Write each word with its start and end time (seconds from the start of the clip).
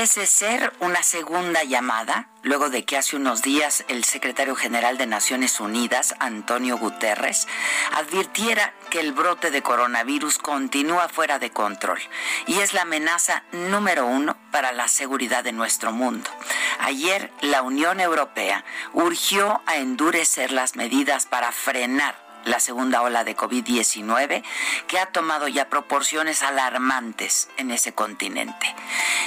Parece 0.00 0.26
ser 0.26 0.72
una 0.80 1.02
segunda 1.02 1.62
llamada, 1.62 2.30
luego 2.42 2.70
de 2.70 2.86
que 2.86 2.96
hace 2.96 3.16
unos 3.16 3.42
días 3.42 3.84
el 3.88 4.04
secretario 4.04 4.56
general 4.56 4.96
de 4.96 5.06
Naciones 5.06 5.60
Unidas, 5.60 6.14
Antonio 6.20 6.78
Guterres, 6.78 7.46
advirtiera 7.92 8.72
que 8.88 9.00
el 9.00 9.12
brote 9.12 9.50
de 9.50 9.60
coronavirus 9.60 10.38
continúa 10.38 11.10
fuera 11.10 11.38
de 11.38 11.50
control 11.50 11.98
y 12.46 12.60
es 12.60 12.72
la 12.72 12.80
amenaza 12.80 13.42
número 13.52 14.06
uno 14.06 14.38
para 14.50 14.72
la 14.72 14.88
seguridad 14.88 15.44
de 15.44 15.52
nuestro 15.52 15.92
mundo. 15.92 16.30
Ayer 16.78 17.30
la 17.42 17.60
Unión 17.60 18.00
Europea 18.00 18.64
urgió 18.94 19.60
a 19.66 19.76
endurecer 19.76 20.50
las 20.50 20.76
medidas 20.76 21.26
para 21.26 21.52
frenar 21.52 22.29
la 22.44 22.60
segunda 22.60 23.02
ola 23.02 23.24
de 23.24 23.36
COVID-19 23.36 24.42
que 24.86 24.98
ha 24.98 25.06
tomado 25.06 25.48
ya 25.48 25.68
proporciones 25.68 26.42
alarmantes 26.42 27.48
en 27.56 27.70
ese 27.70 27.92
continente. 27.92 28.74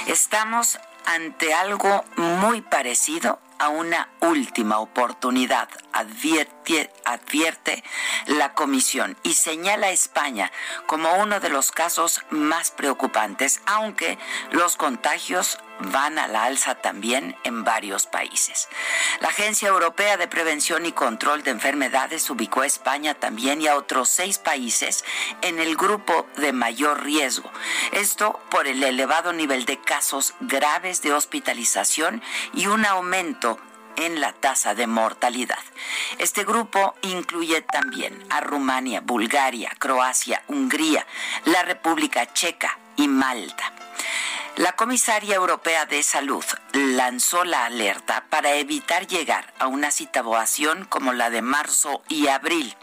Estamos 0.06 0.78
ante 1.06 1.54
algo 1.54 2.04
muy 2.16 2.60
parecido 2.60 3.38
a 3.58 3.68
una 3.68 4.08
última 4.20 4.78
oportunidad, 4.78 5.68
advierte, 5.92 6.90
la 8.26 8.52
Comisión 8.54 9.16
y 9.22 9.34
señala 9.34 9.88
a 9.88 9.90
España 9.90 10.50
como 10.86 11.14
uno 11.14 11.40
de 11.40 11.50
los 11.50 11.70
casos 11.70 12.22
más 12.30 12.70
preocupantes, 12.70 13.60
aunque 13.66 14.18
los 14.50 14.76
contagios 14.76 15.58
van 15.78 16.18
a 16.18 16.28
la 16.28 16.44
alza 16.44 16.74
también 16.76 17.36
en 17.44 17.64
varios 17.64 18.06
países. 18.06 18.68
La 19.20 19.28
Agencia 19.28 19.68
Europea 19.68 20.16
de 20.16 20.28
Prevención 20.28 20.86
y 20.86 20.92
Control 20.92 21.42
de 21.42 21.50
Enfermedades 21.50 22.28
ubicó 22.30 22.62
a 22.62 22.66
España 22.66 23.14
también 23.14 23.60
y 23.60 23.66
a 23.66 23.76
otros 23.76 24.08
seis 24.08 24.38
países 24.38 25.04
en 25.42 25.58
el 25.58 25.76
grupo 25.76 26.26
de 26.36 26.52
mayor 26.52 27.02
riesgo. 27.02 27.50
Esto 27.92 28.40
por 28.50 28.66
el 28.66 28.82
elevado 28.82 29.32
nivel 29.32 29.64
de 29.64 29.80
casos 29.80 30.34
graves 30.40 31.02
de 31.02 31.12
hospitalización 31.12 32.22
y 32.52 32.66
un 32.66 32.86
aumento 32.86 33.58
en 33.96 34.20
la 34.20 34.32
tasa 34.32 34.74
de 34.74 34.86
mortalidad. 34.86 35.58
Este 36.18 36.44
grupo 36.44 36.94
incluye 37.02 37.62
también 37.62 38.24
a 38.30 38.40
Rumania, 38.40 39.00
Bulgaria, 39.00 39.72
Croacia, 39.78 40.42
Hungría, 40.48 41.06
la 41.44 41.62
República 41.62 42.32
Checa 42.32 42.78
y 42.96 43.08
Malta. 43.08 43.72
La 44.56 44.76
comisaria 44.76 45.34
europea 45.34 45.84
de 45.84 46.00
salud 46.04 46.44
lanzó 46.72 47.42
la 47.44 47.64
alerta 47.64 48.24
para 48.30 48.54
evitar 48.54 49.08
llegar 49.08 49.52
a 49.58 49.66
una 49.66 49.90
situación 49.90 50.84
como 50.84 51.12
la 51.12 51.28
de 51.30 51.42
marzo 51.42 52.04
y 52.08 52.28
abril 52.28 52.76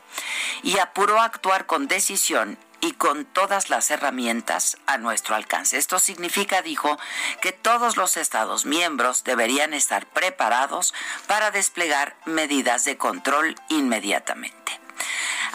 y 0.63 0.79
apuró 0.79 1.21
a 1.21 1.25
actuar 1.25 1.67
con 1.67 1.87
decisión 1.87 2.57
y 2.81 2.91
con 2.91 3.23
todas 3.23 3.69
las 3.69 3.89
herramientas 3.89 4.79
a 4.85 4.97
nuestro 4.97 5.33
alcance. 5.33 5.77
Esto 5.77 5.97
significa, 5.99 6.61
dijo, 6.61 6.99
que 7.41 7.53
todos 7.53 7.95
los 7.95 8.17
Estados 8.17 8.65
miembros 8.65 9.23
deberían 9.23 9.73
estar 9.73 10.05
preparados 10.07 10.93
para 11.25 11.51
desplegar 11.51 12.17
medidas 12.25 12.83
de 12.83 12.97
control 12.97 13.55
inmediatamente. 13.69 14.81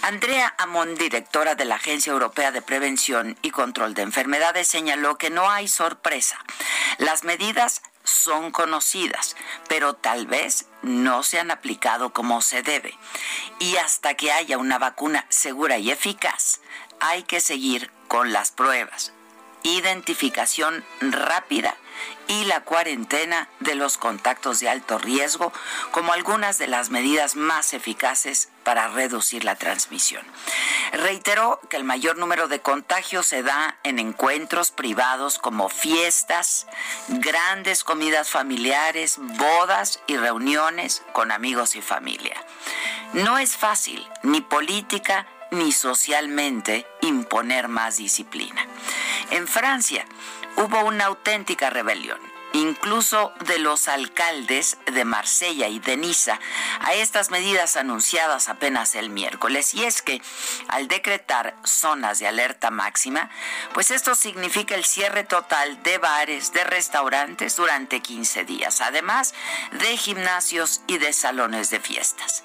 Andrea 0.06 0.55
Amón, 0.59 0.94
directora 0.94 1.56
de 1.56 1.65
la 1.65 1.75
Agencia 1.75 2.12
Europea 2.12 2.53
de 2.53 2.62
Prevención 2.62 3.37
y 3.43 3.50
Control 3.50 3.93
de 3.93 4.03
Enfermedades, 4.03 4.69
señaló 4.69 5.19
que 5.19 5.31
no 5.31 5.50
hay 5.50 5.67
sorpresa. 5.67 6.39
Las 6.99 7.25
medidas 7.25 7.83
son 8.05 8.53
conocidas, 8.53 9.34
pero 9.69 9.95
tal 9.95 10.28
vez 10.28 10.66
no 10.83 11.25
se 11.25 11.41
han 11.41 11.50
aplicado 11.50 12.12
como 12.12 12.41
se 12.41 12.62
debe. 12.62 12.97
Y 13.59 13.78
hasta 13.78 14.15
que 14.15 14.31
haya 14.31 14.59
una 14.59 14.78
vacuna 14.78 15.27
segura 15.28 15.78
y 15.78 15.91
eficaz, 15.91 16.61
hay 17.00 17.25
que 17.25 17.41
seguir 17.41 17.91
con 18.06 18.33
las 18.33 18.53
pruebas. 18.53 19.12
Identificación 19.65 20.84
rápida 21.00 21.75
y 22.29 22.45
la 22.45 22.62
cuarentena 22.62 23.49
de 23.61 23.75
los 23.75 23.99
contactos 23.99 24.61
de 24.61 24.69
alto 24.69 24.99
riesgo 24.99 25.53
como 25.91 26.12
algunas 26.12 26.59
de 26.59 26.67
las 26.67 26.91
medidas 26.91 27.37
más 27.37 27.73
eficaces 27.75 28.49
para 28.65 28.89
reducir 28.89 29.45
la 29.45 29.55
transmisión. 29.55 30.27
Reiteró 30.93 31.61
que 31.71 31.77
el 31.77 31.84
mayor 31.84 32.19
número 32.19 32.49
de 32.49 32.61
contagios 32.61 33.27
se 33.27 33.43
da 33.43 33.79
en 33.84 33.99
encuentros 33.99 34.73
privados 34.73 35.39
como 35.39 35.69
fiestas, 35.69 36.67
grandes 37.09 37.84
comidas 37.84 38.28
familiares, 38.28 39.19
bodas 39.19 40.01
y 40.07 40.17
reuniones 40.17 41.03
con 41.13 41.31
amigos 41.31 41.77
y 41.77 41.83
familia. 41.83 42.37
No 43.13 43.39
es 43.39 43.57
fácil, 43.57 44.07
ni 44.23 44.41
política 44.41 45.27
ni 45.51 45.73
socialmente, 45.73 46.87
imponer 47.03 47.69
más 47.69 47.99
disciplina. 47.99 48.67
En 49.31 49.47
Francia, 49.47 50.05
hubo 50.56 50.84
una 50.84 51.06
auténtica 51.06 51.71
rebelión 51.71 52.19
incluso 52.56 53.33
de 53.47 53.59
los 53.59 53.89
alcaldes 53.89 54.78
de 54.87 55.05
Marsella 55.05 55.69
y 55.69 55.78
de 55.78 55.97
Niza, 55.97 56.41
a 56.81 56.94
estas 56.94 57.31
medidas 57.31 57.77
anunciadas 57.77 58.49
apenas 58.49 58.95
el 58.95 59.11
miércoles. 59.11 59.75
Y 59.75 59.84
es 59.84 60.03
que 60.03 60.22
al 60.69 60.89
decretar 60.89 61.55
zonas 61.65 62.19
de 62.19 62.28
alerta 62.28 62.71
máxima, 62.71 63.31
pues 63.75 63.91
esto 63.91 64.15
significa 64.15 64.75
el 64.75 64.84
cierre 64.84 65.25
total 65.25 65.83
de 65.83 65.99
bares, 65.99 66.53
de 66.53 66.65
restaurantes 66.65 67.56
durante 67.56 68.00
15 68.00 68.45
días, 68.45 68.81
además 68.81 69.34
de 69.72 69.97
gimnasios 69.97 70.81
y 70.87 70.99
de 70.99 71.12
salones 71.12 71.71
de 71.71 71.81
fiestas. 71.81 72.45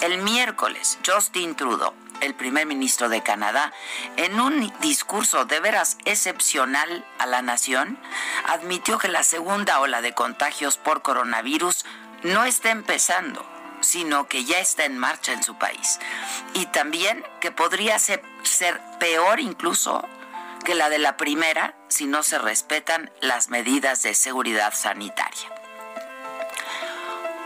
El 0.00 0.18
miércoles, 0.18 0.98
Justin 1.06 1.54
Trudeau 1.54 1.92
el 2.20 2.34
primer 2.34 2.66
ministro 2.66 3.08
de 3.08 3.22
Canadá, 3.22 3.72
en 4.16 4.40
un 4.40 4.72
discurso 4.80 5.44
de 5.44 5.60
veras 5.60 5.96
excepcional 6.04 7.04
a 7.18 7.26
la 7.26 7.42
nación, 7.42 7.98
admitió 8.46 8.98
que 8.98 9.08
la 9.08 9.24
segunda 9.24 9.80
ola 9.80 10.00
de 10.02 10.14
contagios 10.14 10.78
por 10.78 11.02
coronavirus 11.02 11.84
no 12.22 12.44
está 12.44 12.70
empezando, 12.70 13.44
sino 13.80 14.28
que 14.28 14.44
ya 14.44 14.58
está 14.58 14.84
en 14.84 14.98
marcha 14.98 15.32
en 15.32 15.42
su 15.42 15.56
país. 15.56 15.98
Y 16.54 16.66
también 16.66 17.24
que 17.40 17.50
podría 17.50 17.98
ser, 17.98 18.22
peor 18.98 19.40
incluso 19.40 20.06
que 20.64 20.74
la 20.74 20.90
de 20.90 20.98
la 20.98 21.16
primera 21.16 21.74
si 21.88 22.06
no 22.06 22.22
se 22.22 22.38
respetan 22.38 23.10
las 23.20 23.48
medidas 23.48 24.02
de 24.02 24.14
seguridad 24.14 24.74
sanitaria. 24.74 25.50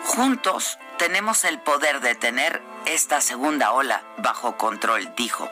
Juntos 0.05 0.79
tenemos 0.99 1.45
el 1.45 1.61
poder 1.61 2.01
de 2.01 2.15
tener 2.15 2.61
esta 2.87 3.21
segunda 3.21 3.73
ola 3.73 4.03
bajo 4.19 4.57
control, 4.57 5.15
dijo, 5.17 5.49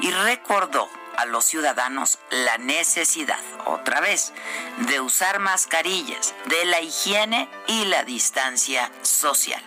y 0.00 0.10
recordó 0.10 0.88
a 1.16 1.26
los 1.26 1.44
ciudadanos 1.44 2.18
la 2.30 2.58
necesidad, 2.58 3.38
otra 3.66 4.00
vez, 4.00 4.32
de 4.78 5.00
usar 5.00 5.38
mascarillas, 5.38 6.34
de 6.46 6.64
la 6.66 6.80
higiene 6.80 7.48
y 7.66 7.84
la 7.84 8.04
distancia 8.04 8.90
social. 9.02 9.62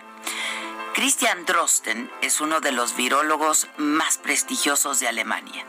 Christian 0.94 1.44
Drosten 1.44 2.10
es 2.22 2.40
uno 2.40 2.60
de 2.60 2.72
los 2.72 2.96
virólogos 2.96 3.68
más 3.76 4.16
prestigiosos 4.16 4.98
de 4.98 5.08
Alemania 5.08 5.64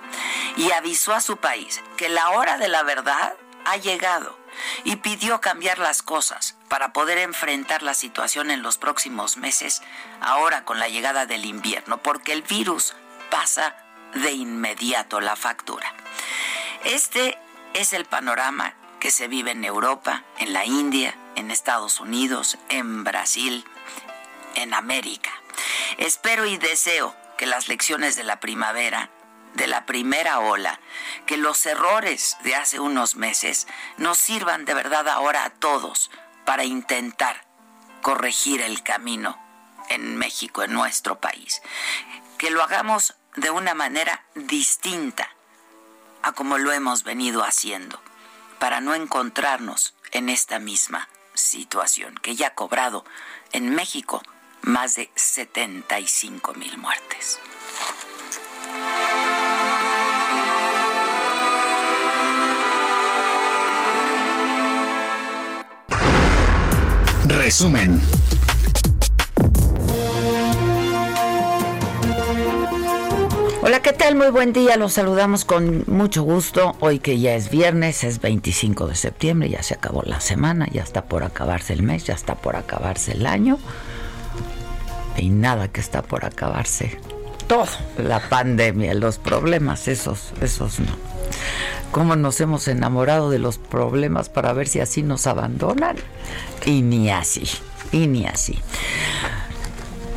y 0.55 0.71
avisó 0.71 1.13
a 1.13 1.21
su 1.21 1.37
país 1.37 1.83
que 1.97 2.07
la 2.07 2.29
hora 2.29 2.57
de 2.57 2.69
la 2.69 2.83
verdad 2.83 3.33
ha 3.65 3.75
llegado 3.75 4.37
y 4.85 4.95
pidió 4.95 5.41
cambiar 5.41 5.79
las 5.79 6.01
cosas 6.01 6.56
para 6.69 6.93
poder 6.93 7.17
enfrentar 7.17 7.83
la 7.83 7.93
situación 7.93 8.51
en 8.51 8.61
los 8.61 8.77
próximos 8.77 9.37
meses, 9.37 9.81
ahora 10.21 10.65
con 10.65 10.79
la 10.79 10.87
llegada 10.87 11.25
del 11.25 11.45
invierno, 11.45 11.97
porque 11.97 12.33
el 12.33 12.41
virus 12.41 12.95
pasa 13.29 13.75
de 14.13 14.31
inmediato 14.31 15.19
la 15.19 15.35
factura. 15.35 15.93
Este 16.83 17.37
es 17.73 17.93
el 17.93 18.05
panorama 18.05 18.75
que 18.99 19.11
se 19.11 19.27
vive 19.27 19.51
en 19.51 19.63
Europa, 19.63 20.23
en 20.39 20.53
la 20.53 20.65
India, 20.65 21.15
en 21.35 21.51
Estados 21.51 21.99
Unidos, 21.99 22.57
en 22.69 23.03
Brasil, 23.03 23.63
en 24.55 24.73
América. 24.73 25.31
Espero 25.97 26.45
y 26.45 26.57
deseo 26.57 27.15
que 27.37 27.45
las 27.45 27.67
lecciones 27.67 28.15
de 28.15 28.23
la 28.23 28.39
primavera 28.39 29.09
de 29.53 29.67
la 29.67 29.87
primera 29.87 30.39
ola, 30.39 30.79
que 31.25 31.35
los 31.35 31.65
errores 31.65 32.37
de 32.43 32.55
hace 32.55 32.79
unos 32.79 33.15
meses 33.15 33.67
nos 33.97 34.19
sirvan 34.19 34.65
de 34.65 34.75
verdad 34.75 35.07
ahora 35.09 35.45
a 35.45 35.49
todos 35.49 36.11
para 36.47 36.63
intentar 36.63 37.45
corregir 38.01 38.61
el 38.61 38.81
camino 38.81 39.37
en 39.89 40.15
México, 40.15 40.63
en 40.63 40.71
nuestro 40.71 41.19
país. 41.19 41.61
Que 42.37 42.51
lo 42.51 42.63
hagamos 42.63 43.15
de 43.35 43.51
una 43.51 43.73
manera 43.73 44.23
distinta 44.33 45.29
a 46.21 46.31
como 46.31 46.57
lo 46.57 46.71
hemos 46.71 47.03
venido 47.03 47.43
haciendo, 47.43 48.01
para 48.59 48.79
no 48.79 48.95
encontrarnos 48.95 49.93
en 50.13 50.29
esta 50.29 50.57
misma 50.57 51.09
situación 51.33 52.15
que 52.15 52.37
ya 52.37 52.47
ha 52.47 52.55
cobrado 52.55 53.03
en 53.51 53.75
México 53.75 54.23
más 54.61 54.95
de 54.95 55.11
75 55.15 56.53
mil 56.53 56.77
muertes. 56.77 57.41
Resumen. 67.27 68.01
Hola, 73.61 73.81
¿qué 73.81 73.91
tal? 73.91 74.15
Muy 74.15 74.29
buen 74.29 74.53
día. 74.53 74.77
Los 74.77 74.93
saludamos 74.93 75.43
con 75.43 75.83
mucho 75.87 76.23
gusto. 76.23 76.77
Hoy 76.79 76.99
que 76.99 77.19
ya 77.19 77.35
es 77.35 77.49
viernes, 77.49 78.05
es 78.05 78.21
25 78.21 78.87
de 78.87 78.95
septiembre, 78.95 79.49
ya 79.49 79.61
se 79.61 79.73
acabó 79.73 80.03
la 80.03 80.21
semana, 80.21 80.67
ya 80.71 80.83
está 80.83 81.03
por 81.05 81.23
acabarse 81.23 81.73
el 81.73 81.83
mes, 81.83 82.05
ya 82.05 82.13
está 82.13 82.35
por 82.35 82.55
acabarse 82.55 83.11
el 83.11 83.25
año. 83.25 83.59
Y 85.17 85.29
nada 85.29 85.67
que 85.67 85.81
está 85.81 86.03
por 86.03 86.23
acabarse. 86.23 86.97
Todo. 87.47 87.67
La 87.97 88.21
pandemia, 88.29 88.93
los 88.93 89.17
problemas, 89.17 89.89
esos, 89.89 90.31
esos 90.41 90.79
no. 90.79 90.95
¿Cómo 91.91 92.15
nos 92.15 92.39
hemos 92.41 92.67
enamorado 92.67 93.29
de 93.29 93.39
los 93.39 93.57
problemas 93.57 94.29
para 94.29 94.53
ver 94.53 94.67
si 94.67 94.79
así 94.79 95.03
nos 95.03 95.27
abandonan? 95.27 95.97
Y 96.65 96.81
ni 96.81 97.09
así, 97.09 97.47
y 97.91 98.07
ni 98.07 98.25
así. 98.25 98.59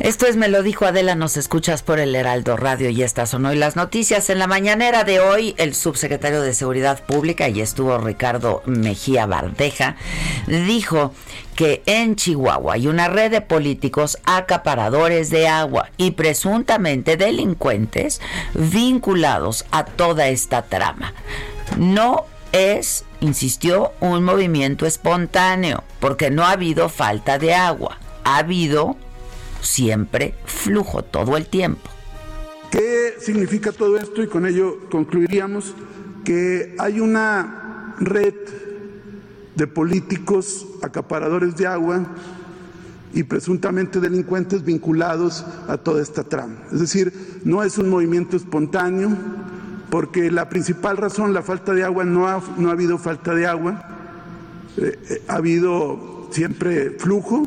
Esto 0.01 0.25
es 0.25 0.35
Me 0.35 0.47
lo 0.47 0.63
dijo 0.63 0.85
Adela, 0.85 1.13
nos 1.13 1.37
escuchas 1.37 1.83
por 1.83 1.99
el 1.99 2.15
Heraldo 2.15 2.57
Radio 2.57 2.89
y 2.89 3.03
estas 3.03 3.29
son 3.29 3.45
hoy 3.45 3.55
las 3.55 3.75
noticias. 3.75 4.31
En 4.31 4.39
la 4.39 4.47
mañanera 4.47 5.03
de 5.03 5.19
hoy, 5.19 5.53
el 5.59 5.75
subsecretario 5.75 6.41
de 6.41 6.55
Seguridad 6.55 7.03
Pública, 7.05 7.49
y 7.49 7.61
estuvo 7.61 7.95
Ricardo 7.99 8.63
Mejía 8.65 9.27
Bardeja, 9.27 9.97
dijo 10.47 11.13
que 11.55 11.83
en 11.85 12.15
Chihuahua 12.15 12.73
hay 12.73 12.87
una 12.87 13.09
red 13.09 13.29
de 13.29 13.41
políticos 13.41 14.17
acaparadores 14.25 15.29
de 15.29 15.47
agua 15.47 15.91
y 15.97 16.11
presuntamente 16.11 17.15
delincuentes 17.15 18.21
vinculados 18.55 19.65
a 19.69 19.85
toda 19.85 20.29
esta 20.29 20.63
trama. 20.63 21.13
No 21.77 22.25
es, 22.51 23.05
insistió, 23.19 23.91
un 23.99 24.23
movimiento 24.23 24.85
espontáneo, 24.85 25.83
porque 25.99 26.29
no 26.29 26.43
ha 26.43 26.51
habido 26.51 26.89
falta 26.89 27.39
de 27.39 27.53
agua, 27.53 27.97
ha 28.23 28.37
habido 28.37 28.97
siempre 29.61 30.35
flujo, 30.45 31.03
todo 31.03 31.37
el 31.37 31.47
tiempo. 31.47 31.89
¿Qué 32.71 33.15
significa 33.19 33.71
todo 33.71 33.97
esto? 33.97 34.23
Y 34.23 34.27
con 34.27 34.45
ello 34.45 34.89
concluiríamos 34.89 35.73
que 36.23 36.75
hay 36.79 36.99
una 36.99 37.95
red 37.99 38.33
de 39.55 39.67
políticos 39.67 40.65
acaparadores 40.81 41.55
de 41.55 41.67
agua 41.67 42.05
y 43.13 43.23
presuntamente 43.23 43.99
delincuentes 43.99 44.63
vinculados 44.63 45.45
a 45.67 45.77
toda 45.77 46.01
esta 46.01 46.23
trama. 46.23 46.55
Es 46.71 46.79
decir, 46.79 47.41
no 47.43 47.61
es 47.63 47.77
un 47.77 47.89
movimiento 47.89 48.37
espontáneo, 48.37 49.09
porque 49.91 50.31
la 50.31 50.47
principal 50.47 50.95
razón, 50.95 51.33
la 51.33 51.43
falta 51.43 51.73
de 51.73 51.83
agua, 51.83 52.05
no 52.05 52.27
ha, 52.27 52.41
no 52.57 52.69
ha 52.69 52.71
habido 52.71 52.97
falta 52.97 53.35
de 53.35 53.45
agua, 53.45 53.83
eh, 54.77 54.97
eh, 55.09 55.21
ha 55.27 55.35
habido 55.35 56.29
siempre 56.31 56.91
flujo, 56.91 57.43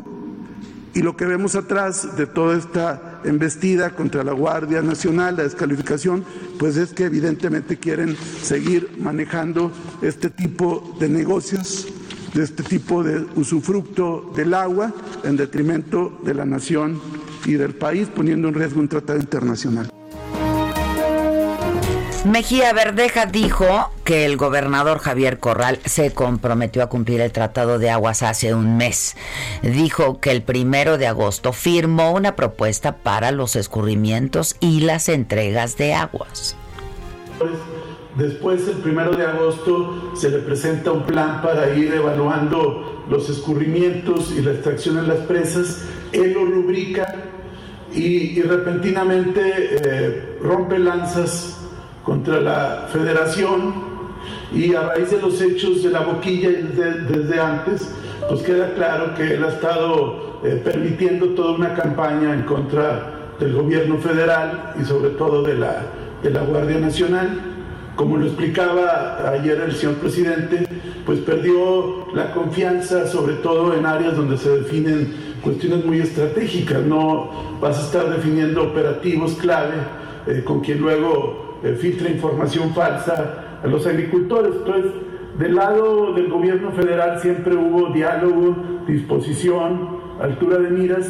y 0.93 1.01
lo 1.01 1.17
que 1.17 1.25
vemos 1.25 1.55
atrás 1.55 2.15
de 2.15 2.27
toda 2.27 2.55
esta 2.55 3.19
embestida 3.25 3.95
contra 3.95 4.23
la 4.23 4.31
Guardia 4.31 4.83
Nacional, 4.83 5.37
la 5.37 5.43
descalificación, 5.43 6.23
pues 6.59 6.77
es 6.77 6.93
que 6.93 7.05
evidentemente 7.05 7.77
quieren 7.77 8.15
seguir 8.15 8.91
manejando 8.99 9.71
este 10.03 10.29
tipo 10.29 10.95
de 10.99 11.09
negocios, 11.09 11.87
de 12.35 12.43
este 12.43 12.61
tipo 12.61 13.03
de 13.03 13.25
usufructo 13.35 14.31
del 14.35 14.53
agua 14.53 14.93
en 15.23 15.35
detrimento 15.35 16.17
de 16.23 16.35
la 16.35 16.45
nación 16.45 17.01
y 17.45 17.53
del 17.53 17.73
país, 17.73 18.07
poniendo 18.07 18.47
en 18.47 18.53
riesgo 18.53 18.79
un 18.79 18.87
tratado 18.87 19.19
internacional. 19.19 19.94
Mejía 22.25 22.73
Verdeja 22.73 23.27
dijo 23.27 23.91
que 24.03 24.25
el 24.25 24.35
gobernador 24.35 24.97
Javier 24.97 25.37
Corral 25.37 25.77
se 25.85 26.11
comprometió 26.11 26.81
a 26.81 26.89
cumplir 26.89 27.21
el 27.21 27.31
Tratado 27.31 27.77
de 27.77 27.91
Aguas 27.91 28.23
hace 28.23 28.55
un 28.55 28.77
mes. 28.77 29.15
Dijo 29.61 30.19
que 30.19 30.31
el 30.31 30.41
primero 30.41 30.97
de 30.97 31.05
agosto 31.05 31.53
firmó 31.53 32.13
una 32.13 32.35
propuesta 32.35 32.97
para 32.97 33.31
los 33.31 33.55
escurrimientos 33.55 34.55
y 34.59 34.79
las 34.79 35.07
entregas 35.07 35.77
de 35.77 35.93
aguas. 35.93 36.57
Después, 38.17 38.67
el 38.69 38.77
primero 38.77 39.15
de 39.15 39.23
agosto, 39.23 40.15
se 40.15 40.31
le 40.31 40.39
presenta 40.39 40.91
un 40.91 41.03
plan 41.03 41.43
para 41.43 41.75
ir 41.75 41.93
evaluando 41.93 43.05
los 43.07 43.29
escurrimientos 43.29 44.31
y 44.31 44.41
la 44.41 44.53
extracción 44.53 44.97
en 44.97 45.09
las 45.09 45.19
presas. 45.27 45.83
Él 46.11 46.33
lo 46.33 46.43
rubrica 46.43 47.05
y, 47.93 48.41
repentinamente 48.41 49.41
eh, 49.43 50.37
rompe 50.41 50.79
lanzas 50.79 51.64
contra 52.05 52.39
la 52.39 52.87
federación 52.93 53.73
y 54.53 54.73
a 54.75 54.83
raíz 54.83 55.09
de 55.09 55.19
los 55.19 55.41
hechos 55.41 55.83
de 55.83 55.89
la 55.89 56.01
boquilla 56.01 56.49
desde, 56.49 57.39
antes, 57.39 57.93
pues 58.29 58.41
queda 58.43 58.73
claro 58.75 59.13
que 59.15 59.33
él 59.33 59.43
ha 59.43 59.49
estado 59.49 60.39
eh, 60.43 60.61
permitiendo 60.63 61.29
toda 61.29 61.53
una 61.53 61.73
campaña 61.73 62.33
en 62.33 62.43
contra 62.43 63.33
del 63.39 63.53
gobierno 63.53 63.97
federal 63.97 64.73
y 64.79 64.85
sobre 64.85 65.09
todo 65.09 65.41
de 65.41 65.55
la, 65.55 65.81
de 66.23 66.29
la 66.29 66.43
Guardia 66.43 66.79
Nacional. 66.79 67.41
Como 67.95 68.17
lo 68.17 68.25
explicaba 68.25 69.31
ayer 69.31 69.59
el 69.61 69.73
señor 69.73 69.95
presidente, 69.95 70.67
pues 71.05 71.19
perdió 71.19 72.13
la 72.13 72.31
confianza 72.33 73.07
sobre 73.07 73.35
todo 73.35 73.73
en 73.73 73.85
áreas 73.85 74.15
donde 74.15 74.37
se 74.37 74.49
definen 74.49 75.13
cuestiones 75.41 75.83
muy 75.83 76.01
estratégicas. 76.01 76.81
No 76.83 77.57
vas 77.59 77.79
a 77.79 77.81
estar 77.81 78.09
definiendo 78.09 78.63
operativos 78.63 79.33
clave 79.35 79.75
eh, 80.27 80.43
con 80.43 80.59
quien 80.59 80.79
luego 80.79 81.44
eh, 81.63 81.75
filtra 81.79 82.09
información 82.09 82.73
falsa 82.73 83.59
a 83.63 83.67
los 83.67 83.85
agricultores. 83.87 84.53
Entonces, 84.57 84.91
del 85.39 85.55
lado 85.55 86.13
del 86.13 86.29
gobierno 86.29 86.71
federal 86.71 87.19
siempre 87.19 87.55
hubo 87.55 87.91
diálogo, 87.91 88.55
disposición, 88.87 89.97
altura 90.21 90.59
de 90.59 90.69
miras, 90.69 91.07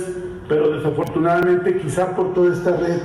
pero 0.48 0.72
desafortunadamente 0.72 1.78
quizá 1.78 2.16
por 2.16 2.34
toda 2.34 2.54
esta 2.54 2.76
red 2.78 3.00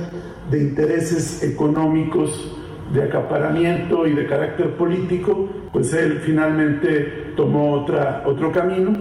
de 0.49 0.59
intereses 0.59 1.43
económicos, 1.43 2.57
de 2.93 3.03
acaparamiento 3.03 4.05
y 4.05 4.13
de 4.13 4.25
carácter 4.25 4.71
político, 4.75 5.47
pues 5.71 5.93
él 5.93 6.19
finalmente 6.25 7.33
tomó 7.37 7.73
otra, 7.73 8.23
otro 8.25 8.51
camino. 8.51 8.91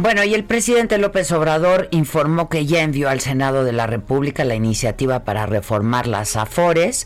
Bueno, 0.00 0.22
y 0.22 0.32
el 0.32 0.44
presidente 0.44 0.96
López 0.96 1.32
Obrador 1.32 1.88
informó 1.90 2.48
que 2.48 2.66
ya 2.66 2.82
envió 2.82 3.08
al 3.08 3.18
Senado 3.18 3.64
de 3.64 3.72
la 3.72 3.88
República 3.88 4.44
la 4.44 4.54
iniciativa 4.54 5.24
para 5.24 5.44
reformar 5.44 6.06
las 6.06 6.36
AFORES, 6.36 7.04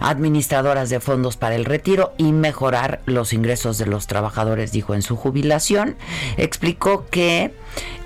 administradoras 0.00 0.88
de 0.88 1.00
fondos 1.00 1.36
para 1.36 1.54
el 1.54 1.66
retiro, 1.66 2.14
y 2.16 2.32
mejorar 2.32 3.02
los 3.04 3.34
ingresos 3.34 3.76
de 3.76 3.84
los 3.84 4.06
trabajadores, 4.06 4.72
dijo 4.72 4.94
en 4.94 5.02
su 5.02 5.16
jubilación. 5.16 5.96
Explicó 6.38 7.04
que 7.10 7.52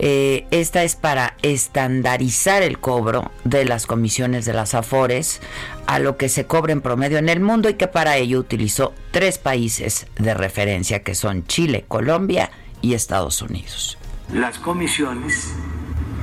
eh, 0.01 0.49
esta 0.51 0.83
es 0.83 0.97
para 0.97 1.37
estandarizar 1.43 2.65
el 2.65 2.81
cobro 2.81 3.31
de 3.45 3.65
las 3.65 3.87
comisiones 3.87 4.47
de 4.47 4.53
las 4.53 4.75
AFORES 4.75 5.43
a 5.87 6.01
lo 6.01 6.17
que 6.17 6.29
se 6.29 6.45
cobra 6.45 6.73
en 6.73 6.81
promedio 6.81 7.19
en 7.19 7.29
el 7.29 7.39
mundo 7.39 7.69
y 7.69 7.75
que 7.75 7.87
para 7.87 8.17
ello 8.17 8.41
utilizó 8.41 8.95
tres 9.13 9.39
países 9.39 10.09
de 10.19 10.35
referencia 10.35 11.05
que 11.05 11.15
son 11.15 11.47
Chile, 11.47 11.85
Colombia 11.87 12.51
y 12.83 12.95
Estados 12.95 13.41
Unidos 13.41 13.97
las 14.33 14.59
comisiones 14.59 15.55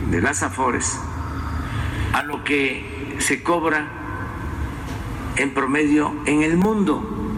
de 0.09 0.21
las 0.21 0.43
AFORES 0.43 0.99
a 2.13 2.23
lo 2.23 2.43
que 2.43 3.15
se 3.19 3.43
cobra 3.43 3.87
en 5.37 5.53
promedio 5.53 6.13
en 6.25 6.43
el 6.43 6.57
mundo 6.57 7.37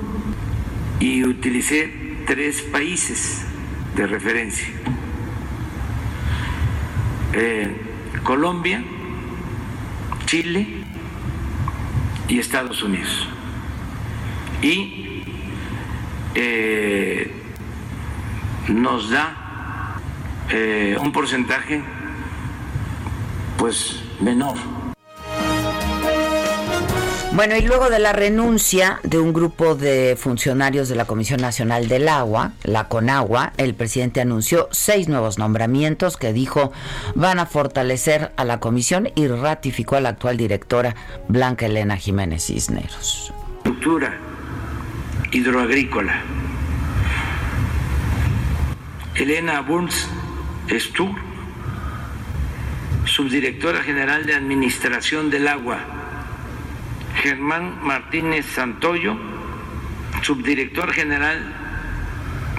y 0.99 1.23
utilicé 1.25 1.93
tres 2.25 2.61
países 2.61 3.45
de 3.95 4.07
referencia. 4.07 4.67
Eh, 7.33 7.75
Colombia, 8.23 8.83
Chile 10.25 10.67
y 12.27 12.39
Estados 12.39 12.81
Unidos. 12.83 13.27
Y 14.61 15.23
eh, 16.35 17.31
nos 18.69 19.09
da 19.09 19.42
eh, 20.49 20.97
un 20.99 21.11
porcentaje 21.11 21.81
pues 23.57 24.01
menor. 24.19 24.55
Bueno, 27.35 27.55
y 27.57 27.61
luego 27.61 27.89
de 27.89 27.97
la 27.97 28.13
renuncia 28.13 28.99
de 29.01 29.17
un 29.17 29.33
grupo 29.33 29.73
de 29.73 30.15
funcionarios 30.19 30.87
de 30.87 30.95
la 30.95 31.05
Comisión 31.05 31.41
Nacional 31.41 31.87
del 31.87 32.07
Agua, 32.07 32.51
la 32.61 32.87
CONAGUA, 32.89 33.53
el 33.57 33.73
presidente 33.73 34.21
anunció 34.21 34.67
seis 34.71 35.07
nuevos 35.07 35.39
nombramientos 35.39 36.15
que 36.15 36.31
dijo 36.31 36.71
van 37.15 37.39
a 37.39 37.47
fortalecer 37.47 38.31
a 38.37 38.43
la 38.43 38.59
comisión 38.59 39.09
y 39.15 39.27
ratificó 39.27 39.95
a 39.95 40.01
la 40.01 40.09
actual 40.09 40.37
directora 40.37 40.95
Blanca 41.27 41.65
Elena 41.65 41.97
Jiménez 41.97 42.45
Cisneros. 42.45 43.33
Estructura 43.57 44.13
hidroagrícola. 45.31 46.13
Elena 49.15 49.61
Burns 49.61 50.07
Stur, 50.69 51.15
subdirectora 53.05 53.83
general 53.83 54.25
de 54.25 54.35
Administración 54.35 55.29
del 55.29 55.47
Agua 55.47 55.79
Germán 57.23 57.79
Martínez 57.83 58.45
Santoyo, 58.45 59.15
subdirector 60.23 60.91
general 60.91 61.53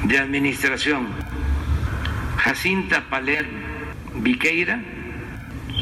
de 0.05 0.19
Administración, 0.19 1.09
Jacinta 2.37 3.05
Paler 3.11 3.47
Viqueira, 4.15 4.81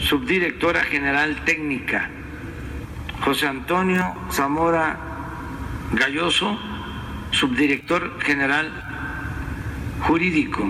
subdirectora 0.03 0.83
general 0.85 1.45
técnica, 1.45 2.11
José 3.21 3.47
Antonio 3.47 4.15
Zamora 4.33 4.99
Galloso, 5.93 6.59
subdirector 7.31 8.21
general 8.21 8.73
jurídico, 10.01 10.69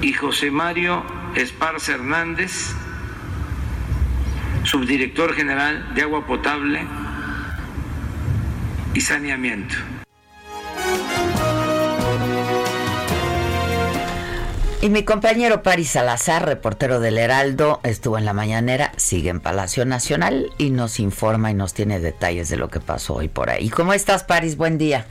y 0.00 0.12
José 0.12 0.50
Mario 0.50 1.04
Esparza 1.34 1.92
Hernández, 1.92 2.74
subdirector 4.64 5.34
general 5.34 5.94
de 5.94 6.02
agua 6.02 6.26
potable 6.26 6.86
y 8.94 9.00
saneamiento. 9.00 9.74
Y 14.84 14.90
mi 14.90 15.02
compañero 15.02 15.62
Paris 15.62 15.92
Salazar, 15.92 16.44
reportero 16.44 17.00
del 17.00 17.16
Heraldo, 17.16 17.80
estuvo 17.84 18.18
en 18.18 18.26
la 18.26 18.34
mañanera, 18.34 18.92
sigue 18.98 19.30
en 19.30 19.40
Palacio 19.40 19.86
Nacional 19.86 20.50
y 20.58 20.68
nos 20.68 21.00
informa 21.00 21.50
y 21.50 21.54
nos 21.54 21.72
tiene 21.72 22.00
detalles 22.00 22.50
de 22.50 22.58
lo 22.58 22.68
que 22.68 22.80
pasó 22.80 23.14
hoy 23.14 23.28
por 23.28 23.48
ahí. 23.48 23.70
¿Cómo 23.70 23.94
estás, 23.94 24.24
Paris? 24.24 24.58
Buen 24.58 24.76
día. 24.76 25.06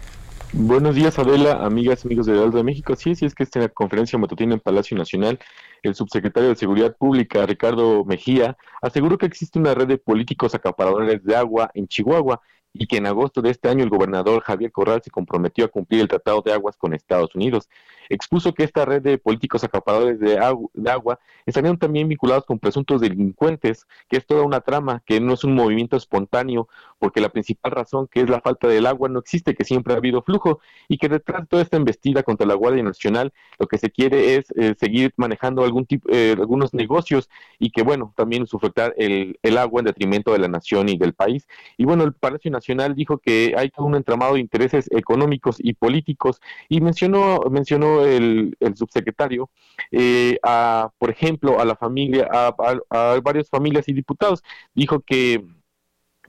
Buenos 0.55 0.93
días, 0.93 1.17
Adela, 1.17 1.65
amigas, 1.65 2.05
amigos 2.05 2.27
del 2.27 2.35
Heraldo 2.37 2.57
de 2.57 2.63
México. 2.63 2.95
Sí, 2.95 3.15
sí, 3.15 3.25
es 3.25 3.33
que 3.33 3.41
esta 3.41 3.67
conferencia 3.69 4.19
matutina 4.19 4.53
en 4.53 4.59
Palacio 4.59 4.95
Nacional 4.95 5.39
el 5.81 5.95
subsecretario 5.95 6.49
de 6.49 6.55
Seguridad 6.55 6.95
Pública, 6.95 7.43
Ricardo 7.47 8.05
Mejía, 8.05 8.55
aseguró 8.79 9.17
que 9.17 9.25
existe 9.25 9.57
una 9.57 9.73
red 9.73 9.87
de 9.87 9.97
políticos 9.97 10.53
acaparadores 10.53 11.23
de 11.23 11.35
agua 11.35 11.71
en 11.73 11.87
Chihuahua 11.87 12.39
y 12.71 12.85
que 12.85 12.97
en 12.97 13.07
agosto 13.07 13.41
de 13.41 13.49
este 13.49 13.67
año 13.67 13.83
el 13.83 13.89
gobernador 13.89 14.43
Javier 14.43 14.71
Corral 14.71 15.01
se 15.03 15.09
comprometió 15.09 15.65
a 15.65 15.69
cumplir 15.69 16.01
el 16.01 16.07
Tratado 16.07 16.43
de 16.45 16.53
Aguas 16.53 16.77
con 16.77 16.93
Estados 16.93 17.33
Unidos. 17.33 17.67
Expuso 18.13 18.53
que 18.53 18.63
esta 18.63 18.85
red 18.85 19.01
de 19.01 19.17
políticos 19.17 19.63
acaparadores 19.63 20.19
de, 20.19 20.37
agua 20.37 21.19
estarían 21.45 21.77
también 21.77 22.07
vinculados 22.07 22.45
con 22.45 22.59
presuntos 22.59 23.01
delincuentes, 23.01 23.87
que 24.07 24.17
es 24.17 24.25
toda 24.25 24.43
una 24.43 24.61
trama, 24.61 25.01
que 25.05 25.19
no 25.19 25.33
es 25.33 25.43
un 25.43 25.55
movimiento 25.55 25.97
espontáneo, 25.97 26.67
porque 26.99 27.21
la 27.21 27.29
principal 27.29 27.71
razón, 27.71 28.07
que 28.07 28.21
es 28.21 28.29
la 28.29 28.39
falta 28.39 28.67
del 28.67 28.85
agua, 28.85 29.09
no 29.09 29.19
existe, 29.19 29.55
que 29.55 29.65
siempre 29.65 29.93
ha 29.93 29.97
habido 29.97 30.21
flujo, 30.21 30.59
y 30.87 30.97
que 30.97 31.09
detrás 31.09 31.41
de 31.41 31.47
toda 31.47 31.63
esta 31.63 31.77
embestida 31.77 32.23
contra 32.23 32.45
la 32.45 32.53
Guardia 32.53 32.83
Nacional, 32.83 33.33
lo 33.57 33.67
que 33.67 33.77
se 33.77 33.89
quiere 33.89 34.35
es 34.35 34.45
eh, 34.57 34.75
seguir 34.79 35.13
manejando 35.17 35.63
algún 35.63 35.85
tipo, 35.85 36.07
eh, 36.11 36.35
algunos 36.37 36.73
negocios 36.73 37.29
y 37.57 37.71
que, 37.71 37.81
bueno, 37.81 38.13
también 38.15 38.45
sufructar 38.45 38.93
el, 38.97 39.39
el 39.41 39.57
agua 39.57 39.81
en 39.81 39.85
detrimento 39.85 40.31
de 40.33 40.39
la 40.39 40.47
nación 40.47 40.87
y 40.89 40.97
del 40.97 41.13
país. 41.13 41.47
Y 41.77 41.85
bueno, 41.85 42.03
el 42.03 42.13
Palacio 42.13 42.51
Nacional 42.51 42.95
dijo 42.95 43.17
que 43.17 43.55
hay 43.57 43.69
todo 43.69 43.87
un 43.87 43.95
entramado 43.95 44.35
de 44.35 44.39
intereses 44.39 44.87
económicos 44.91 45.57
y 45.59 45.73
políticos 45.73 46.41
y 46.69 46.79
mencionó 46.79 47.39
mencionó 47.49 48.02
el, 48.03 48.55
subsecretario 48.75 49.49
eh, 49.91 50.37
a 50.43 50.89
por 50.97 51.09
ejemplo 51.09 51.59
a 51.59 51.65
la 51.65 51.75
familia 51.75 52.27
a, 52.31 53.19
varias 53.21 53.49
familias 53.49 53.87
y 53.87 53.93
diputados 53.93 54.43
dijo 54.73 55.01
que 55.01 55.43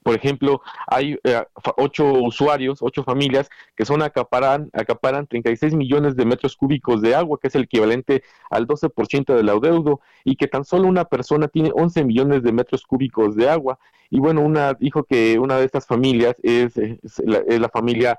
por 0.04 0.14
ejemplo, 0.14 0.60
hay 0.86 1.18
eh, 1.24 1.42
ocho 1.78 2.04
usuarios, 2.12 2.80
ocho 2.82 3.04
familias 3.04 3.48
que 3.74 3.86
son 3.86 4.02
acaparan, 4.02 4.68
acaparan 4.74 5.26
36 5.26 5.74
millones 5.74 6.14
de 6.14 6.26
metros 6.26 6.58
cúbicos 6.58 7.00
de 7.00 7.14
agua, 7.14 7.38
que 7.40 7.48
es 7.48 7.54
el 7.54 7.62
equivalente 7.62 8.22
al 8.50 8.66
12% 8.66 9.34
del 9.34 9.48
adeudo, 9.48 10.02
y 10.22 10.36
que 10.36 10.46
tan 10.46 10.66
solo 10.66 10.88
una 10.88 11.06
persona 11.06 11.48
tiene 11.48 11.70
11 11.74 12.04
millones 12.04 12.42
de 12.42 12.52
metros 12.52 12.84
cúbicos 12.84 13.34
de 13.34 13.48
agua. 13.48 13.78
Y 14.10 14.20
bueno, 14.20 14.42
una 14.42 14.74
dijo 14.74 15.04
que 15.04 15.38
una 15.38 15.56
de 15.56 15.64
estas 15.64 15.86
familias 15.86 16.36
es, 16.42 16.74
la, 17.24 17.38
es 17.38 17.58
la 17.58 17.70
familia 17.70 18.18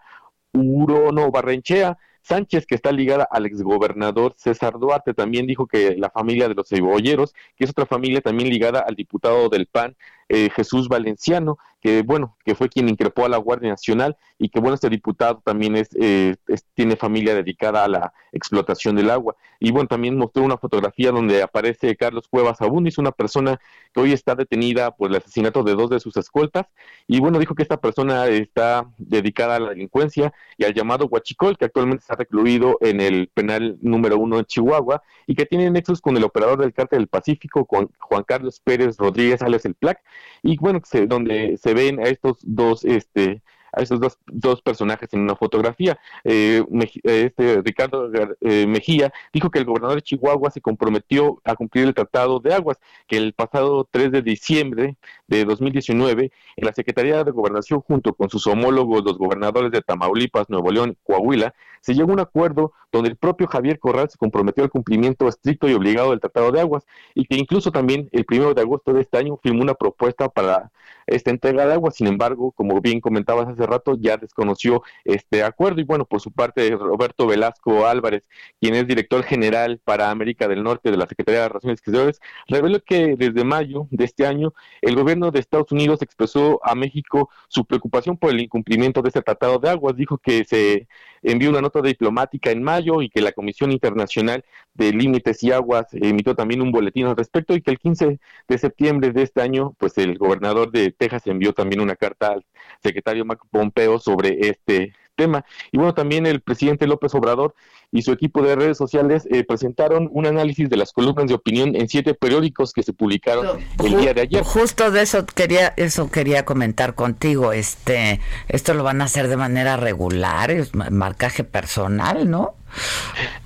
Urono 0.54 1.30
Barrenchea, 1.30 2.00
Sánchez, 2.26 2.66
que 2.66 2.74
está 2.74 2.92
ligada 2.92 3.28
al 3.30 3.46
exgobernador 3.46 4.34
César 4.36 4.80
Duarte, 4.80 5.14
también 5.14 5.46
dijo 5.46 5.68
que 5.68 5.96
la 5.96 6.10
familia 6.10 6.48
de 6.48 6.56
los 6.56 6.68
cebolleros, 6.68 7.34
que 7.56 7.66
es 7.66 7.70
otra 7.70 7.86
familia 7.86 8.20
también 8.20 8.50
ligada 8.50 8.80
al 8.80 8.96
diputado 8.96 9.48
del 9.48 9.68
PAN, 9.68 9.96
eh, 10.28 10.50
Jesús 10.56 10.88
Valenciano, 10.88 11.58
que 11.80 12.02
bueno, 12.02 12.36
que 12.44 12.56
fue 12.56 12.68
quien 12.68 12.90
increpó 12.90 13.26
a 13.26 13.30
la 13.30 13.38
Guardia 13.38 13.70
Nacional 13.70 14.18
y 14.40 14.50
que 14.50 14.60
bueno, 14.60 14.74
este 14.74 14.90
diputado 14.90 15.42
también 15.46 15.76
eh, 15.76 16.36
es, 16.48 16.66
tiene 16.74 16.96
familia 16.96 17.36
dedicada 17.36 17.84
a 17.84 17.88
la 17.88 18.14
explotación 18.32 18.96
del 18.96 19.12
agua. 19.12 19.36
Y 19.60 19.72
bueno, 19.72 19.88
también 19.88 20.18
mostró 20.18 20.44
una 20.44 20.58
fotografía 20.58 21.12
donde 21.12 21.44
aparece 21.44 21.96
Carlos 21.96 22.28
Cuevas 22.28 22.60
Abundis, 22.62 22.98
una 22.98 23.12
persona 23.12 23.60
que 23.94 24.02
hoy 24.02 24.14
está 24.14 24.34
detenida 24.34 24.96
por 24.96 25.12
el 25.12 25.18
asesinato 25.18 25.64
de 25.64 25.76
dos 25.76 25.92
de 25.92 26.00
sus 26.00 26.18
escoltas. 26.18 26.66
Y 27.08 27.20
bueno, 27.20 27.38
dijo 27.38 27.54
que 27.54 27.62
esta 27.62 27.78
persona 27.78 28.26
está 28.28 28.90
dedicada 28.98 29.58
a 29.58 29.60
la 29.60 29.70
delincuencia 29.70 30.34
y 30.58 30.66
al 30.66 30.74
llamado 30.74 31.06
Huachicol, 31.06 31.56
que 31.58 31.66
actualmente 31.66 32.02
está 32.02 32.16
recluido 32.16 32.78
en 32.82 33.00
el 33.00 33.28
penal 33.28 33.78
número 33.82 34.18
uno 34.18 34.38
de 34.38 34.46
Chihuahua 34.46 35.04
y 35.28 35.36
que 35.36 35.46
tiene 35.46 35.70
nexos 35.70 36.02
con 36.02 36.18
el 36.18 36.24
operador 36.24 36.60
del 36.60 36.74
cártel 36.74 37.00
del 37.00 37.08
Pacífico, 37.08 37.68
Juan 37.68 38.24
Carlos 38.24 38.60
Pérez 38.60 38.98
Rodríguez, 38.98 39.42
alias 39.42 39.66
el 39.66 39.76
PLAC, 39.76 40.02
y 40.44 40.58
bueno, 40.58 40.82
donde 41.08 41.58
se 41.58 41.74
ven 41.74 42.00
a 42.00 42.04
estos 42.04 42.38
dos, 42.44 42.86
este, 42.86 43.42
a 43.76 43.82
esos 43.82 44.00
dos, 44.00 44.18
dos 44.28 44.62
personajes 44.62 45.14
en 45.14 45.22
una 45.22 45.36
fotografía. 45.36 46.00
Eh, 46.24 46.64
este 47.04 47.62
Ricardo 47.62 48.10
eh, 48.42 48.66
Mejía 48.68 49.14
dijo 49.34 49.50
que 49.50 49.60
el 49.60 49.66
gobernador 49.66 49.98
de 49.98 50.02
Chihuahua 50.02 50.50
se 50.50 50.62
comprometió 50.62 51.42
a 51.44 51.56
cumplir 51.56 51.86
el 51.86 51.94
Tratado 51.94 52.40
de 52.40 52.54
Aguas, 52.54 52.80
que 53.08 53.18
el 53.18 53.34
pasado 53.34 53.88
3 53.92 54.12
de 54.12 54.22
diciembre 54.22 54.98
de 55.28 55.46
2019, 55.46 56.32
en 56.56 56.66
la 56.66 56.74
Secretaría 56.74 57.24
de 57.24 57.32
Gobernación, 57.32 57.82
junto 57.82 58.14
con 58.14 58.30
sus 58.30 58.48
homólogos, 58.48 59.04
los 59.04 59.18
gobernadores 59.18 59.72
de 59.72 59.82
Tamaulipas, 59.82 60.50
Nuevo 60.50 60.72
León, 60.72 60.98
Coahuila, 61.04 61.54
se 61.82 61.94
llegó 61.94 62.10
a 62.12 62.14
un 62.14 62.20
acuerdo 62.20 62.74
donde 62.92 63.10
el 63.10 63.16
propio 63.16 63.46
Javier 63.48 63.78
Corral 63.78 64.10
se 64.10 64.18
comprometió 64.18 64.64
al 64.64 64.72
cumplimiento 64.72 65.28
estricto 65.28 65.70
y 65.70 65.74
obligado 65.74 66.12
del 66.12 66.20
Tratado 66.20 66.52
de 66.52 66.62
Aguas 66.62 66.84
y 67.14 67.26
que 67.26 67.36
incluso 67.36 67.72
también 67.72 68.10
el 68.12 68.26
primero 68.26 68.54
de 68.54 68.62
agosto 68.62 68.94
de 68.94 69.02
este 69.02 69.18
año 69.18 69.38
firmó 69.44 69.62
una 69.62 69.76
propuesta 69.76 70.30
para 70.30 70.72
esta 71.06 71.30
entrega 71.30 71.66
de 71.68 71.74
agua. 71.74 71.92
Sin 71.92 72.08
embargo, 72.08 72.52
como 72.52 72.82
bien 72.82 73.02
comentabas 73.02 73.48
hace 73.48 73.65
rato, 73.66 73.98
ya 74.00 74.18
desconoció 74.18 74.84
este 75.04 75.44
acuerdo. 75.44 75.82
Y 75.82 75.84
bueno, 75.84 76.06
por 76.06 76.22
su 76.22 76.32
parte, 76.32 76.70
Roberto 76.72 77.28
Velasco 77.28 77.86
Álvarez, 77.86 78.28
quien 78.60 78.76
es 78.76 78.88
director 78.88 79.24
general 79.24 79.80
para 79.84 80.10
América 80.12 80.48
del 80.48 80.64
Norte 80.64 80.92
de 80.92 80.98
la 80.98 81.08
Secretaría 81.08 81.42
de 81.42 81.48
Relaciones 81.50 81.80
Exteriores, 81.80 82.20
reveló 82.48 82.80
que 82.84 83.16
desde 83.18 83.44
mayo 83.44 83.88
de 83.92 84.06
este 84.06 84.26
año 84.26 84.54
el 84.82 84.96
gobierno 84.96 85.32
de 85.32 85.40
Estados 85.40 85.72
Unidos 85.72 86.02
expresó 86.02 86.60
a 86.64 86.76
México 86.76 87.30
su 87.48 87.66
preocupación 87.66 88.18
por 88.18 88.32
el 88.32 88.40
incumplimiento 88.40 89.02
de 89.02 89.10
este 89.10 89.22
tratado 89.22 89.60
de 89.60 89.70
aguas. 89.70 89.96
Dijo 89.96 90.18
que 90.18 90.44
se 90.46 90.88
envió 91.22 91.50
una 91.50 91.62
nota 91.62 91.82
diplomática 91.82 92.52
en 92.52 92.64
mayo 92.64 93.02
y 93.02 93.10
que 93.10 93.22
la 93.22 93.32
Comisión 93.32 93.72
Internacional 93.72 94.46
de 94.74 94.92
Límites 94.92 95.42
y 95.44 95.52
Aguas 95.52 95.88
emitió 95.94 96.36
también 96.36 96.62
un 96.62 96.72
boletín 96.72 97.08
al 97.08 97.16
respecto 97.16 97.56
y 97.56 97.62
que 97.62 97.72
el 97.72 97.80
15 97.80 98.20
de 98.48 98.58
septiembre 98.58 99.12
de 99.12 99.24
este 99.24 99.42
año, 99.42 99.76
pues 99.80 99.98
el 99.98 100.18
gobernador 100.18 100.72
de 100.72 100.92
Texas 100.92 101.26
envió 101.28 101.54
también 101.54 101.82
una 101.82 101.96
carta 101.96 102.28
al 102.28 102.46
secretario 102.84 103.26
Pompeo 103.56 104.00
sobre 104.00 104.50
este 104.50 104.94
tema. 105.16 105.46
Y 105.72 105.78
bueno, 105.78 105.94
también 105.94 106.26
el 106.26 106.42
presidente 106.42 106.88
López 106.88 107.16
Obrador 107.16 107.56
y 107.90 108.02
su 108.02 108.12
equipo 108.12 108.42
de 108.42 108.58
redes 108.58 108.78
sociales 108.78 109.26
eh, 109.32 109.46
presentaron 109.46 110.10
un 110.12 110.26
análisis 110.26 110.70
de 110.70 110.76
las 110.76 110.92
columnas 110.92 111.28
de 111.28 111.36
opinión 111.36 111.74
en 111.78 111.88
siete 111.88 112.14
periódicos 112.14 112.74
que 112.74 112.84
se 112.84 112.92
publicaron 112.92 113.60
el 113.82 113.98
día 113.98 114.14
de 114.14 114.22
ayer. 114.22 114.44
Justo 114.44 114.92
de 114.92 115.04
eso 115.04 115.26
quería 115.26 115.74
eso 115.78 116.12
quería 116.12 116.44
comentar 116.44 116.96
contigo. 116.96 117.54
Este, 117.54 118.20
esto 118.50 118.74
lo 118.74 118.84
van 118.84 119.02
a 119.02 119.06
hacer 119.06 119.30
de 119.30 119.38
manera 119.38 119.78
regular, 119.78 120.52
es 120.52 120.76
marcaje 120.76 121.46
personal, 121.46 122.30
¿no? 122.30 122.56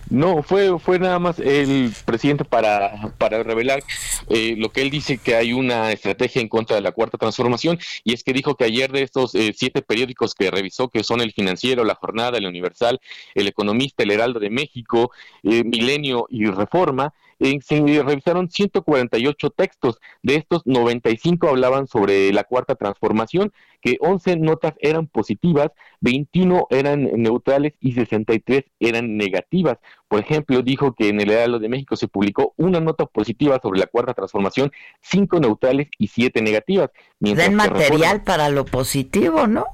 No, 0.09 0.41
fue, 0.41 0.79
fue 0.79 0.97
nada 0.97 1.19
más 1.19 1.37
el 1.37 1.93
presidente 2.03 2.43
para, 2.43 3.13
para 3.19 3.43
revelar 3.43 3.83
eh, 4.29 4.55
lo 4.57 4.69
que 4.69 4.81
él 4.81 4.89
dice 4.89 5.19
que 5.19 5.35
hay 5.35 5.53
una 5.53 5.91
estrategia 5.91 6.41
en 6.41 6.47
contra 6.47 6.75
de 6.75 6.81
la 6.81 6.91
cuarta 6.91 7.19
transformación 7.19 7.77
y 8.03 8.13
es 8.13 8.23
que 8.23 8.33
dijo 8.33 8.55
que 8.55 8.63
ayer 8.63 8.91
de 8.91 9.03
estos 9.03 9.35
eh, 9.35 9.53
siete 9.55 9.83
periódicos 9.83 10.33
que 10.33 10.49
revisó, 10.49 10.89
que 10.89 11.03
son 11.03 11.21
el 11.21 11.31
Financiero, 11.31 11.83
La 11.83 11.93
Jornada, 11.93 12.39
el 12.39 12.47
Universal, 12.47 12.99
el 13.35 13.47
Economista, 13.47 14.01
el 14.01 14.09
Heraldo 14.09 14.39
de 14.39 14.49
México, 14.49 15.11
eh, 15.43 15.63
Milenio 15.63 16.25
y 16.29 16.45
Reforma, 16.47 17.13
eh, 17.39 17.59
se 17.61 17.79
revisaron 18.03 18.49
148 18.49 19.49
textos. 19.51 19.99
De 20.21 20.35
estos, 20.35 20.61
95 20.65 21.47
hablaban 21.47 21.87
sobre 21.87 22.31
la 22.33 22.43
cuarta 22.43 22.75
transformación, 22.75 23.51
que 23.81 23.97
11 24.01 24.37
notas 24.37 24.73
eran 24.79 25.07
positivas, 25.07 25.69
21 26.01 26.67
eran 26.69 27.09
neutrales 27.15 27.73
y 27.79 27.93
63 27.93 28.65
eran 28.79 29.17
negativas. 29.17 29.77
Por 30.07 30.19
ejemplo, 30.19 30.61
dijo 30.61 30.93
que 30.93 31.09
en 31.09 31.21
el 31.21 31.31
Heraldo 31.31 31.59
de 31.59 31.69
México 31.69 31.95
se 31.95 32.07
publicó 32.07 32.53
una 32.57 32.79
nota 32.79 33.05
positiva 33.05 33.59
sobre 33.61 33.79
la 33.79 33.87
cuarta 33.87 34.13
transformación, 34.13 34.71
cinco 35.01 35.39
neutrales 35.39 35.87
y 35.97 36.07
siete 36.07 36.41
negativas. 36.41 36.89
Den 37.19 37.55
material 37.55 38.23
para 38.23 38.49
lo 38.49 38.65
positivo, 38.65 39.47
¿no? 39.47 39.65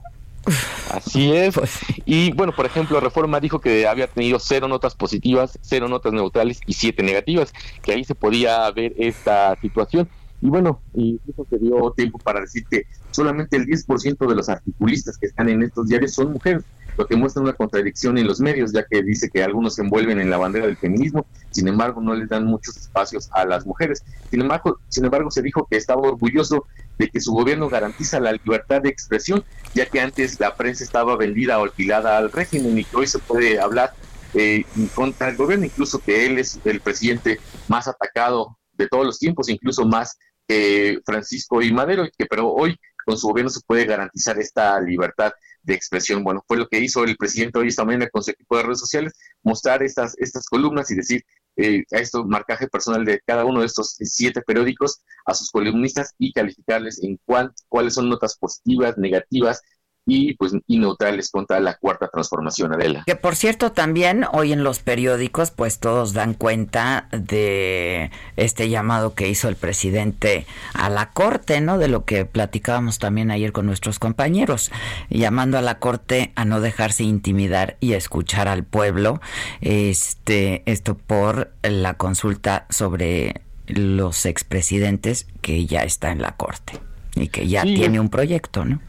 Así 0.92 1.32
es. 1.34 1.56
Pues 1.56 1.80
y 2.06 2.32
bueno, 2.34 2.54
por 2.56 2.66
ejemplo, 2.66 3.00
Reforma 3.00 3.40
dijo 3.40 3.60
que 3.60 3.88
había 3.88 4.08
tenido 4.08 4.40
cero 4.40 4.68
notas 4.68 4.96
positivas, 4.96 5.58
cero 5.62 5.88
notas 5.88 6.14
neutrales 6.14 6.60
y 6.66 6.74
siete 6.74 7.04
negativas, 7.04 7.54
que 7.82 7.94
ahí 7.94 8.04
se 8.04 8.16
podía 8.16 8.70
ver 8.72 8.94
esta 8.98 9.58
situación. 9.62 10.08
Y 10.42 10.48
bueno, 10.48 10.82
y 10.94 11.20
eso 11.28 11.46
se 11.50 11.58
dio 11.58 11.92
tiempo 11.96 12.20
para 12.20 12.42
decir 12.42 12.66
que 12.70 12.86
solamente 13.12 13.58
el 13.58 13.66
10% 13.66 14.28
de 14.28 14.36
los 14.36 14.50
articulistas 14.50 15.18
que 15.18 15.28
están 15.28 15.50
en 15.50 15.64
estos 15.64 15.88
diarios 15.88 16.14
son 16.14 16.34
mujeres 16.34 16.64
lo 16.98 17.08
que 17.08 17.16
muestra 17.16 17.42
una 17.42 17.54
contradicción 17.54 18.18
en 18.18 18.28
los 18.28 18.40
medios, 18.40 18.72
ya 18.72 18.86
que 18.86 19.04
dice 19.04 19.30
que 19.30 19.44
algunos 19.44 19.76
se 19.76 19.82
envuelven 19.82 20.20
en 20.20 20.30
la 20.30 20.38
bandera 20.38 20.66
del 20.66 20.78
feminismo, 20.78 21.26
sin 21.52 21.68
embargo 21.68 22.02
no 22.02 22.14
les 22.14 22.30
dan 22.30 22.46
muchos 22.46 22.78
espacios 22.78 23.30
a 23.32 23.46
las 23.46 23.66
mujeres. 23.66 24.04
Sin 24.30 24.42
embargo, 24.42 24.80
sin 24.88 25.06
embargo 25.06 25.32
se 25.32 25.42
dijo 25.42 25.68
que 25.70 25.78
estaba 25.78 26.02
orgulloso 26.02 26.66
de 26.98 27.10
que 27.10 27.20
su 27.20 27.34
gobierno 27.34 27.70
garantiza 27.70 28.20
la 28.20 28.32
libertad 28.32 28.82
de 28.82 28.90
expresión, 28.90 29.44
ya 29.74 29.86
que 29.86 30.00
antes 30.00 30.40
la 30.40 30.56
prensa 30.56 30.84
estaba 30.84 31.18
vendida 31.18 31.60
o 31.60 31.64
alquilada 31.64 32.18
al 32.18 32.32
régimen 32.32 32.78
y 32.78 32.86
que 32.86 32.96
hoy 32.96 33.08
se 33.08 33.20
puede 33.20 33.60
hablar 33.60 33.94
eh, 34.34 34.64
contra 34.94 35.30
el 35.30 35.36
gobierno, 35.36 35.66
incluso 35.66 36.00
que 36.00 36.26
él 36.26 36.40
es 36.40 36.60
el 36.66 36.82
presidente 36.82 37.40
más 37.68 37.88
atacado 37.88 38.58
de 38.74 38.88
todos 38.88 39.06
los 39.06 39.20
tiempos, 39.20 39.50
incluso 39.50 39.86
más 39.86 40.18
que 40.48 41.00
Francisco 41.06 41.62
y 41.62 41.74
Madero, 41.74 42.08
que 42.18 42.26
pero 42.26 42.52
hoy 42.52 42.78
con 43.06 43.18
su 43.18 43.28
gobierno 43.28 43.50
se 43.50 43.62
puede 43.66 43.86
garantizar 43.86 44.40
esta 44.40 44.80
libertad 44.82 45.32
de 45.62 45.74
expresión. 45.74 46.24
Bueno, 46.24 46.44
fue 46.48 46.58
lo 46.58 46.68
que 46.68 46.80
hizo 46.80 47.04
el 47.04 47.18
presidente 47.18 47.60
hoy 47.60 47.68
esta 47.68 47.86
mañana 47.86 48.10
con 48.10 48.24
su 48.24 48.32
equipo 48.32 48.58
de 48.58 48.64
redes 48.64 48.80
sociales, 48.80 49.14
mostrar 49.44 49.84
estas, 49.84 50.16
estas 50.18 50.46
columnas 50.48 50.90
y 50.92 50.96
decir 50.96 51.24
eh, 51.58 51.84
a 51.92 52.00
esto 52.00 52.26
marcaje 52.26 52.68
personal 52.68 53.06
de 53.06 53.22
cada 53.26 53.46
uno 53.46 53.62
de 53.62 53.68
estos 53.68 53.96
siete 54.00 54.42
periódicos 54.42 55.04
a 55.26 55.34
sus 55.34 55.50
columnistas 55.52 56.14
y 56.18 56.34
calificarles 56.34 57.02
en 57.02 57.18
cuál, 57.26 57.54
cuáles 57.70 57.94
son 57.94 58.10
notas 58.10 58.38
positivas, 58.38 58.98
negativas 58.98 59.62
y 60.06 60.36
pues 60.36 60.54
y 60.68 60.80
neutrales 60.80 61.32
contra 61.32 61.60
la 61.60 61.76
cuarta 61.78 62.08
transformación 62.08 62.74
Adela. 62.74 63.04
Que 63.06 63.16
por 63.16 63.36
cierto 63.36 63.72
también 63.72 64.26
hoy 64.32 64.54
en 64.54 64.64
los 64.64 64.80
periódicos 64.80 65.52
pues 65.52 65.80
todos 65.80 66.14
dan 66.14 66.34
cuenta 66.34 67.08
de 67.12 68.12
este 68.36 68.70
llamado 68.70 69.16
que 69.16 69.28
hizo 69.28 69.50
el 69.50 69.56
presidente 69.56 70.46
a 70.74 70.90
la 70.90 71.12
corte, 71.12 71.62
¿no? 71.62 71.78
De 71.78 71.88
lo 71.88 72.06
que 72.06 72.26
platicábamos 72.26 73.00
también 73.00 73.32
ayer 73.32 73.52
con 73.52 73.66
nuestros 73.66 74.00
compañeros, 74.00 74.72
llamando 75.10 75.58
a 75.58 75.62
la 75.62 75.80
corte 75.80 76.32
a 76.36 76.46
no 76.46 76.62
dejarse 76.62 77.04
intimidar 77.04 77.78
y 77.80 77.94
a 77.94 77.98
escuchar 77.98 78.48
al 78.48 78.64
pueblo. 78.64 79.22
Este 79.62 80.64
esto 80.66 80.96
por 80.96 81.52
la 81.64 81.96
consulta 81.96 82.66
sobre 82.70 83.42
los 83.68 84.26
expresidentes 84.26 85.28
que 85.42 85.66
ya 85.66 85.82
está 85.82 86.12
en 86.12 86.22
la 86.22 86.34
corte 86.34 86.80
y 87.16 87.30
que 87.30 87.48
ya 87.48 87.64
tiene 87.64 88.00
un 88.00 88.10
proyecto, 88.10 88.66
¿no? 88.66 88.80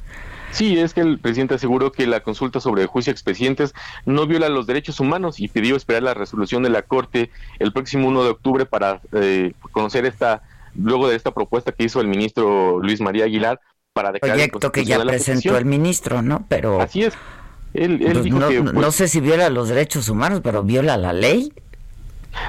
Sí, 0.50 0.78
es 0.78 0.94
que 0.94 1.00
el 1.00 1.18
presidente 1.18 1.54
aseguró 1.54 1.92
que 1.92 2.06
la 2.06 2.20
consulta 2.20 2.60
sobre 2.60 2.82
el 2.82 2.88
juicio 2.88 3.10
a 3.10 3.12
expresidentes 3.12 3.74
no 4.04 4.26
viola 4.26 4.48
los 4.48 4.66
derechos 4.66 5.00
humanos 5.00 5.40
y 5.40 5.48
pidió 5.48 5.76
esperar 5.76 6.02
la 6.02 6.14
resolución 6.14 6.62
de 6.62 6.70
la 6.70 6.82
Corte 6.82 7.30
el 7.58 7.72
próximo 7.72 8.08
1 8.08 8.24
de 8.24 8.30
octubre 8.30 8.66
para 8.66 9.00
eh, 9.12 9.52
conocer 9.72 10.06
esta, 10.06 10.42
luego 10.74 11.08
de 11.08 11.16
esta 11.16 11.32
propuesta 11.32 11.72
que 11.72 11.84
hizo 11.84 12.00
el 12.00 12.08
ministro 12.08 12.80
Luis 12.80 13.00
María 13.00 13.24
Aguilar 13.24 13.60
para 13.92 14.12
declarar 14.12 14.36
proyecto 14.36 14.72
que 14.72 14.84
ya 14.84 15.02
presentó 15.02 15.56
el 15.56 15.64
ministro, 15.64 16.22
¿no? 16.22 16.44
Pero 16.48 16.80
así 16.80 17.02
es. 17.04 17.14
Él, 17.74 17.98
pues 18.00 18.24
dijo 18.24 18.38
no, 18.38 18.48
que, 18.48 18.61
no 18.61 18.72
pues 18.72 18.94
sé 18.94 19.09
si 19.09 19.20
viola 19.20 19.50
los 19.50 19.68
derechos 19.68 20.09
humanos, 20.09 20.40
pero 20.42 20.62
viola 20.62 20.96
la 20.96 21.12
ley. 21.12 21.52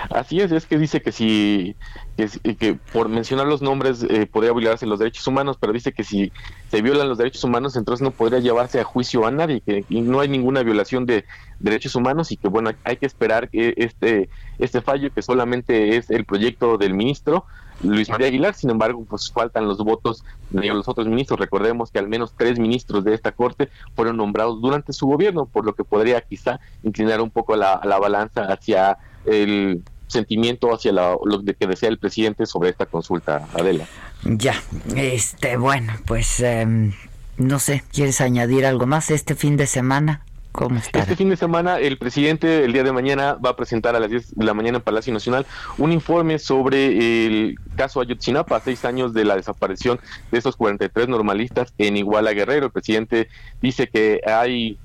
Así 0.09 0.39
es, 0.39 0.51
es 0.51 0.65
que 0.65 0.77
dice 0.77 1.01
que 1.01 1.11
si 1.11 1.75
que, 2.15 2.79
por 2.91 3.09
mencionar 3.09 3.47
los 3.47 3.61
nombres 3.61 4.03
eh, 4.09 4.25
podría 4.25 4.53
violarse 4.53 4.85
los 4.85 4.99
derechos 4.99 5.27
humanos, 5.27 5.57
pero 5.59 5.73
dice 5.73 5.91
que 5.93 6.03
si 6.03 6.31
se 6.69 6.81
violan 6.81 7.09
los 7.09 7.17
derechos 7.17 7.43
humanos, 7.43 7.75
entonces 7.75 8.03
no 8.03 8.11
podría 8.11 8.39
llevarse 8.39 8.79
a 8.79 8.83
juicio 8.83 9.25
a 9.25 9.31
nadie, 9.31 9.61
que 9.61 9.85
no 9.89 10.19
hay 10.19 10.29
ninguna 10.29 10.63
violación 10.63 11.05
de 11.05 11.25
derechos 11.59 11.95
humanos 11.95 12.31
y 12.31 12.37
que 12.37 12.47
bueno, 12.47 12.71
hay 12.83 12.97
que 12.97 13.05
esperar 13.05 13.49
que 13.49 13.73
este, 13.77 14.29
este 14.57 14.81
fallo, 14.81 15.11
que 15.11 15.21
solamente 15.21 15.97
es 15.97 16.09
el 16.09 16.25
proyecto 16.25 16.77
del 16.77 16.93
ministro 16.93 17.45
Luis 17.83 18.09
María 18.09 18.27
Aguilar, 18.27 18.53
sin 18.53 18.69
embargo, 18.69 19.05
pues 19.07 19.31
faltan 19.31 19.67
los 19.67 19.77
votos 19.77 20.23
de 20.49 20.67
los 20.67 20.87
otros 20.87 21.07
ministros. 21.07 21.39
Recordemos 21.39 21.91
que 21.91 21.99
al 21.99 22.07
menos 22.07 22.33
tres 22.37 22.59
ministros 22.59 23.03
de 23.03 23.13
esta 23.13 23.31
corte 23.31 23.69
fueron 23.95 24.17
nombrados 24.17 24.61
durante 24.61 24.93
su 24.93 25.07
gobierno, 25.07 25.45
por 25.45 25.65
lo 25.65 25.73
que 25.73 25.83
podría 25.83 26.21
quizá 26.21 26.59
inclinar 26.83 27.21
un 27.21 27.29
poco 27.29 27.55
la, 27.55 27.79
la 27.83 27.99
balanza 27.99 28.43
hacia 28.45 28.97
el 29.25 29.83
sentimiento 30.07 30.73
hacia 30.73 30.91
lo 30.91 31.19
que 31.43 31.67
desea 31.67 31.89
el 31.89 31.99
presidente 31.99 32.45
sobre 32.45 32.69
esta 32.69 32.85
consulta, 32.85 33.47
Adela. 33.53 33.85
Ya, 34.23 34.55
este, 34.95 35.57
bueno, 35.57 35.93
pues 36.05 36.39
em, 36.39 36.93
no 37.37 37.59
sé, 37.59 37.83
¿quieres 37.91 38.21
añadir 38.21 38.65
algo 38.65 38.87
más 38.87 39.11
este 39.11 39.35
fin 39.35 39.57
de 39.57 39.67
semana? 39.67 40.21
¿Cómo 40.57 40.79
está? 40.79 41.01
Este 41.01 41.15
fin 41.15 41.29
de 41.29 41.37
semana 41.37 41.77
el 41.77 41.99
presidente 41.99 42.65
el 42.65 42.73
día 42.73 42.81
de 42.81 42.91
mañana 42.91 43.35
va 43.35 43.51
a 43.51 43.55
presentar 43.55 43.95
a 43.95 43.99
las 43.99 44.09
10 44.09 44.37
de 44.37 44.43
la 44.43 44.55
mañana 44.55 44.79
en 44.79 44.83
Palacio 44.83 45.13
Nacional 45.13 45.45
un 45.77 45.91
informe 45.91 46.39
sobre 46.39 47.27
el 47.27 47.59
caso 47.75 48.01
Ayotzinapa, 48.01 48.59
seis 48.59 48.83
años 48.83 49.13
de 49.13 49.23
la 49.23 49.35
desaparición 49.35 49.99
de 50.31 50.39
esos 50.39 50.55
43 50.55 51.09
normalistas 51.09 51.75
en 51.77 51.95
Iguala 51.95 52.33
Guerrero. 52.33 52.65
El 52.65 52.71
presidente 52.71 53.27
dice 53.61 53.87
que 53.87 54.19
hay 54.25 54.79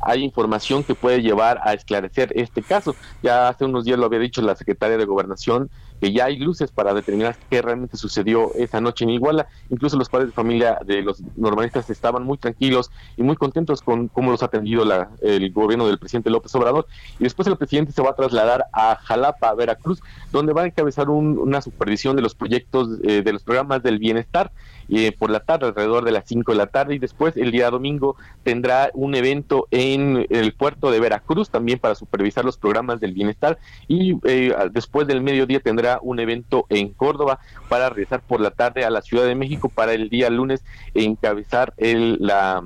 hay 0.00 0.24
información 0.24 0.82
que 0.82 0.94
puede 0.94 1.20
llevar 1.20 1.60
a 1.62 1.74
esclarecer 1.74 2.32
este 2.34 2.62
caso. 2.62 2.96
Ya 3.22 3.48
hace 3.48 3.66
unos 3.66 3.84
días 3.84 3.98
lo 3.98 4.06
había 4.06 4.20
dicho 4.20 4.40
la 4.40 4.56
secretaria 4.56 4.96
de 4.96 5.04
Gobernación, 5.04 5.68
que 6.00 6.12
ya 6.12 6.26
hay 6.26 6.38
luces 6.38 6.70
para 6.70 6.94
determinar 6.94 7.36
qué 7.50 7.62
realmente 7.62 7.96
sucedió 7.96 8.54
esa 8.54 8.80
noche 8.80 9.04
en 9.04 9.10
Iguala. 9.10 9.48
Incluso 9.70 9.96
los 9.96 10.08
padres 10.08 10.28
de 10.28 10.34
familia 10.34 10.78
de 10.84 11.02
los 11.02 11.22
normalistas 11.36 11.90
estaban 11.90 12.24
muy 12.24 12.38
tranquilos 12.38 12.90
y 13.16 13.22
muy 13.22 13.36
contentos 13.36 13.82
con 13.82 14.08
cómo 14.08 14.30
los 14.30 14.42
ha 14.42 14.46
atendido 14.46 14.84
la, 14.84 15.10
el 15.20 15.52
gobierno 15.52 15.86
del 15.86 15.98
presidente 15.98 16.30
López 16.30 16.54
Obrador. 16.54 16.86
Y 17.18 17.24
después 17.24 17.48
el 17.48 17.56
presidente 17.56 17.92
se 17.92 18.02
va 18.02 18.10
a 18.10 18.14
trasladar 18.14 18.66
a 18.72 18.96
Jalapa, 18.96 19.54
Veracruz, 19.54 20.00
donde 20.32 20.52
va 20.52 20.62
a 20.62 20.66
encabezar 20.66 21.10
una 21.10 21.62
supervisión 21.62 22.16
de 22.16 22.22
los 22.22 22.34
proyectos, 22.34 22.88
eh, 23.02 23.22
de 23.22 23.32
los 23.32 23.42
programas 23.42 23.82
del 23.82 23.98
bienestar 23.98 24.50
eh, 24.90 25.12
por 25.12 25.30
la 25.30 25.40
tarde, 25.40 25.66
alrededor 25.66 26.04
de 26.04 26.12
las 26.12 26.24
5 26.26 26.52
de 26.52 26.58
la 26.58 26.66
tarde, 26.66 26.94
y 26.94 26.98
después 26.98 27.36
el 27.36 27.50
día 27.50 27.70
domingo 27.70 28.16
tendrá 28.42 28.90
un 28.94 29.14
evento 29.14 29.68
en 29.70 30.26
el 30.30 30.54
puerto 30.54 30.90
de 30.90 30.98
Veracruz 30.98 31.50
también 31.50 31.78
para 31.78 31.94
supervisar 31.94 32.44
los 32.44 32.56
programas 32.56 32.98
del 32.98 33.12
bienestar, 33.12 33.58
y 33.86 34.16
eh, 34.24 34.54
después 34.72 35.06
del 35.06 35.20
mediodía 35.20 35.60
tendrá 35.60 35.87
un 36.02 36.20
evento 36.20 36.66
en 36.68 36.92
Córdoba 36.92 37.40
para 37.68 37.88
regresar 37.88 38.20
por 38.20 38.40
la 38.40 38.50
tarde 38.50 38.84
a 38.84 38.90
la 38.90 39.00
Ciudad 39.00 39.24
de 39.24 39.34
México 39.34 39.68
para 39.68 39.94
el 39.94 40.10
día 40.10 40.28
lunes 40.28 40.62
encabezar 40.94 41.72
el, 41.78 42.18
la 42.20 42.62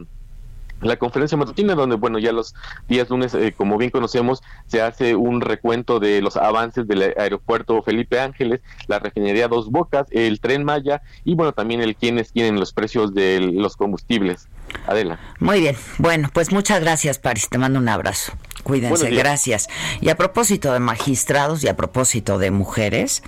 la 0.83 0.97
conferencia 0.97 1.39
matutina, 1.39 1.75
donde, 1.75 1.97
bueno, 1.97 2.19
ya 2.19 2.33
los 2.33 2.55
días 2.89 3.09
lunes, 3.11 3.35
eh, 3.35 3.55
como 3.57 3.79
bien 3.79 3.91
conocemos, 3.91 4.43
se 4.67 4.83
hace 4.83 5.15
un 5.15 5.41
recuento 5.41 6.01
de 6.01 6.21
los 6.21 6.37
avances 6.37 6.87
del 6.87 7.15
aeropuerto 7.17 7.83
Felipe 7.83 8.21
Ángeles, 8.21 8.61
la 8.87 8.99
refinería 8.99 9.49
Dos 9.49 9.71
Bocas, 9.71 10.07
el 10.11 10.41
tren 10.41 10.65
Maya 10.65 11.03
y, 11.25 11.35
bueno, 11.35 11.53
también 11.53 11.81
el 11.81 11.97
quienes 11.97 12.33
tienen 12.33 12.59
los 12.59 12.73
precios 12.73 13.15
de 13.15 13.41
los 13.41 13.77
combustibles. 13.77 14.49
Adela. 14.87 15.19
Muy 15.39 15.61
bien. 15.61 15.77
Bueno, 15.99 16.31
pues 16.33 16.53
muchas 16.53 16.81
gracias, 16.81 17.19
Paris. 17.19 17.49
Te 17.49 17.59
mando 17.59 17.79
un 17.79 17.89
abrazo. 17.89 18.33
Cuídense, 18.63 19.11
gracias. 19.11 19.69
Y 20.01 20.09
a 20.09 20.17
propósito 20.17 20.73
de 20.73 20.79
magistrados 20.79 21.65
y 21.65 21.69
a 21.69 21.77
propósito 21.77 22.39
de 22.39 22.51
mujeres, 22.53 23.23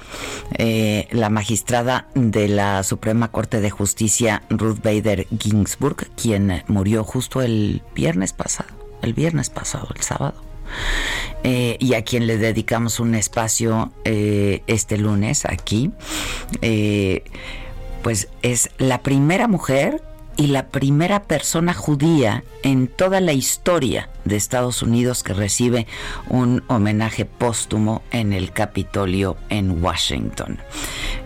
eh, 0.59 1.09
la 1.11 1.29
magistrada 1.29 2.07
de 2.15 2.49
la 2.49 2.83
Suprema 2.85 3.29
Corte 3.29 3.61
de 3.61 3.71
Justicia, 3.71 4.43
Ruth 4.49 4.79
Bader 4.83 5.27
Ginsburg, 5.37 6.09
quien 6.15 6.63
murió 6.69 7.03
justo 7.03 7.43
el 7.45 7.83
viernes 7.95 8.33
pasado, 8.33 8.71
el 9.03 9.15
viernes 9.15 9.51
pasado, 9.51 9.89
el 9.95 10.03
sábado. 10.03 10.43
Eh, 11.45 11.77
y 11.79 11.95
a 11.95 12.03
quien 12.03 12.27
le 12.27 12.39
dedicamos 12.39 12.99
un 12.99 13.15
espacio 13.15 13.93
eh, 14.05 14.63
este 14.67 14.97
lunes 14.97 15.45
aquí, 15.45 15.91
pues 18.03 18.29
es 18.43 18.71
la 18.79 19.03
primera 19.03 19.47
mujer 19.47 20.03
y 20.37 20.49
la 20.49 20.69
primera 20.69 21.23
persona 21.25 21.75
judía 21.75 22.45
en 22.63 22.89
toda 22.89 23.21
la 23.21 23.33
historia 23.33 24.09
de 24.25 24.37
Estados 24.37 24.83
Unidos 24.83 25.23
que 25.23 25.35
recibe 25.35 25.87
un 26.29 26.65
homenaje 26.69 27.25
póstumo 27.25 28.03
en 28.11 28.33
el 28.33 28.53
Capitolio 28.53 29.37
en 29.49 29.83
Washington. 29.83 30.59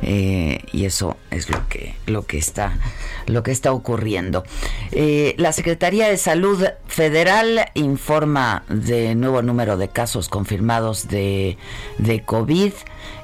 Eh, 0.02 0.60
y 0.72 0.84
eso 0.84 1.16
es 1.30 1.50
lo 1.50 1.66
que, 1.68 1.94
lo 2.06 2.26
que, 2.26 2.38
está, 2.38 2.78
lo 3.26 3.42
que 3.42 3.50
está 3.50 3.72
ocurriendo. 3.72 4.44
Eh, 4.92 5.34
la 5.38 5.52
Secretaría 5.52 6.08
de 6.08 6.16
Salud 6.16 6.64
Federal 6.86 7.70
informa 7.74 8.64
de 8.68 9.14
nuevo 9.14 9.42
número 9.42 9.76
de 9.76 9.88
casos 9.88 10.28
confirmados 10.28 11.08
de, 11.08 11.56
de 11.98 12.22
COVID. 12.22 12.72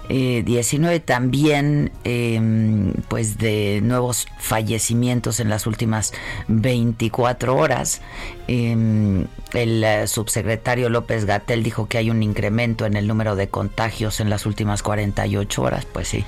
19 0.08 1.00
también 1.00 1.90
em, 2.04 2.92
pues 3.08 3.38
de 3.38 3.80
nuevos 3.82 4.26
fallecimientos 4.38 5.40
en 5.40 5.48
las 5.48 5.66
últimas 5.66 6.12
24 6.48 7.56
horas. 7.56 8.02
Em, 8.46 9.26
el 9.54 9.82
eh, 9.82 10.06
subsecretario 10.06 10.88
López 10.90 11.24
Gatel 11.24 11.62
dijo 11.62 11.86
que 11.86 11.98
hay 11.98 12.10
un 12.10 12.22
incremento 12.22 12.86
en 12.86 12.96
el 12.96 13.06
número 13.06 13.36
de 13.36 13.48
contagios 13.48 14.20
en 14.20 14.28
las 14.30 14.46
últimas 14.46 14.82
48 14.82 15.62
horas. 15.62 15.86
Pues 15.86 16.08
sí, 16.08 16.24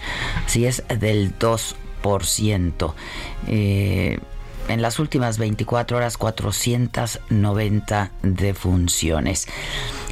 sí 0.47 0.65
es 0.65 0.83
del 0.89 1.39
2%. 1.39 2.95
En 4.69 4.83
las 4.83 4.99
últimas 4.99 5.39
24 5.39 5.97
horas 5.97 6.17
490 6.17 8.11
defunciones. 8.23 9.47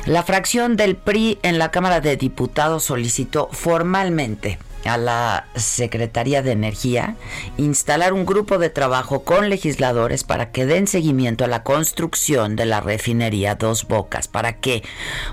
La 0.06 0.22
fracción 0.22 0.76
del 0.76 0.96
PRI 0.96 1.38
en 1.42 1.58
la 1.58 1.70
Cámara 1.70 2.00
de 2.00 2.16
Diputados 2.16 2.84
solicitó 2.84 3.48
formalmente 3.52 4.58
a 4.84 4.96
la 4.98 5.46
Secretaría 5.54 6.42
de 6.42 6.52
Energía 6.52 7.16
instalar 7.56 8.12
un 8.12 8.26
grupo 8.26 8.58
de 8.58 8.70
trabajo 8.70 9.24
con 9.24 9.48
legisladores 9.48 10.24
para 10.24 10.50
que 10.50 10.66
den 10.66 10.86
seguimiento 10.86 11.44
a 11.44 11.48
la 11.48 11.62
construcción 11.62 12.56
de 12.56 12.66
la 12.66 12.80
refinería 12.80 13.54
Dos 13.54 13.88
Bocas. 13.88 14.28
¿Para 14.28 14.56
qué? 14.56 14.82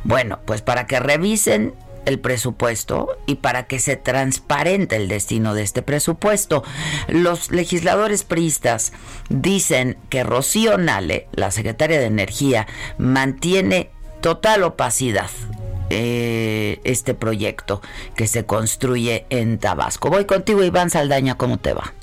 Bueno, 0.04 0.40
pues 0.46 0.62
para 0.62 0.88
que 0.88 1.00
revisen 1.00 1.74
el 2.06 2.20
presupuesto 2.20 3.18
y 3.26 3.36
para 3.36 3.68
que 3.68 3.80
se 3.80 3.96
transparente 3.96 4.96
el 4.96 5.08
destino 5.08 5.54
de 5.54 5.64
este 5.64 5.82
presupuesto. 5.82 6.64
Los 7.08 7.52
legisladores 7.52 8.24
priistas 8.24 8.94
dicen 9.30 9.98
que 10.10 10.24
Rocío 10.24 10.78
Nale, 10.78 11.28
la 11.32 11.52
secretaria 11.52 12.00
de 12.00 12.06
Energía, 12.06 12.68
mantiene 12.98 13.90
total 14.22 14.64
opacidad 14.64 15.30
eh, 15.90 16.80
este 16.84 17.14
proyecto 17.14 17.82
que 18.16 18.28
se 18.28 18.46
construye 18.46 19.26
en 19.30 19.58
Tabasco. 19.58 20.10
Voy 20.10 20.26
contigo, 20.26 20.64
Iván 20.64 20.90
Saldaña, 20.90 21.36
¿cómo 21.36 21.58
te 21.58 21.74
va? 21.74 21.94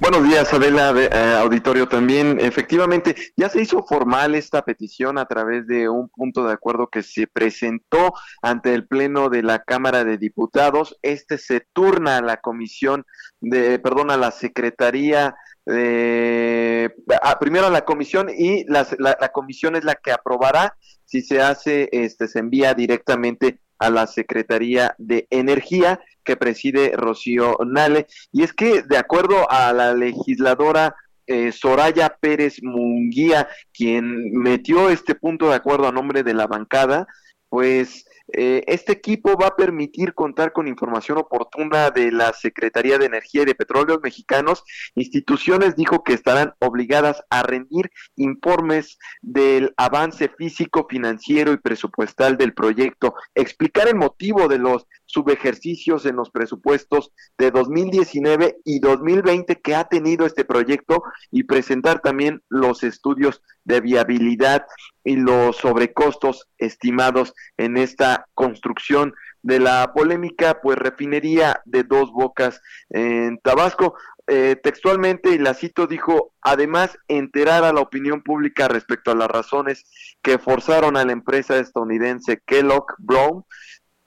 Buenos 0.00 0.24
días, 0.24 0.52
Adela, 0.52 0.92
eh, 0.98 1.36
auditorio 1.38 1.86
también. 1.86 2.40
Efectivamente, 2.40 3.14
ya 3.36 3.48
se 3.48 3.62
hizo 3.62 3.84
formal 3.84 4.34
esta 4.34 4.62
petición 4.62 5.16
a 5.16 5.26
través 5.26 5.66
de 5.68 5.88
un 5.88 6.08
punto 6.08 6.44
de 6.44 6.52
acuerdo 6.52 6.88
que 6.88 7.04
se 7.04 7.28
presentó 7.28 8.12
ante 8.42 8.74
el 8.74 8.86
Pleno 8.86 9.28
de 9.28 9.44
la 9.44 9.60
Cámara 9.62 10.02
de 10.02 10.18
Diputados. 10.18 10.98
Este 11.02 11.38
se 11.38 11.60
turna 11.72 12.16
a 12.16 12.22
la 12.22 12.38
comisión 12.38 13.06
de, 13.40 13.78
perdón, 13.78 14.10
a 14.10 14.16
la 14.16 14.32
Secretaría 14.32 15.36
de, 15.64 16.92
primero 17.38 17.66
a 17.66 17.70
la 17.70 17.84
comisión 17.84 18.28
y 18.28 18.64
la, 18.64 18.84
la 18.98 19.28
comisión 19.28 19.76
es 19.76 19.84
la 19.84 19.94
que 19.94 20.10
aprobará 20.10 20.76
si 21.04 21.22
se 21.22 21.40
hace, 21.40 21.88
este, 21.92 22.26
se 22.26 22.38
envía 22.38 22.74
directamente 22.74 23.60
a 23.78 23.90
la 23.90 24.06
Secretaría 24.06 24.94
de 24.96 25.26
Energía 25.30 26.00
que 26.24 26.36
preside 26.36 26.92
Rocío 26.96 27.58
Nale. 27.66 28.06
Y 28.32 28.42
es 28.42 28.52
que, 28.52 28.82
de 28.82 28.96
acuerdo 28.96 29.50
a 29.50 29.72
la 29.72 29.94
legisladora 29.94 30.94
eh, 31.26 31.52
Soraya 31.52 32.16
Pérez 32.20 32.62
Munguía, 32.62 33.48
quien 33.72 34.32
metió 34.32 34.90
este 34.90 35.14
punto 35.14 35.48
de 35.48 35.56
acuerdo 35.56 35.86
a 35.86 35.92
nombre 35.92 36.22
de 36.22 36.34
la 36.34 36.46
bancada, 36.46 37.06
pues 37.48 38.06
eh, 38.34 38.64
este 38.66 38.92
equipo 38.92 39.36
va 39.36 39.48
a 39.48 39.56
permitir 39.56 40.14
contar 40.14 40.52
con 40.52 40.66
información 40.66 41.18
oportuna 41.18 41.90
de 41.90 42.10
la 42.10 42.32
Secretaría 42.32 42.98
de 42.98 43.06
Energía 43.06 43.42
y 43.42 43.44
de 43.44 43.54
Petróleos 43.54 44.00
Mexicanos. 44.02 44.64
Instituciones 44.94 45.76
dijo 45.76 46.02
que 46.02 46.14
estarán 46.14 46.54
obligadas 46.60 47.22
a 47.30 47.42
rendir 47.42 47.90
informes 48.16 48.98
del 49.20 49.74
avance 49.76 50.28
físico, 50.28 50.86
financiero 50.88 51.52
y 51.52 51.58
presupuestal 51.58 52.36
del 52.36 52.54
proyecto, 52.54 53.14
explicar 53.34 53.88
el 53.88 53.96
motivo 53.96 54.48
de 54.48 54.58
los 54.58 54.86
subejercicios 55.12 56.06
en 56.06 56.16
los 56.16 56.30
presupuestos 56.30 57.12
de 57.36 57.50
2019 57.50 58.60
y 58.64 58.80
2020 58.80 59.60
que 59.60 59.74
ha 59.74 59.84
tenido 59.84 60.24
este 60.24 60.44
proyecto 60.44 61.02
y 61.30 61.44
presentar 61.44 62.00
también 62.00 62.42
los 62.48 62.82
estudios 62.82 63.42
de 63.64 63.80
viabilidad 63.80 64.64
y 65.04 65.16
los 65.16 65.56
sobrecostos 65.56 66.48
estimados 66.56 67.34
en 67.58 67.76
esta 67.76 68.26
construcción 68.34 69.12
de 69.42 69.58
la 69.58 69.92
polémica 69.92 70.60
pues 70.62 70.78
refinería 70.78 71.60
de 71.66 71.82
dos 71.82 72.10
bocas 72.12 72.62
en 72.88 73.38
Tabasco. 73.38 73.94
Eh, 74.28 74.56
textualmente, 74.62 75.30
y 75.30 75.38
la 75.38 75.52
cito, 75.52 75.88
dijo, 75.88 76.32
además, 76.42 76.96
enterar 77.08 77.64
a 77.64 77.72
la 77.72 77.80
opinión 77.80 78.22
pública 78.22 78.68
respecto 78.68 79.10
a 79.10 79.16
las 79.16 79.28
razones 79.28 79.84
que 80.22 80.38
forzaron 80.38 80.96
a 80.96 81.04
la 81.04 81.10
empresa 81.10 81.58
estadounidense 81.58 82.40
Kellogg 82.46 82.86
Brown 82.98 83.44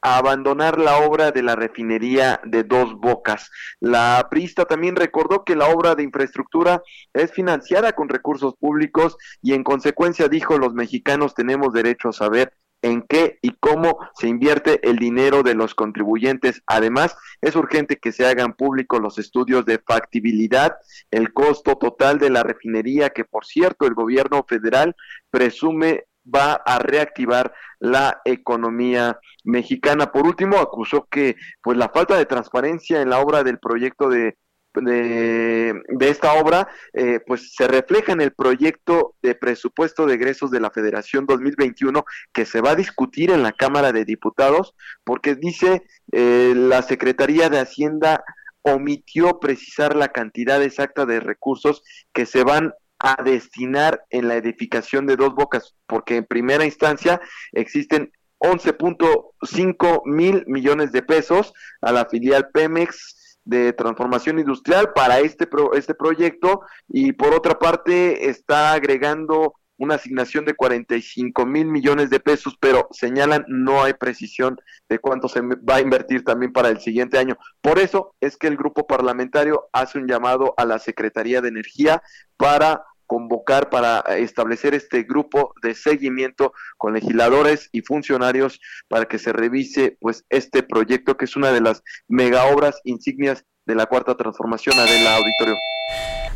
abandonar 0.06 0.78
la 0.78 1.00
obra 1.00 1.32
de 1.32 1.42
la 1.42 1.56
refinería 1.56 2.40
de 2.44 2.64
Dos 2.64 2.94
Bocas. 2.96 3.50
La 3.80 4.28
prista 4.30 4.66
también 4.66 4.96
recordó 4.96 5.44
que 5.44 5.56
la 5.56 5.68
obra 5.68 5.96
de 5.96 6.04
infraestructura 6.04 6.84
es 7.14 7.32
financiada 7.32 7.94
con 7.94 8.08
recursos 8.08 8.56
públicos 8.56 9.18
y 9.42 9.54
en 9.54 9.64
consecuencia 9.64 10.28
dijo 10.28 10.60
los 10.60 10.76
mexicanos 10.76 11.34
tenemos 11.34 11.74
derecho 11.74 12.10
a 12.10 12.14
saber 12.14 12.54
en 12.84 13.02
qué 13.02 13.40
y 13.42 13.56
cómo 13.60 13.98
se 14.14 14.28
invierte 14.28 14.88
el 14.88 14.98
dinero 14.98 15.42
de 15.42 15.56
los 15.56 15.74
contribuyentes. 15.74 16.62
Además, 16.68 17.18
es 17.42 17.56
urgente 17.56 17.98
que 17.98 18.12
se 18.12 18.28
hagan 18.28 18.54
públicos 18.54 19.02
los 19.02 19.18
estudios 19.18 19.66
de 19.66 19.80
factibilidad, 19.80 20.76
el 21.10 21.34
costo 21.34 21.78
total 21.78 22.20
de 22.20 22.30
la 22.30 22.44
refinería, 22.44 23.10
que 23.10 23.26
por 23.26 23.44
cierto 23.44 23.88
el 23.88 23.96
gobierno 23.96 24.46
federal 24.48 24.96
presume 25.32 26.04
va 26.34 26.54
a 26.54 26.80
reactivar 26.80 27.54
la 27.80 28.22
economía 28.26 29.20
mexicana. 29.44 30.12
Por 30.12 30.26
último, 30.26 30.58
acusó 30.58 31.08
que 31.10 31.36
pues 31.62 31.78
la 31.78 31.90
falta 31.90 32.18
de 32.18 32.26
transparencia 32.26 33.02
en 33.02 33.10
la 33.10 33.20
obra 33.20 33.44
del 33.44 33.60
proyecto 33.60 34.10
de 34.10 34.38
de, 34.82 36.10
esta 36.10 36.34
obra, 36.34 36.68
eh, 36.94 37.20
pues 37.26 37.54
se 37.54 37.68
refleja 37.68 38.12
en 38.12 38.22
el 38.22 38.34
proyecto 38.34 39.16
de 39.22 39.36
presupuesto 39.36 40.06
de 40.06 40.16
egresos 40.16 40.52
de 40.52 40.60
la 40.60 40.72
Federación 40.72 41.26
2021 41.26 42.06
que 42.34 42.46
se 42.46 42.62
va 42.62 42.72
a 42.72 42.76
discutir 42.76 43.32
en 43.32 43.44
la 43.44 43.52
Cámara 43.52 43.92
de 43.92 44.06
Diputados, 44.06 44.76
porque 45.04 45.36
dice 45.36 45.84
eh, 46.12 46.54
la 46.56 46.82
Secretaría 46.82 47.50
de 47.50 47.60
Hacienda 47.60 48.24
omitió 48.62 49.40
precisar 49.40 49.96
la 49.96 50.10
cantidad 50.10 50.62
exacta 50.64 51.06
de 51.06 51.20
recursos 51.20 51.84
que 52.14 52.26
se 52.26 52.44
van 52.44 52.74
a 53.06 53.22
destinar 53.22 54.04
en 54.10 54.28
la 54.28 54.36
edificación 54.36 55.06
de 55.06 55.16
dos 55.16 55.36
bocas, 55.36 55.76
porque 55.86 56.16
en 56.16 56.26
primera 56.26 56.66
instancia 56.66 57.22
existen 57.52 58.12
11.5 58.40 60.02
mil 60.06 60.44
millones 60.48 60.92
de 60.92 61.04
pesos 61.04 61.54
a 61.82 61.92
la 61.92 62.06
filial 62.06 62.50
Pemex 62.52 63.38
de 63.44 63.74
transformación 63.74 64.40
industrial 64.40 64.92
para 64.96 65.20
este, 65.20 65.48
este 65.74 65.94
proyecto 65.94 66.62
y 66.88 67.14
por 67.14 67.36
otra 67.36 67.60
parte 67.60 68.28
está 68.28 68.74
agregando 68.74 69.54
una 69.78 69.96
asignación 69.96 70.44
de 70.46 70.56
45 70.56 71.46
mil 71.46 71.68
millones 71.68 72.10
de 72.10 72.20
pesos, 72.20 72.58
pero 72.60 72.88
señalan 72.90 73.46
no 73.48 73.84
hay 73.84 73.94
precisión 73.94 74.58
de 74.90 74.98
cuánto 74.98 75.28
se 75.28 75.42
va 75.42 75.76
a 75.76 75.82
invertir 75.82 76.24
también 76.24 76.54
para 76.54 76.70
el 76.70 76.80
siguiente 76.80 77.20
año. 77.20 77.38
Por 77.62 77.78
eso 77.78 78.16
es 78.20 78.36
que 78.36 78.48
el 78.48 78.58
grupo 78.58 78.88
parlamentario 78.88 79.70
hace 79.74 80.00
un 80.00 80.08
llamado 80.08 80.56
a 80.58 80.66
la 80.66 80.80
Secretaría 80.80 81.42
de 81.42 81.50
Energía 81.50 82.02
para 82.38 82.84
convocar 83.06 83.70
para 83.70 84.00
establecer 84.18 84.74
este 84.74 85.04
grupo 85.04 85.54
de 85.62 85.74
seguimiento 85.74 86.54
con 86.78 86.94
legisladores 86.94 87.70
y 87.72 87.82
funcionarios 87.82 88.60
para 88.88 89.06
que 89.06 89.20
se 89.20 89.34
revise 89.34 89.98
pues 90.00 90.26
este 90.30 90.64
proyecto 90.64 91.18
que 91.18 91.26
es 91.26 91.36
una 91.36 91.52
de 91.52 91.62
las 91.62 91.84
mega 92.08 92.46
obras 92.46 92.80
insignias 92.84 93.46
de 93.66 93.76
la 93.76 93.86
cuarta 93.86 94.16
transformación 94.16 94.76
del 94.78 95.08
auditorio. 95.08 95.56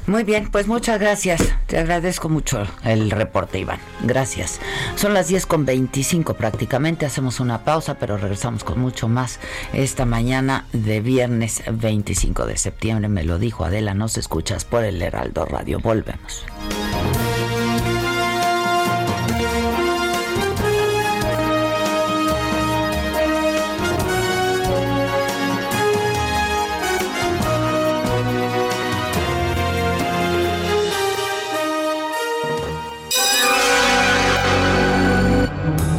Muy 0.07 0.23
bien, 0.23 0.49
pues 0.49 0.67
muchas 0.67 0.99
gracias. 0.99 1.39
Te 1.67 1.77
agradezco 1.77 2.29
mucho 2.29 2.63
el 2.83 3.11
reporte, 3.11 3.59
Iván. 3.59 3.79
Gracias. 4.01 4.59
Son 4.95 5.13
las 5.13 5.27
10 5.27 5.45
con 5.45 5.65
25 5.65 6.33
prácticamente. 6.33 7.05
Hacemos 7.05 7.39
una 7.39 7.63
pausa, 7.63 7.99
pero 7.99 8.17
regresamos 8.17 8.63
con 8.63 8.79
mucho 8.79 9.07
más 9.07 9.39
esta 9.71 10.05
mañana 10.05 10.65
de 10.73 11.01
viernes 11.01 11.61
25 11.71 12.47
de 12.47 12.57
septiembre. 12.57 13.07
Me 13.07 13.23
lo 13.23 13.37
dijo 13.37 13.65
Adela, 13.65 13.93
nos 13.93 14.17
escuchas 14.17 14.65
por 14.65 14.83
el 14.83 14.99
Heraldo 14.99 15.45
Radio. 15.45 15.79
Volvemos. 15.79 16.43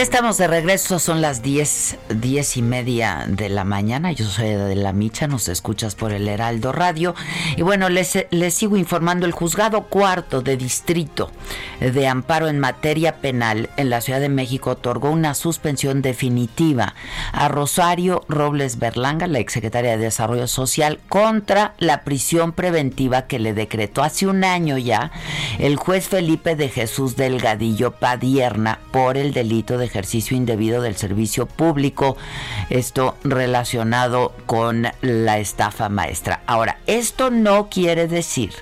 Estamos 0.00 0.38
de 0.38 0.46
regreso, 0.46 0.98
son 0.98 1.20
las 1.20 1.42
10, 1.42 1.98
diez 2.14 2.56
y 2.56 2.62
media 2.62 3.26
de 3.28 3.50
la 3.50 3.64
mañana. 3.64 4.12
Yo 4.12 4.24
soy 4.24 4.48
de 4.48 4.74
la 4.74 4.94
Micha, 4.94 5.26
nos 5.26 5.46
escuchas 5.46 5.94
por 5.94 6.10
el 6.10 6.26
Heraldo 6.26 6.72
Radio. 6.72 7.14
Y 7.58 7.60
bueno, 7.60 7.90
les, 7.90 8.26
les 8.30 8.54
sigo 8.54 8.78
informando. 8.78 9.26
El 9.26 9.32
juzgado 9.32 9.82
cuarto 9.88 10.40
de 10.40 10.56
distrito 10.56 11.30
de 11.80 12.08
amparo 12.08 12.48
en 12.48 12.58
materia 12.58 13.16
penal 13.16 13.68
en 13.76 13.90
la 13.90 14.00
Ciudad 14.00 14.20
de 14.20 14.30
México 14.30 14.70
otorgó 14.70 15.10
una 15.10 15.34
suspensión 15.34 16.00
definitiva 16.00 16.94
a 17.32 17.48
Rosario 17.48 18.24
Robles 18.26 18.78
Berlanga, 18.78 19.26
la 19.26 19.38
exsecretaria 19.38 19.98
de 19.98 20.04
Desarrollo 20.04 20.46
Social, 20.46 20.98
contra 21.10 21.74
la 21.76 22.04
prisión 22.04 22.52
preventiva 22.52 23.26
que 23.26 23.38
le 23.38 23.52
decretó 23.52 24.02
hace 24.02 24.26
un 24.26 24.44
año 24.44 24.78
ya 24.78 25.12
el 25.58 25.76
juez 25.76 26.08
Felipe 26.08 26.56
de 26.56 26.70
Jesús 26.70 27.16
Delgadillo 27.16 27.90
Padierna 27.90 28.78
por 28.92 29.18
el 29.18 29.34
delito 29.34 29.76
de 29.76 29.89
ejercicio 29.90 30.36
indebido 30.36 30.80
del 30.80 30.96
servicio 30.96 31.46
público, 31.46 32.16
esto 32.70 33.16
relacionado 33.24 34.32
con 34.46 34.86
la 35.02 35.38
estafa 35.38 35.88
maestra. 35.88 36.42
Ahora, 36.46 36.78
esto 36.86 37.30
no 37.30 37.68
quiere 37.68 38.06
decir, 38.06 38.52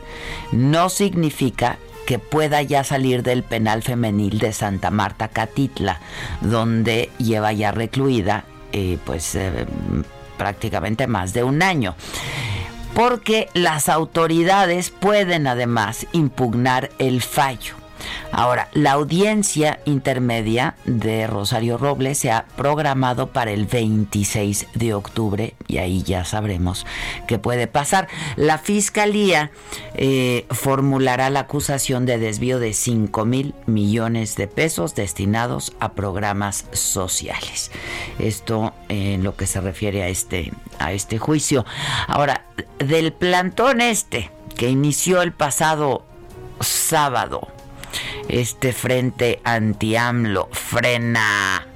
no 0.53 0.88
significa 0.88 1.79
que 2.07 2.19
pueda 2.19 2.62
ya 2.62 2.85
salir 2.85 3.23
del 3.23 3.43
penal 3.43 3.83
femenil 3.83 4.38
de 4.38 4.55
Santa 4.55 4.91
Marta 4.91 5.29
Catitla, 5.29 6.01
donde 6.41 7.11
lleva 7.19 7.53
ya 7.53 7.71
recluida 7.71 8.45
eh, 8.73 8.99
pues 9.05 9.35
eh, 9.35 9.67
prácticamente 10.38 11.07
más 11.07 11.35
de 11.35 11.45
un 11.45 11.62
año 11.62 11.95
porque 12.95 13.49
las 13.55 13.88
autoridades 13.88 14.91
pueden 14.91 15.47
además 15.47 16.07
impugnar 16.12 16.91
el 16.99 17.23
fallo. 17.23 17.75
Ahora, 18.33 18.68
la 18.73 18.92
audiencia 18.92 19.81
intermedia 19.85 20.77
de 20.85 21.27
Rosario 21.27 21.79
Robles 21.79 22.18
se 22.18 22.31
ha 22.31 22.47
programado 22.57 23.33
para 23.33 23.51
el 23.51 23.66
26 23.66 24.66
de 24.75 24.94
octubre 24.94 25.55
y 25.66 25.79
ahí 25.79 26.03
ya 26.03 26.25
sabremos 26.25 26.87
qué 27.27 27.38
puede 27.38 27.66
pasar. 27.66 28.09
La 28.37 28.59
fiscalía 28.59 29.51
eh, 29.94 30.47
formulará 30.51 31.31
la 31.31 31.40
acusación 31.40 32.07
de 32.07 32.18
desvío 32.18 32.59
de 32.59 32.75
5 32.75 33.25
mil 33.25 33.55
millones 33.66 34.37
de 34.37 34.47
pesos 34.47 34.94
destinados 34.94 35.73
a 35.81 35.92
programas 35.92 36.66
sociales. 36.73 37.71
Esto 38.18 38.75
en 38.88 39.23
lo 39.23 39.37
que 39.37 39.47
se 39.47 39.61
refiere 39.61 40.03
a 40.03 40.09
este, 40.09 40.53
a 40.79 40.92
este 40.92 41.18
juicio. 41.18 41.64
Ahora, 42.07 42.44
del 42.79 43.12
plantón 43.12 43.81
este 43.81 44.31
que 44.57 44.68
inició 44.68 45.23
el 45.23 45.33
pasado 45.33 46.05
sábado 46.61 47.49
este 48.29 48.72
frente 48.72 49.40
anti-AMLO 49.44 50.48
frena. 50.53 51.66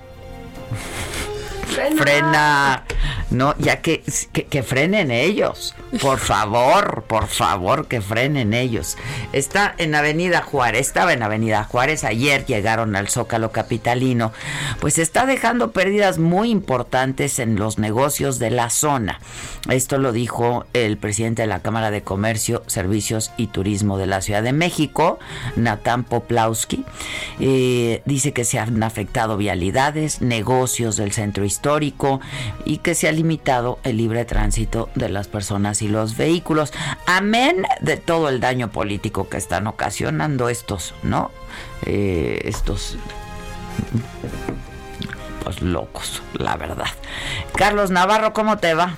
Frena. 1.72 2.84
No, 3.30 3.54
ya 3.58 3.80
que, 3.80 4.02
que, 4.32 4.62
frenen 4.62 5.10
ellos. 5.10 5.74
Por 6.02 6.18
favor, 6.18 7.04
por 7.06 7.28
favor, 7.28 7.88
que 7.88 8.02
frenen 8.02 8.52
ellos. 8.52 8.98
Está 9.32 9.74
en 9.78 9.94
Avenida 9.94 10.42
Juárez, 10.42 10.88
estaba 10.88 11.14
en 11.14 11.22
Avenida 11.22 11.64
Juárez, 11.64 12.04
ayer 12.04 12.44
llegaron 12.44 12.94
al 12.94 13.08
Zócalo 13.08 13.50
Capitalino, 13.50 14.32
pues 14.80 14.98
está 14.98 15.24
dejando 15.24 15.72
pérdidas 15.72 16.18
muy 16.18 16.50
importantes 16.50 17.38
en 17.38 17.56
los 17.56 17.78
negocios 17.78 18.38
de 18.38 18.50
la 18.50 18.68
zona. 18.68 19.18
Esto 19.70 19.96
lo 19.96 20.12
dijo 20.12 20.66
el 20.74 20.98
presidente 20.98 21.42
de 21.42 21.48
la 21.48 21.60
Cámara 21.60 21.90
de 21.90 22.02
Comercio, 22.02 22.62
Servicios 22.66 23.30
y 23.38 23.46
Turismo 23.46 23.96
de 23.96 24.06
la 24.06 24.20
Ciudad 24.20 24.42
de 24.42 24.52
México, 24.52 25.18
Natán 25.56 26.04
Poplawski. 26.04 26.84
Eh, 27.40 28.02
dice 28.04 28.32
que 28.32 28.44
se 28.44 28.58
han 28.58 28.82
afectado 28.82 29.38
vialidades, 29.38 30.20
negocios 30.20 30.96
del 30.96 31.12
centro 31.12 31.44
histórico 31.44 31.61
y 32.64 32.78
que 32.78 32.94
se 32.94 33.08
ha 33.08 33.12
limitado 33.12 33.78
el 33.84 33.96
libre 33.96 34.24
tránsito 34.24 34.88
de 34.94 35.08
las 35.08 35.28
personas 35.28 35.80
y 35.82 35.88
los 35.88 36.16
vehículos. 36.16 36.72
Amén 37.06 37.64
de 37.80 37.96
todo 37.96 38.28
el 38.28 38.40
daño 38.40 38.70
político 38.70 39.28
que 39.28 39.36
están 39.36 39.66
ocasionando 39.66 40.48
estos, 40.48 40.94
¿no? 41.02 41.30
Eh, 41.86 42.40
estos 42.44 42.96
pues 45.44 45.62
locos, 45.62 46.22
la 46.34 46.56
verdad. 46.56 46.86
Carlos 47.56 47.90
Navarro, 47.90 48.32
¿cómo 48.32 48.58
te 48.58 48.74
va? 48.74 48.96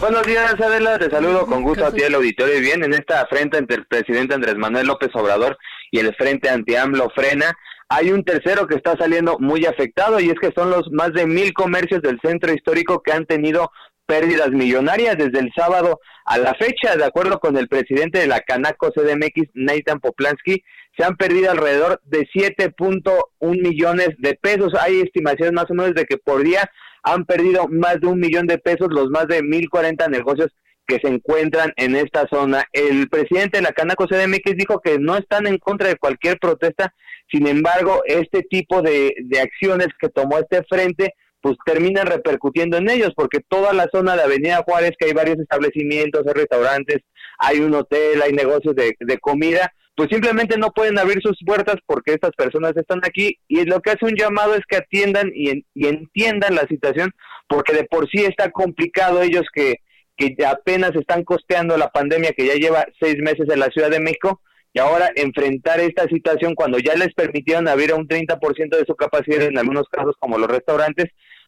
Buenos 0.00 0.26
días, 0.26 0.60
Adela. 0.60 0.98
Te 0.98 1.08
saludo 1.08 1.46
con 1.46 1.62
gusto 1.62 1.86
a 1.86 1.92
ti, 1.92 2.02
el 2.02 2.14
auditorio. 2.14 2.58
Y 2.58 2.60
bien, 2.60 2.84
en 2.84 2.92
esta 2.94 3.26
frente 3.26 3.58
entre 3.58 3.76
el 3.76 3.86
presidente 3.86 4.34
Andrés 4.34 4.56
Manuel 4.56 4.86
López 4.86 5.10
Obrador 5.14 5.56
y 5.90 6.00
el 6.00 6.14
Frente 6.14 6.50
Anti-AMLO 6.50 7.10
Frena, 7.14 7.56
hay 7.88 8.10
un 8.10 8.24
tercero 8.24 8.66
que 8.66 8.74
está 8.74 8.96
saliendo 8.96 9.38
muy 9.38 9.64
afectado 9.64 10.18
y 10.20 10.28
es 10.28 10.38
que 10.40 10.52
son 10.52 10.70
los 10.70 10.90
más 10.90 11.12
de 11.12 11.26
mil 11.26 11.52
comercios 11.52 12.02
del 12.02 12.20
centro 12.20 12.52
histórico 12.52 13.02
que 13.02 13.12
han 13.12 13.26
tenido 13.26 13.70
pérdidas 14.06 14.50
millonarias 14.50 15.16
desde 15.16 15.40
el 15.40 15.52
sábado 15.54 16.00
a 16.24 16.38
la 16.38 16.54
fecha. 16.54 16.96
De 16.96 17.04
acuerdo 17.04 17.38
con 17.38 17.56
el 17.56 17.68
presidente 17.68 18.18
de 18.18 18.26
la 18.26 18.40
Canaco 18.40 18.90
CDMX, 18.90 19.50
Nathan 19.54 20.00
Poplansky, 20.00 20.62
se 20.96 21.04
han 21.04 21.16
perdido 21.16 21.50
alrededor 21.50 22.00
de 22.04 22.26
7.1 22.34 23.22
millones 23.40 24.10
de 24.18 24.34
pesos. 24.34 24.74
Hay 24.80 25.00
estimaciones 25.00 25.52
más 25.52 25.70
o 25.70 25.74
menos 25.74 25.94
de 25.94 26.04
que 26.04 26.16
por 26.18 26.42
día 26.42 26.68
han 27.02 27.24
perdido 27.24 27.68
más 27.68 28.00
de 28.00 28.08
un 28.08 28.18
millón 28.18 28.46
de 28.46 28.58
pesos 28.58 28.88
los 28.90 29.10
más 29.10 29.28
de 29.28 29.42
1.040 29.42 30.08
negocios 30.10 30.50
que 30.86 30.98
se 30.98 31.08
encuentran 31.08 31.72
en 31.76 31.96
esta 31.96 32.26
zona. 32.28 32.64
El 32.72 33.08
presidente 33.08 33.58
de 33.58 33.62
la 33.62 33.72
Canaco 33.72 34.06
CDMX 34.06 34.56
dijo 34.56 34.80
que 34.80 34.98
no 34.98 35.16
están 35.16 35.46
en 35.46 35.58
contra 35.58 35.88
de 35.88 35.96
cualquier 35.96 36.38
protesta, 36.38 36.94
sin 37.30 37.46
embargo, 37.46 38.02
este 38.06 38.42
tipo 38.42 38.82
de, 38.82 39.14
acciones 39.42 39.88
que 40.00 40.08
tomó 40.08 40.38
este 40.38 40.62
frente, 40.64 41.14
pues 41.40 41.56
terminan 41.64 42.06
repercutiendo 42.06 42.76
en 42.76 42.88
ellos, 42.88 43.12
porque 43.16 43.40
toda 43.48 43.72
la 43.72 43.88
zona 43.92 44.16
de 44.16 44.22
Avenida 44.22 44.62
Juárez, 44.64 44.92
que 44.98 45.06
hay 45.06 45.12
varios 45.12 45.38
establecimientos, 45.38 46.26
hay 46.26 46.34
restaurantes, 46.34 46.98
hay 47.38 47.60
un 47.60 47.74
hotel, 47.74 48.22
hay 48.22 48.32
negocios 48.32 48.74
de, 48.74 48.94
de 48.98 49.18
comida, 49.18 49.72
pues 49.96 50.10
simplemente 50.10 50.58
no 50.58 50.70
pueden 50.72 50.98
abrir 50.98 51.20
sus 51.22 51.38
puertas 51.44 51.76
porque 51.86 52.12
estas 52.12 52.32
personas 52.36 52.76
están 52.76 53.00
aquí 53.02 53.38
y 53.48 53.64
lo 53.64 53.80
que 53.80 53.90
hace 53.90 54.04
un 54.04 54.14
llamado 54.14 54.54
es 54.54 54.60
que 54.68 54.76
atiendan 54.76 55.32
y, 55.34 55.64
entiendan 55.74 56.54
la 56.54 56.66
situación 56.68 57.12
porque 57.48 57.72
de 57.72 57.84
por 57.84 58.08
sí 58.10 58.24
está 58.24 58.50
complicado 58.50 59.22
ellos 59.22 59.44
que, 59.52 59.76
que 60.16 60.34
apenas 60.46 60.94
están 60.94 61.24
costeando 61.24 61.76
la 61.76 61.90
pandemia 61.90 62.32
que 62.32 62.46
ya 62.46 62.54
lleva 62.54 62.86
seis 63.00 63.16
meses 63.18 63.46
en 63.48 63.60
la 63.60 63.68
Ciudad 63.68 63.90
de 63.90 64.00
México 64.00 64.40
y 64.72 64.78
ahora 64.78 65.10
enfrentar 65.14 65.80
esta 65.80 66.06
situación 66.06 66.54
cuando 66.54 66.78
ya 66.78 66.94
les 66.94 67.12
permitieron 67.14 67.68
abrir 67.68 67.92
a 67.92 67.96
un 67.96 68.08
30% 68.08 68.76
de 68.76 68.84
su 68.86 68.94
capacidad 68.94 69.42
en 69.42 69.58
algunos 69.58 69.88
casos 69.88 70.14
como 70.18 70.38
los 70.38 70.48
restaurantes, 70.48 71.06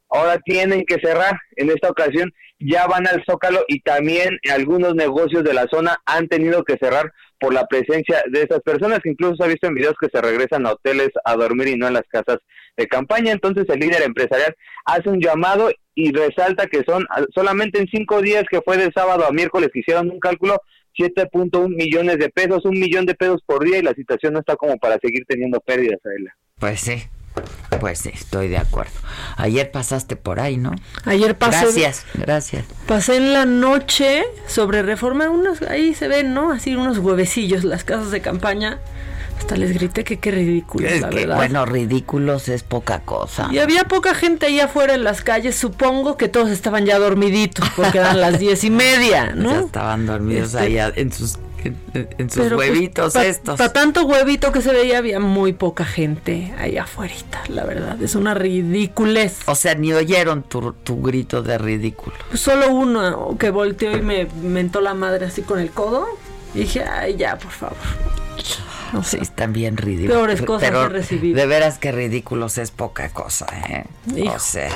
ahora 0.09 0.39
tienen 0.39 0.85
que 0.87 0.97
cerrar. 1.03 1.39
En 1.57 1.69
esta 1.69 1.91
ocasión, 1.91 2.33
ya 2.59 2.87
van 2.87 3.07
al 3.07 3.23
Zócalo 3.29 3.65
y 3.69 3.81
también 3.81 4.39
algunos 4.51 4.95
negocios 4.95 5.45
de 5.45 5.55
la 5.55 5.67
zona 5.71 5.97
han 6.07 6.29
tenido 6.29 6.65
que 6.65 6.77
cerrar 6.81 7.13
por 7.39 7.55
la 7.55 7.67
presencia 7.67 8.23
de 8.31 8.43
esas 8.43 8.61
personas, 8.61 9.01
incluso 9.05 9.37
se 9.37 9.45
ha 9.45 9.49
visto 9.49 9.67
en 9.67 9.75
videos 9.75 9.95
que 10.01 10.09
se 10.13 10.21
regresan 10.21 10.67
a 10.67 10.73
hoteles 10.73 11.11
a 11.25 11.37
dormir 11.37 11.69
y 11.69 11.77
no 11.77 11.87
en 11.87 11.95
las 11.95 12.09
casas 12.09 12.39
de 12.79 12.87
campaña. 12.87 13.33
Entonces 13.33 13.67
el 13.69 13.81
líder 13.81 14.03
empresarial 14.03 14.55
hace 14.87 15.11
un 15.11 15.21
llamado 15.21 15.71
y 15.95 16.13
resalta 16.13 16.67
que 16.67 16.83
son 16.85 17.07
solamente 17.35 17.81
en 17.81 17.89
cinco 17.89 18.23
días 18.23 18.45
que 18.51 18.63
fue 18.63 18.79
de 18.79 18.91
sábado 18.93 19.27
a 19.27 19.33
miércoles 19.33 19.69
que 19.73 19.81
hicieron 19.81 20.11
un 20.11 20.21
cálculo 20.21 20.63
7.1 20.99 21.69
millones 21.69 22.19
de 22.19 22.29
pesos, 22.31 22.65
un 22.65 22.79
millón 22.79 23.05
de 23.05 23.15
pesos 23.15 23.43
por 23.45 23.65
día 23.65 23.79
y 23.79 23.83
la 23.83 23.95
situación 23.95 24.33
no 24.33 24.41
está 24.41 24.57
como 24.57 24.79
para 24.79 24.99
seguir 24.99 25.25
teniendo 25.27 25.61
pérdidas, 25.61 26.01
Adela. 26.05 26.35
Pues 26.59 26.81
sí, 26.81 27.03
pues 27.81 28.01
sí, 28.01 28.11
estoy 28.13 28.49
de 28.49 28.59
acuerdo. 28.59 28.93
Ayer 29.37 29.71
pasaste 29.71 30.17
por 30.17 30.41
ahí, 30.41 30.57
¿no? 30.57 30.73
Ayer 31.05 31.37
pasé. 31.37 31.65
Gracias, 31.65 32.07
gracias. 32.15 32.67
Pasé 32.87 33.17
en 33.17 33.33
la 33.33 33.45
noche 33.45 34.25
sobre 34.47 34.83
reforma, 34.83 35.31
unos, 35.31 35.63
ahí 35.63 35.95
se 35.95 36.09
ven, 36.09 36.35
¿no? 36.35 36.53
Así 36.53 36.75
unos 36.75 36.99
huevecillos, 36.99 37.63
las 37.65 37.85
casas 37.85 38.11
de 38.11 38.21
campaña 38.21 38.81
Hasta 39.39 39.57
les 39.57 39.73
grité 39.73 40.05
que 40.05 40.19
qué 40.19 40.31
ridículo, 40.31 40.87
Es 40.89 41.01
la 41.01 41.09
que, 41.11 41.17
verdad. 41.21 41.37
bueno, 41.37 41.65
ridículos 41.65 42.49
es 42.49 42.63
poca 42.63 43.01
cosa. 43.01 43.49
Y 43.51 43.59
había 43.59 43.85
poca 43.85 44.15
gente 44.15 44.47
ahí 44.47 44.61
afuera 44.61 44.95
en 44.95 45.05
las 45.05 45.23
calles, 45.23 45.57
supongo 45.57 46.17
que 46.17 46.29
todos 46.29 46.51
estaban 46.51 46.85
ya 46.85 46.99
dormiditos, 46.99 47.69
porque 47.77 47.99
eran 47.99 48.21
las 48.21 48.39
diez 48.39 48.65
y 48.65 48.71
media, 48.71 49.33
¿no? 49.35 49.51
Ya 49.51 49.61
estaban 49.61 50.07
dormidos 50.07 50.55
Este, 50.55 50.81
ahí 50.81 50.93
en 50.97 51.13
sus, 51.13 51.39
en, 51.65 51.77
en 52.19 52.29
sus 52.31 52.49
pues, 52.49 52.53
huevitos 52.53 53.15
pa- 53.15 53.25
estos. 53.25 53.59
pa' 53.59 53.73
tanto 53.73 54.05
huevito 54.05 54.53
que 54.53 54.61
se 54.61 54.71
veía, 54.73 54.99
había 54.99 55.19
muy 55.21 55.53
poca 55.55 55.85
gente 55.87 56.53
ahí 56.59 56.77
afuera, 56.77 57.15
la 57.49 57.65
verdad. 57.65 58.01
Es 58.03 58.15
una 58.17 58.35
ridiculez. 58.35 59.39
O 59.47 59.55
sea, 59.55 59.75
ni 59.77 59.93
oyeron 59.95 60.43
tu, 60.43 60.73
tu 60.73 61.01
grito 61.01 61.43
de 61.43 61.57
ridículo. 61.59 62.17
Pues 62.29 62.41
solo 62.41 62.71
uno 62.73 63.37
que 63.39 63.51
volteó 63.51 63.97
y 63.97 64.03
me 64.03 64.27
mentó 64.43 64.81
la 64.83 64.95
madre 64.95 65.27
así 65.27 65.43
con 65.43 65.59
el 65.59 65.71
codo. 65.71 66.07
Y 66.55 66.61
dije, 66.61 66.83
ay, 66.83 67.17
ya, 67.17 67.39
por 67.39 67.51
favor. 67.53 67.77
O 68.97 69.03
Sí, 69.03 69.19
están 69.21 69.53
bien 69.53 69.77
ridículos. 69.77 70.17
Peores 70.17 70.43
cosas 70.43 70.69
Pero 70.69 70.85
he 70.85 70.89
recibido. 70.89 71.37
De 71.37 71.47
veras 71.47 71.79
que 71.79 71.93
ridículos 71.93 72.59
es 72.59 72.71
poca 72.71 73.09
cosa, 73.11 73.47
¿eh? 73.69 73.85
Hijo. 74.17 74.35
O 74.35 74.39
sea, 74.39 74.71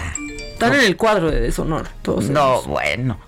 están 0.53 0.75
en 0.75 0.81
el 0.83 0.97
cuadro 0.97 1.31
de 1.31 1.41
deshonor. 1.41 1.89
Todos 2.03 2.29
no, 2.29 2.53
ellos. 2.55 2.67
bueno. 2.67 3.19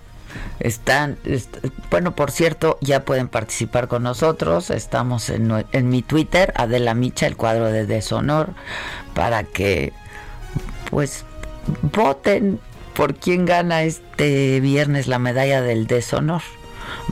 Están, 0.59 1.17
est- 1.25 1.57
bueno, 1.89 2.13
por 2.15 2.31
cierto, 2.31 2.77
ya 2.81 3.03
pueden 3.05 3.27
participar 3.29 3.87
con 3.87 4.03
nosotros. 4.03 4.69
Estamos 4.69 5.29
en 5.29 5.89
mi 5.89 6.01
Twitter, 6.01 6.53
Adela 6.55 6.93
Micha, 6.93 7.25
el 7.27 7.35
cuadro 7.37 7.65
de 7.71 7.85
deshonor, 7.85 8.49
para 9.13 9.43
que, 9.43 9.91
pues, 10.89 11.23
voten 11.93 12.59
por 12.93 13.15
quién 13.15 13.45
gana 13.45 13.83
este 13.83 14.59
viernes 14.59 15.07
la 15.07 15.19
medalla 15.19 15.61
del 15.61 15.87
deshonor. 15.87 16.41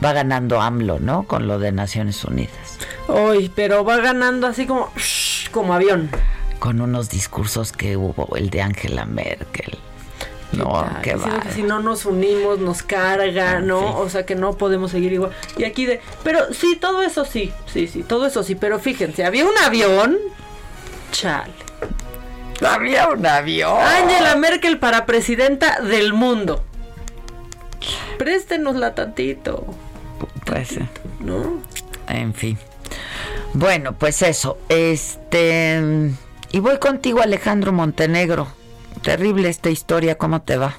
Va 0.02 0.12
ganando 0.12 0.60
AMLO, 0.60 0.98
¿no? 1.00 1.24
Con 1.24 1.46
lo 1.46 1.58
de 1.58 1.72
Naciones 1.72 2.24
Unidas. 2.24 2.52
Hoy, 3.08 3.50
pero 3.54 3.84
va 3.84 3.98
ganando 3.98 4.46
así 4.46 4.66
como, 4.66 4.90
shh, 4.96 5.50
como 5.50 5.74
avión. 5.74 6.10
con 6.58 6.80
unos 6.80 7.10
discursos 7.10 7.72
que 7.72 7.96
hubo, 7.96 8.36
el 8.36 8.50
de 8.50 8.62
Angela 8.62 9.04
Merkel. 9.04 9.78
No, 10.52 10.86
qué 11.02 11.16
va. 11.16 11.40
que 11.40 11.50
si 11.50 11.62
no 11.64 11.80
nos 11.80 12.04
unimos, 12.06 12.60
nos 12.60 12.82
carga, 12.84 13.58
¿no? 13.60 13.80
Sí. 13.80 13.94
O 13.96 14.08
sea, 14.08 14.24
que 14.24 14.36
no 14.36 14.52
podemos 14.56 14.92
seguir 14.92 15.12
igual. 15.12 15.32
Y 15.58 15.64
aquí 15.64 15.84
de. 15.84 16.00
Pero 16.22 16.54
sí, 16.54 16.76
todo 16.80 17.02
eso 17.02 17.24
sí. 17.24 17.52
Sí, 17.66 17.88
sí, 17.88 18.04
todo 18.04 18.24
eso 18.26 18.44
sí. 18.44 18.54
Pero 18.54 18.78
fíjense, 18.78 19.24
había 19.24 19.44
un 19.46 19.58
avión. 19.64 20.16
Chale. 21.10 21.52
Había 22.64 23.08
un 23.08 23.26
avión. 23.26 23.76
Angela 23.80 24.36
Merkel 24.36 24.78
para 24.78 25.06
presidenta 25.06 25.80
del 25.80 26.12
mundo. 26.12 26.62
Préstenosla 28.18 28.94
tantito, 28.94 29.66
Pues, 30.46 30.72
eh, 30.76 30.88
¿no? 31.20 31.60
En 32.08 32.34
fin. 32.34 32.58
Bueno, 33.52 33.92
pues 33.92 34.22
eso. 34.22 34.58
Este. 34.68 36.10
Y 36.52 36.60
voy 36.60 36.78
contigo, 36.78 37.20
Alejandro 37.20 37.72
Montenegro. 37.72 38.48
Terrible 39.02 39.48
esta 39.48 39.70
historia, 39.70 40.16
¿cómo 40.16 40.42
te 40.42 40.56
va? 40.56 40.76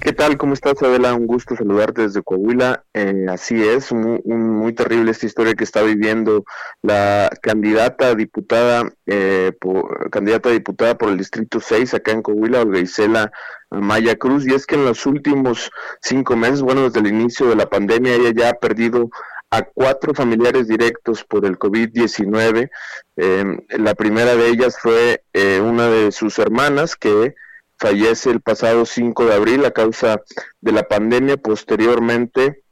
¿Qué 0.00 0.12
tal? 0.12 0.36
¿Cómo 0.36 0.54
estás, 0.54 0.80
Adela? 0.82 1.14
Un 1.14 1.26
gusto 1.26 1.56
saludarte 1.56 2.02
desde 2.02 2.22
Coahuila. 2.22 2.84
Eh, 2.94 3.26
así 3.28 3.60
es, 3.60 3.92
muy, 3.92 4.72
terrible 4.72 5.10
esta 5.10 5.26
historia 5.26 5.54
que 5.54 5.64
está 5.64 5.82
viviendo 5.82 6.44
la 6.82 7.28
candidata 7.42 8.14
diputada, 8.14 8.88
eh, 9.06 9.50
por, 9.60 10.08
candidata 10.10 10.50
diputada 10.50 10.96
por 10.96 11.08
el 11.08 11.18
Distrito 11.18 11.58
6 11.60 11.94
acá 11.94 12.12
en 12.12 12.22
Coahuila, 12.22 12.62
Olga 12.62 13.32
Maya 13.70 14.14
Cruz. 14.16 14.46
Y 14.46 14.54
es 14.54 14.66
que 14.66 14.76
en 14.76 14.84
los 14.84 15.06
últimos 15.06 15.72
cinco 16.00 16.36
meses, 16.36 16.62
bueno, 16.62 16.82
desde 16.82 17.00
el 17.00 17.08
inicio 17.08 17.48
de 17.48 17.56
la 17.56 17.66
pandemia, 17.66 18.14
ella 18.14 18.32
ya 18.32 18.50
ha 18.50 18.54
perdido 18.54 19.10
a 19.56 19.62
cuatro 19.62 20.12
familiares 20.14 20.68
directos 20.68 21.24
por 21.24 21.46
el 21.46 21.58
COVID-19. 21.58 22.70
Eh, 23.16 23.44
la 23.78 23.94
primera 23.94 24.36
de 24.36 24.48
ellas 24.48 24.76
fue 24.78 25.24
eh, 25.32 25.60
una 25.60 25.88
de 25.88 26.12
sus 26.12 26.38
hermanas 26.38 26.94
que 26.94 27.34
fallece 27.78 28.30
el 28.30 28.40
pasado 28.40 28.84
5 28.84 29.24
de 29.26 29.34
abril 29.34 29.64
a 29.64 29.70
causa 29.70 30.22
de 30.60 30.72
la 30.72 30.82
pandemia. 30.82 31.38
Posteriormente 31.38 32.64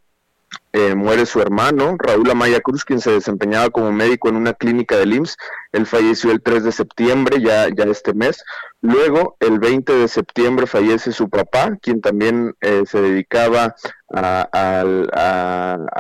eh, 0.72 0.94
muere 0.94 1.26
su 1.26 1.40
hermano, 1.40 1.96
Raúl 1.98 2.30
Amaya 2.30 2.60
Cruz, 2.60 2.84
quien 2.84 3.00
se 3.00 3.12
desempeñaba 3.12 3.70
como 3.70 3.92
médico 3.92 4.28
en 4.28 4.36
una 4.36 4.54
clínica 4.54 4.96
del 4.96 5.14
IMSS. 5.14 5.36
Él 5.72 5.86
falleció 5.86 6.32
el 6.32 6.42
3 6.42 6.64
de 6.64 6.72
septiembre, 6.72 7.40
ya, 7.40 7.68
ya 7.68 7.84
este 7.84 8.14
mes. 8.14 8.42
Luego, 8.80 9.36
el 9.40 9.58
20 9.58 9.92
de 9.94 10.08
septiembre, 10.08 10.66
fallece 10.66 11.12
su 11.12 11.28
papá, 11.28 11.76
quien 11.80 12.00
también 12.00 12.54
eh, 12.60 12.84
se 12.86 13.00
dedicaba 13.00 13.74
a, 14.12 14.84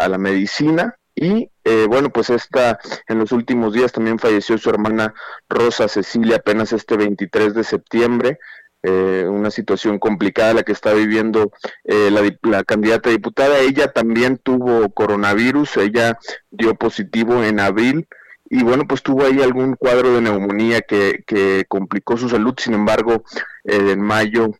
la 0.08 0.18
medicina. 0.18 0.96
Y 1.14 1.48
eh, 1.64 1.86
bueno, 1.88 2.10
pues 2.10 2.30
esta, 2.30 2.78
en 3.08 3.18
los 3.18 3.32
últimos 3.32 3.72
días 3.72 3.92
también 3.92 4.18
falleció 4.18 4.58
su 4.58 4.70
hermana 4.70 5.14
Rosa 5.48 5.86
Cecilia, 5.88 6.36
apenas 6.36 6.72
este 6.72 6.96
23 6.96 7.54
de 7.54 7.64
septiembre 7.64 8.38
eh, 8.84 9.26
una 9.28 9.50
situación 9.50 9.98
complicada 9.98 10.54
la 10.54 10.62
que 10.62 10.72
está 10.72 10.92
viviendo 10.92 11.50
eh, 11.84 12.10
la, 12.10 12.22
la 12.42 12.64
candidata 12.64 13.10
diputada. 13.10 13.58
Ella 13.58 13.92
también 13.92 14.38
tuvo 14.38 14.90
coronavirus, 14.90 15.78
ella 15.78 16.18
dio 16.50 16.74
positivo 16.74 17.42
en 17.42 17.60
abril 17.60 18.06
y 18.50 18.62
bueno, 18.62 18.84
pues 18.86 19.02
tuvo 19.02 19.24
ahí 19.24 19.42
algún 19.42 19.74
cuadro 19.74 20.14
de 20.14 20.20
neumonía 20.20 20.82
que, 20.82 21.24
que 21.26 21.64
complicó 21.66 22.16
su 22.16 22.28
salud, 22.28 22.54
sin 22.58 22.74
embargo, 22.74 23.24
eh, 23.64 23.92
en 23.92 24.00
mayo 24.00 24.50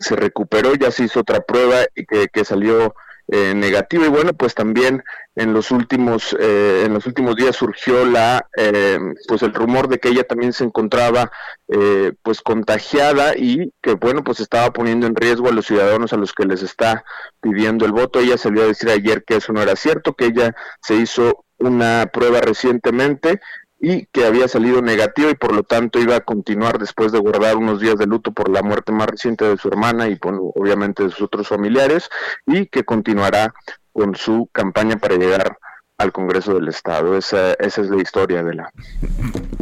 se 0.00 0.16
recuperó, 0.16 0.74
ya 0.74 0.90
se 0.90 1.04
hizo 1.04 1.20
otra 1.20 1.40
prueba 1.40 1.76
que, 1.94 2.28
que 2.32 2.44
salió 2.44 2.94
eh, 3.32 3.54
negativa 3.54 4.06
y 4.06 4.08
bueno, 4.08 4.32
pues 4.32 4.54
también 4.54 5.02
en 5.36 5.52
los 5.52 5.70
últimos 5.70 6.36
eh, 6.38 6.82
en 6.84 6.92
los 6.92 7.06
últimos 7.06 7.36
días 7.36 7.54
surgió 7.54 8.04
la 8.04 8.48
eh, 8.56 8.98
pues 9.28 9.42
el 9.42 9.54
rumor 9.54 9.88
de 9.88 9.98
que 9.98 10.08
ella 10.08 10.24
también 10.24 10.52
se 10.52 10.64
encontraba 10.64 11.30
eh, 11.68 12.12
pues 12.22 12.40
contagiada 12.40 13.36
y 13.36 13.72
que 13.80 13.94
bueno 13.94 14.24
pues 14.24 14.40
estaba 14.40 14.72
poniendo 14.72 15.06
en 15.06 15.14
riesgo 15.14 15.48
a 15.48 15.52
los 15.52 15.66
ciudadanos 15.66 16.12
a 16.12 16.16
los 16.16 16.32
que 16.32 16.44
les 16.44 16.62
está 16.62 17.04
pidiendo 17.40 17.86
el 17.86 17.92
voto. 17.92 18.18
Ella 18.18 18.36
salió 18.36 18.64
a 18.64 18.66
decir 18.66 18.90
ayer 18.90 19.24
que 19.24 19.36
eso 19.36 19.52
no 19.52 19.62
era 19.62 19.76
cierto 19.76 20.14
que 20.14 20.26
ella 20.26 20.54
se 20.82 20.96
hizo 20.96 21.44
una 21.58 22.10
prueba 22.12 22.40
recientemente 22.40 23.40
y 23.80 24.06
que 24.06 24.26
había 24.26 24.46
salido 24.46 24.82
negativo 24.82 25.30
y 25.30 25.34
por 25.34 25.52
lo 25.52 25.62
tanto 25.62 25.98
iba 25.98 26.14
a 26.14 26.20
continuar 26.20 26.78
después 26.78 27.12
de 27.12 27.18
guardar 27.18 27.56
unos 27.56 27.80
días 27.80 27.96
de 27.96 28.06
luto 28.06 28.32
por 28.32 28.50
la 28.50 28.62
muerte 28.62 28.92
más 28.92 29.08
reciente 29.08 29.46
de 29.46 29.56
su 29.56 29.68
hermana 29.68 30.08
y 30.08 30.18
bueno, 30.20 30.52
obviamente 30.54 31.02
de 31.02 31.10
sus 31.10 31.22
otros 31.22 31.48
familiares 31.48 32.10
y 32.46 32.66
que 32.66 32.84
continuará 32.84 33.54
con 33.92 34.14
su 34.14 34.48
campaña 34.52 34.98
para 34.98 35.16
llegar 35.16 35.58
al 35.96 36.12
Congreso 36.12 36.54
del 36.54 36.68
Estado. 36.68 37.16
Esa, 37.16 37.54
esa 37.54 37.80
es 37.80 37.88
la 37.88 38.02
historia 38.02 38.42
de 38.42 38.54
la... 38.54 38.72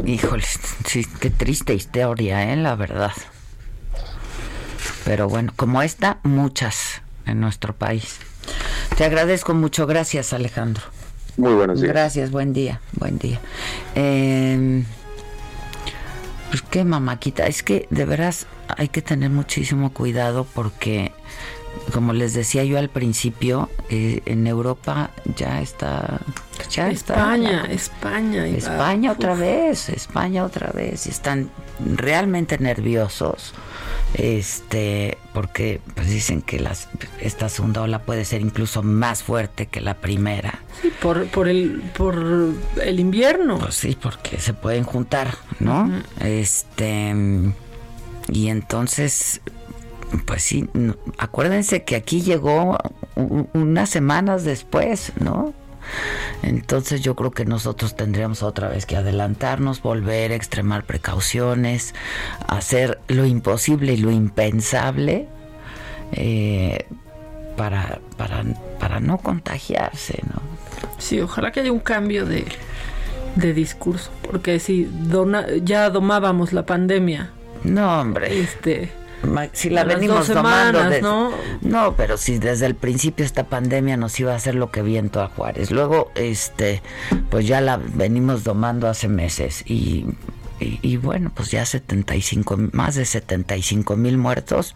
Híjole, 0.05 0.43
sí, 0.85 1.05
qué 1.19 1.29
triste 1.29 1.73
historia, 1.73 2.51
¿eh? 2.51 2.55
La 2.57 2.75
verdad. 2.75 3.13
Pero 5.05 5.27
bueno, 5.27 5.53
como 5.55 5.81
esta, 5.81 6.19
muchas 6.23 7.01
en 7.25 7.39
nuestro 7.39 7.73
país. 7.73 8.19
Te 8.97 9.05
agradezco 9.05 9.53
mucho. 9.53 9.87
Gracias, 9.87 10.33
Alejandro. 10.33 10.83
Muy 11.39 11.53
buenos 11.53 11.79
días. 11.79 11.93
Gracias, 11.93 12.31
buen 12.31 12.51
día, 12.51 12.81
buen 12.99 13.17
día. 13.17 13.39
Eh, 13.95 14.83
pues 16.49 16.61
qué 16.63 16.83
mamáquita, 16.83 17.47
es 17.47 17.63
que 17.63 17.87
de 17.89 18.03
veras 18.05 18.45
hay 18.77 18.89
que 18.89 19.01
tener 19.01 19.29
muchísimo 19.29 19.93
cuidado 19.93 20.45
porque, 20.53 21.13
como 21.93 22.11
les 22.11 22.33
decía 22.33 22.65
yo 22.65 22.77
al 22.77 22.89
principio, 22.89 23.69
eh, 23.89 24.21
en 24.25 24.47
Europa 24.47 25.11
ya 25.37 25.61
está, 25.61 26.19
ya 26.69 26.89
está 26.89 27.13
España, 27.13 27.63
la- 27.67 27.73
España. 27.73 28.41
va- 28.41 28.47
España 28.49 29.11
otra 29.13 29.33
Uf. 29.33 29.39
vez, 29.39 29.89
España 29.89 30.43
otra 30.43 30.71
vez. 30.73 31.07
Y 31.07 31.09
están 31.09 31.49
realmente 31.95 32.57
nerviosos. 32.57 33.53
Este, 34.15 35.17
porque 35.33 35.79
pues 35.95 36.09
dicen 36.09 36.41
que 36.41 36.59
las, 36.59 36.89
esta 37.21 37.47
segunda 37.47 37.81
ola 37.81 37.99
puede 38.03 38.25
ser 38.25 38.41
incluso 38.41 38.81
más 38.83 39.21
fuerte 39.23 39.67
que 39.67 39.81
la 39.81 39.93
primera. 39.95 40.59
Sí, 40.81 40.91
por, 41.01 41.27
por, 41.27 41.47
el, 41.47 41.81
por 41.95 42.15
el 42.83 42.99
invierno. 42.99 43.59
Pues 43.59 43.75
sí, 43.75 43.97
porque 44.01 44.39
se 44.39 44.53
pueden 44.53 44.83
juntar, 44.83 45.35
¿no? 45.59 45.91
Este 46.21 47.13
y 48.31 48.47
entonces 48.49 49.41
pues 50.25 50.41
sí, 50.43 50.67
no- 50.73 50.95
acuérdense 51.19 51.83
que 51.83 51.95
aquí 51.95 52.21
llegó 52.21 52.77
unas 53.53 53.89
semanas 53.89 54.43
después, 54.43 55.11
¿no? 55.19 55.53
Entonces 56.43 57.01
yo 57.01 57.15
creo 57.15 57.31
que 57.31 57.45
nosotros 57.45 57.95
tendríamos 57.95 58.43
otra 58.43 58.69
vez 58.69 58.85
que 58.85 58.95
adelantarnos, 58.95 59.81
volver 59.81 60.31
a 60.31 60.35
extremar 60.35 60.83
precauciones, 60.85 61.93
hacer 62.47 62.99
lo 63.07 63.25
imposible 63.25 63.93
y 63.93 63.97
lo 63.97 64.11
impensable 64.11 65.27
eh, 66.11 66.85
para, 67.57 67.99
para, 68.17 68.43
para 68.79 68.99
no 68.99 69.17
contagiarse, 69.17 70.21
¿no? 70.33 70.41
Sí, 70.97 71.19
ojalá 71.19 71.51
que 71.51 71.61
haya 71.61 71.71
un 71.71 71.79
cambio 71.79 72.25
de, 72.25 72.45
de 73.35 73.53
discurso. 73.53 74.11
Porque 74.29 74.59
si 74.59 74.85
dona- 74.85 75.47
ya 75.63 75.89
domábamos 75.89 76.53
la 76.53 76.65
pandemia, 76.65 77.31
No, 77.63 78.01
hombre. 78.01 78.39
este, 78.41 78.91
Si 79.53 79.69
la 79.69 79.83
venimos 79.83 80.27
tomando. 80.27 80.89
¿no? 81.01 81.31
no, 81.61 81.95
pero 81.95 82.17
si 82.17 82.37
desde 82.37 82.65
el 82.65 82.75
principio 82.75 83.25
esta 83.25 83.45
pandemia 83.45 83.97
nos 83.97 84.19
iba 84.19 84.33
a 84.33 84.35
hacer 84.35 84.55
lo 84.55 84.71
que 84.71 84.81
viento 84.81 85.21
a 85.21 85.27
Juárez. 85.27 85.71
Luego, 85.71 86.11
este, 86.15 86.81
pues 87.29 87.47
ya 87.47 87.61
la 87.61 87.77
venimos 87.77 88.43
domando 88.43 88.87
hace 88.87 89.07
meses 89.07 89.63
y 89.65 90.05
y, 90.61 90.97
bueno, 90.97 91.31
pues 91.33 91.51
ya 91.51 91.65
75, 91.65 92.57
más 92.73 92.95
de 92.95 93.05
75 93.05 93.95
mil 93.95 94.17
muertos 94.17 94.75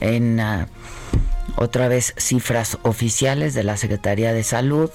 en 0.00 0.38
ah, 0.38 0.68
otra 1.56 1.88
vez 1.88 2.14
cifras 2.16 2.78
oficiales 2.82 3.52
de 3.54 3.64
la 3.64 3.76
Secretaría 3.76 4.32
de 4.32 4.44
Salud, 4.44 4.90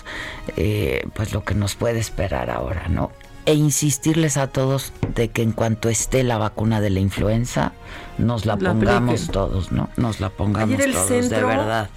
eh, 0.55 1.05
pues 1.13 1.33
lo 1.33 1.43
que 1.43 1.53
nos 1.53 1.75
puede 1.75 1.99
esperar 1.99 2.49
ahora, 2.49 2.87
¿no? 2.87 3.11
E 3.45 3.53
insistirles 3.53 4.37
a 4.37 4.47
todos 4.47 4.93
de 5.15 5.29
que 5.29 5.41
en 5.41 5.51
cuanto 5.51 5.89
esté 5.89 6.23
la 6.23 6.37
vacuna 6.37 6.79
de 6.79 6.91
la 6.91 6.99
influenza, 6.99 7.73
nos 8.19 8.45
la, 8.45 8.55
pongamos 8.55 9.27
todos, 9.31 9.71
¿no? 9.71 9.89
Nos 9.97 10.19
la 10.19 10.29
pongamos 10.29 10.79
todos, 10.79 11.29
de 11.29 11.43
verdad. 11.43 11.89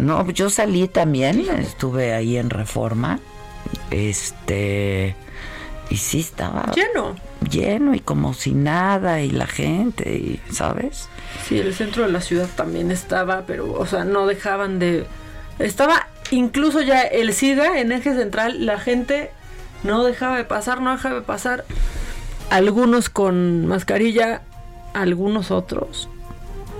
No, 0.00 0.28
yo 0.30 0.50
salí 0.50 0.86
también, 0.86 1.40
estuve 1.58 2.12
ahí 2.12 2.36
en 2.36 2.50
Reforma, 2.50 3.20
este, 3.90 5.16
y 5.88 5.96
sí 5.96 6.20
estaba 6.20 6.72
lleno 6.74 7.16
lleno 7.48 7.94
y 7.94 8.00
como 8.00 8.34
si 8.34 8.52
nada 8.52 9.20
y 9.22 9.30
la 9.30 9.46
gente, 9.46 10.12
y, 10.12 10.40
¿sabes? 10.52 11.08
Sí, 11.46 11.58
el 11.58 11.74
centro 11.74 12.04
de 12.04 12.12
la 12.12 12.20
ciudad 12.20 12.48
también 12.54 12.90
estaba, 12.90 13.44
pero, 13.46 13.72
o 13.72 13.86
sea, 13.86 14.04
no 14.04 14.26
dejaban 14.26 14.78
de... 14.78 15.06
Estaba 15.58 16.08
incluso 16.30 16.80
ya 16.80 17.02
el 17.02 17.32
SIGA 17.32 17.80
en 17.80 17.92
eje 17.92 18.14
central, 18.14 18.64
la 18.64 18.78
gente 18.78 19.30
no 19.82 20.04
dejaba 20.04 20.36
de 20.36 20.44
pasar, 20.44 20.80
no 20.80 20.92
dejaba 20.92 21.16
de 21.16 21.22
pasar. 21.22 21.64
Algunos 22.50 23.10
con 23.10 23.66
mascarilla, 23.66 24.42
algunos 24.92 25.50
otros, 25.50 26.08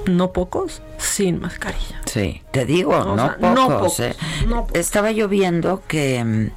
no 0.07 0.33
pocos, 0.33 0.83
sin 0.99 1.41
mascarilla. 1.41 2.01
Sí, 2.07 2.43
te 2.51 2.67
digo, 2.67 2.93
no, 3.17 3.37
pocos, 3.39 4.01
¿eh? 4.01 4.17
no, 4.47 4.59
pocos, 4.67 4.77
Estaba 4.77 5.13
lloviendo 5.13 5.83
que... 5.87 6.25
Mm, 6.25 6.51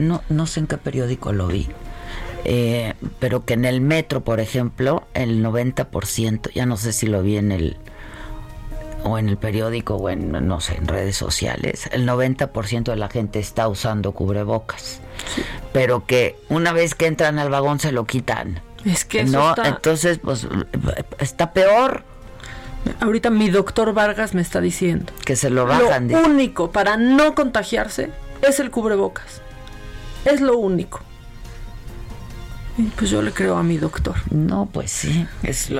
no, 0.00 0.22
no 0.28 0.46
sé 0.46 0.60
en 0.60 0.66
qué 0.66 0.78
periódico 0.78 1.32
lo 1.32 1.46
vi 1.46 1.68
eh, 2.44 2.92
pero 3.18 3.44
que 3.44 3.54
en 3.54 3.64
el 3.64 3.80
metro, 3.80 4.22
por 4.22 4.38
ejemplo, 4.38 5.06
el 5.14 5.44
90%, 5.44 6.50
ya 6.52 6.66
no 6.66 6.76
sé 6.76 6.92
si 6.92 7.06
lo 7.06 7.22
vi 7.22 7.38
en 7.38 7.52
el 7.52 7.76
o 9.04 9.18
en 9.18 9.28
el 9.28 9.36
periódico 9.36 9.96
o 9.96 10.08
en 10.08 10.32
no 10.46 10.60
sé, 10.60 10.76
en 10.76 10.88
redes 10.88 11.16
sociales, 11.16 11.88
el 11.92 12.08
90% 12.08 12.84
de 12.84 12.96
la 12.96 13.08
gente 13.08 13.38
está 13.38 13.68
usando 13.68 14.12
cubrebocas. 14.12 15.00
Pero 15.72 16.06
que 16.06 16.36
una 16.48 16.72
vez 16.72 16.94
que 16.94 17.06
entran 17.06 17.38
al 17.38 17.50
vagón 17.50 17.78
se 17.78 17.92
lo 17.92 18.06
quitan. 18.06 18.60
Es 18.84 19.04
que 19.04 19.24
no, 19.24 19.54
entonces 19.64 20.18
pues 20.18 20.46
está 21.18 21.52
peor. 21.52 22.02
Ahorita 23.00 23.30
mi 23.30 23.48
doctor 23.48 23.94
Vargas 23.94 24.34
me 24.34 24.42
está 24.42 24.60
diciendo 24.60 25.12
que 25.24 25.36
se 25.36 25.48
lo 25.48 25.66
bajan. 25.66 26.08
Lo 26.08 26.26
único 26.26 26.70
para 26.70 26.96
no 26.96 27.34
contagiarse 27.34 28.10
es 28.42 28.60
el 28.60 28.70
cubrebocas. 28.70 29.40
Es 30.24 30.40
lo 30.40 30.58
único. 30.58 31.00
Pues 32.96 33.10
yo 33.10 33.22
le 33.22 33.32
creo 33.32 33.56
a 33.56 33.62
mi 33.62 33.76
doctor. 33.76 34.16
No, 34.30 34.66
pues 34.66 34.90
sí. 34.90 35.26
Es 35.42 35.70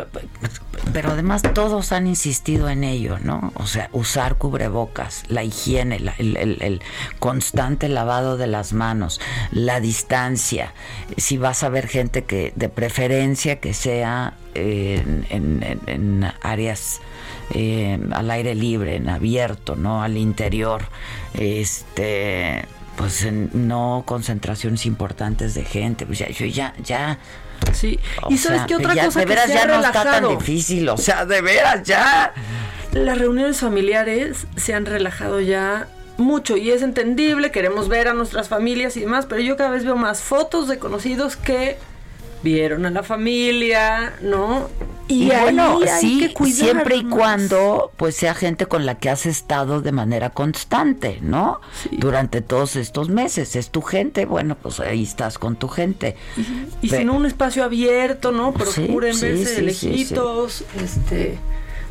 pero 0.92 1.10
además 1.10 1.42
todos 1.54 1.92
han 1.92 2.06
insistido 2.06 2.68
en 2.68 2.84
ello, 2.84 3.18
¿no? 3.18 3.52
O 3.56 3.66
sea, 3.66 3.88
usar 3.92 4.36
cubrebocas, 4.36 5.24
la 5.28 5.42
higiene, 5.42 5.96
el, 6.18 6.80
constante 7.18 7.88
lavado 7.88 8.36
de 8.36 8.46
las 8.46 8.72
manos, 8.72 9.20
la 9.50 9.80
distancia. 9.80 10.72
Si 11.16 11.36
vas 11.36 11.62
a 11.62 11.68
ver 11.68 11.88
gente 11.88 12.24
que 12.24 12.52
de 12.54 12.68
preferencia 12.68 13.60
que 13.60 13.74
sea 13.74 14.34
en, 14.54 16.32
áreas 16.42 17.00
eh, 17.50 17.98
al 18.12 18.30
aire 18.30 18.54
libre, 18.54 18.96
en 18.96 19.08
abierto, 19.08 19.74
¿no? 19.76 20.02
Al 20.02 20.16
interior. 20.16 20.84
Este 21.34 22.66
pues 22.96 23.26
no 23.32 24.02
concentraciones 24.06 24.86
importantes 24.86 25.54
de 25.54 25.64
gente, 25.64 26.06
pues 26.06 26.18
ya, 26.18 26.28
yo 26.28 26.46
ya, 26.46 26.74
ya. 26.82 27.18
Sí, 27.72 27.98
y 28.28 28.38
sabes 28.38 28.62
qué 28.66 28.76
otra 28.76 28.94
cosa 29.04 29.20
de 29.20 29.26
veras 29.26 29.48
ya 29.48 29.66
no 29.66 29.74
está 29.74 30.04
tan 30.04 30.28
difícil, 30.28 30.88
o 30.88 30.96
sea, 30.96 31.24
de 31.24 31.40
veras 31.40 31.82
ya. 31.84 32.32
Las 32.92 33.18
reuniones 33.18 33.58
familiares 33.58 34.46
se 34.56 34.74
han 34.74 34.86
relajado 34.86 35.40
ya 35.40 35.88
mucho 36.16 36.56
y 36.56 36.70
es 36.70 36.82
entendible, 36.82 37.50
queremos 37.50 37.88
ver 37.88 38.08
a 38.08 38.14
nuestras 38.14 38.48
familias 38.48 38.96
y 38.96 39.00
demás, 39.00 39.26
pero 39.26 39.40
yo 39.40 39.56
cada 39.56 39.70
vez 39.70 39.84
veo 39.84 39.96
más 39.96 40.20
fotos 40.22 40.68
de 40.68 40.78
conocidos 40.78 41.36
que 41.36 41.76
vieron 42.44 42.86
a 42.86 42.90
la 42.90 43.02
familia, 43.02 44.14
¿no? 44.20 44.68
Y, 45.08 45.28
bueno, 45.28 45.80
sí, 46.00 46.32
siempre 46.46 46.96
y 46.96 47.04
cuando 47.04 47.90
pues 47.96 48.16
sea 48.16 48.34
gente 48.34 48.66
con 48.66 48.86
la 48.86 48.98
que 48.98 49.10
has 49.10 49.26
estado 49.26 49.82
de 49.82 49.92
manera 49.92 50.30
constante, 50.30 51.18
¿no? 51.20 51.60
Durante 51.90 52.40
todos 52.40 52.76
estos 52.76 53.10
meses, 53.10 53.54
es 53.56 53.70
tu 53.70 53.82
gente, 53.82 54.24
bueno, 54.24 54.56
pues 54.60 54.80
ahí 54.80 55.02
estás 55.02 55.38
con 55.38 55.56
tu 55.56 55.68
gente. 55.68 56.16
Y, 56.80 56.88
si 56.88 57.04
no 57.04 57.14
un 57.14 57.26
espacio 57.26 57.64
abierto, 57.64 58.32
¿no? 58.32 58.52
Procuren 58.54 59.18
verse 59.20 59.56
de 59.56 59.62
lejitos, 59.62 60.64
este 60.82 61.38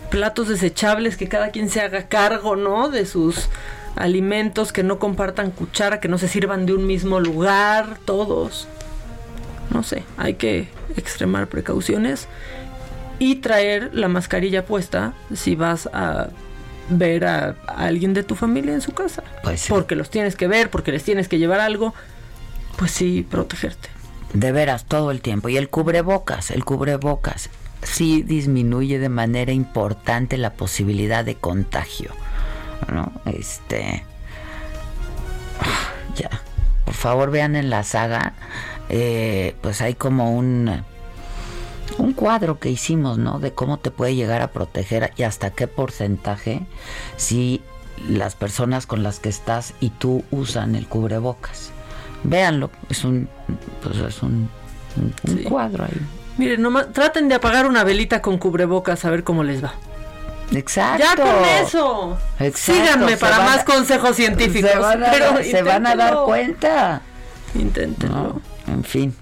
platos 0.10 0.48
desechables 0.48 1.18
que 1.18 1.28
cada 1.28 1.50
quien 1.50 1.70
se 1.70 1.82
haga 1.82 2.08
cargo, 2.08 2.56
¿no? 2.56 2.90
De 2.90 3.06
sus 3.06 3.50
alimentos, 3.96 4.72
que 4.72 4.84
no 4.84 4.98
compartan 5.00 5.52
cuchara, 5.52 6.00
que 6.00 6.08
no 6.08 6.18
se 6.18 6.28
sirvan 6.28 6.66
de 6.66 6.74
un 6.74 6.86
mismo 6.88 7.20
lugar, 7.20 7.98
todos 8.06 8.68
no 9.72 9.84
sé, 9.84 10.04
hay 10.18 10.36
que 10.36 10.68
extremar 10.96 11.48
precauciones 11.48 12.28
y 13.20 13.36
traer 13.36 13.92
la 13.94 14.08
mascarilla 14.08 14.66
puesta 14.66 15.14
si 15.34 15.56
vas 15.56 15.88
a 15.94 16.30
ver 16.90 17.26
a, 17.26 17.56
alguien 17.68 18.14
de 18.14 18.24
tu 18.24 18.36
familia 18.36 18.74
en 18.74 18.82
su 18.82 18.94
casa. 18.94 19.24
Pues 19.44 19.66
porque 19.70 19.96
los 19.96 20.10
tienes 20.10 20.36
que 20.36 20.48
ver, 20.48 20.70
porque 20.70 20.92
les 20.92 21.04
tienes 21.04 21.28
que 21.28 21.38
llevar 21.38 21.60
algo, 21.60 21.94
pues 22.78 22.92
sí, 22.92 23.26
protegerte. 23.30 23.90
De 24.34 24.52
veras, 24.52 24.86
todo 24.86 25.12
el 25.12 25.22
tiempo. 25.22 25.50
Y 25.50 25.58
el 25.58 25.70
cubrebocas, 25.70 26.52
el 26.52 26.66
cubrebocas, 26.66 27.50
sí 27.84 28.24
disminuye 28.24 29.00
de 29.00 29.10
manera 29.10 29.52
importante 29.52 30.38
la 30.38 30.54
posibilidad 30.54 31.24
de 31.24 31.36
contagio. 31.36 32.12
¿No? 32.92 33.12
Este. 33.26 34.04
Ya. 36.16 36.30
Por 36.84 36.96
favor, 36.96 37.32
vean 37.32 37.56
en 37.56 37.70
la 37.70 37.84
saga 37.84 38.34
eh, 38.96 39.56
pues 39.62 39.82
hay 39.82 39.96
como 39.96 40.38
un, 40.38 40.84
un 41.98 42.14
cuadro 42.14 42.60
que 42.60 42.70
hicimos, 42.70 43.18
¿no? 43.18 43.40
De 43.40 43.52
cómo 43.52 43.80
te 43.80 43.90
puede 43.90 44.14
llegar 44.14 44.44
a 44.44 44.52
proteger 44.52 45.14
y 45.18 45.24
hasta 45.24 45.50
qué 45.50 45.68
porcentaje 45.68 46.62
si 47.18 47.64
las 48.08 48.36
personas 48.36 48.86
con 48.86 49.02
las 49.02 49.20
que 49.20 49.30
estás 49.30 49.74
y 49.80 49.90
tú 49.90 50.24
usan 50.30 50.76
el 50.76 50.88
cubrebocas. 50.88 51.72
Véanlo, 52.24 52.70
es 52.88 53.04
un, 53.04 53.28
pues 53.82 53.98
es 53.98 54.22
un, 54.22 54.48
cuadro 55.50 55.86
ahí. 55.86 56.00
Miren, 56.38 56.62
nomás, 56.62 56.94
traten 56.94 57.28
de 57.30 57.36
apagar 57.36 57.66
una 57.66 57.84
velita 57.84 58.22
con 58.22 58.38
cubrebocas 58.38 59.06
a 59.06 59.10
ver 59.10 59.24
cómo 59.24 59.44
les 59.44 59.64
va. 59.64 59.74
Exacto. 60.52 61.04
Ya 61.04 61.16
con 61.16 61.46
eso. 61.66 62.18
Síganme 62.54 63.18
para 63.18 63.40
más 63.40 63.64
consejos 63.64 64.16
científicos. 64.16 64.70
Se 64.70 64.78
van 64.78 65.04
a, 65.04 65.44
se 65.44 65.64
van 65.64 65.88
a 65.88 65.96
dar 65.96 66.16
cuenta. 66.26 67.02
Inténtenlo 67.56 68.53
en 68.68 68.84
fin. 68.84 69.16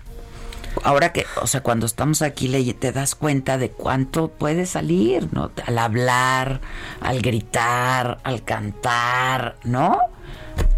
Ahora 0.83 1.11
que, 1.11 1.25
o 1.41 1.47
sea, 1.47 1.61
cuando 1.61 1.85
estamos 1.85 2.21
aquí 2.21 2.47
te 2.73 2.91
das 2.91 3.15
cuenta 3.15 3.57
de 3.57 3.69
cuánto 3.69 4.29
puede 4.29 4.65
salir, 4.65 5.27
¿no? 5.31 5.51
Al 5.65 5.77
hablar, 5.77 6.61
al 7.01 7.21
gritar, 7.21 8.19
al 8.23 8.43
cantar, 8.43 9.57
¿no? 9.63 9.99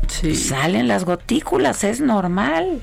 Sí. 0.07 0.35
Salen 0.35 0.87
las 0.87 1.05
gotículas, 1.05 1.83
es 1.83 2.01
normal. 2.01 2.81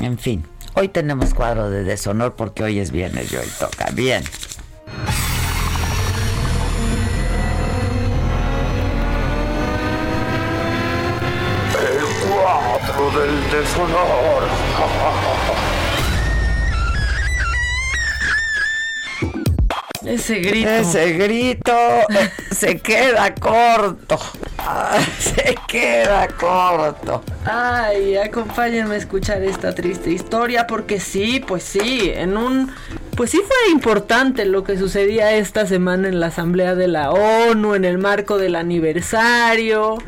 En 0.00 0.18
fin, 0.18 0.44
hoy 0.74 0.88
tenemos 0.88 1.34
cuadro 1.34 1.70
de 1.70 1.82
deshonor 1.82 2.34
porque 2.34 2.62
hoy 2.62 2.78
es 2.78 2.90
viernes 2.90 3.32
y 3.32 3.36
hoy 3.36 3.48
toca. 3.58 3.90
Bien. 3.92 4.22
Deshonor. 13.50 14.44
Ese 20.06 20.38
grito. 20.40 20.68
Ese 20.68 21.12
grito 21.12 21.72
se 22.50 22.78
queda 22.78 23.34
corto. 23.34 24.18
Se 25.18 25.56
queda 25.66 26.28
corto. 26.28 27.22
Ay, 27.44 28.16
acompáñenme 28.16 28.94
a 28.94 28.98
escuchar 28.98 29.42
esta 29.42 29.74
triste 29.74 30.10
historia 30.10 30.66
porque 30.66 31.00
sí, 31.00 31.42
pues 31.46 31.62
sí, 31.62 32.10
en 32.14 32.36
un 32.36 32.70
pues 33.16 33.30
sí 33.30 33.38
fue 33.38 33.72
importante 33.72 34.44
lo 34.44 34.64
que 34.64 34.76
sucedía 34.76 35.32
esta 35.32 35.66
semana 35.66 36.08
en 36.08 36.18
la 36.18 36.26
Asamblea 36.26 36.74
de 36.74 36.88
la 36.88 37.10
ONU 37.10 37.74
en 37.74 37.84
el 37.84 37.98
marco 37.98 38.38
del 38.38 38.56
aniversario. 38.56 39.98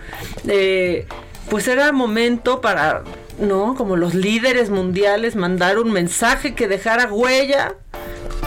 Eh, 0.46 1.06
pues 1.48 1.68
era 1.68 1.92
momento 1.92 2.60
para, 2.60 3.04
¿no? 3.38 3.74
Como 3.74 3.96
los 3.96 4.14
líderes 4.14 4.70
mundiales 4.70 5.36
mandar 5.36 5.78
un 5.78 5.92
mensaje 5.92 6.54
que 6.54 6.68
dejara 6.68 7.06
huella 7.12 7.74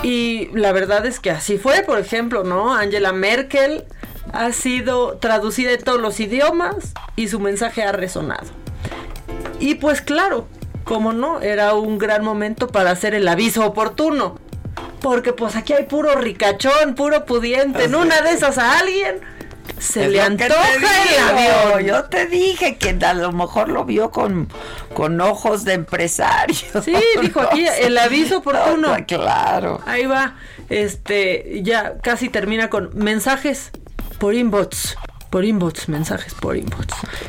Y 0.04 0.50
la 0.54 0.72
verdad 0.72 1.06
es 1.06 1.20
que 1.20 1.32
así 1.32 1.58
fue, 1.58 1.84
por 1.84 2.00
ejemplo, 2.00 2.44
¿no? 2.44 2.74
Angela 2.74 3.14
Merkel 3.14 3.86
ha 4.32 4.52
sido 4.52 5.18
traducida 5.18 5.72
en 5.72 5.84
todos 5.84 6.00
los 6.00 6.20
idiomas 6.20 6.94
y 7.16 7.28
su 7.28 7.40
mensaje 7.40 7.84
ha 7.84 7.92
resonado. 7.92 8.48
Y 9.60 9.76
pues 9.76 10.02
claro, 10.02 10.48
como 10.84 11.14
no, 11.14 11.42
era 11.42 11.74
un 11.74 11.98
gran 11.98 12.24
momento 12.24 12.68
para 12.68 12.92
hacer 12.92 13.14
el 13.14 13.28
aviso 13.28 13.66
oportuno. 13.66 14.40
Porque 15.02 15.34
pues 15.34 15.56
aquí 15.56 15.74
hay 15.74 15.86
puro 15.86 16.16
ricachón, 16.16 16.96
puro 16.96 17.26
pudiente. 17.26 17.86
En 17.86 17.96
una 17.96 18.22
de 18.22 18.32
esas 18.32 18.58
a 18.58 18.80
alguien 18.80 19.22
se 19.78 20.08
le 20.08 20.22
antoja 20.22 20.74
el 20.74 21.20
avión. 21.20 21.86
Yo 21.86 22.04
te 22.06 22.26
dije 22.26 22.78
que 22.78 22.98
a 23.06 23.14
lo 23.14 23.32
mejor 23.32 23.70
lo 23.70 23.86
vio 23.86 24.12
con, 24.12 24.50
con 24.94 25.20
ojos 25.22 25.64
de 25.66 25.74
empresario. 25.74 26.56
Sí, 26.84 26.96
dijo 27.22 27.42
aquí 27.42 27.66
el 27.82 27.98
aviso 27.98 28.40
oportuno. 28.40 28.96
claro. 29.08 29.82
Ahí 29.86 30.06
va. 30.06 30.36
Este, 30.70 31.62
ya 31.64 31.98
casi 32.00 32.30
termina 32.30 32.70
con 32.70 32.92
mensajes 32.94 33.72
por 34.20 34.34
inbox. 34.34 34.96
Por 35.30 35.46
inbox, 35.46 35.90
mensajes 35.90 36.34
por 36.34 36.58
inbox. 36.58 36.88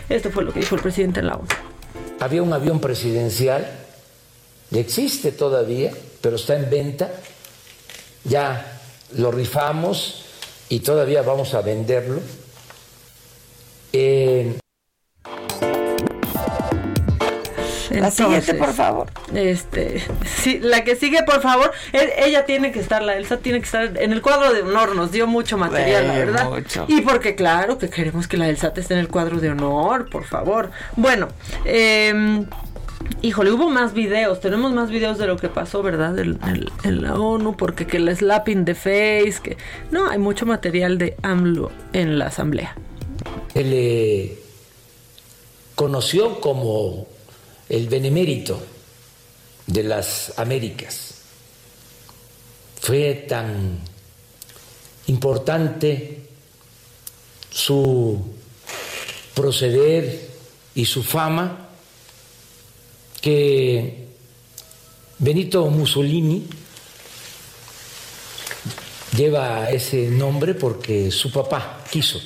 Esto 0.09 0.31
fue 0.31 0.45
lo 0.45 0.53
que 0.53 0.61
dijo 0.61 0.75
el 0.75 0.83
presidente 0.83 1.21
en 1.21 1.27
la 1.27 1.35
ONU. 1.35 1.49
Había 2.21 2.43
un 2.43 2.53
avión 2.53 2.81
presidencial, 2.81 3.67
existe 4.71 5.33
todavía, 5.33 5.93
pero 6.21 6.37
está 6.37 6.57
en 6.57 6.69
venta. 6.69 7.11
Ya 8.25 8.81
lo 9.13 9.31
rifamos 9.31 10.27
y 10.71 10.81
todavía 10.81 11.21
vamos 11.21 11.53
a 11.53 11.61
venderlo. 11.61 12.21
Eh, 13.93 14.57
la 17.91 18.13
siguiente, 18.13 18.55
por 18.55 18.73
favor. 18.73 19.11
Este, 19.35 20.01
sí, 20.25 20.61
la 20.63 20.85
que 20.85 20.95
sigue, 20.95 21.25
por 21.25 21.43
favor. 21.43 21.73
E, 21.93 22.25
ella 22.25 22.47
tiene 22.47 22.71
que 22.71 22.79
estar, 22.79 23.03
la 23.03 23.17
Elsa 23.17 23.39
tiene 23.39 23.59
que 23.59 23.65
estar 23.65 24.01
en 24.01 24.13
el 24.13 24.23
cuadro 24.23 24.53
de 24.53 24.63
honor. 24.63 24.95
Nos 24.95 25.11
dio 25.11 25.27
mucho 25.27 25.59
material, 25.59 26.07
la 26.07 26.15
verdad. 26.15 26.49
Y 26.87 27.01
porque, 27.01 27.35
claro, 27.35 27.77
que 27.77 27.91
queremos 27.91 28.29
que 28.29 28.37
la 28.37 28.49
Elsa 28.49 28.73
esté 28.75 28.95
en 28.95 29.01
el 29.01 29.09
cuadro 29.09 29.41
de 29.41 29.51
honor, 29.51 30.09
por 30.09 30.25
favor. 30.25 30.71
Bueno, 30.95 31.29
eh, 31.65 32.45
Híjole, 33.23 33.53
hubo 33.53 33.69
más 33.69 33.93
videos, 33.93 34.41
tenemos 34.41 34.73
más 34.73 34.91
videos 34.91 35.19
de 35.19 35.27
lo 35.27 35.37
que 35.37 35.49
pasó, 35.49 35.83
¿verdad? 35.83 36.19
En, 36.19 37.03
la 37.03 37.15
ONU, 37.15 37.57
porque 37.57 37.87
que 37.87 37.99
el 37.99 38.15
slapping 38.15 38.65
de 38.65 38.75
face, 38.75 39.37
que... 39.43 39.57
No, 39.91 40.09
hay 40.09 40.19
mucho 40.19 40.47
material 40.47 40.97
de 40.97 41.17
AMLO 41.23 41.71
en 41.93 42.19
la 42.19 42.27
asamblea. 42.27 42.77
Él 43.55 43.71
le 43.71 44.39
conoció 45.75 46.41
como 46.41 47.07
el 47.69 47.89
benemérito 47.89 48.61
de 49.67 49.83
las 49.83 50.39
Américas. 50.39 51.23
Fue 52.81 53.27
tan 53.29 53.81
importante 55.07 56.23
su 57.51 58.19
proceder 59.35 60.29
y 60.75 60.85
su 60.87 61.03
fama 61.03 61.70
que 63.21 64.09
Benito 65.19 65.67
Mussolini 65.67 66.49
lleva 69.17 69.71
ese 69.71 70.09
nombre 70.09 70.55
porque 70.55 71.11
su 71.11 71.31
papá 71.31 71.85
quiso 71.91 72.21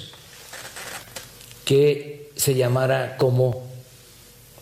que 1.65 2.31
se 2.37 2.55
llamara 2.55 3.17
como 3.17 3.67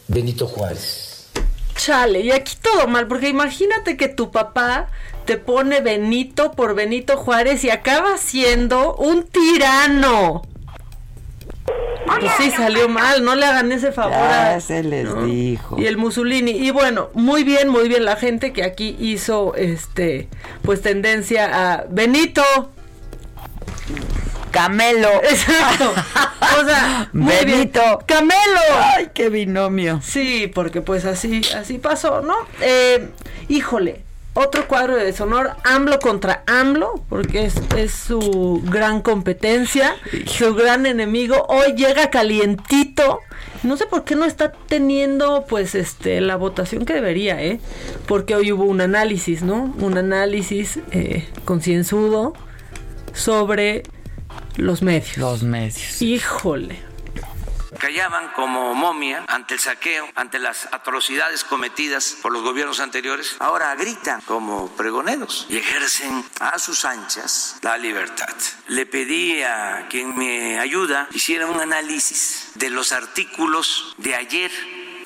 Benito 0.08 0.46
Juárez. 0.46 1.30
Chale, 1.76 2.20
y 2.20 2.30
aquí 2.30 2.54
todo 2.60 2.86
mal, 2.86 3.08
porque 3.08 3.28
imagínate 3.28 3.96
que 3.96 4.08
tu 4.08 4.30
papá 4.30 4.88
te 5.24 5.36
pone 5.36 5.80
Benito 5.80 6.52
por 6.52 6.74
Benito 6.74 7.16
Juárez 7.16 7.64
y 7.64 7.70
acaba 7.70 8.18
siendo 8.18 8.94
un 8.94 9.24
tirano. 9.24 10.42
Pues 12.20 12.32
sí, 12.38 12.50
salió 12.50 12.88
mal, 12.88 13.24
no 13.24 13.34
le 13.34 13.46
hagan 13.46 13.72
ese 13.72 13.92
favor. 13.92 14.12
Ya 14.12 14.60
se 14.60 14.82
les 14.82 15.08
dijo. 15.24 15.78
Y 15.78 15.86
el 15.86 15.96
Mussolini. 15.96 16.52
Y 16.52 16.70
bueno, 16.70 17.10
muy 17.14 17.44
bien, 17.44 17.68
muy 17.68 17.88
bien 17.88 18.04
la 18.04 18.16
gente 18.16 18.52
que 18.52 18.64
aquí 18.64 18.96
hizo 18.98 19.54
este, 19.54 20.28
pues 20.62 20.82
tendencia 20.82 21.72
a 21.72 21.84
Benito. 21.88 22.42
Camelo. 24.50 25.08
Exacto. 25.22 25.92
O 26.60 26.66
sea, 26.66 27.08
muy 27.12 27.32
Benito. 27.44 27.80
Bien. 27.80 27.98
Camelo. 28.06 28.60
Ay, 28.96 29.10
qué 29.14 29.30
binomio. 29.30 30.00
Sí, 30.02 30.50
porque 30.54 30.82
pues 30.82 31.06
así, 31.06 31.40
así 31.56 31.78
pasó, 31.78 32.20
¿no? 32.20 32.34
Eh, 32.60 33.08
híjole, 33.48 34.04
otro 34.34 34.66
cuadro 34.66 34.96
de 34.96 35.04
deshonor, 35.04 35.50
AMLO 35.64 35.98
contra 35.98 36.42
AMLO, 36.46 37.04
porque 37.08 37.44
es, 37.44 37.54
es 37.76 37.92
su 37.92 38.62
gran 38.64 39.02
competencia, 39.02 39.96
su 40.26 40.54
gran 40.54 40.86
enemigo. 40.86 41.44
Hoy 41.48 41.74
llega 41.74 42.10
calientito. 42.10 43.20
No 43.62 43.76
sé 43.76 43.86
por 43.86 44.04
qué 44.04 44.16
no 44.16 44.24
está 44.24 44.52
teniendo, 44.52 45.44
pues, 45.48 45.74
este, 45.74 46.20
la 46.20 46.36
votación 46.36 46.84
que 46.84 46.94
debería, 46.94 47.42
¿eh? 47.42 47.60
Porque 48.06 48.34
hoy 48.34 48.52
hubo 48.52 48.64
un 48.64 48.80
análisis, 48.80 49.42
¿no? 49.42 49.74
Un 49.78 49.98
análisis 49.98 50.80
eh, 50.90 51.28
concienzudo 51.44 52.32
sobre 53.12 53.82
los 54.56 54.82
medios. 54.82 55.18
Los 55.18 55.42
medios. 55.42 56.00
Híjole 56.00 56.91
callaban 57.82 58.28
como 58.28 58.76
momia 58.76 59.24
ante 59.26 59.54
el 59.54 59.60
saqueo, 59.60 60.08
ante 60.14 60.38
las 60.38 60.68
atrocidades 60.72 61.42
cometidas 61.42 62.16
por 62.22 62.30
los 62.30 62.42
gobiernos 62.42 62.78
anteriores, 62.78 63.34
ahora 63.40 63.74
gritan 63.74 64.20
como 64.20 64.68
pregoneros 64.76 65.46
y 65.48 65.56
ejercen 65.56 66.24
a 66.38 66.60
sus 66.60 66.84
anchas 66.84 67.58
la 67.60 67.76
libertad. 67.76 68.32
Le 68.68 68.86
pedí 68.86 69.42
a 69.42 69.88
quien 69.90 70.16
me 70.16 70.60
ayuda 70.60 71.08
hiciera 71.10 71.48
un 71.48 71.58
análisis 71.58 72.52
de 72.54 72.70
los 72.70 72.92
artículos 72.92 73.96
de 73.98 74.14
ayer, 74.14 74.52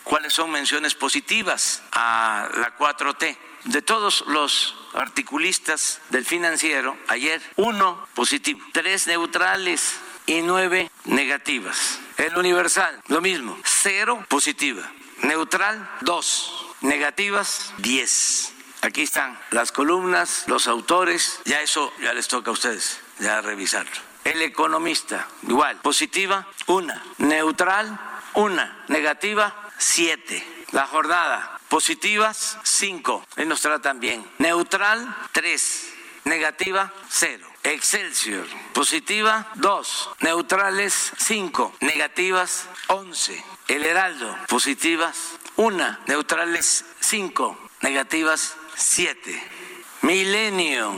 cuáles 0.04 0.34
son 0.34 0.50
menciones 0.50 0.94
positivas 0.94 1.82
a 1.92 2.50
la 2.56 2.76
4T. 2.76 3.38
De 3.64 3.82
todos 3.82 4.22
los 4.28 4.76
articulistas 4.94 6.00
del 6.10 6.24
financiero, 6.24 6.96
ayer 7.08 7.40
uno 7.56 8.06
positivo, 8.14 8.60
tres 8.72 9.06
neutrales 9.06 9.94
y 10.26 10.42
nueve 10.42 10.90
negativas. 11.04 11.98
El 12.16 12.36
universal, 12.36 13.00
lo 13.08 13.20
mismo, 13.20 13.58
cero 13.64 14.24
positiva. 14.28 14.90
Neutral, 15.22 15.88
dos. 16.02 16.52
Negativas, 16.82 17.72
diez. 17.78 18.52
Aquí 18.82 19.02
están 19.02 19.38
las 19.50 19.72
columnas, 19.72 20.44
los 20.46 20.66
autores, 20.66 21.40
ya 21.44 21.62
eso 21.62 21.92
ya 22.02 22.12
les 22.12 22.28
toca 22.28 22.50
a 22.50 22.52
ustedes, 22.52 23.00
ya 23.18 23.40
revisarlo. 23.40 23.90
El 24.24 24.42
economista, 24.42 25.26
igual, 25.42 25.76
positiva, 25.80 26.46
una. 26.66 27.02
Neutral, 27.18 27.98
una. 28.34 28.84
Negativa, 28.88 29.70
siete. 29.78 30.44
La 30.72 30.86
jornada, 30.86 31.60
positivas, 31.68 32.58
cinco. 32.64 33.24
Él 33.36 33.48
nos 33.48 33.60
tratan 33.62 34.00
bien. 34.00 34.28
Neutral, 34.38 35.16
tres. 35.32 35.92
Negativa, 36.24 36.92
cero. 37.08 37.45
Excelsior, 37.66 38.46
positiva 38.72 39.50
2, 39.56 40.10
neutrales 40.20 41.12
5, 41.16 41.74
negativas 41.80 42.68
11. 42.86 43.44
El 43.66 43.84
Heraldo, 43.84 44.36
positivas 44.46 45.32
1, 45.56 45.98
neutrales 46.06 46.84
5, 47.00 47.58
negativas 47.80 48.54
7. 48.76 49.42
Milenio, 50.02 50.94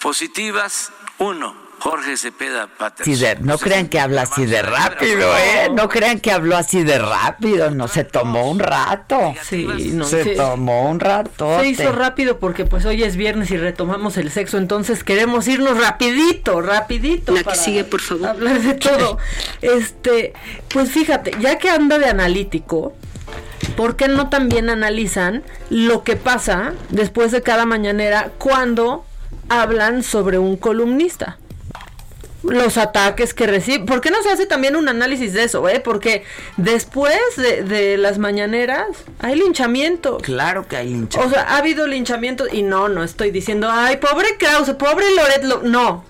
positivas 0.00 0.92
1, 1.18 1.67
Jorge 1.78 2.16
Cepeda 2.16 2.66
Patterson. 2.66 3.46
no 3.46 3.56
crean 3.58 3.88
que 3.88 4.00
habla 4.00 4.22
así 4.22 4.46
de 4.46 4.62
rápido, 4.62 5.36
¿eh? 5.36 5.68
No 5.72 5.88
crean 5.88 6.18
que 6.18 6.32
habló 6.32 6.56
así 6.56 6.82
de 6.82 6.98
rápido, 6.98 7.70
no, 7.70 7.86
se 7.88 8.04
tomó 8.04 8.50
un 8.50 8.58
rato. 8.58 9.34
Sí, 9.42 9.92
no. 9.92 10.04
Se 10.04 10.34
tomó 10.34 10.90
un 10.90 10.98
rato. 10.98 11.60
Se 11.60 11.68
hizo 11.68 11.92
rápido 11.92 12.38
porque 12.38 12.64
pues 12.64 12.84
hoy 12.84 13.02
es 13.02 13.16
viernes 13.16 13.50
y 13.50 13.56
retomamos 13.56 14.16
el 14.16 14.30
sexo, 14.30 14.58
entonces 14.58 15.04
queremos 15.04 15.46
irnos 15.46 15.78
rapidito, 15.78 16.60
rapidito. 16.60 17.32
La 17.32 17.44
que 17.44 17.54
sigue, 17.54 17.84
por 17.84 18.00
favor. 18.00 18.28
Hablar 18.28 18.60
de 18.60 18.74
todo. 18.74 19.18
Este, 19.62 20.32
pues 20.72 20.90
fíjate, 20.90 21.32
ya 21.40 21.58
que 21.58 21.70
anda 21.70 21.98
de 21.98 22.06
analítico, 22.06 22.94
¿por 23.76 23.96
qué 23.96 24.08
no 24.08 24.28
también 24.28 24.68
analizan 24.68 25.44
lo 25.70 26.02
que 26.02 26.16
pasa 26.16 26.72
después 26.90 27.30
de 27.30 27.42
cada 27.42 27.66
mañanera 27.66 28.32
cuando 28.38 29.04
hablan 29.48 30.02
sobre 30.02 30.38
un 30.38 30.56
columnista? 30.56 31.38
Los 32.42 32.76
ataques 32.76 33.34
que 33.34 33.46
recibe. 33.46 33.84
¿Por 33.84 34.00
qué 34.00 34.10
no 34.10 34.22
se 34.22 34.30
hace 34.30 34.46
también 34.46 34.76
un 34.76 34.88
análisis 34.88 35.32
de 35.32 35.44
eso, 35.44 35.68
eh? 35.68 35.80
Porque 35.80 36.24
después 36.56 37.18
de, 37.36 37.96
las 37.98 38.18
mañaneras 38.18 38.86
hay 39.18 39.36
linchamiento. 39.36 40.18
Claro 40.18 40.66
que 40.68 40.76
hay 40.76 40.88
linchamiento. 40.88 41.20
O 41.20 41.30
sea, 41.30 41.54
ha 41.54 41.58
habido 41.58 41.86
linchamiento 41.86 42.46
y 42.50 42.62
no, 42.62 42.88
no 42.88 43.02
estoy 43.02 43.30
diciendo, 43.30 43.68
ay, 43.70 43.96
pobre 43.96 44.36
Krause, 44.38 44.74
pobre 44.74 45.06
Loret, 45.14 45.62
no. 45.64 46.04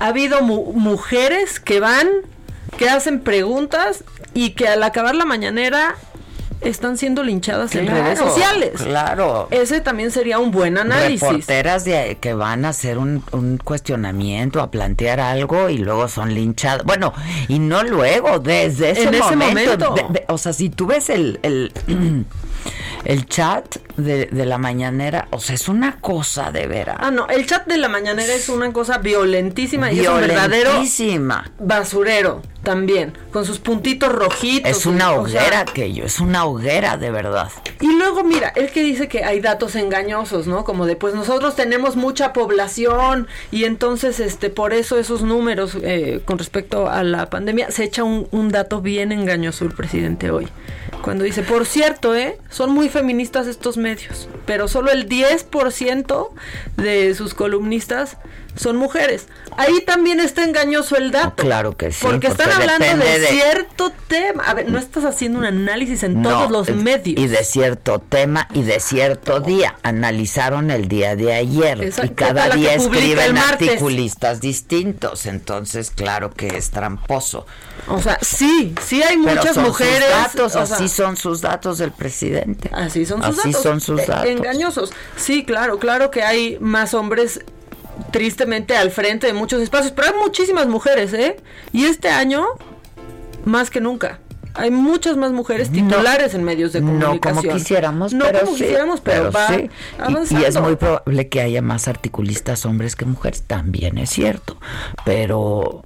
Ha 0.00 0.06
habido 0.06 0.42
mujeres 0.42 1.60
que 1.60 1.80
van, 1.80 2.08
que 2.76 2.88
hacen 2.88 3.20
preguntas 3.20 4.04
y 4.34 4.50
que 4.50 4.68
al 4.68 4.82
acabar 4.82 5.14
la 5.14 5.24
mañanera 5.24 5.96
están 6.60 6.98
siendo 6.98 7.22
linchadas 7.22 7.74
en 7.74 7.86
redes 7.86 8.18
sociales. 8.18 8.72
Claro. 8.82 9.48
Ese 9.50 9.80
también 9.80 10.10
sería 10.10 10.38
un 10.38 10.50
buen 10.50 10.78
análisis. 10.78 11.20
Reporteras 11.22 11.84
de, 11.84 12.18
que 12.20 12.34
van 12.34 12.64
a 12.64 12.70
hacer 12.70 12.98
un, 12.98 13.22
un, 13.32 13.58
cuestionamiento, 13.58 14.60
a 14.60 14.70
plantear 14.70 15.20
algo 15.20 15.68
y 15.68 15.78
luego 15.78 16.08
son 16.08 16.34
linchadas. 16.34 16.84
Bueno, 16.84 17.12
y 17.48 17.58
no 17.58 17.82
luego, 17.82 18.38
desde 18.38 18.90
ese 18.90 19.04
en 19.04 19.18
momento. 19.18 19.26
Ese 19.26 19.36
momento. 19.36 19.94
o 20.28 20.38
sea, 20.38 20.52
si 20.52 20.70
tú 20.70 20.86
ves 20.86 21.10
el, 21.10 21.38
el, 21.42 21.72
el 23.04 23.26
chat 23.26 23.76
de, 23.96 24.26
de, 24.26 24.46
la 24.46 24.58
mañanera, 24.58 25.28
o 25.30 25.40
sea, 25.40 25.54
es 25.54 25.68
una 25.68 25.96
cosa 26.00 26.50
de 26.50 26.66
veras. 26.66 26.96
Ah, 27.00 27.10
no, 27.10 27.28
el 27.28 27.46
chat 27.46 27.66
de 27.66 27.76
la 27.76 27.88
mañanera 27.88 28.32
es 28.32 28.48
una 28.48 28.72
cosa 28.72 28.98
violentísima, 28.98 29.92
y 29.92 30.00
es 30.00 30.08
un 30.08 30.20
verdadero 30.20 30.72
basurero 31.58 32.42
también, 32.62 33.16
con 33.32 33.44
sus 33.44 33.58
puntitos 33.58 34.12
rojitos. 34.12 34.70
Es 34.70 34.84
una 34.84 35.12
hoguera 35.12 35.60
aquello, 35.60 36.04
es 36.04 36.20
una 36.20 36.44
hoguera 36.44 36.96
de 36.96 37.10
verdad. 37.10 37.50
Y 37.80 37.96
luego, 37.96 38.24
mira, 38.24 38.52
el 38.56 38.70
que 38.70 38.82
dice 38.82 39.08
que 39.08 39.24
hay 39.24 39.40
datos 39.40 39.74
engañosos, 39.74 40.46
¿no? 40.46 40.64
Como 40.64 40.84
de, 40.84 40.96
pues 40.96 41.14
nosotros 41.14 41.56
tenemos 41.56 41.96
mucha 41.96 42.32
población 42.32 43.26
y 43.50 43.64
entonces, 43.64 44.20
este, 44.20 44.50
por 44.50 44.72
eso 44.74 44.98
esos 44.98 45.22
números 45.22 45.76
eh, 45.82 46.20
con 46.24 46.38
respecto 46.38 46.90
a 46.90 47.02
la 47.04 47.30
pandemia, 47.30 47.70
se 47.70 47.84
echa 47.84 48.04
un, 48.04 48.28
un 48.32 48.50
dato 48.50 48.80
bien 48.80 49.12
engañoso 49.12 49.64
el 49.64 49.70
presidente 49.70 50.30
hoy. 50.30 50.48
Cuando 51.02 51.24
dice, 51.24 51.42
por 51.42 51.66
cierto, 51.66 52.14
¿eh? 52.14 52.38
Son 52.50 52.70
muy 52.70 52.88
feministas 52.88 53.46
estos 53.46 53.76
medios, 53.76 54.28
pero 54.46 54.68
solo 54.68 54.90
el 54.90 55.08
10% 55.08 56.30
de 56.76 57.14
sus 57.14 57.34
columnistas 57.34 58.16
son 58.58 58.76
mujeres. 58.76 59.26
Ahí 59.56 59.80
también 59.84 60.20
está 60.20 60.44
engañoso 60.44 60.96
el 60.96 61.10
dato. 61.10 61.42
Claro 61.42 61.76
que 61.76 61.92
sí. 61.92 62.00
Porque, 62.02 62.26
están 62.26 62.50
hablando 62.50 63.04
de, 63.04 63.26
cierto 63.26 63.92
tema. 64.08 64.44
A 64.44 64.54
ver, 64.54 64.68
no 64.68 64.78
estás 64.78 65.04
haciendo 65.04 65.38
un 65.38 65.44
análisis 65.44 66.02
en 66.02 66.22
todos 66.22 66.50
los 66.50 66.68
medios. 66.70 67.18
Y 67.18 67.26
de 67.28 67.44
cierto 67.44 67.98
tema 68.00 68.48
y 68.52 68.62
de 68.62 68.80
cierto 68.80 69.40
día. 69.40 69.76
Analizaron 69.82 70.70
el 70.70 70.88
día 70.88 71.16
de 71.16 71.34
ayer. 71.34 71.92
Y 72.02 72.08
cada 72.10 72.50
día 72.50 72.74
escriben 72.74 73.38
articulistas 73.38 74.40
distintos. 74.40 75.26
Entonces, 75.26 75.90
claro 75.90 76.30
que 76.30 76.48
es 76.48 76.70
tramposo. 76.70 77.46
O 77.86 78.00
sea, 78.00 78.18
sí, 78.20 78.74
sí 78.84 79.02
hay 79.02 79.16
muchas 79.16 79.56
mujeres. 79.56 80.08
datos, 80.10 80.56
así 80.56 80.88
son 80.88 81.16
sus 81.16 81.40
datos 81.40 81.78
del 81.78 81.92
presidente. 81.92 82.70
Así 82.72 83.06
son 83.06 83.22
sus 83.22 83.38
así 83.38 83.48
datos. 83.48 83.62
son 83.62 83.80
sus 83.80 84.06
datos. 84.06 84.26
engañosos. 84.26 84.92
Sí, 85.16 85.44
claro, 85.44 85.78
claro 85.78 86.10
que 86.10 86.22
hay 86.22 86.58
más 86.60 86.94
hombres 86.94 87.40
tristemente 88.10 88.76
al 88.76 88.90
frente 88.90 89.26
de 89.26 89.32
muchos 89.32 89.62
espacios, 89.62 89.92
pero 89.92 90.08
hay 90.08 90.14
muchísimas 90.20 90.66
mujeres, 90.66 91.12
¿eh? 91.12 91.36
Y 91.72 91.84
este 91.84 92.08
año, 92.08 92.46
más 93.44 93.70
que 93.70 93.80
nunca. 93.80 94.20
Hay 94.54 94.70
muchas 94.72 95.16
más 95.16 95.30
mujeres 95.30 95.70
titulares 95.70 96.34
en 96.34 96.42
medios 96.42 96.72
de 96.72 96.80
comunicación. 96.80 97.36
No 97.36 97.42
como 97.42 97.54
quisiéramos, 97.54 98.12
no 98.12 98.24
pero 98.24 98.40
como 98.40 98.56
sí, 98.56 98.64
quisiéramos, 98.64 99.00
pero, 99.00 99.30
va 99.30 99.46
sí. 99.46 99.70
y, 100.30 100.36
y, 100.36 100.44
es 100.44 100.60
muy 100.60 100.74
probable 100.74 101.28
que 101.28 101.40
haya 101.40 101.62
más 101.62 101.86
articulistas 101.86 102.66
hombres 102.66 102.96
que 102.96 103.04
mujeres, 103.04 103.42
también 103.42 103.98
es 103.98 104.10
cierto. 104.10 104.58
Pero 105.04 105.84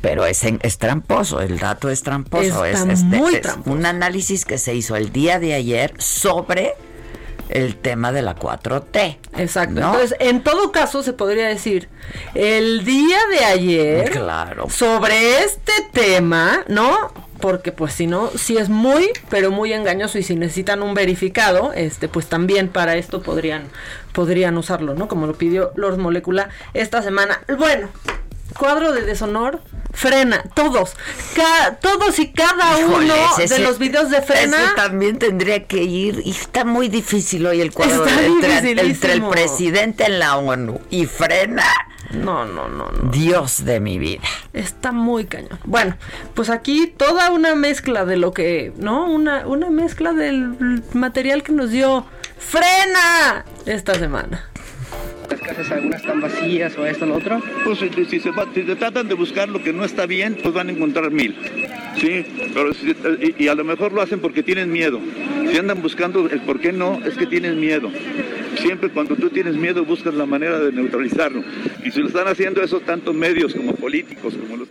pero 0.00 0.24
es, 0.24 0.42
es 0.44 0.78
tramposo, 0.78 1.40
el 1.40 1.58
dato 1.58 1.90
es 1.90 2.02
tramposo. 2.02 2.64
Está 2.64 2.92
es, 2.92 3.02
muy 3.02 3.36
es 3.36 3.42
tramposo. 3.42 3.76
un 3.76 3.86
análisis 3.86 4.44
que 4.44 4.58
se 4.58 4.74
hizo 4.74 4.96
el 4.96 5.12
día 5.12 5.38
de 5.38 5.54
ayer 5.54 5.94
sobre 5.98 6.74
el 7.50 7.76
tema 7.76 8.12
de 8.12 8.22
la 8.22 8.36
4T. 8.36 9.18
Exacto. 9.36 9.80
¿no? 9.80 9.92
Entonces, 9.92 10.16
en 10.20 10.42
todo 10.42 10.72
caso, 10.72 11.02
se 11.02 11.12
podría 11.12 11.48
decir, 11.48 11.88
el 12.34 12.84
día 12.84 13.18
de 13.30 13.44
ayer, 13.44 14.10
claro. 14.10 14.68
sobre 14.70 15.40
este 15.44 15.72
tema, 15.92 16.64
¿no? 16.68 17.12
Porque 17.40 17.72
pues 17.72 17.94
si 17.94 18.06
no, 18.06 18.30
si 18.36 18.58
es 18.58 18.68
muy, 18.68 19.10
pero 19.30 19.50
muy 19.50 19.72
engañoso 19.72 20.18
y 20.18 20.22
si 20.22 20.36
necesitan 20.36 20.82
un 20.82 20.92
verificado, 20.94 21.72
este, 21.72 22.06
pues 22.06 22.26
también 22.26 22.68
para 22.68 22.96
esto 22.96 23.22
podrían, 23.22 23.64
podrían 24.12 24.58
usarlo, 24.58 24.94
¿no? 24.94 25.08
Como 25.08 25.26
lo 25.26 25.34
pidió 25.34 25.72
Lord 25.74 25.98
Molecula 25.98 26.50
esta 26.74 27.00
semana. 27.02 27.40
Bueno, 27.58 27.88
cuadro 28.52 28.92
de 28.92 29.02
deshonor 29.02 29.60
frena 29.92 30.42
todos. 30.54 30.96
Ca 31.34 31.76
todos 31.80 32.18
y 32.18 32.32
cada 32.32 32.80
Híjoles, 32.80 33.12
uno 33.12 33.42
ese, 33.42 33.54
de 33.54 33.60
los 33.60 33.78
videos 33.78 34.10
de 34.10 34.22
frena 34.22 34.64
ese 34.64 34.74
también 34.76 35.18
tendría 35.18 35.66
que 35.66 35.82
ir 35.82 36.22
y 36.24 36.30
está 36.30 36.64
muy 36.64 36.88
difícil 36.88 37.46
hoy 37.46 37.60
el 37.60 37.72
cuadro 37.72 38.04
Está 38.06 38.24
entre, 38.24 38.58
entre, 38.82 39.12
el 39.12 39.24
presidente 39.24 40.04
en 40.04 40.18
la 40.18 40.36
ONU 40.36 40.80
y 40.90 41.06
frena. 41.06 41.64
No 42.12 42.44
no 42.44 42.68
no 42.68 42.90
no. 42.90 43.10
Dios 43.10 43.64
de 43.64 43.78
mi 43.78 43.98
vida. 43.98 44.22
Está 44.52 44.90
muy 44.90 45.26
cañón. 45.26 45.58
Bueno 45.64 45.96
pues 46.34 46.50
aquí 46.50 46.86
toda 46.88 47.30
una 47.30 47.54
mezcla 47.54 48.04
de 48.04 48.16
lo 48.16 48.32
que 48.32 48.72
no 48.76 49.04
una 49.04 49.46
una 49.46 49.70
mezcla 49.70 50.12
del 50.12 50.82
material 50.92 51.42
que 51.42 51.52
nos 51.52 51.70
dio 51.70 52.06
frena 52.38 53.44
esta 53.66 53.94
semana 53.94 54.50
casas 55.50 55.72
algunas 55.72 56.00
están 56.00 56.20
vacías 56.20 56.76
o 56.78 56.86
esto 56.86 57.04
o 57.04 57.08
lo 57.08 57.16
otro? 57.16 57.40
Pues 57.64 57.78
si, 57.78 57.88
se 57.90 58.04
si, 58.06 58.20
se 58.20 58.76
tratan 58.76 59.08
de 59.08 59.14
buscar 59.14 59.48
lo 59.48 59.62
que 59.62 59.72
no 59.72 59.84
está 59.84 60.06
bien, 60.06 60.36
pues 60.40 60.54
van 60.54 60.68
a 60.68 60.72
encontrar 60.72 61.10
mil. 61.10 61.34
Sí, 61.98 62.24
pero 62.54 62.72
si, 62.72 62.90
y, 62.90 63.44
y, 63.44 63.48
a 63.48 63.54
lo 63.54 63.64
mejor 63.64 63.92
lo 63.92 64.00
hacen 64.00 64.20
porque 64.20 64.42
tienen 64.42 64.70
miedo. 64.70 65.00
Si 65.50 65.58
andan 65.58 65.82
buscando 65.82 66.28
el 66.28 66.40
por 66.42 66.60
qué 66.60 66.72
no, 66.72 67.00
es 67.04 67.16
que 67.16 67.26
tienen 67.26 67.58
miedo. 67.58 67.90
Siempre 68.58 68.90
cuando 68.90 69.16
tú 69.16 69.30
tienes 69.30 69.56
miedo 69.56 69.84
buscas 69.84 70.14
la 70.14 70.26
manera 70.26 70.60
de 70.60 70.72
neutralizarlo. 70.72 71.42
Y 71.84 71.90
si 71.90 72.00
lo 72.00 72.08
están 72.08 72.28
haciendo 72.28 72.62
esos 72.62 72.82
tantos 72.82 73.14
medios 73.14 73.54
como 73.54 73.74
políticos, 73.74 74.34
como 74.34 74.56
los... 74.56 74.68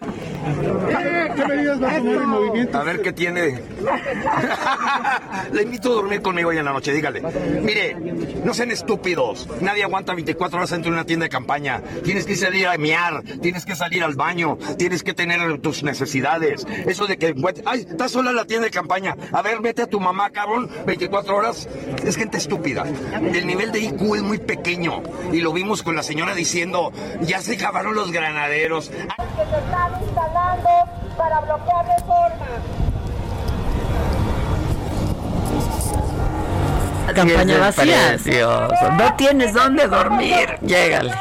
¿Qué 1.35 1.45
medidas 1.45 1.81
va 1.81 1.91
a 1.91 1.97
tomar 1.97 2.15
el 2.15 2.27
movimiento? 2.27 2.77
A 2.77 2.83
ver 2.83 3.01
qué 3.01 3.13
tiene. 3.13 3.59
Le 5.51 5.63
invito 5.63 5.91
a 5.91 5.95
dormir 5.95 6.21
conmigo 6.21 6.49
hoy 6.49 6.57
en 6.57 6.65
la 6.65 6.73
noche, 6.73 6.93
dígale. 6.93 7.21
Mire, 7.61 7.95
no 8.43 8.53
sean 8.53 8.71
estúpidos. 8.71 9.47
Nadie 9.61 9.83
aguanta 9.83 10.13
24 10.13 10.57
horas 10.57 10.69
dentro 10.69 10.91
de 10.91 10.97
una 10.97 11.05
tienda 11.05 11.25
de 11.25 11.29
campaña. 11.29 11.81
Tienes 12.03 12.25
que 12.25 12.35
salir 12.35 12.67
a 12.67 12.77
mear, 12.77 13.23
tienes 13.41 13.65
que 13.65 13.75
salir 13.75 14.03
al 14.03 14.15
baño, 14.15 14.57
tienes 14.77 15.03
que 15.03 15.13
tener 15.13 15.59
tus 15.59 15.83
necesidades. 15.83 16.65
Eso 16.85 17.07
de 17.07 17.17
que, 17.17 17.35
ay, 17.65 17.85
está 17.89 18.07
sola 18.07 18.31
la 18.31 18.45
tienda 18.45 18.65
de 18.65 18.71
campaña. 18.71 19.15
A 19.31 19.41
ver, 19.41 19.59
vete 19.61 19.83
a 19.83 19.87
tu 19.87 19.99
mamá, 19.99 20.29
cabrón, 20.29 20.69
24 20.85 21.35
horas. 21.35 21.67
Es 22.03 22.15
gente 22.15 22.37
estúpida. 22.37 22.85
El 23.13 23.45
nivel 23.45 23.71
de 23.71 23.79
IQ 23.79 24.15
es 24.15 24.23
muy 24.23 24.37
pequeño. 24.37 25.01
Y 25.31 25.41
lo 25.41 25.53
vimos 25.53 25.83
con 25.83 25.95
la 25.95 26.03
señora 26.03 26.35
diciendo, 26.35 26.91
ya 27.21 27.41
se 27.41 27.55
acabaron 27.55 27.95
los 27.95 28.11
granaderos. 28.11 28.91
Instalando 30.29 30.69
para 31.17 31.39
bloquear 31.39 31.85
reforma. 31.87 32.45
Campaña 37.15 37.57
vacía. 37.57 38.17
No 38.91 39.15
tienes 39.15 39.53
dónde 39.53 39.87
dormir. 39.87 40.57
Llégale. 40.61 41.13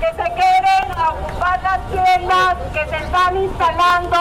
Que 0.00 0.06
se 0.06 0.30
queden 0.32 0.92
a 0.96 1.10
ocupar 1.10 1.62
las 1.62 1.80
tiendas 1.90 2.56
que 2.72 2.88
se 2.88 3.04
están 3.04 3.36
instalando 3.36 4.16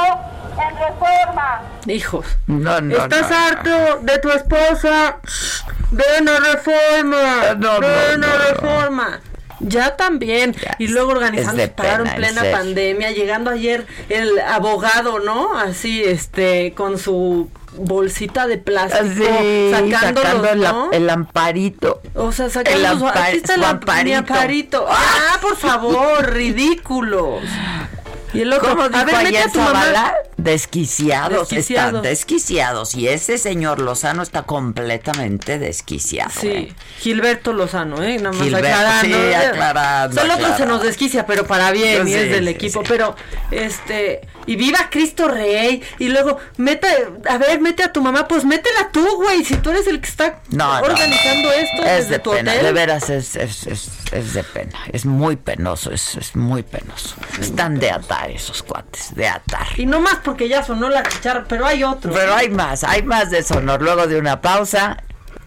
en 0.58 0.78
reforma. 0.78 1.62
Hijos. 1.86 2.26
No, 2.48 2.82
no, 2.82 2.98
¿Estás 2.98 3.30
no, 3.30 3.38
harto 3.38 4.00
de 4.02 4.20
tu 4.20 4.32
esposa? 4.32 5.16
Ven 5.92 6.28
a 6.28 6.40
reforma. 6.40 7.56
No, 7.58 7.80
Ven 7.80 8.20
no, 8.20 8.28
a 8.28 8.30
no, 8.30 8.38
reforma. 8.50 9.20
Ya 9.60 9.96
también. 9.96 10.54
Ya, 10.54 10.76
y 10.80 10.88
luego 10.88 11.12
organizando 11.12 11.68
paro 11.74 12.06
en 12.06 12.16
plena 12.16 12.42
pandemia, 12.52 13.12
llegando 13.12 13.52
ayer 13.52 13.86
el 14.10 14.40
abogado, 14.40 15.20
¿no? 15.20 15.58
Así, 15.58 16.04
este, 16.04 16.74
con 16.76 16.98
su 16.98 17.50
bolsita 17.78 18.48
de 18.48 18.58
plástico, 18.58 19.06
Sí, 19.16 19.72
sacándolos, 19.72 20.24
sacando 20.24 20.50
el, 20.50 20.62
¿no? 20.62 20.92
el 20.92 21.10
amparito. 21.10 22.02
O 22.16 22.32
sea, 22.32 22.50
sacando 22.50 22.80
El 22.92 22.98
su- 23.00 23.06
ampar- 23.06 23.18
aquí 23.28 23.38
está 23.38 23.54
su 23.56 23.60
el 23.60 23.66
amparito. 23.66 24.86
Ah, 24.90 25.38
por 25.42 25.56
favor, 25.56 26.32
ridículos. 26.34 27.42
Y 28.34 28.42
el 28.42 28.54
otro, 28.54 28.70
¿Cómo 28.70 28.84
a 28.84 29.04
ver, 29.04 29.24
mete 29.24 29.40
a 29.40 29.52
tu 29.52 29.60
mamá. 29.60 30.14
Desquiciados, 30.38 31.50
Desquiciados. 31.50 31.88
están 31.90 32.02
desquiciados. 32.04 32.96
Y 32.96 33.08
ese 33.08 33.38
señor 33.38 33.80
Lozano 33.80 34.24
está 34.24 34.44
completamente 34.44 35.60
desquiciado. 35.60 36.32
Sí, 36.40 36.48
¿eh? 36.48 36.74
Gilberto 37.00 37.54
Lozano, 37.54 38.02
¿eh? 38.04 38.18
Nada 38.18 38.32
más 38.32 38.44
Gilberto, 38.44 38.68
aclarando. 38.68 39.18
sí, 39.18 39.34
aclarando, 39.34 40.22
Solo 40.22 40.34
otro 40.34 40.46
se 40.46 40.52
aclarando. 40.54 40.76
nos 40.76 40.84
desquicia, 40.86 41.26
pero 41.26 41.46
para 41.46 41.72
bien, 41.72 42.08
y 42.08 42.14
es 42.14 42.30
del 42.32 42.46
sí, 42.46 42.50
equipo. 42.52 42.82
sí. 42.82 42.86
Pero, 42.90 43.16
este, 43.52 44.22
y 44.46 44.56
viva 44.56 44.90
Cristo 44.90 45.28
Rey. 45.28 45.82
Y 46.00 46.08
luego, 46.10 46.38
mete, 46.58 46.88
a 47.30 47.38
ver, 47.38 47.60
mete 47.60 47.84
a 47.84 47.92
tu 47.92 48.02
mamá, 48.02 48.28
pues 48.28 48.46
métela 48.46 48.90
tú, 48.92 49.06
güey. 49.18 49.44
Si 49.44 49.56
tú 49.58 49.72
eres 49.72 49.88
el 49.88 50.00
que 50.00 50.08
está 50.08 50.40
no, 50.50 50.80
organizando 50.80 51.50
no. 51.50 51.54
esto 51.54 51.84
es 51.84 51.96
desde 52.04 52.10
de 52.12 52.20
tu 52.20 52.32
pena, 52.32 52.52
hotel. 52.52 52.66
de 52.66 52.72
veras 52.72 53.10
es, 53.10 53.36
es, 53.36 53.68
es, 53.68 53.90
es 54.12 54.34
de 54.34 54.44
pena, 54.44 54.80
es 54.92 55.06
muy 55.06 55.36
penoso, 55.36 55.92
es, 55.92 56.16
es 56.16 56.36
muy 56.36 56.64
penoso. 56.64 57.16
Están 57.40 57.80
de 57.80 57.92
atar 57.92 58.30
esos 58.32 58.64
cuates, 58.64 59.14
de 59.16 59.28
atar. 59.28 59.68
Y 59.78 59.86
no 59.86 60.00
más 60.00 60.18
porque 60.24 60.48
ya 60.48 60.64
sonó 60.64 60.90
la 60.90 61.04
chicharra, 61.04 61.46
pero 61.48 61.66
hay 61.66 61.84
otro. 61.84 62.12
Pero 62.12 62.34
hay 62.34 62.50
más, 62.50 62.84
hay 62.84 63.04
más 63.04 63.30
de 63.30 63.44
sonor. 63.44 63.82
Luego 63.82 64.08
de 64.08 64.18
una 64.18 64.42
pausa, 64.42 65.04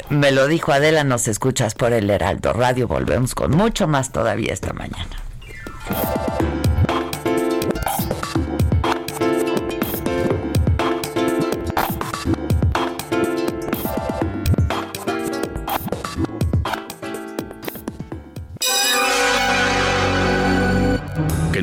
me 0.08 0.30
lo 0.30 0.46
dijo 0.46 0.72
Adela, 0.72 1.04
nos 1.04 1.28
escuchas 1.28 1.74
por 1.74 1.92
el 1.92 2.08
Heraldo 2.10 2.52
Radio. 2.52 2.86
Volvemos 2.86 3.34
con 3.34 3.50
mucho 3.52 3.88
más 3.88 4.12
todavía 4.12 4.52
esta 4.52 4.72
mañana. 4.72 5.16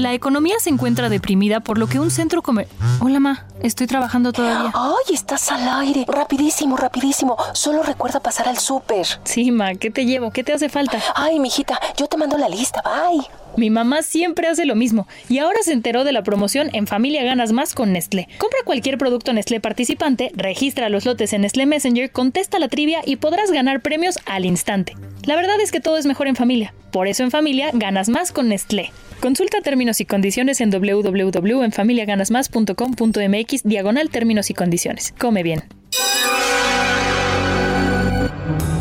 La 0.00 0.14
economía 0.14 0.54
se 0.60 0.70
encuentra 0.70 1.10
deprimida 1.10 1.60
por 1.60 1.76
lo 1.76 1.86
que 1.86 2.00
un 2.00 2.10
centro 2.10 2.40
comer... 2.40 2.66
Hola, 3.00 3.20
ma. 3.20 3.44
Estoy 3.62 3.86
trabajando 3.86 4.32
todavía. 4.32 4.72
¡Ay, 4.74 5.14
estás 5.14 5.52
al 5.52 5.68
aire! 5.82 6.06
Rapidísimo, 6.08 6.78
rapidísimo. 6.78 7.36
Solo 7.52 7.82
recuerda 7.82 8.18
pasar 8.18 8.48
al 8.48 8.56
súper. 8.56 9.06
Sí, 9.24 9.50
ma. 9.50 9.74
¿Qué 9.74 9.90
te 9.90 10.06
llevo? 10.06 10.30
¿Qué 10.30 10.42
te 10.42 10.54
hace 10.54 10.70
falta? 10.70 10.98
Ay, 11.14 11.38
mijita, 11.38 11.78
yo 11.98 12.06
te 12.06 12.16
mando 12.16 12.38
la 12.38 12.48
lista. 12.48 12.82
Bye. 12.82 13.26
Mi 13.58 13.68
mamá 13.68 14.00
siempre 14.00 14.48
hace 14.48 14.64
lo 14.64 14.74
mismo 14.74 15.06
y 15.28 15.36
ahora 15.36 15.58
se 15.62 15.74
enteró 15.74 16.04
de 16.04 16.12
la 16.12 16.22
promoción 16.22 16.70
en 16.72 16.86
Familia 16.86 17.22
Ganas 17.22 17.52
Más 17.52 17.74
con 17.74 17.92
Nestlé. 17.92 18.26
Compra 18.38 18.60
cualquier 18.64 18.96
producto 18.96 19.34
Nestlé 19.34 19.60
participante, 19.60 20.30
registra 20.34 20.88
los 20.88 21.04
lotes 21.04 21.34
en 21.34 21.42
Nestlé 21.42 21.66
Messenger, 21.66 22.10
contesta 22.10 22.58
la 22.58 22.68
trivia 22.68 23.02
y 23.04 23.16
podrás 23.16 23.50
ganar 23.50 23.82
premios 23.82 24.18
al 24.24 24.46
instante. 24.46 24.96
La 25.24 25.36
verdad 25.36 25.60
es 25.60 25.72
que 25.72 25.80
todo 25.80 25.98
es 25.98 26.06
mejor 26.06 26.26
en 26.26 26.36
familia. 26.36 26.72
Por 26.90 27.06
eso 27.06 27.22
en 27.22 27.30
familia 27.30 27.70
ganas 27.74 28.08
más 28.08 28.32
con 28.32 28.48
Nestlé. 28.48 28.92
Consulta 29.20 29.60
términos 29.60 30.00
y 30.00 30.06
condiciones 30.06 30.62
en 30.62 30.70
www.enfamiliaganasmas.com.mx 30.70 33.62
diagonal 33.64 34.08
términos 34.08 34.48
y 34.48 34.54
condiciones. 34.54 35.12
Come 35.18 35.42
bien. 35.42 35.64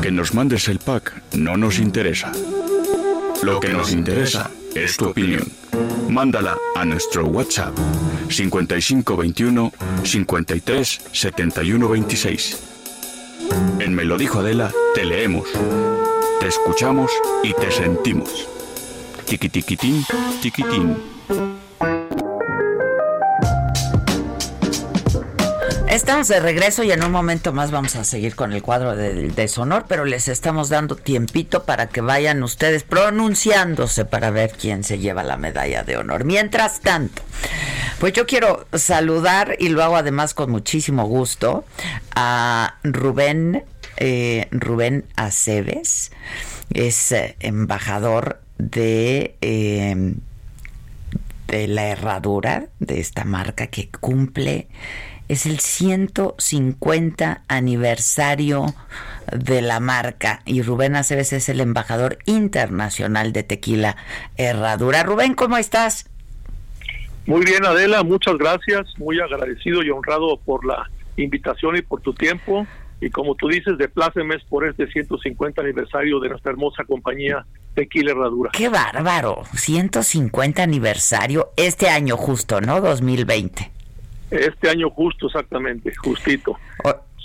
Que 0.02 0.12
nos 0.12 0.34
mandes 0.34 0.70
el 0.70 0.80
pack 0.80 1.22
no 1.34 1.58
nos 1.58 1.78
interesa. 1.78 2.32
Lo 3.44 3.60
que 3.60 3.68
nos 3.70 3.92
interesa 3.92 4.50
es 4.76 4.96
tu 4.96 5.10
opinión. 5.10 5.44
Mándala 6.08 6.56
a 6.76 6.86
nuestro 6.86 7.28
WhatsApp 7.28 7.78
5521 8.30 9.74
53 10.04 11.02
71 11.12 11.90
26. 11.90 12.64
En 13.80 13.94
Me 13.94 14.06
lo 14.06 14.18
dijo 14.18 14.40
Adela, 14.40 14.72
te 14.96 15.04
leemos, 15.04 15.50
te 16.40 16.48
escuchamos 16.48 17.12
y 17.44 17.54
te 17.54 17.70
sentimos. 17.72 18.48
Tiquitiquitín, 19.30 20.04
tiquitín. 20.42 20.98
Estamos 25.88 26.28
de 26.30 26.40
regreso 26.40 26.82
y 26.82 26.92
en 26.92 27.04
un 27.04 27.12
momento 27.12 27.54
más 27.54 27.70
vamos 27.70 27.96
a 27.96 28.06
seguir 28.06 28.36
con 28.36 28.54
el 28.54 28.64
cuadro 28.64 28.96
de 28.96 29.28
deshonor, 29.30 29.86
pero 29.88 30.06
les 30.06 30.30
estamos 30.30 30.70
dando 30.70 30.96
tiempito 30.96 31.64
para 31.64 31.90
que 31.90 32.02
vayan 32.02 32.42
ustedes 32.42 32.82
pronunciándose 32.82 34.04
para 34.04 34.32
ver 34.32 34.52
quién 34.60 34.84
se 34.84 34.98
lleva 34.98 35.22
la 35.22 35.38
medalla 35.38 35.84
de 35.84 35.98
honor. 35.98 36.24
Mientras 36.26 36.80
tanto, 36.80 37.22
pues 38.00 38.14
yo 38.14 38.26
quiero 38.26 38.66
saludar 38.74 39.58
y 39.60 39.70
lo 39.70 39.84
hago 39.84 39.98
además 39.98 40.34
con 40.34 40.50
muchísimo 40.50 41.06
gusto 41.06 41.66
a 42.16 42.80
Rubén, 42.82 43.64
eh, 43.98 44.48
Rubén 44.50 45.06
Aceves, 45.16 46.12
es 46.72 47.12
eh, 47.12 47.36
embajador 47.40 48.40
de... 48.60 49.36
Eh, 49.41 50.14
de 51.47 51.68
la 51.68 51.88
herradura 51.88 52.68
de 52.80 52.99
esta 52.99 53.26
marca 53.26 53.68
que 53.68 53.89
cumple 53.89 54.68
es 55.30 55.45
el 55.45 55.60
150 55.60 57.43
aniversario 57.47 58.66
de 59.32 59.62
la 59.62 59.80
marca 59.80 60.41
y 60.45 60.64
Rubén 60.64 60.95
Aceves 60.95 61.34
es 61.34 61.49
el 61.49 61.60
embajador 61.62 62.18
internacional 62.26 63.32
de 63.32 63.43
tequila 63.43 63.95
Herradura. 64.38 65.03
Rubén, 65.03 65.36
¿cómo 65.36 65.57
estás? 65.57 66.10
Muy 67.28 67.45
bien, 67.45 67.64
Adela, 67.64 68.01
muchas 68.03 68.38
gracias, 68.38 68.88
muy 68.97 69.20
agradecido 69.20 69.84
y 69.84 69.91
honrado 69.91 70.38
por 70.38 70.66
la 70.66 70.89
invitación 71.16 71.78
y 71.78 71.84
por 71.84 72.01
tu 72.01 72.14
tiempo. 72.14 72.66
Y 73.02 73.10
como 73.10 73.36
tú 73.36 73.47
dices, 73.47 73.78
de 73.78 73.88
plácemes 73.88 74.43
por 74.45 74.68
este 74.68 74.88
150 74.88 75.62
aniversario 75.62 76.20
de 76.20 76.30
nuestra 76.30 76.52
hermosa 76.52 76.84
compañía 76.84 77.45
Tequila 77.74 78.12
Herradura. 78.12 78.52
¡Qué 78.52 78.68
bárbaro! 78.68 79.43
150 79.54 80.62
aniversario 80.62 81.52
este 81.56 81.89
año 81.89 82.18
justo, 82.18 82.60
¿no? 82.60 82.82
2020. 82.82 83.72
Este 84.32 84.70
año 84.70 84.89
justo, 84.89 85.28
exactamente, 85.28 85.93
justito. 85.95 86.58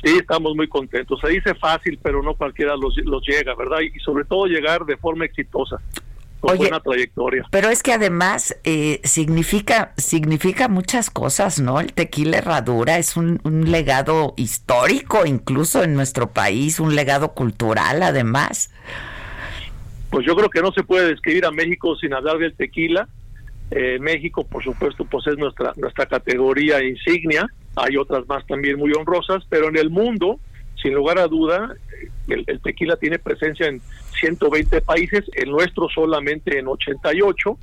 Sí, 0.03 0.17
estamos 0.19 0.55
muy 0.55 0.69
contentos. 0.69 1.19
Se 1.21 1.29
dice 1.29 1.55
fácil, 1.55 1.99
pero 2.03 2.23
no 2.23 2.35
cualquiera 2.35 2.77
los, 2.77 2.95
llega, 3.27 3.55
¿verdad? 3.55 3.79
Y 3.81 3.99
sobre 4.01 4.25
todo 4.25 4.47
llegar 4.47 4.85
de 4.85 4.97
forma 4.97 5.25
exitosa. 5.25 5.81
Con 6.47 6.59
buena 6.59 6.81
trayectoria. 6.81 7.47
Pero 7.51 7.71
es 7.71 7.83
que 7.83 7.93
además 7.93 8.57
eh, 8.65 9.01
significa 9.05 9.93
significa 9.97 10.69
muchas 10.69 11.11
cosas, 11.11 11.61
¿no? 11.61 11.81
El 11.81 11.93
tequila 11.93 12.39
herradura 12.39 12.99
es 12.99 13.17
un, 13.17 13.41
un 13.45 13.71
legado 13.71 14.35
histórico, 14.37 15.27
incluso 15.27 15.83
en 15.83 15.95
nuestro 15.95 16.31
país, 16.31 16.81
un 16.81 16.95
legado 16.95 17.33
cultural, 17.33 18.03
además. 18.03 18.71
Pues 20.11 20.27
yo 20.27 20.37
creo 20.37 20.51
que 20.51 20.63
no 20.63 20.71
se 20.73 20.85
puede 20.85 21.09
describir 21.09 21.45
a 21.47 21.51
México 21.51 21.97
sin 21.97 22.15
hablar 22.15 22.39
del 22.39 22.55
tequila 22.55 23.09
eh, 23.71 23.99
México, 23.99 24.45
por 24.45 24.63
supuesto, 24.63 25.05
pues 25.05 25.27
es 25.27 25.39
nuestra, 25.39 25.73
nuestra 25.77 26.07
categoría 26.07 26.83
insignia. 26.85 27.47
Hay 27.77 27.97
otras 27.97 28.27
más 28.29 28.47
también 28.47 28.79
muy 28.79 28.93
honrosas, 28.93 29.43
pero 29.49 29.69
en 29.69 29.77
el 29.77 29.91
mundo, 29.91 30.39
sin 30.85 30.93
lugar 30.93 31.19
a 31.19 31.27
duda, 31.27 31.75
el, 32.29 32.45
tequila 32.61 32.97
tiene 32.97 33.19
presencia 33.19 33.69
en 33.69 33.81
120 34.21 34.83
países, 34.83 35.25
el 35.33 35.51
nuestro 35.51 35.89
solamente 35.89 36.59
en 36.59 36.69
88, 36.69 37.59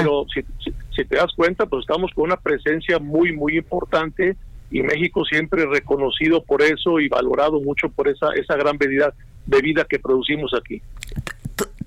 pero 0.00 0.24
si, 0.34 0.40
si, 0.64 1.04
te 1.04 1.16
das 1.16 1.30
cuenta, 1.36 1.66
pues 1.66 1.82
estamos 1.82 2.10
con 2.14 2.24
una 2.24 2.38
presencia 2.38 2.98
muy, 2.98 3.36
muy 3.36 3.58
importante 3.58 4.36
y 4.70 4.80
México 4.82 5.22
siempre 5.26 5.66
reconocido 5.66 6.42
por 6.42 6.62
eso 6.62 6.98
y 6.98 7.08
valorado 7.08 7.60
mucho 7.60 7.90
por 7.90 8.08
esa, 8.08 8.32
esa 8.36 8.56
gran 8.56 8.78
bebida, 8.78 9.12
bebida 9.44 9.84
que 9.84 9.98
producimos 9.98 10.54
aquí 10.54 10.80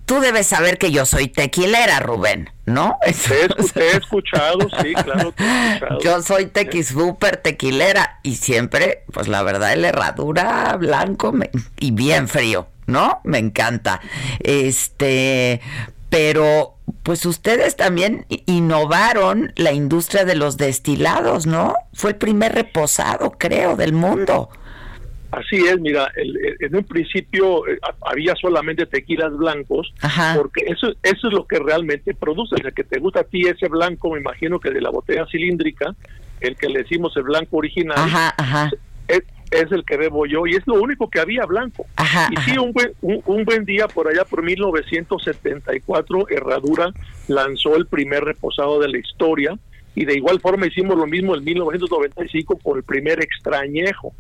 tú 0.05 0.19
debes 0.19 0.47
saber 0.47 0.77
que 0.77 0.91
yo 0.91 1.05
soy 1.05 1.27
tequilera, 1.27 1.99
Rubén, 1.99 2.49
¿no? 2.65 2.97
Te 3.03 3.85
he, 3.93 3.97
escuchado, 3.97 4.59
sí, 4.81 4.93
claro. 4.93 5.33
Yo 6.01 6.21
soy 6.21 6.47
tequis 6.47 6.87
super 6.89 7.37
tequilera 7.37 8.19
y 8.23 8.35
siempre, 8.35 9.03
pues 9.11 9.27
la 9.27 9.43
verdad, 9.43 9.73
el 9.73 9.85
herradura 9.85 10.75
blanco 10.77 11.33
y 11.79 11.91
bien 11.91 12.27
frío, 12.27 12.67
¿no? 12.85 13.19
Me 13.23 13.39
encanta. 13.39 14.01
Este, 14.39 15.61
pero 16.09 16.75
pues 17.03 17.25
ustedes 17.25 17.75
también 17.75 18.25
innovaron 18.45 19.53
la 19.55 19.71
industria 19.71 20.25
de 20.25 20.35
los 20.35 20.57
destilados, 20.57 21.45
¿no? 21.45 21.75
Fue 21.93 22.11
el 22.11 22.15
primer 22.17 22.53
reposado, 22.53 23.31
creo, 23.37 23.75
del 23.75 23.93
mundo. 23.93 24.49
Así 25.35 25.57
es, 25.57 25.77
mira, 25.81 26.09
en 26.15 26.75
un 26.75 26.83
principio 26.85 27.67
eh, 27.67 27.77
había 28.09 28.33
solamente 28.35 28.85
tequilas 28.85 29.35
blancos, 29.35 29.93
porque 30.33 30.61
eso 30.65 30.93
eso 31.03 31.27
es 31.27 31.33
lo 31.33 31.45
que 31.45 31.59
realmente 31.59 32.13
produce. 32.13 32.55
El 32.63 32.73
que 32.73 32.85
te 32.85 32.99
gusta 32.99 33.19
a 33.19 33.23
ti 33.25 33.41
ese 33.41 33.67
blanco, 33.67 34.11
me 34.11 34.19
imagino 34.19 34.61
que 34.61 34.69
de 34.71 34.79
la 34.79 34.91
botella 34.91 35.25
cilíndrica, 35.29 35.93
el 36.39 36.55
que 36.55 36.69
le 36.69 36.83
decimos 36.83 37.17
el 37.17 37.23
blanco 37.23 37.57
original, 37.57 37.97
Es, 39.09 39.71
el 39.71 39.83
que 39.85 39.97
bebo 39.97 40.25
yo 40.25 40.47
y 40.47 40.55
es 40.55 40.65
lo 40.65 40.75
único 40.75 41.09
que 41.09 41.19
había 41.19 41.45
blanco. 41.45 41.85
y 42.31 42.37
sí, 42.41 42.57
un 42.57 42.71
buen, 42.71 42.93
un, 43.01 43.43
buen 43.43 43.65
día 43.65 43.87
por 43.87 44.07
allá, 44.07 44.23
por 44.23 44.41
1974, 44.41 46.29
Herradura 46.29 46.93
lanzó 47.27 47.75
el 47.75 47.87
primer 47.87 48.23
reposado 48.23 48.79
de 48.79 48.87
la 48.87 48.97
historia 48.97 49.57
y 49.95 50.05
de 50.05 50.15
igual 50.15 50.39
forma 50.39 50.67
hicimos 50.67 50.97
lo 50.97 51.07
mismo 51.07 51.35
en 51.35 51.43
1995 51.43 52.57
con 52.57 52.77
el 52.77 52.83
primer 52.83 53.21
extrañejo. 53.21 54.13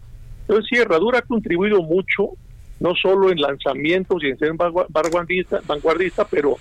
Entonces, 0.47 0.65
sí, 0.69 0.77
Herradura 0.77 1.19
ha 1.19 1.21
contribuido 1.23 1.81
mucho, 1.81 2.31
no 2.79 2.93
solo 2.95 3.31
en 3.31 3.39
lanzamientos 3.39 4.23
y 4.23 4.27
en 4.27 4.37
ser 4.37 4.53
vanguardista, 4.89 5.59
vanguardista 5.65 6.25
pero 6.25 6.57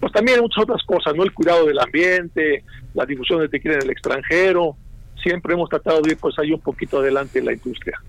pues 0.00 0.12
también 0.12 0.38
en 0.38 0.42
muchas 0.42 0.62
otras 0.62 0.82
cosas, 0.84 1.14
¿no? 1.14 1.24
El 1.24 1.32
cuidado 1.32 1.66
del 1.66 1.78
ambiente, 1.78 2.64
la 2.94 3.04
difusión 3.04 3.40
de 3.40 3.48
tequila 3.48 3.74
en 3.74 3.82
el 3.82 3.90
extranjero, 3.90 4.76
siempre 5.22 5.54
hemos 5.54 5.68
tratado 5.68 6.00
de 6.02 6.12
ir 6.12 6.18
pues 6.18 6.38
ahí 6.38 6.52
un 6.52 6.60
poquito 6.60 6.98
adelante 6.98 7.38
en 7.38 7.46
la 7.46 7.52
industria. 7.52 8.00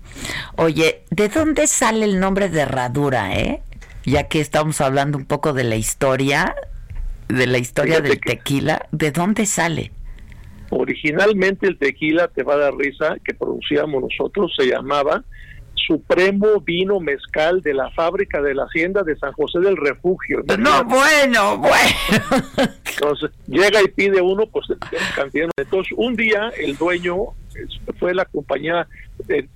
Oye, 0.56 1.02
¿de 1.10 1.28
dónde 1.28 1.66
sale 1.66 2.04
el 2.04 2.20
nombre 2.20 2.48
de 2.48 2.60
herradura, 2.60 3.34
eh? 3.34 3.62
Ya 4.04 4.28
que 4.28 4.40
estamos 4.40 4.80
hablando 4.80 5.18
un 5.18 5.26
poco 5.26 5.52
de 5.52 5.64
la 5.64 5.76
historia, 5.76 6.54
de 7.28 7.46
la 7.46 7.58
historia 7.58 8.00
del 8.00 8.20
tequila, 8.20 8.86
¿de 8.92 9.10
dónde 9.10 9.46
sale? 9.46 9.92
Originalmente 10.70 11.66
el 11.66 11.78
tequila, 11.78 12.28
te 12.28 12.42
va 12.42 12.54
a 12.54 12.58
dar 12.58 12.76
risa, 12.76 13.16
que 13.24 13.34
producíamos 13.34 14.02
nosotros, 14.02 14.52
se 14.56 14.66
llamaba 14.66 15.24
Supremo 15.74 16.60
Vino 16.60 17.00
Mezcal 17.00 17.62
de 17.62 17.74
la 17.74 17.90
fábrica 17.90 18.40
de 18.40 18.54
la 18.54 18.64
Hacienda 18.64 19.02
de 19.02 19.16
San 19.18 19.32
José 19.32 19.58
del 19.58 19.76
Refugio. 19.76 20.42
No, 20.58 20.84
bueno, 20.84 21.58
bueno. 21.58 22.64
Entonces, 22.94 23.30
llega 23.46 23.82
y 23.82 23.88
pide 23.88 24.20
uno, 24.20 24.46
pues, 24.46 24.66
cantidad. 25.16 25.48
Entonces, 25.56 25.92
un 25.96 26.14
día 26.14 26.52
el 26.58 26.76
dueño 26.76 27.16
fue 27.98 28.14
la 28.14 28.24
compañía 28.24 28.86
de, 29.26 29.48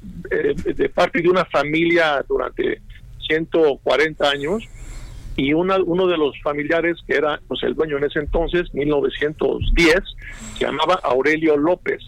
de 0.64 0.88
parte 0.88 1.22
de 1.22 1.28
una 1.28 1.44
familia 1.44 2.24
durante 2.28 2.80
140 3.28 4.28
años 4.28 4.64
y 5.36 5.52
una, 5.52 5.78
uno 5.78 6.06
de 6.06 6.16
los 6.16 6.40
familiares 6.42 6.96
que 7.06 7.14
era 7.14 7.40
pues 7.48 7.62
el 7.62 7.74
dueño 7.74 7.98
en 7.98 8.04
ese 8.04 8.20
entonces, 8.20 8.72
1910, 8.72 9.94
se 10.56 10.64
llamaba 10.64 11.00
Aurelio 11.02 11.56
López. 11.56 12.00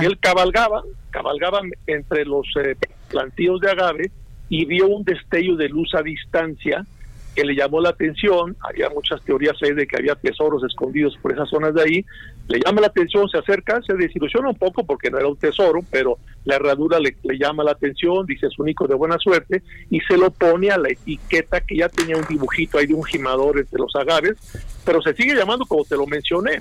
Y 0.00 0.04
él 0.04 0.18
cabalgaba, 0.20 0.82
cabalgaba 1.10 1.60
entre 1.86 2.24
los 2.24 2.46
eh, 2.62 2.76
plantíos 3.10 3.60
de 3.60 3.70
agave 3.70 4.10
y 4.48 4.64
vio 4.64 4.86
un 4.86 5.04
destello 5.04 5.56
de 5.56 5.68
luz 5.68 5.94
a 5.94 6.02
distancia 6.02 6.84
que 7.38 7.44
le 7.44 7.54
llamó 7.54 7.80
la 7.80 7.90
atención, 7.90 8.56
había 8.58 8.90
muchas 8.90 9.22
teorías 9.22 9.56
ahí 9.62 9.72
de 9.72 9.86
que 9.86 9.96
había 9.96 10.16
tesoros 10.16 10.64
escondidos 10.64 11.16
por 11.22 11.30
esas 11.30 11.48
zonas 11.48 11.72
de 11.72 11.82
ahí, 11.82 12.04
le 12.48 12.58
llama 12.58 12.80
la 12.80 12.88
atención, 12.88 13.28
se 13.28 13.38
acerca, 13.38 13.80
se 13.86 13.94
desilusiona 13.94 14.48
un 14.48 14.56
poco 14.56 14.82
porque 14.82 15.08
no 15.08 15.18
era 15.18 15.28
un 15.28 15.36
tesoro, 15.36 15.84
pero 15.88 16.18
la 16.44 16.56
herradura 16.56 16.98
le, 16.98 17.14
llama 17.38 17.62
la 17.62 17.70
atención, 17.70 18.26
dice 18.26 18.46
es 18.46 18.58
un 18.58 18.68
hijo 18.68 18.88
de 18.88 18.96
buena 18.96 19.18
suerte, 19.18 19.62
y 19.88 20.00
se 20.00 20.16
lo 20.16 20.32
pone 20.32 20.72
a 20.72 20.78
la 20.78 20.88
etiqueta 20.88 21.60
que 21.60 21.76
ya 21.76 21.88
tenía 21.88 22.16
un 22.16 22.26
dibujito 22.26 22.76
ahí 22.76 22.86
de 22.86 22.94
un 22.94 23.04
gimador 23.04 23.60
entre 23.60 23.78
los 23.78 23.94
agaves, 23.94 24.36
pero 24.84 25.00
se 25.00 25.14
sigue 25.14 25.36
llamando 25.36 25.64
como 25.66 25.84
te 25.84 25.94
lo 25.94 26.06
mencioné. 26.06 26.60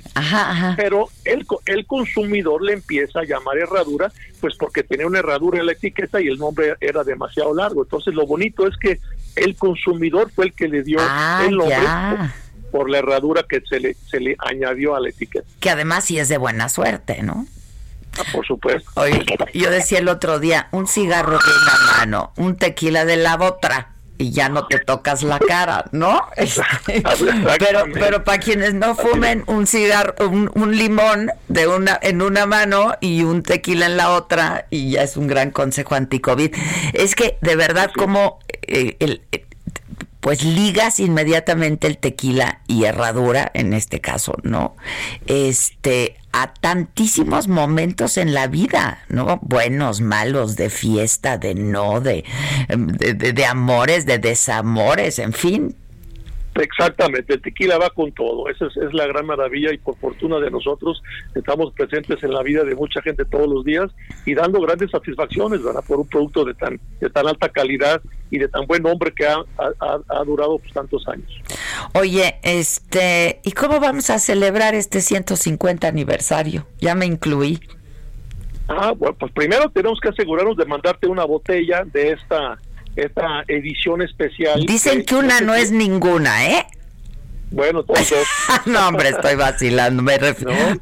Pero 0.75 1.07
el, 1.25 1.43
el 1.65 1.87
consumidor 1.87 2.63
le 2.63 2.73
empieza 2.73 3.21
a 3.21 3.23
llamar 3.23 3.57
herradura, 3.57 4.11
pues 4.41 4.55
porque 4.57 4.83
tenía 4.83 5.07
una 5.07 5.19
herradura 5.19 5.59
en 5.59 5.65
la 5.65 5.71
etiqueta 5.71 6.21
y 6.21 6.27
el 6.27 6.37
nombre 6.37 6.75
era 6.81 7.03
demasiado 7.03 7.55
largo. 7.55 7.81
Entonces 7.81 8.13
lo 8.13 8.27
bonito 8.27 8.67
es 8.67 8.77
que 8.77 8.99
el 9.37 9.55
consumidor 9.55 10.31
fue 10.31 10.45
el 10.45 10.53
que 10.53 10.67
le 10.67 10.83
dio 10.83 10.99
ah, 11.01 11.45
el 11.47 11.55
nombre 11.55 11.77
por, 12.71 12.89
la 12.89 12.99
herradura 12.99 13.43
que 13.47 13.61
se 13.61 13.79
le, 13.79 13.95
se 14.09 14.19
le 14.19 14.35
añadió 14.39 14.95
a 14.95 14.99
la 14.99 15.09
etiqueta. 15.09 15.47
Que 15.59 15.69
además 15.69 16.05
sí 16.05 16.19
es 16.19 16.29
de 16.29 16.37
buena 16.37 16.69
suerte, 16.69 17.23
¿no? 17.23 17.47
Ah, 18.17 18.23
por 18.31 18.45
supuesto. 18.45 18.89
Oye, 18.95 19.25
yo 19.53 19.69
decía 19.69 19.99
el 19.99 20.09
otro 20.09 20.39
día, 20.39 20.67
un 20.71 20.87
cigarro 20.87 21.37
de 21.37 21.37
una 21.37 21.97
mano, 21.97 22.33
un 22.37 22.55
tequila 22.55 23.05
de 23.05 23.17
la 23.17 23.35
otra 23.35 23.96
y 24.17 24.31
ya 24.31 24.49
no 24.49 24.67
te 24.67 24.79
tocas 24.79 25.23
la 25.23 25.39
cara, 25.39 25.85
¿no? 25.91 26.27
pero 27.59 27.85
pero 27.93 28.23
para 28.23 28.39
quienes 28.39 28.73
no 28.73 28.95
fumen 28.95 29.43
un 29.47 29.67
cigarro, 29.67 30.15
un, 30.27 30.77
limón 30.77 31.31
de 31.47 31.67
una 31.67 31.97
en 32.01 32.21
una 32.21 32.45
mano 32.45 32.93
y 32.99 33.23
un 33.23 33.43
tequila 33.43 33.85
en 33.85 33.97
la 33.97 34.11
otra 34.11 34.67
y 34.69 34.91
ya 34.91 35.03
es 35.03 35.17
un 35.17 35.27
gran 35.27 35.51
consejo 35.51 35.95
anti-COVID. 35.95 36.53
Es 36.93 37.15
que 37.15 37.37
de 37.41 37.55
verdad 37.55 37.91
como 37.95 38.39
eh, 38.67 38.97
el, 38.99 39.21
pues 40.19 40.43
ligas 40.43 40.99
inmediatamente 40.99 41.87
el 41.87 41.97
tequila 41.97 42.61
y 42.67 42.83
herradura, 42.83 43.49
en 43.53 43.73
este 43.73 44.01
caso, 44.01 44.35
¿no? 44.43 44.75
Este, 45.25 46.17
a 46.39 46.53
tantísimos 46.53 47.47
momentos 47.47 48.17
en 48.17 48.35
la 48.35 48.45
vida, 48.45 48.99
¿no? 49.09 49.39
Buenos, 49.41 50.01
malos, 50.01 50.55
de 50.55 50.69
fiesta, 50.69 51.39
de 51.39 51.55
no, 51.55 51.99
de, 51.99 52.23
de 52.69 53.45
amores, 53.45 54.05
de 54.05 54.19
desamores, 54.19 55.17
en 55.17 55.33
fin, 55.33 55.75
Exactamente, 56.59 57.35
el 57.35 57.41
tequila 57.41 57.77
va 57.77 57.89
con 57.89 58.11
todo, 58.13 58.49
esa 58.49 58.65
es, 58.65 58.93
la 58.93 59.05
gran 59.07 59.25
maravilla 59.25 59.73
y 59.73 59.77
por 59.77 59.97
fortuna 59.97 60.39
de 60.39 60.49
nosotros 60.49 61.01
estamos 61.35 61.73
presentes 61.73 62.23
en 62.23 62.31
la 62.31 62.41
vida 62.41 62.63
de 62.63 62.75
mucha 62.75 63.01
gente 63.01 63.25
todos 63.25 63.47
los 63.47 63.63
días 63.63 63.91
y 64.25 64.33
dando 64.33 64.59
grandes 64.61 64.89
satisfacciones, 64.91 65.61
¿verdad? 65.61 65.83
Por 65.87 65.99
un 65.99 66.07
producto 66.07 66.45
de 66.45 66.53
tan, 66.53 66.79
de 66.99 67.09
tan 67.09 67.27
alta 67.27 67.49
calidad 67.49 68.01
y 68.31 68.39
de 68.39 68.47
tan 68.47 68.65
buen 68.65 68.83
nombre 68.83 69.13
que 69.13 69.25
ha, 69.25 69.43
ha, 69.59 70.23
durado 70.23 70.57
pues, 70.57 70.73
tantos 70.73 71.07
años. 71.07 71.31
Oye, 71.93 72.39
este, 72.43 73.39
¿y 73.43 73.51
cómo 73.51 73.79
vamos 73.79 74.09
a 74.09 74.19
celebrar 74.19 74.75
este 74.75 75.01
150 75.01 75.87
aniversario? 75.87 76.67
Ya 76.79 76.95
me 76.95 77.05
incluí. 77.05 77.59
Ah, 78.67 78.93
bueno, 78.97 79.15
pues 79.17 79.31
primero 79.31 79.69
tenemos 79.69 79.99
que 79.99 80.09
asegurarnos 80.09 80.57
de 80.57 80.65
mandarte 80.65 81.07
una 81.07 81.23
botella 81.23 81.83
de 81.85 82.11
esta 82.11 82.57
esta 82.97 83.43
edición 83.47 84.01
especial. 84.01 84.65
Dicen 84.65 85.05
que, 85.05 85.15
una 85.15 85.39
no 85.39 85.53
es 85.53 85.71
ninguna, 85.71 86.47
¿eh? 86.47 86.65
Bueno, 87.51 87.83
todos. 87.83 88.11
no, 88.65 88.87
hombre, 88.87 89.09
estoy 89.09 89.35
vacilando, 89.35 90.03
me 90.03 90.17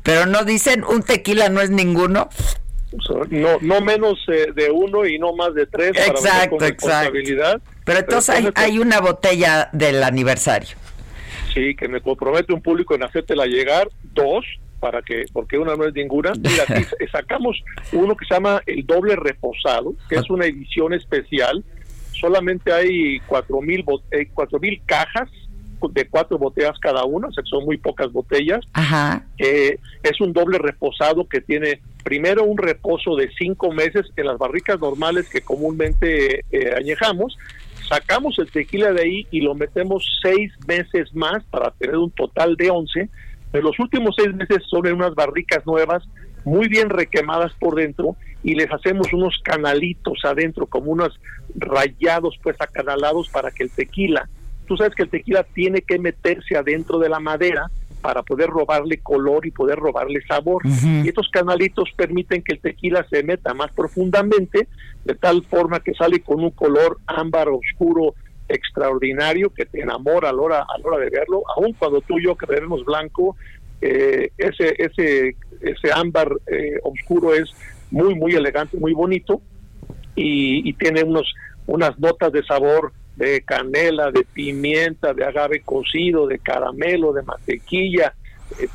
Pero 0.01 0.25
no 0.25 0.43
dicen 0.43 0.83
un 0.83 1.03
tequila 1.03 1.49
no 1.49 1.61
es 1.61 1.69
ninguno. 1.69 2.29
No, 3.29 3.57
no 3.59 3.81
menos 3.81 4.17
eh, 4.29 4.51
de 4.55 4.71
uno 4.71 5.05
y 5.05 5.19
no 5.19 5.33
más 5.33 5.53
de 5.53 5.67
tres. 5.67 5.91
Exacto, 5.95 6.57
para 6.57 6.69
exacto. 6.69 7.17
Pero 7.83 7.99
entonces 7.99 8.51
hay, 8.55 8.79
una 8.79 9.01
botella 9.01 9.69
del 9.73 10.01
aniversario. 10.01 10.77
Sí, 11.53 11.75
que 11.75 11.87
me 11.87 12.01
compromete 12.01 12.53
un 12.53 12.61
público 12.61 12.95
en 12.95 13.03
hacértela 13.03 13.45
llegar. 13.45 13.89
Dos, 14.13 14.45
para 14.79 15.01
que, 15.01 15.25
porque 15.33 15.57
una 15.57 15.75
no 15.75 15.85
es 15.85 15.93
ninguna. 15.93 16.31
Mira, 16.33 16.63
aquí 16.67 16.85
sacamos 17.11 17.61
uno 17.91 18.15
que 18.15 18.25
se 18.25 18.33
llama 18.33 18.61
el 18.65 18.85
doble 18.85 19.17
reposado, 19.17 19.93
que 20.07 20.15
es 20.15 20.29
una 20.29 20.45
edición 20.45 20.93
especial 20.93 21.63
solamente 22.19 22.71
hay 22.71 23.19
cuatro 23.21 23.61
mil 23.61 23.83
eh, 24.11 24.27
cuatro 24.33 24.59
mil 24.59 24.81
cajas 24.85 25.29
de 25.91 26.07
cuatro 26.07 26.37
botellas 26.37 26.77
cada 26.79 27.03
una, 27.05 27.27
o 27.27 27.31
sea, 27.31 27.43
son 27.45 27.65
muy 27.65 27.77
pocas 27.77 28.11
botellas. 28.11 28.65
Eh, 29.37 29.77
es 30.03 30.21
un 30.21 30.33
doble 30.33 30.57
reposado 30.57 31.27
que 31.27 31.41
tiene 31.41 31.81
primero 32.03 32.43
un 32.43 32.57
reposo 32.57 33.15
de 33.15 33.29
cinco 33.37 33.71
meses 33.71 34.05
en 34.15 34.27
las 34.27 34.37
barricas 34.37 34.79
normales 34.79 35.29
que 35.29 35.41
comúnmente 35.41 36.43
eh, 36.51 36.73
añejamos. 36.77 37.37
Sacamos 37.87 38.39
el 38.39 38.49
tequila 38.49 38.93
de 38.93 39.01
ahí 39.01 39.27
y 39.31 39.41
lo 39.41 39.53
metemos 39.53 40.03
seis 40.21 40.51
meses 40.67 41.13
más 41.13 41.43
para 41.51 41.71
tener 41.71 41.97
un 41.97 42.11
total 42.11 42.55
de 42.55 42.69
once. 42.71 43.09
En 43.53 43.61
los 43.61 43.77
últimos 43.79 44.15
seis 44.17 44.33
meses 44.33 44.63
son 44.67 44.87
en 44.87 44.95
unas 44.95 45.13
barricas 45.13 45.65
nuevas, 45.65 46.03
muy 46.45 46.67
bien 46.67 46.89
requemadas 46.89 47.51
por 47.59 47.75
dentro 47.75 48.15
y 48.43 48.55
les 48.55 48.71
hacemos 48.71 49.11
unos 49.11 49.39
canalitos 49.43 50.19
adentro, 50.23 50.67
como 50.67 50.91
unos 50.91 51.19
rayados 51.55 52.39
pues 52.41 52.55
acanalados 52.59 53.29
para 53.29 53.51
que 53.51 53.63
el 53.63 53.71
tequila, 53.71 54.29
tú 54.67 54.77
sabes 54.77 54.95
que 54.95 55.03
el 55.03 55.09
tequila 55.09 55.43
tiene 55.43 55.81
que 55.81 55.99
meterse 55.99 56.55
adentro 56.55 56.99
de 56.99 57.09
la 57.09 57.19
madera 57.19 57.69
para 58.01 58.21
poder 58.21 58.49
robarle 58.49 58.99
color 58.99 59.47
y 59.47 59.51
poder 59.51 59.79
robarle 59.79 60.21
sabor. 60.27 60.61
Y 60.63 61.07
estos 61.07 61.27
canalitos 61.29 61.89
permiten 61.95 62.43
que 62.43 62.53
el 62.53 62.59
tequila 62.59 63.03
se 63.09 63.23
meta 63.23 63.55
más 63.55 63.71
profundamente, 63.71 64.67
de 65.05 65.15
tal 65.15 65.43
forma 65.43 65.79
que 65.79 65.95
sale 65.95 66.19
con 66.19 66.43
un 66.43 66.51
color 66.51 66.99
ámbar 67.07 67.49
oscuro 67.49 68.13
extraordinario 68.47 69.49
que 69.49 69.65
te 69.65 69.81
enamora 69.81 70.29
a 70.29 70.33
la 70.33 70.41
hora, 70.41 70.59
a 70.59 70.77
la 70.77 70.85
hora 70.85 70.97
de 70.99 71.09
verlo, 71.09 71.41
aun 71.57 71.73
cuando 71.73 71.99
tú 72.01 72.19
y 72.19 72.25
yo 72.25 72.35
que 72.35 72.45
bebemos 72.45 72.85
blanco, 72.85 73.35
eh, 73.81 74.29
ese, 74.37 74.75
ese, 74.77 75.35
ese 75.61 75.91
ámbar 75.93 76.29
eh, 76.47 76.79
oscuro 76.83 77.33
es 77.33 77.49
muy, 77.91 78.15
muy 78.15 78.33
elegante, 78.33 78.77
muy 78.77 78.93
bonito 78.93 79.41
y, 80.15 80.73
tiene 80.73 81.03
unos, 81.03 81.33
unas 81.67 81.97
notas 81.99 82.31
de 82.31 82.43
sabor 82.43 82.93
de 83.15 83.41
canela, 83.41 84.11
de 84.11 84.25
pimienta, 84.33 85.13
de 85.13 85.23
agave 85.23 85.61
cocido, 85.61 86.27
de 86.27 86.39
caramelo, 86.39 87.13
de 87.13 87.23
mantequilla, 87.23 88.13
eh, 88.59 88.67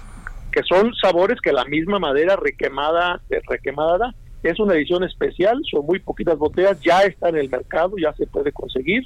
que 0.50 0.62
son 0.62 0.94
sabores 0.94 1.40
que 1.40 1.52
la 1.52 1.64
misma 1.64 1.98
madera 1.98 2.36
requemada, 2.36 3.20
requemada 3.48 3.98
da. 3.98 4.14
Es 4.42 4.58
una 4.58 4.74
edición 4.74 5.04
especial, 5.04 5.60
son 5.70 5.84
muy 5.84 5.98
poquitas 5.98 6.38
botellas, 6.38 6.80
ya 6.80 7.02
está 7.02 7.28
en 7.28 7.36
el 7.36 7.50
mercado, 7.50 7.96
ya 8.00 8.12
se 8.14 8.26
puede 8.26 8.52
conseguir 8.52 9.02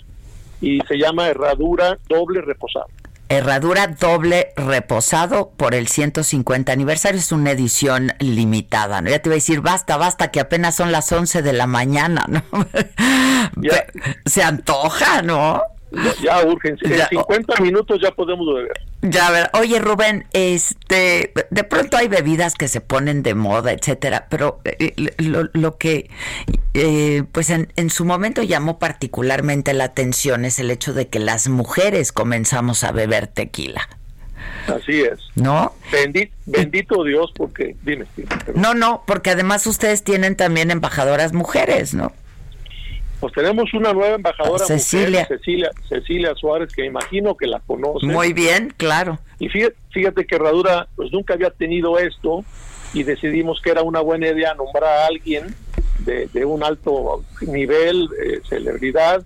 y 0.60 0.80
se 0.88 0.96
llama 0.96 1.28
herradura 1.28 1.98
doble 2.08 2.40
reposada. 2.40 2.86
Herradura 3.28 3.86
doble 3.88 4.52
reposado 4.56 5.50
por 5.56 5.74
el 5.74 5.88
150 5.88 6.72
aniversario. 6.72 7.18
Es 7.18 7.32
una 7.32 7.52
edición 7.52 8.12
limitada, 8.18 9.00
¿no? 9.00 9.10
Ya 9.10 9.18
te 9.20 9.28
iba 9.28 9.34
a 9.34 9.36
decir, 9.36 9.60
basta, 9.60 9.96
basta, 9.96 10.30
que 10.30 10.40
apenas 10.40 10.76
son 10.76 10.92
las 10.92 11.10
11 11.10 11.42
de 11.42 11.52
la 11.52 11.66
mañana, 11.66 12.26
¿no? 12.28 12.42
Se 14.26 14.42
antoja, 14.42 15.22
¿no? 15.22 15.62
Ya, 16.22 16.44
urgen. 16.44 16.76
En 16.82 17.08
50 17.08 17.60
minutos 17.60 18.00
ya 18.02 18.10
podemos 18.10 18.46
beber. 18.46 18.80
Ya, 19.02 19.28
a 19.28 19.30
ver. 19.30 19.50
Oye, 19.54 19.78
Rubén, 19.78 20.26
este, 20.32 21.32
de 21.50 21.64
pronto 21.64 21.96
hay 21.96 22.08
bebidas 22.08 22.54
que 22.54 22.68
se 22.68 22.80
ponen 22.80 23.22
de 23.22 23.34
moda, 23.34 23.72
etcétera, 23.72 24.26
pero 24.30 24.60
eh, 24.64 24.94
lo, 25.52 25.76
que, 25.78 26.10
eh, 26.74 27.24
pues 27.32 27.50
en, 27.50 27.72
en, 27.76 27.90
su 27.90 28.04
momento 28.04 28.42
llamó 28.42 28.78
particularmente 28.78 29.74
la 29.74 29.84
atención 29.84 30.44
es 30.44 30.58
el 30.58 30.70
hecho 30.70 30.94
de 30.94 31.08
que 31.08 31.18
las 31.18 31.48
mujeres 31.48 32.12
comenzamos 32.12 32.84
a 32.84 32.92
beber 32.92 33.26
tequila. 33.26 33.88
Así 34.66 35.02
es. 35.02 35.18
¿No? 35.34 35.74
bendito 36.46 37.04
Dios, 37.04 37.32
porque, 37.36 37.76
dime. 37.82 38.06
no, 38.54 38.74
no, 38.74 39.02
porque 39.06 39.30
además 39.30 39.66
ustedes 39.66 40.02
tienen 40.02 40.36
también 40.36 40.70
embajadoras 40.70 41.32
mujeres, 41.32 41.94
¿no? 41.94 42.12
Pues 43.24 43.32
tenemos 43.32 43.72
una 43.72 43.94
nueva 43.94 44.16
embajadora 44.16 44.66
Cecilia. 44.66 45.24
Cecilia, 45.24 45.70
Cecilia 45.88 46.34
Suárez, 46.34 46.74
que 46.74 46.84
imagino 46.84 47.34
que 47.34 47.46
la 47.46 47.58
conoce. 47.60 48.04
Muy 48.04 48.34
bien, 48.34 48.70
claro. 48.76 49.18
Y 49.38 49.48
fíjate, 49.48 49.76
fíjate 49.94 50.26
que 50.26 50.34
Herradura 50.34 50.88
pues 50.94 51.10
nunca 51.10 51.32
había 51.32 51.48
tenido 51.48 51.98
esto 51.98 52.44
y 52.92 53.02
decidimos 53.02 53.62
que 53.62 53.70
era 53.70 53.80
una 53.80 54.00
buena 54.00 54.28
idea 54.28 54.52
nombrar 54.52 54.84
a 54.84 55.06
alguien 55.06 55.54
de, 56.00 56.44
un 56.44 56.62
alto 56.62 57.24
nivel, 57.40 58.10
eh, 58.22 58.42
celebridad, 58.46 59.22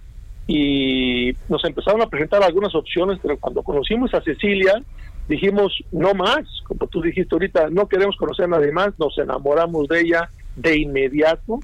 y 0.46 1.32
nos 1.48 1.64
empezaron 1.64 2.00
a 2.00 2.06
presentar 2.06 2.40
algunas 2.44 2.76
opciones, 2.76 3.18
pero 3.20 3.36
cuando 3.36 3.64
conocimos 3.64 4.14
a 4.14 4.22
Cecilia, 4.22 4.80
dijimos, 5.28 5.72
no 5.90 6.14
más, 6.14 6.46
como 6.68 6.86
tú 6.86 7.02
dijiste 7.02 7.34
ahorita, 7.34 7.68
no 7.70 7.88
queremos 7.88 8.14
conocer 8.14 8.44
a 8.44 8.48
nadie 8.48 8.70
más, 8.70 8.96
nos 8.96 9.18
enamoramos 9.18 9.88
de 9.88 10.02
ella 10.02 10.30
de 10.54 10.76
inmediato, 10.76 11.58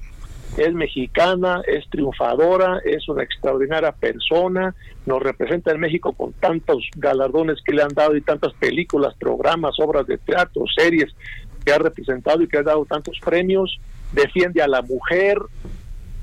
es 0.57 0.73
mexicana, 0.73 1.61
es 1.67 1.87
triunfadora, 1.89 2.79
es 2.85 3.07
una 3.09 3.23
extraordinaria 3.23 3.91
persona, 3.91 4.73
nos 5.05 5.21
representa 5.21 5.71
en 5.71 5.79
México 5.79 6.13
con 6.13 6.33
tantos 6.33 6.87
galardones 6.95 7.59
que 7.65 7.73
le 7.73 7.83
han 7.83 7.93
dado 7.93 8.15
y 8.15 8.21
tantas 8.21 8.53
películas, 8.53 9.13
programas, 9.19 9.79
obras 9.79 10.07
de 10.07 10.17
teatro, 10.17 10.63
series 10.75 11.13
que 11.65 11.73
ha 11.73 11.77
representado 11.77 12.41
y 12.41 12.47
que 12.47 12.57
ha 12.57 12.63
dado 12.63 12.85
tantos 12.85 13.19
premios, 13.23 13.79
defiende 14.13 14.61
a 14.61 14.67
la 14.67 14.81
mujer, 14.81 15.37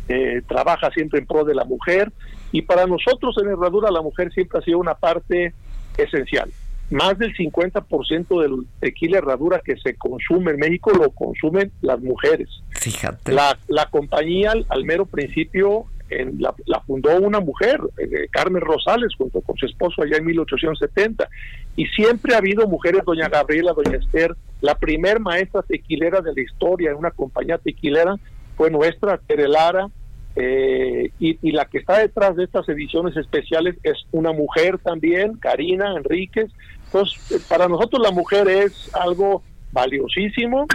eh, 0.09 0.43
trabaja 0.49 0.91
siempre 0.91 1.20
en 1.20 1.26
pro 1.26 1.45
de 1.45 1.55
la 1.55 1.64
mujer 1.64 2.11
y 2.53 2.62
para 2.62 2.87
nosotros 2.87 3.37
en 3.43 3.51
Herradura 3.51 3.91
la 3.91 4.03
mujer 4.03 4.33
siempre 4.33 4.59
ha 4.59 4.62
sido 4.62 4.78
una 4.78 4.95
parte 4.95 5.55
esencial. 5.97 6.51
Más 6.93 7.18
del 7.18 7.34
50% 7.34 8.43
del 8.43 8.66
tequila 8.80 9.18
herradura 9.18 9.61
que 9.64 9.76
se 9.76 9.95
consume 9.95 10.53
en 10.53 10.59
México 10.59 10.93
lo 10.93 11.11
consumen 11.11 11.72
las 11.80 12.01
mujeres. 12.01 12.49
Fíjate. 12.70 13.32
La, 13.32 13.59
la 13.68 13.86
compañía 13.86 14.53
al, 14.68 14.84
mero 14.84 15.07
principio 15.07 15.86
en 16.11 16.40
la, 16.40 16.55
fundó 16.86 17.16
una 17.18 17.40
mujer, 17.40 17.80
eh, 17.97 18.28
Carmen 18.30 18.61
Rosales, 18.61 19.14
junto 19.16 19.40
con 19.40 19.57
su 19.57 19.66
esposo 19.66 20.03
allá 20.03 20.18
en 20.18 20.26
1870. 20.26 21.28
Y 21.76 21.86
siempre 21.86 22.34
ha 22.34 22.38
habido 22.38 22.68
mujeres, 22.68 23.03
doña 23.07 23.28
Gabriela, 23.28 23.72
doña 23.72 23.97
Esther, 23.97 24.36
la 24.61 24.74
primer 24.74 25.18
maestra 25.18 25.62
tequilera 25.62 26.20
de 26.20 26.34
la 26.34 26.43
historia 26.43 26.90
en 26.90 26.97
una 26.97 27.11
compañía 27.11 27.59
tequilera 27.59 28.16
fue 28.57 28.70
nuestra, 28.70 29.18
Tere 29.18 29.49
Lara, 29.49 29.88
eh, 30.34 31.11
y, 31.18 31.53
la 31.53 31.66
que 31.66 31.78
está 31.78 31.99
detrás 31.99 32.36
de 32.36 32.45
estas 32.45 32.66
ediciones 32.68 33.16
especiales 33.16 33.76
es 33.82 33.99
una 34.12 34.32
mujer 34.32 34.78
también, 34.78 35.34
Karina 35.34 35.95
Enríquez. 35.97 36.51
Entonces, 36.93 37.32
eh, 37.32 37.40
para 37.49 37.68
nosotros 37.68 38.03
la 38.03 38.11
mujer 38.11 38.49
es 38.49 38.95
algo 38.95 39.43
valiosísimo, 39.72 40.66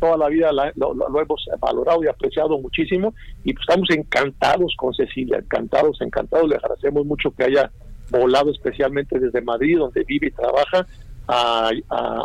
toda 0.00 0.16
la 0.16 0.28
vida 0.28 0.50
lo, 0.74 1.20
hemos 1.20 1.48
valorado 1.60 2.02
y 2.02 2.08
apreciado 2.08 2.58
muchísimo. 2.58 3.14
Y 3.44 3.52
pues 3.52 3.66
estamos 3.68 3.90
encantados 3.90 4.74
con 4.76 4.94
Cecilia, 4.94 5.38
encantados, 5.38 6.00
encantados, 6.00 6.48
le 6.48 6.56
agradecemos 6.56 7.04
mucho 7.04 7.30
que 7.32 7.44
haya 7.44 7.70
volado 8.10 8.50
especialmente 8.50 9.18
desde 9.18 9.42
Madrid, 9.42 9.78
donde 9.78 10.04
vive 10.04 10.28
y 10.28 10.30
trabaja, 10.30 10.86
a, 11.28 11.70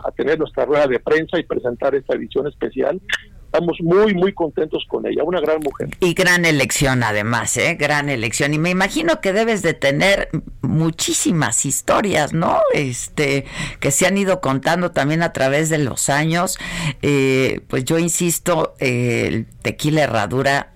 a 0.03 0.11
tener 0.15 0.39
nuestra 0.39 0.65
rueda 0.65 0.87
de 0.87 0.99
prensa 0.99 1.37
y 1.39 1.43
presentar 1.43 1.93
esta 1.93 2.15
edición 2.15 2.47
especial 2.47 2.99
estamos 3.47 3.77
muy, 3.81 4.13
muy 4.13 4.33
contentos 4.33 4.85
con 4.87 5.05
ella, 5.07 5.23
una 5.23 5.39
gran 5.39 5.59
mujer. 5.61 5.89
Y 5.99 6.13
gran 6.13 6.45
elección 6.45 7.03
además, 7.03 7.55
¿eh? 7.57 7.75
Gran 7.79 8.09
elección. 8.09 8.53
Y 8.53 8.59
me 8.59 8.69
imagino 8.69 9.21
que 9.21 9.33
debes 9.33 9.61
de 9.61 9.73
tener 9.73 10.29
muchísimas 10.61 11.65
historias, 11.65 12.33
¿no? 12.33 12.59
Este, 12.73 13.45
que 13.79 13.91
se 13.91 14.05
han 14.05 14.17
ido 14.17 14.41
contando 14.41 14.91
también 14.91 15.23
a 15.23 15.33
través 15.33 15.69
de 15.69 15.77
los 15.77 16.09
años. 16.09 16.57
Eh, 17.01 17.61
pues 17.67 17.85
yo 17.85 17.97
insisto, 17.97 18.75
el 18.79 19.47
tequila 19.61 20.03
herradura 20.03 20.73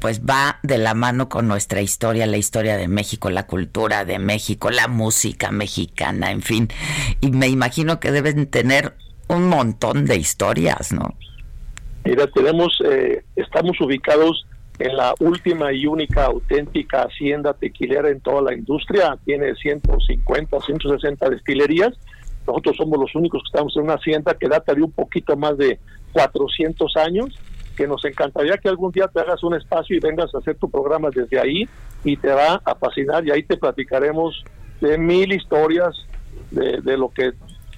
pues 0.00 0.20
va 0.20 0.58
de 0.62 0.78
la 0.78 0.94
mano 0.94 1.28
con 1.28 1.48
nuestra 1.48 1.80
historia, 1.80 2.26
la 2.26 2.36
historia 2.36 2.76
de 2.76 2.86
México, 2.86 3.30
la 3.30 3.46
cultura 3.46 4.04
de 4.04 4.18
México, 4.18 4.70
la 4.70 4.88
música 4.88 5.50
mexicana, 5.50 6.30
en 6.30 6.42
fin. 6.42 6.68
Y 7.20 7.30
me 7.30 7.48
imagino 7.48 7.98
que 7.98 8.12
deben 8.12 8.46
tener 8.46 8.94
un 9.28 9.48
montón 9.48 10.04
de 10.04 10.16
historias, 10.16 10.92
¿no? 10.92 11.14
Mira, 12.06 12.28
tenemos, 12.28 12.80
eh, 12.84 13.24
estamos 13.34 13.80
ubicados 13.80 14.46
en 14.78 14.96
la 14.96 15.12
última 15.18 15.72
y 15.72 15.88
única 15.88 16.26
auténtica 16.26 17.02
hacienda 17.02 17.52
tequilera 17.52 18.10
en 18.10 18.20
toda 18.20 18.42
la 18.42 18.54
industria. 18.54 19.18
Tiene 19.24 19.56
150, 19.56 20.60
160 20.60 21.30
destilerías. 21.30 21.94
Nosotros 22.46 22.76
somos 22.76 23.00
los 23.00 23.12
únicos 23.16 23.42
que 23.42 23.48
estamos 23.48 23.76
en 23.76 23.82
una 23.82 23.94
hacienda 23.94 24.34
que 24.34 24.46
data 24.46 24.72
de 24.72 24.82
un 24.82 24.92
poquito 24.92 25.36
más 25.36 25.58
de 25.58 25.80
400 26.12 26.96
años, 26.96 27.36
que 27.76 27.88
nos 27.88 28.04
encantaría 28.04 28.56
que 28.58 28.68
algún 28.68 28.92
día 28.92 29.08
te 29.08 29.18
hagas 29.18 29.42
un 29.42 29.56
espacio 29.56 29.96
y 29.96 30.00
vengas 30.00 30.32
a 30.32 30.38
hacer 30.38 30.54
tu 30.54 30.70
programa 30.70 31.10
desde 31.12 31.40
ahí 31.40 31.68
y 32.04 32.16
te 32.16 32.28
va 32.28 32.62
a 32.64 32.74
fascinar 32.76 33.26
y 33.26 33.32
ahí 33.32 33.42
te 33.42 33.56
platicaremos 33.56 34.44
de 34.80 34.96
mil 34.96 35.32
historias 35.32 36.06
de, 36.52 36.80
de 36.82 36.96
lo 36.96 37.08
que 37.08 37.32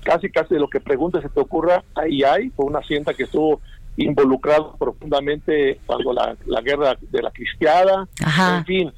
casi 0.05 0.31
casi 0.31 0.55
de 0.55 0.61
lo 0.61 0.69
que 0.69 0.81
preguntes 0.81 1.23
se 1.23 1.29
te 1.29 1.41
ocurra, 1.41 1.83
ahí 1.95 2.23
hay, 2.23 2.51
fue 2.51 2.67
una 2.67 2.79
hacienda 2.79 3.15
que 3.15 3.25
estuvo 3.25 3.61
involucrado 3.99 4.77
profundamente 4.77 5.81
cuando 5.87 6.13
la, 6.13 6.61
guerra 6.63 6.97
de 7.01 7.23
la 7.23 7.31
cristiada, 7.31 8.09
en 8.21 8.65
fin. 8.65 8.93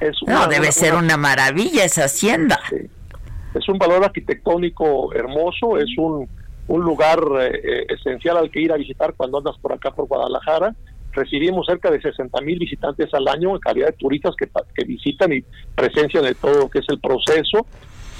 Es 0.00 0.16
no, 0.26 0.46
debe 0.46 0.72
ser 0.72 0.94
una 0.94 1.16
maravilla 1.16 1.84
esa 1.84 2.04
hacienda. 2.04 2.58
Es 3.52 3.68
un 3.68 3.78
valor 3.78 4.04
arquitectónico 4.04 5.12
hermoso, 5.12 5.76
es 5.76 5.90
un, 5.98 6.28
un 6.68 6.80
lugar 6.80 7.20
eh, 7.40 7.86
esencial 7.88 8.36
al 8.36 8.50
que 8.50 8.60
ir 8.60 8.72
a 8.72 8.76
visitar 8.76 9.14
cuando 9.14 9.38
andas 9.38 9.58
por 9.60 9.72
acá 9.72 9.90
por 9.90 10.06
Guadalajara. 10.06 10.74
Recibimos 11.12 11.66
cerca 11.66 11.90
de 11.90 12.00
60 12.00 12.40
mil 12.42 12.58
visitantes 12.58 13.12
al 13.12 13.26
año 13.26 13.50
en 13.50 13.58
calidad 13.58 13.88
de 13.88 13.92
turistas 13.94 14.34
que, 14.36 14.48
que 14.74 14.84
visitan 14.84 15.32
y 15.32 15.44
presencian 15.74 16.22
de 16.22 16.34
todo 16.36 16.60
lo 16.60 16.70
que 16.70 16.78
es 16.78 16.86
el 16.88 17.00
proceso. 17.00 17.66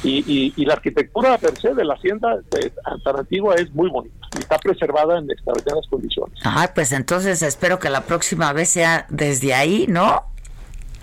Y, 0.02 0.54
y, 0.56 0.64
la 0.64 0.74
arquitectura 0.74 1.36
per 1.36 1.58
se 1.60 1.74
de 1.74 1.84
la 1.84 1.94
hacienda 1.94 2.38
de 2.50 2.72
Antigua 3.04 3.54
es 3.56 3.70
muy 3.74 3.90
bonita 3.90 4.26
y 4.34 4.38
está 4.38 4.58
preservada 4.58 5.18
en 5.18 5.30
extraordinarias 5.30 5.86
condiciones. 5.90 6.40
Ah, 6.42 6.70
pues 6.74 6.92
entonces 6.92 7.42
espero 7.42 7.78
que 7.78 7.90
la 7.90 8.02
próxima 8.02 8.52
vez 8.54 8.70
sea 8.70 9.06
desde 9.10 9.52
ahí, 9.52 9.86
¿no? 9.88 10.24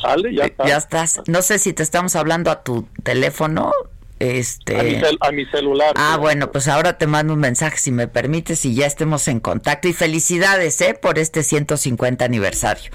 Sale, 0.01 0.33
ya 0.33 0.45
está. 0.45 0.67
Ya 0.67 0.77
estás. 0.77 1.21
No 1.27 1.41
sé 1.41 1.59
si 1.59 1.73
te 1.73 1.83
estamos 1.83 2.15
hablando 2.15 2.49
a 2.49 2.63
tu 2.63 2.87
teléfono. 3.03 3.71
Este... 4.19 4.99
A 5.19 5.31
mi, 5.31 5.45
celular. 5.45 5.93
Ah, 5.95 6.17
bueno, 6.19 6.51
pues 6.51 6.67
ahora 6.67 6.97
te 6.97 7.05
mando 7.05 7.33
un 7.33 7.39
mensaje 7.39 7.77
si 7.77 7.91
me 7.91 8.07
permites 8.07 8.65
y 8.65 8.73
ya 8.73 8.87
estemos 8.87 9.27
en 9.27 9.39
contacto. 9.39 9.87
Y 9.87 9.93
felicidades, 9.93 10.81
¿eh? 10.81 10.97
Por 10.99 11.19
este 11.19 11.43
150 11.43 12.25
aniversario. 12.25 12.91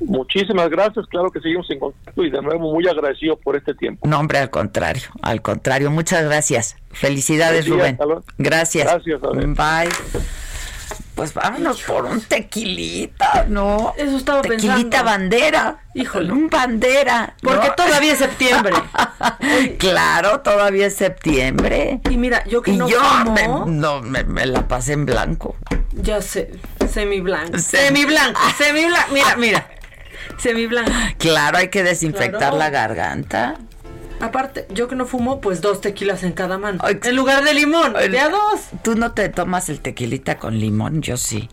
Muchísimas 0.00 0.68
gracias, 0.70 1.06
claro 1.06 1.30
que 1.30 1.40
seguimos 1.40 1.70
en 1.70 1.78
contacto 1.78 2.24
y 2.24 2.30
de 2.30 2.42
nuevo 2.42 2.72
muy 2.72 2.86
agradecido 2.88 3.36
por 3.36 3.56
este 3.56 3.74
tiempo. 3.74 4.06
No, 4.06 4.18
hombre, 4.18 4.38
al 4.38 4.50
contrario, 4.50 5.08
al 5.22 5.42
contrario, 5.42 5.90
muchas 5.90 6.24
gracias. 6.24 6.76
Felicidades, 6.90 7.68
Rubén. 7.68 7.98
Gracias. 8.38 8.86
Gracias, 8.86 9.20
Bye. 9.20 9.90
Pues 11.14 11.32
vámonos 11.32 11.80
por 11.82 12.04
un 12.06 12.20
tequilita, 12.20 13.46
¿no? 13.48 13.94
Eso 13.96 14.16
estaba 14.16 14.42
tequilita 14.42 15.04
bandera. 15.04 15.78
Híjole. 15.94 16.32
Un 16.32 16.48
bandera. 16.48 17.36
Porque 17.40 17.70
todavía 17.76 18.12
es 18.12 18.18
septiembre. 18.18 18.74
claro, 19.78 20.40
todavía 20.40 20.88
es 20.88 20.96
septiembre. 20.96 22.00
Y 22.10 22.16
mira, 22.16 22.44
yo 22.46 22.62
que 22.62 22.72
no 22.72 22.88
yo 22.88 23.00
Me, 23.32 23.46
no, 23.46 24.02
me, 24.02 24.46
la 24.46 24.66
pasé 24.66 24.94
en 24.94 25.06
blanco. 25.06 25.54
Ya 25.92 26.20
sé, 26.20 26.50
semi 26.90 27.20
blanco. 27.20 27.58
Semi 27.58 28.04
blanco, 28.04 28.40
semi 28.58 28.84
blanco. 28.84 29.12
Mira, 29.12 29.36
mira. 29.36 29.68
Semiblanco. 30.38 30.92
Claro, 31.18 31.58
hay 31.58 31.68
que 31.68 31.82
desinfectar 31.82 32.54
la 32.54 32.70
garganta. 32.70 33.56
Aparte, 34.20 34.66
yo 34.70 34.88
que 34.88 34.96
no 34.96 35.06
fumo, 35.06 35.40
pues 35.40 35.60
dos 35.60 35.80
tequilas 35.80 36.22
en 36.22 36.32
cada 36.32 36.56
mano. 36.56 36.82
en 36.88 37.16
lugar 37.16 37.44
de 37.44 37.52
limón, 37.52 37.94
ya 38.10 38.28
dos. 38.28 38.60
¿Tú 38.82 38.94
no 38.94 39.12
te 39.12 39.28
tomas 39.28 39.68
el 39.68 39.80
tequilita 39.80 40.38
con 40.38 40.58
limón? 40.58 41.02
Yo 41.02 41.16
sí. 41.16 41.48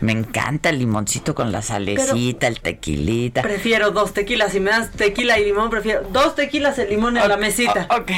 Me 0.00 0.12
encanta 0.12 0.70
el 0.70 0.78
limoncito 0.78 1.34
con 1.34 1.52
la 1.52 1.62
salecita, 1.62 2.46
el 2.46 2.60
tequilita. 2.60 3.42
Prefiero 3.42 3.90
dos 3.90 4.12
tequilas. 4.12 4.52
Si 4.52 4.60
me 4.60 4.70
das 4.70 4.90
tequila 4.90 5.38
y 5.38 5.44
limón, 5.44 5.70
prefiero 5.70 6.02
dos 6.12 6.34
tequilas 6.34 6.78
y 6.78 6.86
limón 6.86 7.16
en 7.16 7.28
la 7.28 7.36
mesita. 7.36 7.86
Ok, 7.90 8.10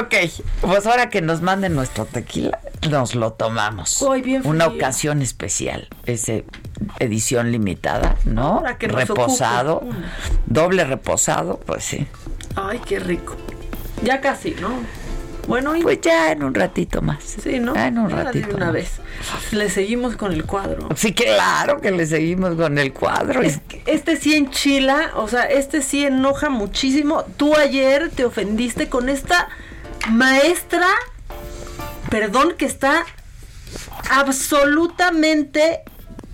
ok. 0.00 0.14
Pues 0.62 0.86
ahora 0.86 1.10
que 1.10 1.20
nos 1.20 1.42
manden 1.42 1.74
nuestro 1.74 2.06
tequila, 2.06 2.60
nos 2.90 3.14
lo 3.14 3.32
tomamos. 3.32 4.04
Una 4.44 4.66
ocasión 4.66 5.22
especial. 5.22 5.88
Ese 6.04 6.44
edición 6.98 7.52
limitada, 7.52 8.16
¿no? 8.24 8.62
reposado. 8.78 9.82
Doble 10.46 10.84
reposado, 10.84 11.60
pues 11.64 11.84
sí. 11.84 12.06
Ay, 12.54 12.80
qué 12.84 12.98
rico. 12.98 13.36
Ya 14.02 14.20
casi, 14.20 14.54
¿no? 14.60 14.70
Bueno, 15.46 15.74
pues 15.82 16.00
ya 16.00 16.32
en 16.32 16.42
un 16.42 16.54
ratito 16.54 17.02
más. 17.02 17.22
Sí, 17.22 17.60
¿no? 17.60 17.74
en 17.76 17.98
un 17.98 18.10
ratito. 18.10 18.56
Una 18.56 18.70
vez. 18.70 19.00
Le 19.52 19.70
seguimos 19.70 20.16
con 20.16 20.32
el 20.32 20.44
cuadro. 20.44 20.88
Sí, 20.96 21.12
claro 21.12 21.80
que 21.80 21.90
le 21.90 22.06
seguimos 22.06 22.54
con 22.56 22.78
el 22.78 22.92
cuadro. 22.92 23.40
este 23.86 24.16
sí 24.16 24.34
enchila, 24.34 25.12
o 25.14 25.28
sea, 25.28 25.44
este 25.44 25.82
sí 25.82 26.04
enoja 26.04 26.50
muchísimo. 26.50 27.24
Tú 27.36 27.54
ayer 27.56 28.10
te 28.10 28.24
ofendiste 28.24 28.88
con 28.88 29.08
esta 29.08 29.48
maestra, 30.10 30.88
perdón, 32.10 32.54
que 32.56 32.66
está 32.66 33.04
absolutamente 34.10 35.82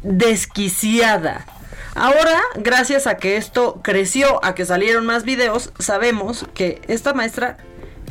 desquiciada. 0.03 1.47
Ahora, 1.95 2.41
gracias 2.57 3.07
a 3.07 3.19
que 3.19 3.37
esto 3.37 3.81
creció, 3.83 4.43
a 4.45 4.55
que 4.55 4.65
salieron 4.65 5.05
más 5.05 5.25
videos, 5.25 5.73
sabemos 5.79 6.47
que 6.55 6.81
esta 6.89 7.13
maestra, 7.13 7.59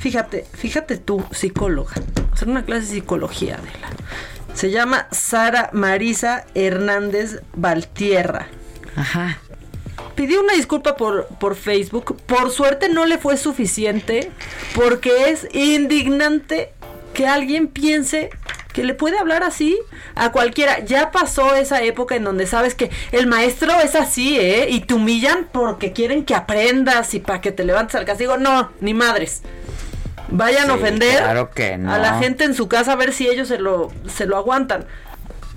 fíjate, 0.02 0.46
fíjate 0.52 0.98
tú, 0.98 1.24
psicóloga, 1.32 1.94
hacer 2.34 2.50
una 2.50 2.66
clase 2.66 2.88
de 2.88 2.94
psicología, 2.94 3.58
de 3.58 3.80
la 3.80 3.90
se 4.54 4.72
llama 4.72 5.08
Sara 5.12 5.70
Marisa 5.74 6.46
Hernández 6.56 7.42
Valtierra. 7.54 8.48
Ajá. 8.96 9.40
Pidió 10.16 10.42
una 10.42 10.54
disculpa 10.54 10.98
por, 10.98 11.28
por 11.40 11.56
Facebook. 11.56 12.18
Por 12.26 12.52
suerte 12.52 12.90
no 12.90 13.06
le 13.06 13.18
fue 13.18 13.38
suficiente 13.38 14.32
porque 14.76 15.30
es 15.30 15.48
indignante 15.54 16.74
que 17.14 17.28
alguien 17.28 17.68
piense 17.68 18.30
que 18.74 18.84
le 18.84 18.94
puede 18.94 19.20
hablar 19.20 19.44
así 19.44 19.80
a 20.16 20.32
cualquiera. 20.32 20.80
Ya 20.80 21.12
pasó 21.12 21.56
esa 21.56 21.82
época 21.84 22.16
en 22.16 22.26
donde 22.26 22.46
sabes 22.46 22.76
que 22.76 22.90
el 23.14 23.28
maestro 23.28 23.80
es 23.80 23.96
así, 23.96 24.38
¿eh? 24.38 24.68
Y 24.70 24.82
te 24.82 24.96
humillan 24.96 25.48
porque 25.52 25.94
quieren 25.94 26.26
que 26.26 26.36
aprendas 26.36 27.14
y 27.14 27.20
para 27.20 27.40
que 27.40 27.52
te 27.52 27.64
levantes 27.64 27.96
al 27.96 28.06
castigo. 28.06 28.38
No, 28.38 28.72
ni 28.82 28.94
madres 28.94 29.44
vayan 30.32 30.70
a 30.70 30.74
ofender 30.74 31.24
a 31.24 31.98
la 31.98 32.20
gente 32.20 32.44
en 32.44 32.56
su 32.56 32.68
casa 32.68 32.94
a 32.94 32.96
ver 32.96 33.14
si 33.14 33.28
ellos 33.28 33.48
se 33.48 33.60
lo, 33.60 33.92
se 34.08 34.26
lo 34.26 34.38
aguantan. 34.38 34.88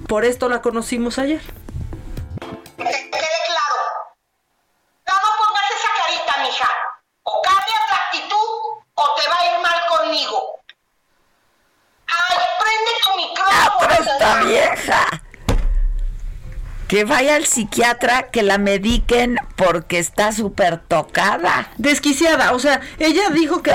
Por 0.08 0.24
esto 0.24 0.48
la 0.48 0.60
conocimos 0.60 1.18
ayer. 1.18 1.40
Que 1.40 2.84
quede 2.84 3.38
claro. 3.46 3.78
No, 5.06 5.14
no 5.14 5.30
pongas 5.38 5.64
esa 5.70 5.90
carita, 6.02 6.42
mija. 6.42 6.70
O 7.22 7.40
cambia 7.42 7.78
tu 7.88 7.94
actitud 7.94 8.82
o 8.94 9.04
te 9.16 9.28
va 9.28 9.36
a 9.38 9.46
ir 9.46 9.62
mal 9.62 9.80
conmigo. 9.88 10.60
Ay, 12.06 12.38
prende 12.60 12.92
tu 13.02 13.16
micrófono. 13.16 13.60
Ah, 13.62 13.76
pero 13.80 13.92
esta 13.94 14.42
vieja 14.42 15.24
que 16.95 17.03
vaya 17.03 17.34
al 17.34 17.45
psiquiatra, 17.45 18.30
que 18.30 18.45
la 18.45 18.57
mediquen 18.57 19.36
porque 19.57 19.99
está 19.99 20.30
súper 20.30 20.78
tocada. 20.78 21.68
Desquiciada, 21.76 22.53
o 22.53 22.61
sea, 22.61 22.82
ella 23.01 23.30
dijo 23.30 23.64
que 23.64 23.72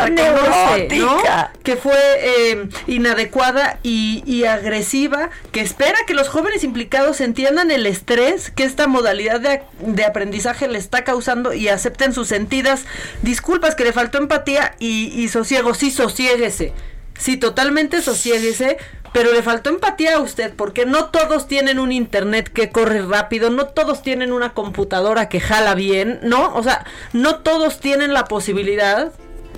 que 1.62 1.76
fue 1.76 1.98
eh, 1.98 2.70
inadecuada 2.88 3.78
y, 3.84 4.46
agresiva, 4.46 5.32
que 5.52 5.60
espera 5.60 5.98
que 6.08 6.14
los 6.14 6.30
jóvenes 6.30 6.64
implicados 6.64 7.20
entiendan 7.20 7.72
el 7.72 7.88
estrés 7.88 8.52
que 8.52 8.64
esta 8.64 8.88
modalidad 8.88 9.42
de, 9.42 9.64
de 9.82 10.06
aprendizaje 10.06 10.70
le 10.70 10.80
está 10.80 11.04
causando 11.04 11.52
y 11.54 11.68
acepten 11.68 12.14
sus 12.14 12.30
sentidas 12.30 12.86
disculpas, 13.22 13.76
que 13.76 13.84
le 13.84 13.92
faltó 13.92 14.18
empatía 14.18 14.76
y, 14.80 15.08
y 15.22 15.28
sosiego. 15.28 15.74
Sí, 15.74 15.92
sosiéguese. 15.92 16.74
Sí, 17.20 17.36
totalmente 17.36 18.02
sosiéguese 18.02 18.78
pero 19.14 19.32
le 19.32 19.44
faltó 19.44 19.70
empatía 19.70 20.16
a 20.16 20.20
usted 20.20 20.54
porque 20.56 20.86
no 20.86 21.06
todos 21.06 21.48
tienen 21.48 21.80
un 21.80 21.92
internet 21.92 22.52
que 22.52 22.70
corre 22.70 23.02
rápido, 23.02 23.50
no 23.50 23.68
todos 23.68 24.02
tienen 24.02 24.32
una 24.32 24.54
computadora 24.54 25.30
que 25.30 25.40
jala 25.40 25.76
bien, 25.76 26.20
¿no? 26.24 26.54
O 26.56 26.64
sea, 26.64 26.86
no 27.14 27.38
todos 27.38 27.80
tienen 27.80 28.14
la 28.14 28.26
posibilidad 28.26 29.12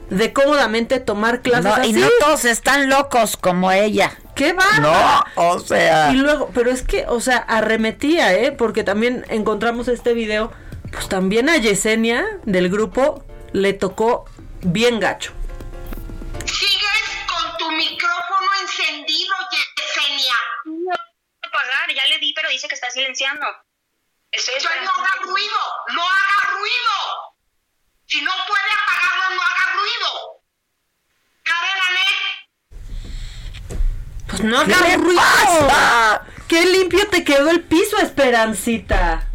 de 0.10 0.34
cómodamente 0.34 1.00
tomar 1.00 1.42
clases 1.42 1.78
no, 1.78 1.86
Y 1.86 1.94
no 1.94 2.08
todos 2.20 2.46
están 2.46 2.90
locos 2.90 3.38
como 3.38 3.72
ella. 3.72 4.12
¿Qué 4.36 4.54
va? 4.54 4.80
No, 4.80 5.24
o 5.36 5.60
sea. 5.60 6.12
Y 6.12 6.18
luego, 6.18 6.50
pero 6.54 6.70
es 6.70 6.84
que, 6.84 7.06
o 7.08 7.20
sea, 7.22 7.38
arremetía, 7.38 8.34
¿eh? 8.34 8.52
Porque 8.52 8.84
también 8.84 9.26
encontramos 9.30 9.88
este 9.88 10.14
video, 10.14 10.52
pues 10.92 11.08
también 11.08 11.50
a 11.50 11.58
Yesenia 11.58 12.26
del 12.44 12.70
grupo 12.70 13.24
le 13.54 13.74
tocó 13.74 14.26
bien 14.62 15.00
gacho. 15.00 15.32
Sigues 16.46 17.02
con 17.28 17.58
tu 17.58 17.72
micrófono 17.76 18.21
encendido, 18.82 19.34
Yesenia. 19.76 20.36
No 20.66 21.52
pagar, 21.52 21.94
ya 21.94 22.06
le 22.08 22.20
di, 22.20 22.34
pero 22.34 22.50
dice 22.50 22.68
que 22.68 22.76
está 22.76 22.90
silenciando. 22.90 23.46
Estoy 24.32 24.56
no 24.64 24.92
haga 24.92 25.16
ruido, 25.24 25.58
no 25.94 26.02
haga 26.02 26.58
ruido. 26.58 27.36
Si 28.06 28.22
no 28.22 28.32
puede 28.48 28.72
apagarlo, 28.82 29.36
no 29.36 29.42
haga 29.42 29.74
ruido. 29.74 30.10
Karen 31.44 31.80
Pues 34.28 34.42
no 34.42 34.60
haga 34.60 34.98
ruido. 34.98 35.22
Qué 36.48 36.66
limpio 36.66 37.10
te 37.10 37.24
quedó 37.24 37.50
el 37.50 37.64
piso, 37.64 37.98
Esperancita. 37.98 39.28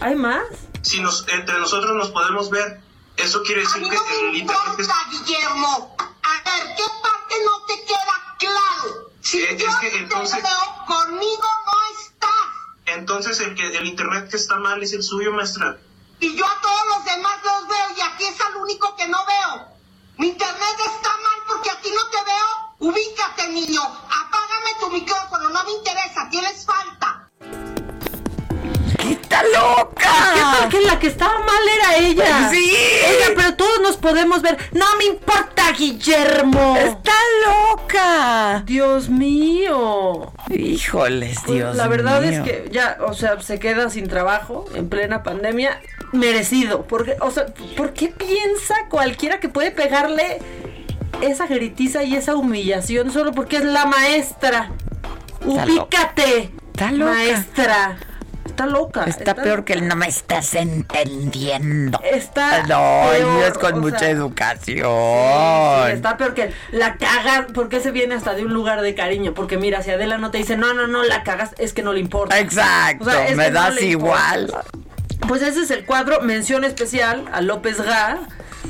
¿Hay 0.00 0.14
más? 0.14 0.44
Si 0.82 1.00
nos, 1.00 1.26
entre 1.28 1.58
nosotros 1.58 1.96
nos 1.96 2.10
podemos 2.10 2.50
ver, 2.50 2.80
eso 3.16 3.42
quiere 3.42 3.62
decir 3.62 3.82
no 3.82 3.90
que 3.90 3.96
el 4.28 4.36
importa, 4.36 4.94
Guillermo. 5.10 5.96
A 5.98 6.32
ver, 6.44 6.76
¿qué 6.76 6.84
parte 7.02 7.34
no 7.44 7.66
te 7.66 7.84
queda 7.84 8.27
claro? 8.38 9.10
Si 9.20 9.42
eh, 9.42 9.56
yo 9.58 9.66
que 9.80 9.96
entonces, 9.98 10.42
veo, 10.42 10.86
conmigo 10.86 11.48
no 11.66 12.00
estás. 12.00 12.30
Entonces 12.86 13.40
el 13.40 13.54
que 13.54 13.76
el 13.76 13.86
internet 13.86 14.30
que 14.30 14.36
está 14.36 14.56
mal 14.56 14.82
es 14.82 14.92
el 14.92 15.02
suyo, 15.02 15.32
maestra. 15.32 15.78
Y 16.20 16.34
yo 16.34 16.46
a 16.46 16.60
todos 16.60 16.86
los 16.88 17.04
demás 17.04 17.38
los 17.44 17.68
veo 17.68 17.96
y 17.96 18.00
aquí 18.00 18.24
es 18.24 18.40
el 18.40 18.56
único 18.56 18.96
que 18.96 19.06
no 19.08 19.18
veo. 19.26 19.68
Mi 20.16 20.28
internet 20.28 20.76
está 20.78 21.10
mal 21.10 21.38
porque 21.46 21.70
aquí 21.70 21.90
no 21.90 22.08
te 22.10 22.24
veo. 22.24 22.90
Ubícate, 22.90 23.48
niño. 23.48 23.82
Apágame 23.82 24.70
tu 24.80 24.90
micrófono, 24.90 25.50
no 25.50 25.64
me 25.64 25.72
interesa, 25.72 26.28
tienes 26.30 26.64
falta. 26.64 27.17
¡Está 29.28 29.42
loca! 29.42 30.10
¿Qué 30.34 30.40
tal 30.40 30.68
que 30.70 30.80
la 30.80 30.98
que 30.98 31.06
estaba 31.08 31.38
mal 31.40 31.68
era 31.76 31.98
ella? 31.98 32.48
Sí. 32.50 32.72
Ella, 32.74 33.34
pero 33.36 33.54
todos 33.56 33.82
nos 33.82 33.98
podemos 33.98 34.40
ver. 34.40 34.56
No 34.72 34.86
me 34.96 35.04
importa, 35.04 35.70
Guillermo. 35.72 36.78
Está 36.78 37.12
loca. 37.46 38.62
Dios 38.64 39.10
mío. 39.10 40.32
Híjoles, 40.48 41.40
pues, 41.44 41.58
Dios 41.58 41.76
La 41.76 41.88
verdad 41.88 42.24
es 42.24 42.40
que 42.40 42.70
ya, 42.72 42.96
o 43.06 43.12
sea, 43.12 43.38
se 43.42 43.58
queda 43.58 43.90
sin 43.90 44.08
trabajo 44.08 44.64
en 44.74 44.88
plena 44.88 45.22
pandemia. 45.22 45.78
Merecido. 46.12 46.84
Porque, 46.84 47.16
o 47.20 47.30
sea, 47.30 47.52
¿por 47.76 47.92
qué 47.92 48.08
piensa 48.08 48.86
cualquiera 48.88 49.40
que 49.40 49.50
puede 49.50 49.72
pegarle 49.72 50.38
esa 51.20 51.46
gritiza 51.46 52.02
y 52.02 52.16
esa 52.16 52.34
humillación 52.34 53.12
solo 53.12 53.32
porque 53.32 53.58
es 53.58 53.64
la 53.64 53.84
maestra? 53.84 54.70
Ubícate. 55.44 56.50
Está 56.72 56.92
loca. 56.92 57.12
Maestra 57.12 57.98
está 58.58 58.66
loca. 58.66 59.04
Está, 59.04 59.34
peor 59.36 59.64
que 59.64 59.72
el 59.74 59.86
no 59.86 59.94
me 59.94 60.08
estás 60.08 60.54
entendiendo. 60.54 62.00
Está 62.02 62.64
No, 62.66 63.12
es 63.12 63.56
con 63.56 63.78
mucha 63.78 64.10
educación. 64.10 65.90
está 65.90 66.16
peor 66.16 66.34
que 66.34 66.52
la 66.72 66.96
cagas. 66.96 67.52
¿Por 67.52 67.68
qué 67.68 67.80
se 67.80 67.92
viene 67.92 68.16
hasta 68.16 68.34
de 68.34 68.44
un 68.44 68.52
lugar 68.52 68.80
de 68.80 68.94
cariño? 68.96 69.32
Porque 69.32 69.58
mira, 69.58 69.82
si 69.82 69.92
Adela 69.92 70.18
no 70.18 70.32
te 70.32 70.38
dice, 70.38 70.56
no, 70.56 70.74
no, 70.74 70.88
no, 70.88 71.04
la 71.04 71.22
cagas, 71.22 71.54
es 71.58 71.72
que 71.72 71.82
no 71.82 71.92
le 71.92 72.00
importa. 72.00 72.38
Exacto, 72.38 73.10
me 73.36 73.50
das 73.50 73.80
igual. 73.80 74.52
Pues 75.28 75.42
ese 75.42 75.62
es 75.62 75.70
el 75.70 75.84
cuadro, 75.84 76.20
mención 76.22 76.64
especial 76.64 77.26
a 77.32 77.40
López 77.40 77.80
Gá 77.80 78.18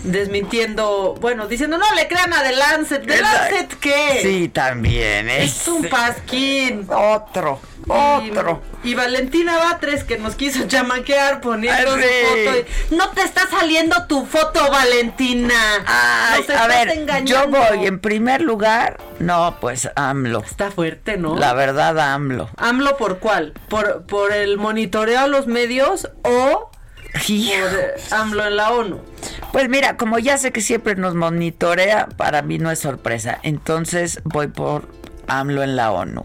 desmintiendo, 0.05 1.17
bueno, 1.21 1.47
diciendo, 1.47 1.79
no 1.79 1.95
le 1.95 2.09
crean 2.09 2.33
a 2.33 2.43
The 2.43 2.53
Lancet. 2.57 3.07
¿The 3.07 3.21
Lancet 3.21 3.79
qué? 3.79 4.21
Sí, 4.23 4.49
también. 4.49 5.29
Es, 5.29 5.63
es 5.63 5.69
un 5.69 5.89
pasquín. 5.89 6.87
Otro. 6.89 7.61
Otro. 7.89 8.63
Y, 8.85 8.95
Valentina 8.95 9.57
Batres 9.57 10.05
que 10.05 10.19
nos 10.19 10.35
quiso 10.35 10.67
chamaquear 10.67 11.41
poniendo 11.41 11.95
su 11.95 12.01
foto. 12.01 12.97
no 12.97 13.09
te 13.11 13.23
está 13.23 13.49
saliendo 13.49 14.07
tu 14.07 14.27
foto, 14.27 14.71
Valentina. 14.71 15.55
Ay, 15.87 16.45
a 16.57 16.67
ver, 16.67 17.25
yo 17.25 17.49
voy 17.49 17.87
en 17.87 17.99
primer 17.99 18.43
lugar. 18.43 18.99
No, 19.19 19.57
pues 19.61 19.89
AMLO. 19.97 20.41
Está 20.41 20.71
fuerte, 20.71 21.17
¿no? 21.17 21.37
La 21.37 21.55
verdad, 21.55 21.99
AMLO. 21.99 22.51
¿AMLO 22.57 22.97
por 22.97 23.19
cuál? 23.19 23.55
¿Por, 23.69 24.05
por 24.05 24.33
el 24.33 24.59
monitoreo 24.59 25.21
a 25.21 25.27
los 25.27 25.47
medios 25.47 26.09
o 26.23 26.71
por 27.13 28.19
AMLO 28.19 28.47
en 28.47 28.57
la 28.57 28.73
ONU? 28.73 29.01
Pues 29.53 29.69
mira, 29.69 29.97
como 29.97 30.19
ya 30.19 30.39
sé 30.39 30.53
que 30.53 30.61
siempre 30.61 30.95
nos 30.97 31.15
monitorea, 31.15 32.09
para 32.17 32.43
mí 32.43 32.59
no 32.59 32.71
es 32.71 32.79
sorpresa. 32.79 33.39
Entonces 33.43 34.21
voy 34.25 34.49
por 34.49 34.89
AMLO 35.27 35.63
en 35.63 35.77
la 35.77 35.93
ONU. 35.93 36.25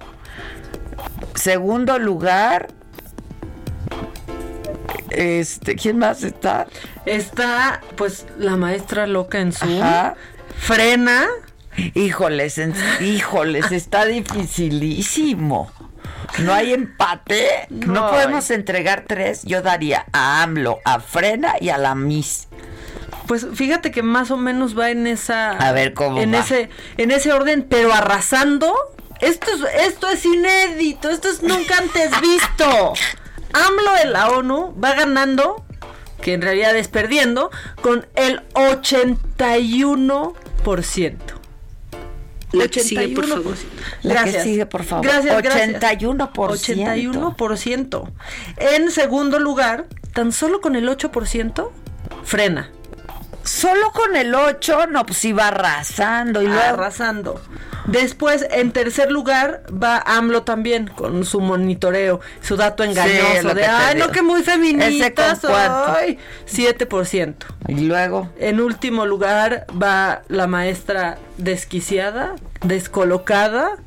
Segundo 1.35 1.99
lugar, 1.99 2.67
este, 5.09 5.75
¿quién 5.75 5.99
más 5.99 6.23
está? 6.23 6.67
Está, 7.05 7.81
pues, 7.95 8.25
la 8.37 8.55
maestra 8.55 9.07
loca 9.07 9.39
en 9.39 9.51
su 9.51 9.65
Frena. 10.57 11.27
Híjoles, 11.95 12.61
híjoles, 13.01 13.71
está 13.71 14.05
dificilísimo. 14.05 15.71
No 16.39 16.53
hay 16.53 16.73
empate. 16.73 17.67
No, 17.69 18.09
podemos 18.09 18.49
entregar 18.51 19.05
tres. 19.07 19.43
Yo 19.43 19.61
daría 19.61 20.05
a 20.11 20.43
AMLO, 20.43 20.79
a 20.85 20.99
Frena 20.99 21.55
y 21.59 21.69
a 21.69 21.77
la 21.77 21.95
Miss. 21.95 22.47
Pues 23.27 23.47
fíjate 23.53 23.91
que 23.91 24.03
más 24.03 24.31
o 24.31 24.37
menos 24.37 24.77
va 24.77 24.91
en 24.91 25.07
esa. 25.07 25.51
A 25.51 25.71
ver 25.71 25.93
cómo. 25.93 26.19
En 26.19 26.35
ese, 26.35 26.69
en 26.97 27.11
ese 27.11 27.31
orden, 27.31 27.65
pero 27.69 27.93
arrasando 27.93 28.75
esto 29.23 29.51
es, 29.51 29.61
esto 29.87 30.09
es 30.09 30.25
inédito, 30.25 31.09
esto 31.09 31.29
es 31.29 31.41
nunca 31.43 31.77
antes 31.77 32.11
visto. 32.21 32.93
AMLO 33.53 33.93
de 33.93 34.05
la 34.05 34.31
ONU 34.31 34.75
va 34.83 34.95
ganando, 34.95 35.63
que 36.21 36.33
en 36.33 36.41
realidad 36.41 36.75
es 36.75 36.89
perdiendo, 36.89 37.49
con 37.81 38.05
el 38.15 38.41
81%. 38.53 41.13
La 42.53 42.67
que 42.67 42.81
sigue, 42.81 43.09
por 43.09 43.27
favor. 43.27 43.55
La 44.03 44.23
que 44.23 44.43
sigue, 44.43 44.65
por 44.65 44.83
favor. 44.83 45.05
Gracias, 45.05 45.35
81%. 45.43 46.31
81%. 46.33 48.11
En 48.57 48.91
segundo 48.91 49.39
lugar, 49.39 49.87
tan 50.13 50.31
solo 50.31 50.61
con 50.61 50.75
el 50.75 50.87
8%, 50.87 51.69
frena. 52.23 52.71
Solo 53.43 53.91
con 53.91 54.15
el 54.15 54.33
8, 54.33 54.87
no, 54.87 55.05
pues 55.05 55.23
iba 55.25 55.49
arrasando 55.49 56.41
y 56.41 56.47
luego... 56.47 56.61
Arrasando. 56.61 57.41
Después, 57.85 58.45
en 58.49 58.71
tercer 58.71 59.11
lugar, 59.11 59.63
va 59.71 60.01
AMLO 60.05 60.43
también 60.43 60.87
con 60.87 61.25
su 61.25 61.41
monitoreo, 61.41 62.21
su 62.41 62.55
dato 62.55 62.83
engañoso 62.83 63.53
de, 63.53 63.65
ay, 63.65 63.97
no, 63.97 64.09
que 64.09 64.21
muy 64.21 64.41
feminista 64.43 65.35
soy. 65.35 66.17
7%. 66.49 67.35
Y 67.67 67.81
luego. 67.81 68.29
En 68.39 68.61
último 68.61 69.05
lugar 69.05 69.65
va 69.71 70.21
la 70.29 70.47
maestra 70.47 71.17
desquiciada, 71.37 72.35
descolocada 72.61 73.77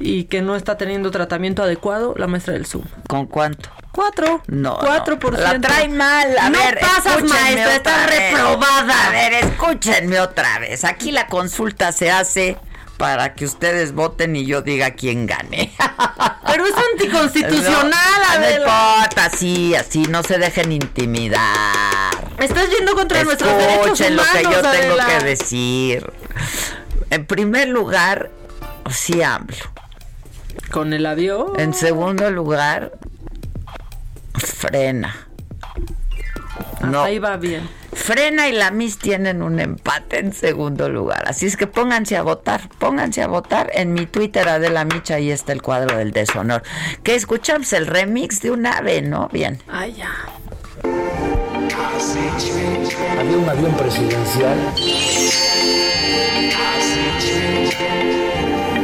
y 0.00 0.24
que 0.24 0.42
no 0.42 0.56
está 0.56 0.76
teniendo 0.76 1.12
tratamiento 1.12 1.62
adecuado, 1.62 2.14
la 2.16 2.26
maestra 2.26 2.54
del 2.54 2.66
Zoom. 2.66 2.84
¿Con 3.06 3.26
cuánto? 3.26 3.70
Cuatro. 3.98 4.42
No. 4.46 4.78
Cuatro 4.78 5.18
por 5.18 5.36
La 5.36 5.60
trae 5.60 5.88
mal. 5.88 6.38
A 6.38 6.50
no 6.50 6.58
ver, 6.60 6.78
pasas, 6.78 7.20
maestra, 7.24 7.74
está 7.74 8.06
reprobada. 8.06 9.08
A 9.08 9.10
ver, 9.10 9.32
escúchenme 9.32 10.20
otra 10.20 10.60
vez. 10.60 10.84
Aquí 10.84 11.10
la 11.10 11.26
consulta 11.26 11.90
se 11.90 12.08
hace 12.08 12.56
para 12.96 13.34
que 13.34 13.44
ustedes 13.44 13.94
voten 13.94 14.36
y 14.36 14.46
yo 14.46 14.62
diga 14.62 14.92
quién 14.92 15.26
gane. 15.26 15.72
Pero 16.46 16.64
es 16.64 16.74
anticonstitucional, 16.92 17.90
no, 17.90 18.38
no 18.38 18.50
importa, 18.50 19.24
así, 19.24 19.74
así, 19.74 20.02
no 20.02 20.22
se 20.22 20.38
dejen 20.38 20.70
intimidar. 20.70 22.14
Estás 22.38 22.70
yendo 22.70 22.94
contra 22.94 23.24
nuestros 23.24 23.50
derechos 23.58 24.00
humanos, 24.00 24.26
lo 24.32 24.38
que 24.38 24.42
yo 24.44 24.58
Adela. 24.60 24.70
tengo 24.70 24.96
que 25.08 25.24
decir. 25.24 26.12
En 27.10 27.26
primer 27.26 27.66
lugar, 27.66 28.30
sí 28.92 29.22
hablo. 29.22 29.56
Con 30.70 30.92
el 30.92 31.04
avión. 31.04 31.58
En 31.58 31.74
segundo 31.74 32.30
lugar, 32.30 32.92
frena. 34.38 35.28
No. 36.82 37.02
Ahí 37.02 37.18
va 37.18 37.36
bien. 37.36 37.68
Frena 37.92 38.48
y 38.48 38.52
la 38.52 38.70
Miss 38.70 38.98
tienen 38.98 39.42
un 39.42 39.58
empate 39.58 40.18
en 40.20 40.32
segundo 40.32 40.88
lugar. 40.88 41.24
Así 41.26 41.46
es 41.46 41.56
que 41.56 41.66
pónganse 41.66 42.16
a 42.16 42.22
votar, 42.22 42.68
pónganse 42.78 43.22
a 43.22 43.26
votar. 43.26 43.70
En 43.74 43.92
mi 43.92 44.06
Twitter, 44.06 44.48
Adela 44.48 44.84
Micha, 44.84 45.16
ahí 45.16 45.30
está 45.30 45.52
el 45.52 45.62
cuadro 45.62 45.98
del 45.98 46.12
deshonor. 46.12 46.62
Que 47.02 47.14
escuchamos 47.14 47.72
el 47.72 47.86
remix 47.86 48.40
de 48.40 48.50
un 48.50 48.66
ave, 48.66 49.02
¿no? 49.02 49.28
Bien. 49.32 49.60
Ay, 49.68 49.94
ya. 49.94 50.10
Había 53.18 53.36
un 53.36 53.48
avión 53.48 53.76
presidencial. 53.76 54.58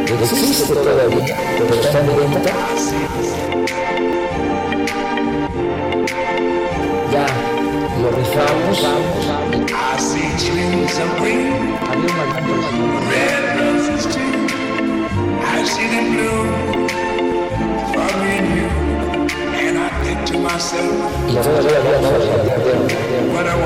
Que 0.06 0.14
existe 0.14 0.74
todavía, 0.74 1.36
pero 1.58 1.74
está 1.74 2.00
en 2.00 2.06
venta. 2.16 2.52
Ya 7.14 7.26
lo 8.02 8.10
rifamos. 8.10 8.78
Había 11.88 12.10
un 12.10 12.18
avión 12.18 12.44
presidencial. 12.50 14.24
Y 21.28 21.32
la 21.32 21.40
verdad, 21.40 21.62
la 21.62 21.78
verdad, 21.88 22.10
la 22.10 22.54
verdad, 22.54 23.64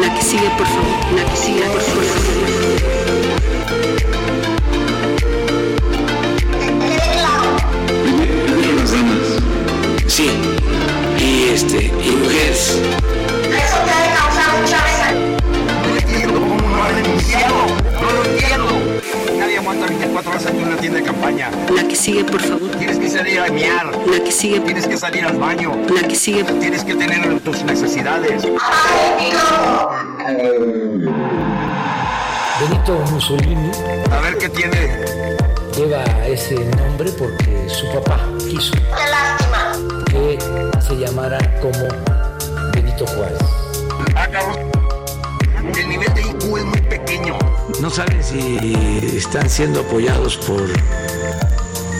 La 0.00 0.08
que 0.14 0.22
sigue, 0.22 0.48
por 0.56 0.66
favor. 0.68 0.96
La 1.16 1.24
que 1.24 1.36
sigue, 1.36 1.64
por 1.64 1.80
favor. 1.80 2.52
Sí. 10.12 10.30
Y 11.18 11.48
este, 11.54 11.86
y 11.86 12.10
mujeres. 12.10 12.78
Eso 13.48 13.76
te 13.82 13.90
ha 13.90 14.14
causado 14.14 14.58
mucha 14.60 14.78
No 15.88 15.96
entiendo 15.96 16.38
cómo 16.38 16.58
no 16.58 16.96
denunciado. 16.96 17.54
No 17.94 18.12
lo 18.12 18.24
entiendo. 18.26 18.68
Nadie 19.38 19.56
aguanta 19.56 19.86
24 19.86 20.30
horas 20.30 20.44
en 20.44 20.62
una 20.64 20.76
tienda 20.76 20.98
de 20.98 21.04
campaña. 21.06 21.50
La 21.74 21.88
que 21.88 21.96
sigue, 21.96 22.24
por 22.24 22.42
favor. 22.42 22.70
Tienes 22.72 22.98
que 22.98 23.08
salir 23.08 23.40
a 23.40 23.50
mear. 23.50 23.86
La 24.06 24.22
que 24.22 24.30
sigue. 24.30 24.60
Tienes 24.60 24.86
que 24.86 24.98
salir 24.98 25.24
al 25.24 25.38
baño. 25.38 25.72
La 25.88 26.06
que 26.06 26.14
sigue. 26.14 26.44
Tienes 26.44 26.84
que 26.84 26.94
tener 26.94 27.40
tus 27.40 27.62
necesidades. 27.64 28.42
Benito 32.60 32.98
Mussolini 33.10 33.70
A 34.10 34.20
ver 34.20 34.36
qué 34.36 34.50
tiene. 34.50 34.90
lleva 35.74 36.04
ese 36.26 36.54
nombre 36.76 37.10
porque 37.12 37.66
su 37.68 37.90
papá 37.92 38.20
quiso 38.38 38.72
¡Qué 38.74 39.10
lástima! 39.10 39.51
Que 40.12 40.38
se 40.80 40.94
llamara 40.94 41.38
como 41.60 41.88
Benito 42.72 43.06
Juárez. 43.06 43.38
Ah. 44.14 44.28
El 45.78 45.88
nivel 45.88 46.12
de 46.12 46.20
IQ 46.20 46.58
es 46.58 46.64
muy 46.64 46.80
pequeño. 46.82 47.38
No 47.80 47.88
saben 47.88 48.22
si 48.22 49.06
están 49.16 49.48
siendo 49.48 49.80
apoyados 49.80 50.36
por 50.36 50.62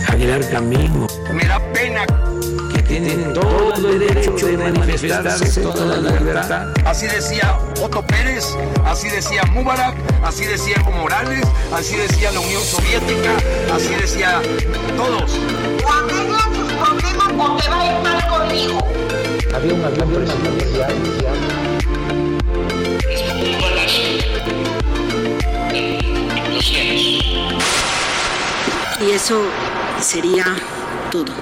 Aguilar 0.09 0.47
Camín 0.51 1.07
o 1.09 1.33
Me 1.33 1.45
da 1.47 1.59
pena. 1.73 2.05
que 2.75 2.83
tienen 2.83 3.33
todo 3.33 3.89
el 3.89 3.99
derecho 3.99 4.33
de 4.47 4.59
manifestarse, 4.59 5.61
toda 5.63 5.97
la 5.97 6.11
libertad. 6.11 6.69
Así 6.85 7.07
decía 7.07 7.59
Otto 7.81 8.05
Pérez, 8.07 8.45
así 8.85 9.09
decía 9.09 9.43
Mubarak, 9.45 9.95
así 10.23 10.45
decía 10.45 10.77
Evo 10.81 10.91
Morales, 10.93 11.47
así 11.73 11.97
decía 11.97 12.31
la 12.33 12.41
Unión 12.41 12.63
Soviética, 12.63 13.37
así 13.75 13.95
decía 13.95 14.43
todos. 14.97 15.39
O 17.39 17.57
te 17.57 17.69
va 17.69 17.81
a 17.81 17.87
ir 17.87 17.93
mal 18.03 18.21
conmigo. 18.29 18.79
Había 19.55 19.75
un 19.75 19.85
avión 19.85 20.11
presidencial. 20.11 20.93
Y 29.01 29.11
eso 29.11 29.43
sería 30.01 30.45
todo. 31.11 31.33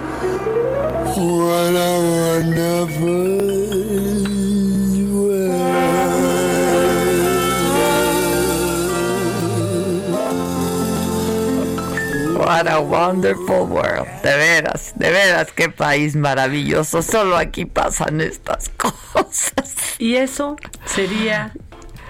What 1.17 1.77
a 1.77 1.99
wonderful 1.99 3.61
world. 12.51 14.23
De 14.23 14.37
veras, 14.37 14.93
de 14.97 15.11
veras, 15.11 15.53
qué 15.53 15.69
país 15.69 16.17
maravilloso. 16.17 17.03
Solo 17.03 17.37
aquí 17.37 17.65
pasan 17.65 18.21
estas 18.21 18.69
cosas. 19.13 19.75
Y 19.99 20.17
eso 20.17 20.57
sería 20.87 21.53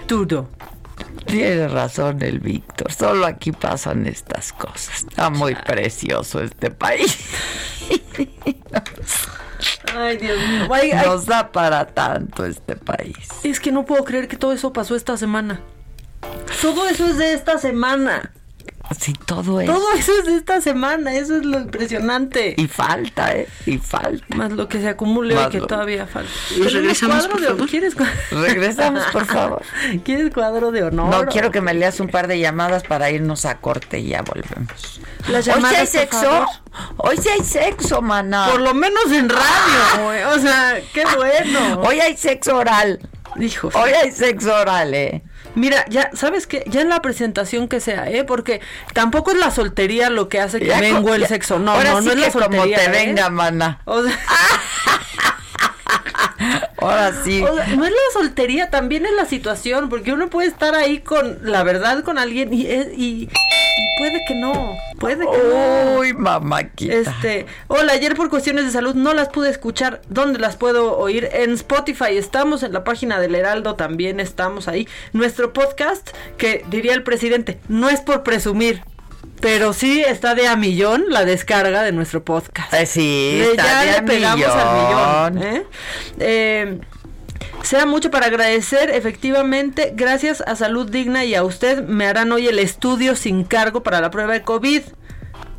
todo. 0.07 0.49
Tiene 1.25 1.67
razón 1.67 2.21
el 2.21 2.39
Víctor. 2.39 2.91
Solo 2.91 3.25
aquí 3.25 3.51
pasan 3.51 4.05
estas 4.07 4.53
cosas. 4.53 5.05
Está 5.09 5.29
muy 5.29 5.55
precioso 5.55 6.41
este 6.41 6.71
país. 6.71 7.17
Ay, 9.95 10.17
Dios 10.17 10.37
mío. 10.39 10.67
Ay, 10.71 10.91
ay, 10.91 11.05
Nos 11.05 11.25
da 11.25 11.51
para 11.51 11.85
tanto 11.85 12.45
este 12.45 12.75
país. 12.75 13.15
Es 13.43 13.59
que 13.59 13.71
no 13.71 13.85
puedo 13.85 14.03
creer 14.03 14.27
que 14.27 14.37
todo 14.37 14.53
eso 14.53 14.73
pasó 14.73 14.95
esta 14.95 15.17
semana. 15.17 15.61
Todo 16.61 16.87
eso 16.87 17.05
es 17.05 17.17
de 17.17 17.33
esta 17.33 17.57
semana. 17.57 18.31
Sí, 18.99 19.13
todo 19.25 19.61
es. 19.61 19.67
Todo 19.67 19.91
eso 19.93 20.11
es 20.19 20.25
de 20.25 20.35
esta 20.35 20.59
semana. 20.61 21.13
Eso 21.15 21.37
es 21.37 21.45
lo 21.45 21.59
impresionante. 21.59 22.55
Y 22.57 22.67
falta, 22.67 23.33
¿eh? 23.35 23.47
Y 23.65 23.77
falta. 23.77 24.25
Más 24.35 24.51
lo 24.51 24.67
que 24.67 24.79
se 24.81 24.89
acumule 24.89 25.33
Más 25.35 25.47
y 25.47 25.51
que 25.51 25.59
lo- 25.59 25.67
todavía 25.67 26.05
falta. 26.07 26.29
Nos 26.29 26.49
¿Tenemos 26.49 26.73
regresamos, 26.73 27.15
cuadro 27.15 27.31
por 27.31 27.41
de- 27.41 27.47
favor. 27.47 27.69
¿Quieres, 27.69 27.95
Regresamos, 28.31 29.03
por 29.11 29.25
favor. 29.25 29.61
¿Quieres 30.03 30.33
cuadro 30.33 30.71
de 30.71 30.83
honor? 30.83 31.09
No, 31.09 31.25
quiero 31.31 31.51
que 31.51 31.61
me 31.61 31.73
leas 31.73 31.99
un 31.99 32.07
par 32.09 32.27
de 32.27 32.39
llamadas 32.39 32.83
para 32.83 33.09
irnos 33.11 33.45
a 33.45 33.59
corte 33.59 33.99
y 33.99 34.07
ya 34.09 34.21
volvemos. 34.23 34.99
Las 35.29 35.47
¿Hoy 35.47 35.61
sí 35.61 35.75
hay 35.75 35.85
por 35.85 35.87
sexo? 35.87 36.21
favor. 36.21 36.47
Hoy 36.97 37.17
sí 37.17 37.29
hay 37.29 37.43
sexo, 37.43 38.01
maná. 38.01 38.47
Por 38.51 38.61
lo 38.61 38.73
menos 38.73 39.05
en 39.11 39.29
radio, 39.29 40.03
güey. 40.05 40.23
O 40.23 40.39
sea, 40.39 40.79
qué 40.93 41.03
bueno. 41.15 41.81
Hoy 41.81 41.99
hay 41.99 42.17
sexo 42.17 42.57
oral. 42.57 42.99
Hijo. 43.39 43.69
Hoy 43.73 43.91
hay 43.91 44.11
sexo 44.11 44.53
oral, 44.53 44.93
¿eh? 44.93 45.21
Mira, 45.55 45.85
ya, 45.89 46.09
¿sabes 46.13 46.47
qué? 46.47 46.63
Ya 46.67 46.81
en 46.81 46.89
la 46.89 47.01
presentación 47.01 47.67
que 47.67 47.79
sea, 47.81 48.09
¿eh? 48.09 48.23
Porque 48.23 48.61
tampoco 48.93 49.31
es 49.31 49.37
la 49.37 49.51
soltería 49.51 50.09
lo 50.09 50.29
que 50.29 50.39
hace 50.39 50.59
que 50.59 50.67
Ya 50.67 50.79
mengue 50.79 51.03
co- 51.09 51.13
el 51.15 51.21
ya- 51.21 51.27
sexo. 51.27 51.59
No, 51.59 51.71
Ahora 51.73 51.91
no, 51.91 51.99
sí 52.01 52.05
no 52.05 52.11
es 52.13 52.19
la 52.19 52.25
que 52.27 52.31
como 52.31 52.43
soltería. 52.45 52.77
te 52.77 52.85
¿eh? 52.85 52.89
venga, 52.89 53.29
mana. 53.29 53.79
O 53.85 54.01
sea, 54.03 54.17
Ahora 56.81 57.13
sí. 57.23 57.41
o 57.43 57.55
sea, 57.55 57.67
no 57.67 57.85
es 57.85 57.91
la 57.91 58.13
soltería, 58.13 58.69
también 58.69 59.05
es 59.05 59.13
la 59.13 59.25
situación, 59.25 59.89
porque 59.89 60.13
uno 60.13 60.29
puede 60.29 60.47
estar 60.47 60.75
ahí 60.75 60.99
con, 60.99 61.39
la 61.43 61.63
verdad, 61.63 62.03
con 62.03 62.17
alguien 62.17 62.53
y, 62.53 62.65
y, 62.65 63.29
y 63.29 63.29
puede 63.97 64.25
que 64.27 64.33
no, 64.35 64.77
puede 64.99 65.19
que 65.19 65.37
no. 65.37 65.99
Uy, 65.99 66.13
mamáquita. 66.13 66.93
Este, 66.93 67.45
hola, 67.67 67.93
ayer 67.93 68.15
por 68.15 68.29
cuestiones 68.29 68.65
de 68.65 68.71
salud 68.71 68.95
no 68.95 69.13
las 69.13 69.29
pude 69.29 69.49
escuchar. 69.49 70.01
¿Dónde 70.09 70.39
las 70.39 70.57
puedo 70.57 70.97
oír? 70.97 71.29
En 71.33 71.51
Spotify 71.51 72.17
estamos, 72.17 72.63
en 72.63 72.73
la 72.73 72.83
página 72.83 73.19
del 73.19 73.35
Heraldo 73.35 73.75
también 73.75 74.19
estamos 74.19 74.67
ahí. 74.67 74.87
Nuestro 75.13 75.53
podcast, 75.53 76.09
que 76.37 76.65
diría 76.69 76.93
el 76.93 77.03
presidente, 77.03 77.59
no 77.67 77.89
es 77.89 78.01
por 78.01 78.23
presumir, 78.23 78.81
pero 79.41 79.73
sí 79.73 80.01
está 80.01 80.35
de 80.35 80.47
a 80.47 80.55
millón 80.55 81.05
la 81.09 81.25
descarga 81.25 81.83
de 81.83 81.91
nuestro 81.91 82.23
podcast. 82.23 82.73
Eh, 82.73 82.85
sí, 82.85 83.41
está 83.43 83.63
ya 83.63 83.79
de 83.79 83.85
le 83.85 83.97
a 83.97 84.05
pegamos 84.05 84.45
al 84.45 84.77
millón. 84.77 85.35
millón. 85.35 85.55
¿eh? 85.55 85.65
Eh, 86.19 86.79
sea 87.63 87.85
mucho 87.85 88.11
para 88.11 88.27
agradecer, 88.27 88.89
efectivamente, 88.91 89.93
gracias 89.95 90.41
a 90.45 90.55
Salud 90.55 90.89
Digna 90.89 91.25
y 91.25 91.35
a 91.35 91.43
usted 91.43 91.83
me 91.83 92.05
harán 92.07 92.31
hoy 92.31 92.47
el 92.47 92.59
estudio 92.59 93.15
sin 93.15 93.43
cargo 93.43 93.83
para 93.83 94.01
la 94.01 94.11
prueba 94.11 94.33
de 94.33 94.41
COVID. 94.41 94.81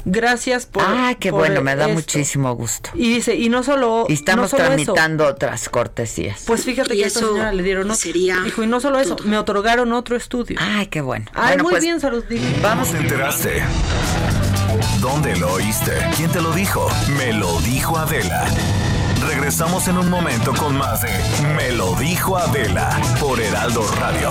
Gracias 0.05 0.67
por. 0.67 0.83
Ah, 0.87 1.15
qué 1.19 1.31
por 1.31 1.41
bueno, 1.41 1.61
me 1.63 1.77
da 1.77 1.85
esto. 1.85 1.95
muchísimo 1.95 2.53
gusto. 2.55 2.91
Y 2.95 3.15
dice, 3.15 3.35
y 3.37 3.49
no 3.49 3.63
solo. 3.63 4.07
Y 4.09 4.15
estamos 4.15 4.45
no 4.45 4.49
solo 4.59 4.65
tramitando 4.65 5.27
otras 5.27 5.69
cortesías. 5.69 6.43
Pues 6.47 6.65
fíjate 6.65 6.95
Y 6.95 6.99
que 6.99 7.05
a 7.05 7.07
esta 7.07 7.21
eso 7.21 7.29
señora 7.31 7.53
le 7.53 7.63
dieron 7.63 7.85
otro. 7.85 7.97
sería 7.97 8.41
Dijo, 8.45 8.63
y 8.63 8.67
no 8.67 8.81
solo 8.81 8.99
eso, 8.99 9.17
me 9.25 9.39
otorgaron 9.39 9.93
otro 9.93 10.17
estudio. 10.17 10.57
Ay, 10.61 10.87
qué 10.87 11.01
bueno. 11.01 11.27
Ay, 11.35 11.49
Bueno, 11.55 11.63
muy 11.65 11.71
pues, 11.73 11.83
bien, 11.83 12.01
Salud. 12.01 12.25
¿Cómo 12.63 12.85
te 12.85 12.97
enteraste? 12.99 13.63
¿Dónde 15.01 15.37
lo 15.37 15.53
oíste? 15.55 15.93
¿Quién 16.17 16.31
te 16.31 16.41
lo 16.41 16.53
dijo? 16.53 16.89
Me 17.19 17.33
lo 17.33 17.61
dijo 17.61 17.97
Adela. 17.99 18.45
Regresamos 19.27 19.87
en 19.89 19.99
un 19.99 20.11
momento 20.11 20.53
con 20.55 20.77
más 20.77 21.03
de 21.03 21.11
Me 21.57 21.73
lo 21.73 21.95
dijo 21.95 22.37
Adela 22.37 22.99
por 23.21 23.41
Heraldo 23.41 23.87
Radio. 24.01 24.31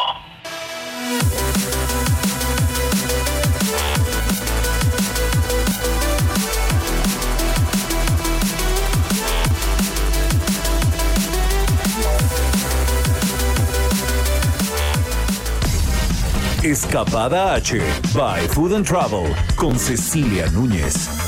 Escapada 16.91 17.55
H 17.55 17.79
by 18.13 18.45
Food 18.49 18.73
and 18.73 18.85
Travel 18.85 19.33
con 19.55 19.79
Cecilia 19.79 20.45
Núñez. 20.47 21.20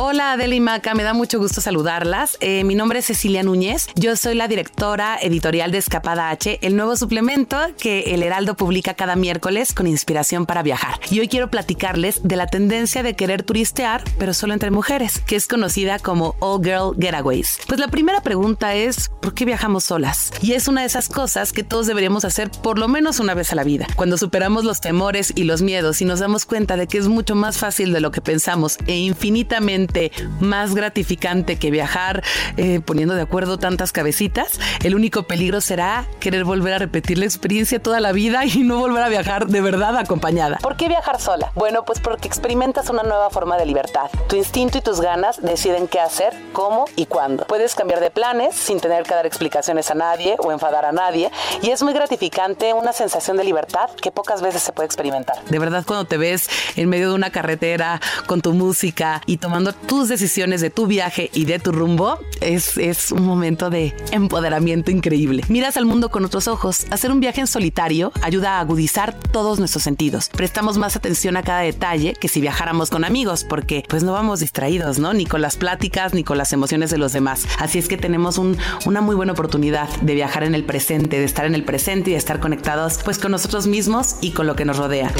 Hola 0.00 0.34
Adela 0.34 0.54
y 0.54 0.60
Maca, 0.60 0.94
me 0.94 1.02
da 1.02 1.12
mucho 1.12 1.40
gusto 1.40 1.60
saludarlas. 1.60 2.38
Eh, 2.40 2.62
mi 2.62 2.76
nombre 2.76 3.00
es 3.00 3.06
Cecilia 3.06 3.42
Núñez, 3.42 3.88
yo 3.96 4.14
soy 4.14 4.36
la 4.36 4.46
directora 4.46 5.18
editorial 5.20 5.72
de 5.72 5.78
Escapada 5.78 6.30
H, 6.30 6.60
el 6.62 6.76
nuevo 6.76 6.94
suplemento 6.94 7.58
que 7.76 8.14
el 8.14 8.22
Heraldo 8.22 8.54
publica 8.54 8.94
cada 8.94 9.16
miércoles 9.16 9.72
con 9.72 9.88
inspiración 9.88 10.46
para 10.46 10.62
viajar. 10.62 11.00
Y 11.10 11.18
hoy 11.18 11.26
quiero 11.26 11.50
platicarles 11.50 12.20
de 12.22 12.36
la 12.36 12.46
tendencia 12.46 13.02
de 13.02 13.16
querer 13.16 13.42
turistear, 13.42 14.04
pero 14.20 14.34
solo 14.34 14.52
entre 14.52 14.70
mujeres, 14.70 15.18
que 15.26 15.34
es 15.34 15.48
conocida 15.48 15.98
como 15.98 16.36
All 16.38 16.62
Girl 16.62 16.94
Getaways. 16.96 17.58
Pues 17.66 17.80
la 17.80 17.88
primera 17.88 18.20
pregunta 18.20 18.76
es, 18.76 19.10
¿por 19.20 19.34
qué 19.34 19.46
viajamos 19.46 19.82
solas? 19.82 20.30
Y 20.40 20.52
es 20.52 20.68
una 20.68 20.82
de 20.82 20.86
esas 20.86 21.08
cosas 21.08 21.52
que 21.52 21.64
todos 21.64 21.88
deberíamos 21.88 22.24
hacer 22.24 22.52
por 22.52 22.78
lo 22.78 22.86
menos 22.86 23.18
una 23.18 23.34
vez 23.34 23.50
a 23.50 23.56
la 23.56 23.64
vida. 23.64 23.88
Cuando 23.96 24.16
superamos 24.16 24.62
los 24.62 24.80
temores 24.80 25.32
y 25.34 25.42
los 25.42 25.60
miedos 25.60 26.00
y 26.02 26.04
nos 26.04 26.20
damos 26.20 26.46
cuenta 26.46 26.76
de 26.76 26.86
que 26.86 26.98
es 26.98 27.08
mucho 27.08 27.34
más 27.34 27.58
fácil 27.58 27.92
de 27.92 28.00
lo 28.00 28.12
que 28.12 28.20
pensamos 28.20 28.78
e 28.86 28.96
infinitamente 28.96 29.87
más 30.40 30.74
gratificante 30.74 31.56
que 31.56 31.70
viajar 31.70 32.22
eh, 32.56 32.80
poniendo 32.80 33.14
de 33.14 33.22
acuerdo 33.22 33.58
tantas 33.58 33.92
cabecitas, 33.92 34.60
el 34.82 34.94
único 34.94 35.24
peligro 35.24 35.60
será 35.60 36.06
querer 36.20 36.44
volver 36.44 36.74
a 36.74 36.78
repetir 36.78 37.18
la 37.18 37.24
experiencia 37.24 37.80
toda 37.80 38.00
la 38.00 38.12
vida 38.12 38.44
y 38.44 38.58
no 38.58 38.78
volver 38.78 39.02
a 39.02 39.08
viajar 39.08 39.46
de 39.46 39.60
verdad 39.60 39.96
acompañada. 39.96 40.58
¿Por 40.58 40.76
qué 40.76 40.88
viajar 40.88 41.20
sola? 41.20 41.52
Bueno, 41.54 41.84
pues 41.84 42.00
porque 42.00 42.28
experimentas 42.28 42.90
una 42.90 43.02
nueva 43.02 43.30
forma 43.30 43.56
de 43.56 43.66
libertad. 43.66 44.10
Tu 44.28 44.36
instinto 44.36 44.78
y 44.78 44.80
tus 44.80 45.00
ganas 45.00 45.42
deciden 45.42 45.88
qué 45.88 46.00
hacer, 46.00 46.34
cómo 46.52 46.86
y 46.96 47.06
cuándo. 47.06 47.46
Puedes 47.46 47.74
cambiar 47.74 48.00
de 48.00 48.10
planes 48.10 48.54
sin 48.54 48.80
tener 48.80 49.04
que 49.04 49.14
dar 49.14 49.26
explicaciones 49.26 49.90
a 49.90 49.94
nadie 49.94 50.36
o 50.38 50.52
enfadar 50.52 50.84
a 50.84 50.92
nadie 50.92 51.30
y 51.62 51.70
es 51.70 51.82
muy 51.82 51.92
gratificante 51.92 52.72
una 52.72 52.92
sensación 52.92 53.36
de 53.36 53.44
libertad 53.44 53.90
que 54.00 54.10
pocas 54.10 54.42
veces 54.42 54.62
se 54.62 54.72
puede 54.72 54.86
experimentar. 54.86 55.36
De 55.44 55.58
verdad 55.58 55.84
cuando 55.86 56.04
te 56.04 56.16
ves 56.16 56.48
en 56.76 56.88
medio 56.88 57.08
de 57.08 57.14
una 57.14 57.30
carretera 57.30 58.00
con 58.26 58.40
tu 58.40 58.52
música 58.52 59.22
y 59.26 59.38
tomando 59.38 59.72
tus 59.86 60.08
decisiones 60.08 60.60
de 60.60 60.70
tu 60.70 60.86
viaje 60.86 61.30
y 61.32 61.44
de 61.44 61.58
tu 61.58 61.72
rumbo, 61.72 62.18
es, 62.40 62.76
es 62.76 63.10
un 63.12 63.24
momento 63.24 63.70
de 63.70 63.94
empoderamiento 64.12 64.90
increíble. 64.90 65.44
Miras 65.48 65.76
al 65.76 65.86
mundo 65.86 66.10
con 66.10 66.24
otros 66.24 66.46
ojos. 66.48 66.86
Hacer 66.90 67.10
un 67.10 67.20
viaje 67.20 67.40
en 67.40 67.46
solitario 67.46 68.12
ayuda 68.22 68.56
a 68.56 68.60
agudizar 68.60 69.14
todos 69.32 69.58
nuestros 69.58 69.82
sentidos. 69.82 70.28
Prestamos 70.28 70.76
más 70.78 70.96
atención 70.96 71.36
a 71.36 71.42
cada 71.42 71.60
detalle 71.60 72.14
que 72.20 72.28
si 72.28 72.40
viajáramos 72.40 72.90
con 72.90 73.04
amigos, 73.04 73.44
porque 73.44 73.84
pues 73.88 74.02
no 74.02 74.12
vamos 74.12 74.40
distraídos, 74.40 74.98
¿no? 74.98 75.12
Ni 75.14 75.26
con 75.26 75.40
las 75.40 75.56
pláticas, 75.56 76.12
ni 76.14 76.24
con 76.24 76.38
las 76.38 76.52
emociones 76.52 76.90
de 76.90 76.98
los 76.98 77.12
demás. 77.12 77.46
Así 77.58 77.78
es 77.78 77.88
que 77.88 77.96
tenemos 77.96 78.38
un- 78.38 78.56
una 78.86 79.00
muy 79.00 79.14
buena 79.16 79.32
oportunidad 79.32 79.88
de 80.02 80.14
viajar 80.14 80.44
en 80.44 80.54
el 80.54 80.64
presente, 80.64 81.18
de 81.18 81.24
estar 81.24 81.46
en 81.46 81.54
el 81.54 81.64
presente 81.64 82.10
y 82.10 82.12
de 82.12 82.18
estar 82.18 82.40
conectados 82.40 82.98
pues 83.04 83.18
con 83.18 83.30
nosotros 83.32 83.66
mismos 83.66 84.16
y 84.20 84.32
con 84.32 84.46
lo 84.46 84.54
que 84.56 84.64
nos 84.64 84.76
rodea 84.76 85.10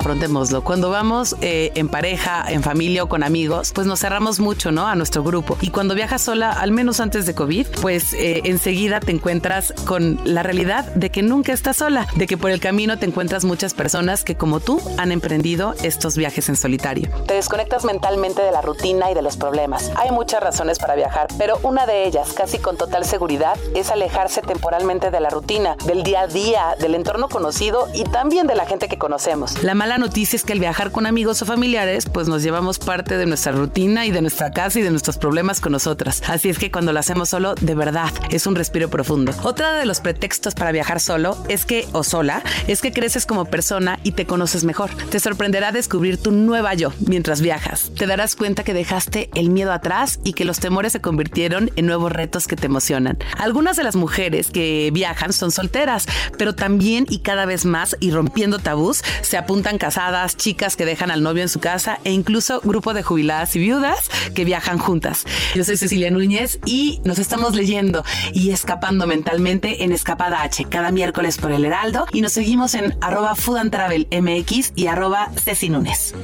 afrontémoslo. 0.00 0.64
Cuando 0.64 0.90
vamos 0.90 1.36
eh, 1.42 1.72
en 1.74 1.88
pareja, 1.88 2.44
en 2.48 2.62
familia 2.62 3.04
o 3.04 3.08
con 3.08 3.22
amigos, 3.22 3.72
pues 3.74 3.86
nos 3.86 4.00
cerramos 4.00 4.40
mucho, 4.40 4.72
¿no? 4.72 4.86
A 4.86 4.94
nuestro 4.94 5.22
grupo. 5.22 5.56
Y 5.60 5.70
cuando 5.70 5.94
viajas 5.94 6.22
sola, 6.22 6.50
al 6.50 6.72
menos 6.72 7.00
antes 7.00 7.26
de 7.26 7.34
COVID, 7.34 7.66
pues 7.80 8.14
eh, 8.14 8.42
enseguida 8.44 9.00
te 9.00 9.12
encuentras 9.12 9.74
con 9.86 10.18
la 10.24 10.42
realidad 10.42 10.86
de 10.94 11.10
que 11.10 11.22
nunca 11.22 11.52
estás 11.52 11.76
sola, 11.76 12.06
de 12.16 12.26
que 12.26 12.38
por 12.38 12.50
el 12.50 12.60
camino 12.60 12.98
te 12.98 13.06
encuentras 13.06 13.44
muchas 13.44 13.74
personas 13.74 14.24
que 14.24 14.36
como 14.36 14.60
tú 14.60 14.80
han 14.96 15.12
emprendido 15.12 15.74
estos 15.82 16.16
viajes 16.16 16.48
en 16.48 16.56
solitario. 16.56 17.10
Te 17.26 17.34
desconectas 17.34 17.84
mentalmente 17.84 18.42
de 18.42 18.50
la 18.52 18.62
rutina 18.62 19.10
y 19.10 19.14
de 19.14 19.22
los 19.22 19.36
problemas. 19.36 19.92
Hay 19.96 20.10
muchas 20.10 20.42
razones 20.42 20.78
para 20.78 20.94
viajar, 20.94 21.28
pero 21.36 21.58
una 21.62 21.86
de 21.86 22.06
ellas, 22.06 22.32
casi 22.32 22.58
con 22.58 22.76
total 22.78 23.04
seguridad, 23.04 23.58
es 23.74 23.90
alejarse 23.90 24.40
temporalmente 24.40 25.10
de 25.10 25.20
la 25.20 25.28
rutina, 25.28 25.76
del 25.84 26.02
día 26.02 26.22
a 26.22 26.26
día, 26.26 26.74
del 26.80 26.94
entorno 26.94 27.28
conocido 27.28 27.88
y 27.92 28.04
también 28.04 28.46
de 28.46 28.54
la 28.54 28.64
gente 28.64 28.88
que 28.88 28.98
conocemos. 28.98 29.62
La 29.62 29.74
mala 29.74 29.89
noticia 29.98 30.36
es 30.36 30.44
que 30.44 30.52
al 30.52 30.60
viajar 30.60 30.92
con 30.92 31.06
amigos 31.06 31.42
o 31.42 31.46
familiares, 31.46 32.06
pues 32.12 32.28
nos 32.28 32.42
llevamos 32.42 32.78
parte 32.78 33.16
de 33.16 33.26
nuestra 33.26 33.52
rutina 33.52 34.06
y 34.06 34.10
de 34.10 34.20
nuestra 34.20 34.50
casa 34.50 34.78
y 34.78 34.82
de 34.82 34.90
nuestros 34.90 35.18
problemas 35.18 35.60
con 35.60 35.72
nosotras. 35.72 36.22
Así 36.28 36.48
es 36.48 36.58
que 36.58 36.70
cuando 36.70 36.92
lo 36.92 37.00
hacemos 37.00 37.28
solo, 37.28 37.54
de 37.54 37.74
verdad, 37.74 38.10
es 38.30 38.46
un 38.46 38.54
respiro 38.54 38.90
profundo. 38.90 39.32
Otra 39.42 39.74
de 39.74 39.86
los 39.86 40.00
pretextos 40.00 40.54
para 40.54 40.72
viajar 40.72 41.00
solo 41.00 41.36
es 41.48 41.64
que, 41.64 41.86
o 41.92 42.02
sola, 42.02 42.42
es 42.66 42.80
que 42.80 42.92
creces 42.92 43.26
como 43.26 43.44
persona 43.44 43.98
y 44.02 44.12
te 44.12 44.26
conoces 44.26 44.64
mejor. 44.64 44.90
Te 45.10 45.20
sorprenderá 45.20 45.72
descubrir 45.72 46.18
tu 46.18 46.30
nueva 46.30 46.74
yo 46.74 46.92
mientras 47.06 47.40
viajas. 47.40 47.90
Te 47.96 48.06
darás 48.06 48.36
cuenta 48.36 48.64
que 48.64 48.74
dejaste 48.74 49.30
el 49.34 49.50
miedo 49.50 49.72
atrás 49.72 50.20
y 50.24 50.32
que 50.32 50.44
los 50.44 50.60
temores 50.60 50.92
se 50.92 51.00
convirtieron 51.00 51.70
en 51.76 51.86
nuevos 51.86 52.12
retos 52.12 52.46
que 52.46 52.56
te 52.56 52.66
emocionan. 52.66 53.18
Algunas 53.38 53.76
de 53.76 53.84
las 53.84 53.96
mujeres 53.96 54.50
que 54.50 54.90
viajan 54.92 55.32
son 55.32 55.50
solteras, 55.50 56.06
pero 56.38 56.54
también 56.54 57.06
y 57.08 57.20
cada 57.20 57.46
vez 57.46 57.64
más 57.64 57.96
y 58.00 58.10
rompiendo 58.10 58.58
tabús, 58.58 59.02
se 59.22 59.36
apuntan 59.36 59.69
casadas, 59.78 60.36
chicas 60.36 60.76
que 60.76 60.84
dejan 60.84 61.10
al 61.10 61.22
novio 61.22 61.42
en 61.42 61.48
su 61.48 61.60
casa 61.60 61.98
e 62.04 62.12
incluso 62.12 62.60
grupo 62.62 62.94
de 62.94 63.02
jubiladas 63.02 63.54
y 63.56 63.58
viudas 63.58 64.10
que 64.34 64.44
viajan 64.44 64.78
juntas. 64.78 65.24
Yo 65.54 65.64
soy 65.64 65.76
Cecilia 65.76 66.10
Núñez 66.10 66.58
y 66.64 67.00
nos 67.04 67.18
estamos 67.18 67.54
leyendo 67.54 68.04
y 68.32 68.50
escapando 68.50 69.06
mentalmente 69.06 69.84
en 69.84 69.92
Escapada 69.92 70.42
H 70.42 70.64
cada 70.66 70.90
miércoles 70.90 71.38
por 71.38 71.52
el 71.52 71.64
Heraldo 71.64 72.06
y 72.12 72.20
nos 72.20 72.32
seguimos 72.32 72.74
en 72.74 72.96
arroba 73.00 73.34
Food 73.34 73.58
and 73.58 73.70
Travel 73.70 74.08
MX 74.10 74.72
y 74.76 74.86
arroba 74.86 75.30
Ceci 75.36 75.68
Núñez. 75.68 76.14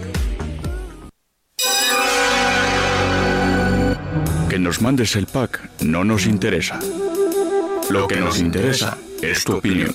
Que 4.49 4.59
nos 4.59 4.81
mandes 4.81 5.17
el 5.17 5.27
pack 5.27 5.69
no 5.81 6.05
nos 6.05 6.27
interesa. 6.27 6.79
Lo 7.91 8.09
que 8.09 8.17
nos 8.17 8.41
interesa 8.41 8.99
es 9.23 9.45
tu 9.45 9.57
opinión. 9.57 9.95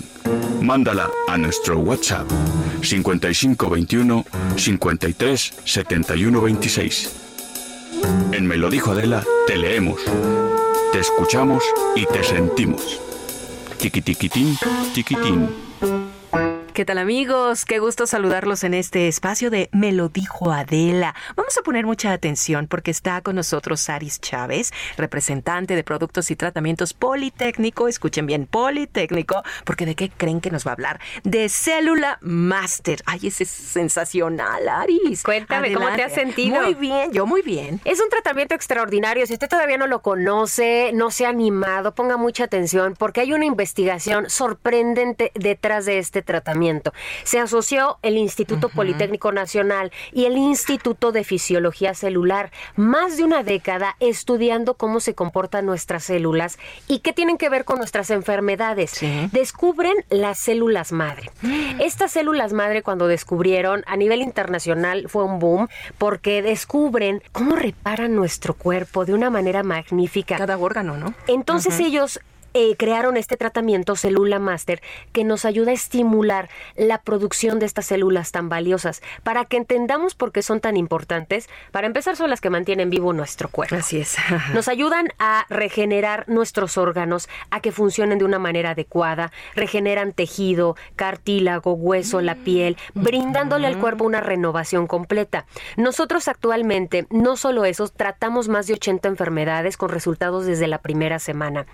Mándala 0.61 1.09
a 1.27 1.38
nuestro 1.38 1.80
WhatsApp 1.80 2.30
5521 2.81 4.26
53 4.55 5.53
71 5.65 6.41
26. 6.41 7.11
En 8.31 8.47
Me 8.47 8.57
lo 8.57 8.69
dijo 8.69 8.91
Adela, 8.91 9.23
te 9.47 9.57
leemos, 9.57 9.99
te 10.91 10.99
escuchamos 10.99 11.63
y 11.95 12.05
te 12.05 12.23
sentimos. 12.23 12.99
Tiquitiquitín, 13.77 14.57
tiquitín. 14.93 15.49
¿Qué 16.73 16.85
tal 16.85 16.99
amigos? 16.99 17.65
Qué 17.65 17.80
gusto 17.80 18.07
saludarlos 18.07 18.64
en 18.64 18.73
este 18.73 19.10
espacio 19.10 19.49
de 19.49 19.68
Me 19.73 19.91
lo 19.91 20.07
dijo 20.07 20.53
Adela. 20.53 21.14
Vamos 21.35 21.57
a 21.57 21.64
poner 21.64 21.85
mucha 21.85 22.14
atención 22.14 22.68
porque 22.68 22.91
está 22.91 23.19
con 23.19 23.35
nosotros 23.35 23.89
Aris 23.89 24.22
Chávez, 24.22 24.72
representante 24.95 25.76
de 25.76 25.84
productos 25.84 26.31
y 26.31 26.38
tratamientos 26.38 26.93
Politécnico. 26.93 27.89
Escuchen 27.89 28.26
bien, 28.26 28.45
Politécnico, 28.45 29.43
porque 29.65 29.85
¿de 29.85 29.95
qué 29.95 30.10
creen 30.10 30.39
que 30.39 30.49
nos 30.49 30.65
va 30.65 30.72
a 30.72 30.73
hablar? 30.76 31.02
De 31.26 31.49
Célula 31.49 32.19
Master. 32.22 33.02
Ay, 33.06 33.27
ese 33.27 33.43
es 33.43 33.49
sensacional, 33.49 34.69
Aris. 34.69 35.23
Cuéntame, 35.23 35.73
¿cómo 35.73 35.91
te 35.93 36.03
has 36.03 36.14
sentido? 36.14 36.61
Muy 36.61 36.76
bien, 36.76 37.11
yo 37.11 37.26
muy 37.26 37.41
bien. 37.41 37.81
Es 37.84 37.99
un 37.99 38.07
tratamiento 38.10 38.56
extraordinario. 38.56 39.27
Si 39.27 39.34
usted 39.34 39.49
todavía 39.49 39.77
no 39.77 39.88
lo 39.88 40.02
conoce, 40.02 40.91
no 40.93 41.11
se 41.11 41.26
ha 41.26 41.30
animado, 41.30 41.93
ponga 41.95 42.15
mucha 42.15 42.45
atención 42.45 42.95
porque 42.98 43.19
hay 43.19 43.34
una 43.34 43.43
investigación 43.43 44.30
sorprendente 44.30 45.34
detrás 45.35 45.84
de 45.85 45.98
este 45.98 46.22
tratamiento 46.22 46.61
se 47.24 47.40
asoció 47.40 47.98
el 48.02 48.18
Instituto 48.18 48.70
Politécnico 48.70 49.32
Nacional 49.32 49.92
y 50.12 50.26
el 50.26 50.38
Instituto 50.38 51.12
de 51.12 51.24
Fisiología 51.24 51.94
Celular, 51.94 52.52
más 52.76 53.18
de 53.18 53.24
una 53.24 53.44
década 53.44 53.96
estudiando 54.00 54.76
cómo 54.76 55.00
se 55.00 55.16
comportan 55.16 55.66
nuestras 55.66 56.04
células 56.06 56.58
y 56.88 57.00
qué 57.00 57.14
tienen 57.14 57.38
que 57.38 57.50
ver 57.50 57.66
con 57.66 57.78
nuestras 57.78 58.10
enfermedades. 58.10 59.00
Descubren 59.32 59.96
las 60.10 60.40
células 60.40 60.92
madre. 60.92 61.32
Mm. 61.42 61.82
Estas 61.82 62.12
células 62.12 62.54
madre 62.54 62.84
cuando 62.84 63.08
descubrieron 63.08 63.84
a 63.88 63.96
nivel 63.96 64.22
internacional 64.22 65.06
fue 65.08 65.24
un 65.24 65.40
boom 65.40 65.68
porque 65.98 66.42
descubren 66.42 67.22
cómo 67.32 67.56
reparan 67.56 68.16
nuestro 68.16 68.54
cuerpo 68.54 69.06
de 69.06 69.14
una 69.14 69.30
manera 69.30 69.64
magnífica. 69.64 70.38
Cada 70.38 70.58
órgano, 70.58 70.98
¿no? 70.98 71.14
Entonces 71.28 71.80
ellos 71.80 72.20
eh, 72.53 72.76
crearon 72.78 73.18
este 73.18 73.38
tratamiento 73.38 73.95
Célula 73.95 74.40
Master 74.40 74.82
que 75.11 75.23
nos 75.23 75.45
ayuda 75.45 75.72
a 75.72 75.73
estimular 75.73 76.49
la 76.76 77.02
producción 77.02 77.60
de 77.60 77.65
estas 77.65 77.86
células 77.86 78.32
tan 78.32 78.49
valiosas 78.49 79.02
para 79.23 79.45
que 79.45 79.57
entendamos 79.57 80.15
por 80.15 80.32
qué 80.32 80.41
son 80.41 80.60
tan 80.60 80.78
importantes. 80.78 81.49
Para 81.72 81.88
empezar, 81.88 82.15
son 82.15 82.30
las 82.30 82.41
que 82.41 82.49
mantienen 82.49 82.90
vivo 82.90 83.14
nuestro 83.14 83.49
cuerpo. 83.49 83.76
Así 83.76 83.99
es. 83.99 84.18
nos 84.53 84.68
ayudan 84.68 85.10
a 85.19 85.45
regenerar 85.49 86.26
nuestros 86.28 86.78
órganos, 86.78 87.30
a 87.49 87.60
que 87.61 87.72
funcionen 87.72 88.18
de 88.18 88.26
una 88.26 88.40
manera 88.40 88.72
adecuada, 88.72 89.32
regeneran 89.56 90.11
tejido, 90.14 90.76
cartílago, 90.95 91.73
hueso, 91.73 92.22
la 92.22 92.36
piel, 92.36 92.78
brindándole 92.94 93.68
al 93.68 93.78
cuerpo 93.78 94.03
una 94.03 94.22
renovación 94.22 94.88
completa. 94.88 95.45
Nosotros 95.78 96.28
actualmente, 96.28 97.07
no 97.10 97.38
solo 97.38 97.65
eso, 97.65 97.88
tratamos 97.88 98.49
más 98.49 98.68
de 98.68 98.73
80 98.73 99.07
enfermedades 99.07 99.78
con 99.78 99.90
resultados 99.90 100.45
desde 100.45 100.68
la 100.68 100.80
primera 100.80 101.19
semana 101.19 101.65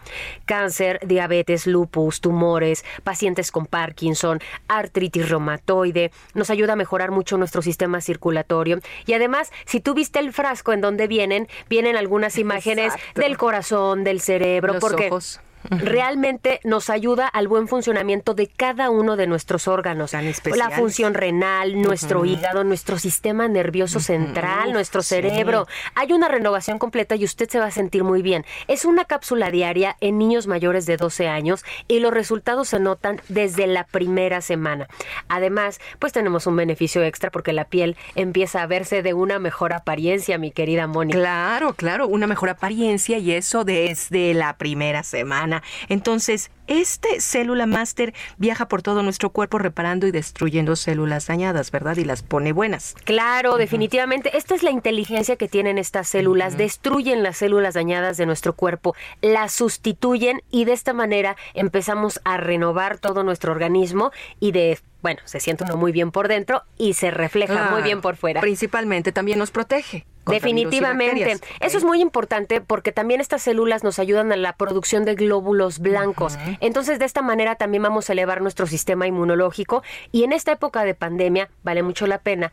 cáncer, 0.67 0.99
diabetes, 1.05 1.65
lupus, 1.65 2.19
tumores, 2.19 2.83
pacientes 3.05 3.51
con 3.51 3.67
Parkinson, 3.67 4.39
artritis 4.67 5.29
reumatoide, 5.29 6.11
nos 6.33 6.49
ayuda 6.49 6.73
a 6.73 6.75
mejorar 6.75 7.09
mucho 7.09 7.37
nuestro 7.37 7.61
sistema 7.61 8.01
circulatorio. 8.01 8.79
Y 9.05 9.13
además, 9.13 9.49
si 9.65 9.79
tú 9.79 9.93
viste 9.93 10.19
el 10.19 10.33
frasco 10.33 10.73
en 10.73 10.81
donde 10.81 11.07
vienen, 11.07 11.47
vienen 11.69 11.95
algunas 11.95 12.37
imágenes 12.37 12.91
del 13.15 13.37
corazón, 13.37 14.03
del 14.03 14.19
cerebro, 14.19 14.73
Los 14.73 14.81
porque 14.81 15.07
ojos 15.07 15.39
realmente 15.69 16.59
nos 16.63 16.89
ayuda 16.89 17.27
al 17.27 17.47
buen 17.47 17.67
funcionamiento 17.67 18.33
de 18.33 18.47
cada 18.47 18.89
uno 18.89 19.15
de 19.15 19.27
nuestros 19.27 19.67
órganos. 19.67 20.13
La 20.55 20.69
función 20.71 21.13
renal, 21.13 21.81
nuestro 21.81 22.25
hígado, 22.25 22.63
nuestro 22.63 22.97
sistema 22.97 23.47
nervioso 23.47 23.99
central, 23.99 24.73
nuestro 24.73 25.01
cerebro. 25.01 25.67
Hay 25.95 26.13
una 26.13 26.27
renovación 26.27 26.79
completa 26.79 27.15
y 27.15 27.25
usted 27.25 27.49
se 27.49 27.59
va 27.59 27.65
a 27.65 27.71
sentir 27.71 28.03
muy 28.03 28.21
bien. 28.21 28.45
Es 28.67 28.85
una 28.85 29.05
cápsula 29.05 29.51
diaria 29.51 29.97
en 29.99 30.17
niños 30.17 30.47
mayores 30.47 30.85
de 30.85 30.97
12 30.97 31.27
años 31.27 31.63
y 31.87 31.99
los 31.99 32.13
resultados 32.13 32.69
se 32.69 32.79
notan 32.79 33.21
desde 33.27 33.67
la 33.67 33.85
primera 33.85 34.41
semana. 34.41 34.87
Además, 35.27 35.79
pues 35.99 36.13
tenemos 36.13 36.47
un 36.47 36.55
beneficio 36.55 37.03
extra 37.03 37.31
porque 37.31 37.53
la 37.53 37.65
piel 37.65 37.97
empieza 38.15 38.61
a 38.61 38.67
verse 38.67 39.03
de 39.03 39.13
una 39.13 39.39
mejor 39.39 39.73
apariencia, 39.73 40.37
mi 40.37 40.51
querida 40.51 40.87
Mónica. 40.87 41.17
Claro, 41.17 41.73
claro, 41.73 42.07
una 42.07 42.27
mejor 42.27 42.49
apariencia 42.49 43.17
y 43.17 43.31
eso 43.31 43.63
desde 43.63 44.33
la 44.33 44.57
primera 44.57 45.03
semana. 45.03 45.46
Entonces, 45.89 46.51
este 46.67 47.21
célula 47.21 47.65
master 47.65 48.13
viaja 48.37 48.67
por 48.67 48.81
todo 48.81 49.01
nuestro 49.03 49.29
cuerpo 49.29 49.57
reparando 49.57 50.05
y 50.07 50.11
destruyendo 50.11 50.75
células 50.75 51.27
dañadas, 51.27 51.71
¿verdad? 51.71 51.97
Y 51.97 52.03
las 52.03 52.23
pone 52.23 52.51
buenas. 52.51 52.95
Claro, 53.05 53.57
definitivamente. 53.57 54.37
Esta 54.37 54.55
es 54.55 54.63
la 54.63 54.71
inteligencia 54.71 55.37
que 55.37 55.47
tienen 55.47 55.77
estas 55.77 56.09
células. 56.09 56.57
Destruyen 56.57 57.23
las 57.23 57.37
células 57.37 57.73
dañadas 57.73 58.17
de 58.17 58.25
nuestro 58.25 58.53
cuerpo, 58.53 58.95
las 59.21 59.53
sustituyen 59.53 60.41
y 60.51 60.65
de 60.65 60.73
esta 60.73 60.93
manera 60.93 61.37
empezamos 61.53 62.19
a 62.23 62.37
renovar 62.37 62.97
todo 62.97 63.23
nuestro 63.23 63.51
organismo 63.51 64.11
y 64.39 64.51
de 64.51 64.79
bueno, 65.01 65.21
se 65.25 65.39
siente 65.39 65.63
uno 65.63 65.77
muy 65.77 65.91
bien 65.91 66.11
por 66.11 66.27
dentro 66.27 66.63
y 66.77 66.93
se 66.95 67.11
refleja 67.11 67.69
muy 67.71 67.81
bien 67.81 68.01
por 68.01 68.17
fuera. 68.17 68.41
Principalmente 68.41 69.11
también 69.11 69.39
nos 69.39 69.51
protege. 69.51 70.05
Definitivamente. 70.27 71.39
Eso 71.59 71.77
es 71.77 71.83
muy 71.83 72.01
importante 72.01 72.61
porque 72.61 72.91
también 72.91 73.21
estas 73.21 73.41
células 73.41 73.83
nos 73.83 73.99
ayudan 73.99 74.31
a 74.31 74.37
la 74.37 74.53
producción 74.53 75.05
de 75.05 75.15
glóbulos 75.15 75.79
blancos. 75.79 76.37
Entonces, 76.59 76.99
de 76.99 77.05
esta 77.05 77.21
manera 77.21 77.55
también 77.55 77.83
vamos 77.83 78.09
a 78.09 78.13
elevar 78.13 78.41
nuestro 78.41 78.67
sistema 78.67 79.07
inmunológico 79.07 79.83
y 80.11 80.23
en 80.23 80.33
esta 80.33 80.51
época 80.51 80.83
de 80.83 80.93
pandemia 80.93 81.49
vale 81.63 81.83
mucho 81.83 82.07
la 82.07 82.19
pena 82.19 82.51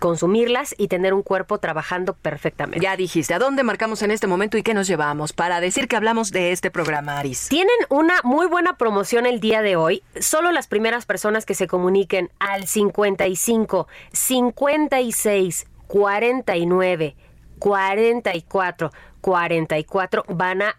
consumirlas 0.00 0.74
y 0.76 0.88
tener 0.88 1.14
un 1.14 1.22
cuerpo 1.22 1.58
trabajando 1.58 2.14
perfectamente. 2.14 2.82
Ya 2.82 2.96
dijiste, 2.96 3.34
¿a 3.34 3.38
dónde 3.38 3.62
marcamos 3.62 4.02
en 4.02 4.10
este 4.10 4.26
momento 4.26 4.58
y 4.58 4.64
qué 4.64 4.74
nos 4.74 4.88
llevamos 4.88 5.32
para 5.32 5.60
decir 5.60 5.86
que 5.86 5.94
hablamos 5.94 6.32
de 6.32 6.50
este 6.50 6.72
programa, 6.72 7.18
Aris? 7.18 7.48
Tienen 7.48 7.76
una 7.88 8.14
muy 8.24 8.46
buena 8.46 8.76
promoción 8.76 9.26
el 9.26 9.38
día 9.38 9.62
de 9.62 9.76
hoy. 9.76 10.02
Solo 10.18 10.50
las 10.50 10.66
primeras 10.66 11.06
personas 11.06 11.46
que 11.46 11.54
se 11.54 11.68
comuniquen 11.68 12.30
al 12.40 12.66
55 12.66 13.86
56 14.12 15.66
49 15.92 17.14
44 17.58 18.90
44 19.20 20.24
van 20.28 20.62
a, 20.62 20.74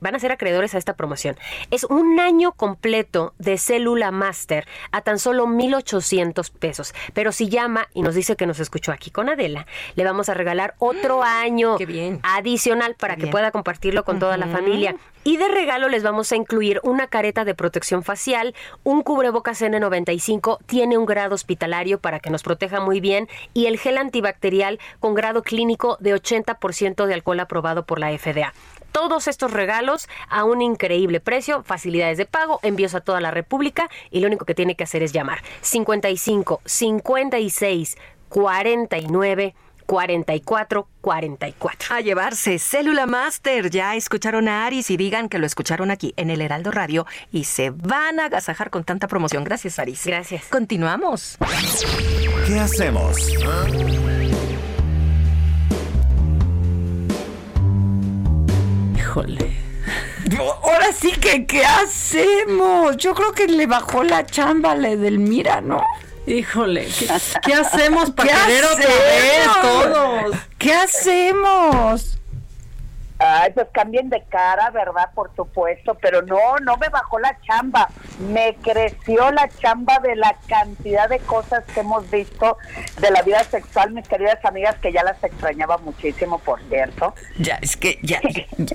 van 0.00 0.14
a 0.14 0.18
ser 0.18 0.32
acreedores 0.32 0.74
a 0.74 0.78
esta 0.78 0.96
promoción. 0.96 1.36
Es 1.70 1.84
un 1.84 2.18
año 2.18 2.52
completo 2.52 3.32
de 3.38 3.58
célula 3.58 4.10
master 4.10 4.66
a 4.90 5.00
tan 5.00 5.18
solo 5.20 5.46
1,800 5.46 6.50
pesos. 6.50 6.94
Pero 7.14 7.30
si 7.30 7.48
llama 7.48 7.88
y 7.94 8.02
nos 8.02 8.16
dice 8.16 8.34
que 8.36 8.46
nos 8.46 8.58
escuchó 8.58 8.90
aquí 8.90 9.10
con 9.10 9.28
Adela, 9.28 9.66
le 9.94 10.04
vamos 10.04 10.28
a 10.28 10.34
regalar 10.34 10.74
otro 10.78 11.22
año 11.24 11.78
adicional 12.22 12.96
para 12.96 13.16
que 13.16 13.28
pueda 13.28 13.52
compartirlo 13.52 14.04
con 14.04 14.18
toda 14.18 14.36
la 14.36 14.48
familia. 14.48 14.96
Y 15.26 15.38
de 15.38 15.48
regalo 15.48 15.88
les 15.88 16.04
vamos 16.04 16.30
a 16.30 16.36
incluir 16.36 16.80
una 16.84 17.08
careta 17.08 17.44
de 17.44 17.56
protección 17.56 18.04
facial, 18.04 18.54
un 18.84 19.02
cubrebocas 19.02 19.60
N95, 19.60 20.58
tiene 20.66 20.98
un 20.98 21.04
grado 21.04 21.34
hospitalario 21.34 21.98
para 21.98 22.20
que 22.20 22.30
nos 22.30 22.44
proteja 22.44 22.78
muy 22.78 23.00
bien 23.00 23.28
y 23.52 23.66
el 23.66 23.76
gel 23.76 23.98
antibacterial 23.98 24.78
con 25.00 25.14
grado 25.14 25.42
clínico 25.42 25.96
de 25.98 26.14
80% 26.14 27.06
de 27.06 27.14
alcohol 27.14 27.40
aprobado 27.40 27.86
por 27.86 27.98
la 27.98 28.16
FDA. 28.16 28.54
Todos 28.92 29.26
estos 29.26 29.52
regalos 29.52 30.08
a 30.28 30.44
un 30.44 30.62
increíble 30.62 31.18
precio, 31.18 31.64
facilidades 31.64 32.18
de 32.18 32.26
pago, 32.26 32.60
envíos 32.62 32.94
a 32.94 33.00
toda 33.00 33.20
la 33.20 33.32
República 33.32 33.90
y 34.12 34.20
lo 34.20 34.28
único 34.28 34.44
que 34.44 34.54
tiene 34.54 34.76
que 34.76 34.84
hacer 34.84 35.02
es 35.02 35.12
llamar 35.12 35.42
55 35.60 36.60
56 36.64 37.96
49 38.28 39.54
44 39.86 40.88
44. 41.00 41.94
A 41.94 42.00
llevarse 42.00 42.58
Célula 42.58 43.06
Master. 43.06 43.70
Ya 43.70 43.96
escucharon 43.96 44.48
a 44.48 44.66
Aris 44.66 44.90
y 44.90 44.96
digan 44.96 45.28
que 45.28 45.38
lo 45.38 45.46
escucharon 45.46 45.90
aquí 45.90 46.12
en 46.16 46.30
el 46.30 46.40
Heraldo 46.40 46.70
Radio 46.70 47.06
y 47.32 47.44
se 47.44 47.70
van 47.70 48.20
a 48.20 48.26
agasajar 48.26 48.70
con 48.70 48.84
tanta 48.84 49.08
promoción. 49.08 49.44
Gracias, 49.44 49.78
Aris. 49.78 50.04
Gracias. 50.04 50.44
Continuamos. 50.46 51.38
¿Qué 52.46 52.58
hacemos? 52.58 53.16
Ahora 60.62 60.92
sí 60.92 61.12
que, 61.12 61.46
¿qué 61.46 61.64
hacemos? 61.64 62.96
Yo 62.98 63.14
creo 63.14 63.32
que 63.32 63.46
le 63.46 63.66
bajó 63.66 64.02
la 64.02 64.26
chamba 64.26 64.72
a 64.72 64.74
la 64.74 64.90
Edelmira, 64.90 65.60
¿no? 65.62 65.82
Híjole, 66.26 66.88
¿qué, 67.42 67.54
hacemos 67.54 68.10
para 68.10 68.46
querer 68.46 68.64
otra 68.64 68.88
vez 68.88 69.48
todos? 69.62 70.36
¿Qué 70.58 70.74
hacemos? 70.74 72.18
Ay, 73.18 73.50
pues 73.54 73.66
cambien 73.72 74.10
de 74.10 74.22
cara, 74.28 74.70
¿verdad? 74.70 75.10
Por 75.14 75.34
supuesto, 75.34 75.96
pero 76.00 76.20
no, 76.22 76.58
no 76.62 76.76
me 76.76 76.88
bajó 76.90 77.18
la 77.18 77.38
chamba, 77.40 77.88
me 78.30 78.54
creció 78.56 79.30
la 79.30 79.48
chamba 79.48 79.98
de 80.00 80.16
la 80.16 80.36
cantidad 80.46 81.08
de 81.08 81.18
cosas 81.20 81.64
que 81.72 81.80
hemos 81.80 82.10
visto 82.10 82.58
de 83.00 83.10
la 83.10 83.22
vida 83.22 83.42
sexual, 83.44 83.92
mis 83.92 84.06
queridas 84.06 84.44
amigas, 84.44 84.76
que 84.82 84.92
ya 84.92 85.02
las 85.02 85.22
extrañaba 85.24 85.78
muchísimo, 85.78 86.38
por 86.40 86.60
cierto. 86.68 87.14
Ya, 87.38 87.58
es 87.62 87.76
que 87.76 87.98
ya, 88.02 88.20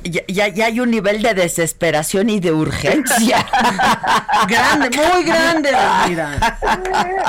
ya, 0.03 0.47
ya, 0.47 0.65
hay 0.65 0.79
un 0.79 0.89
nivel 0.89 1.21
de 1.21 1.35
desesperación 1.35 2.29
y 2.29 2.39
de 2.39 2.51
urgencia. 2.51 3.45
grande, 4.47 4.89
muy 4.97 5.23
grande, 5.23 5.69
mira. 6.07 6.57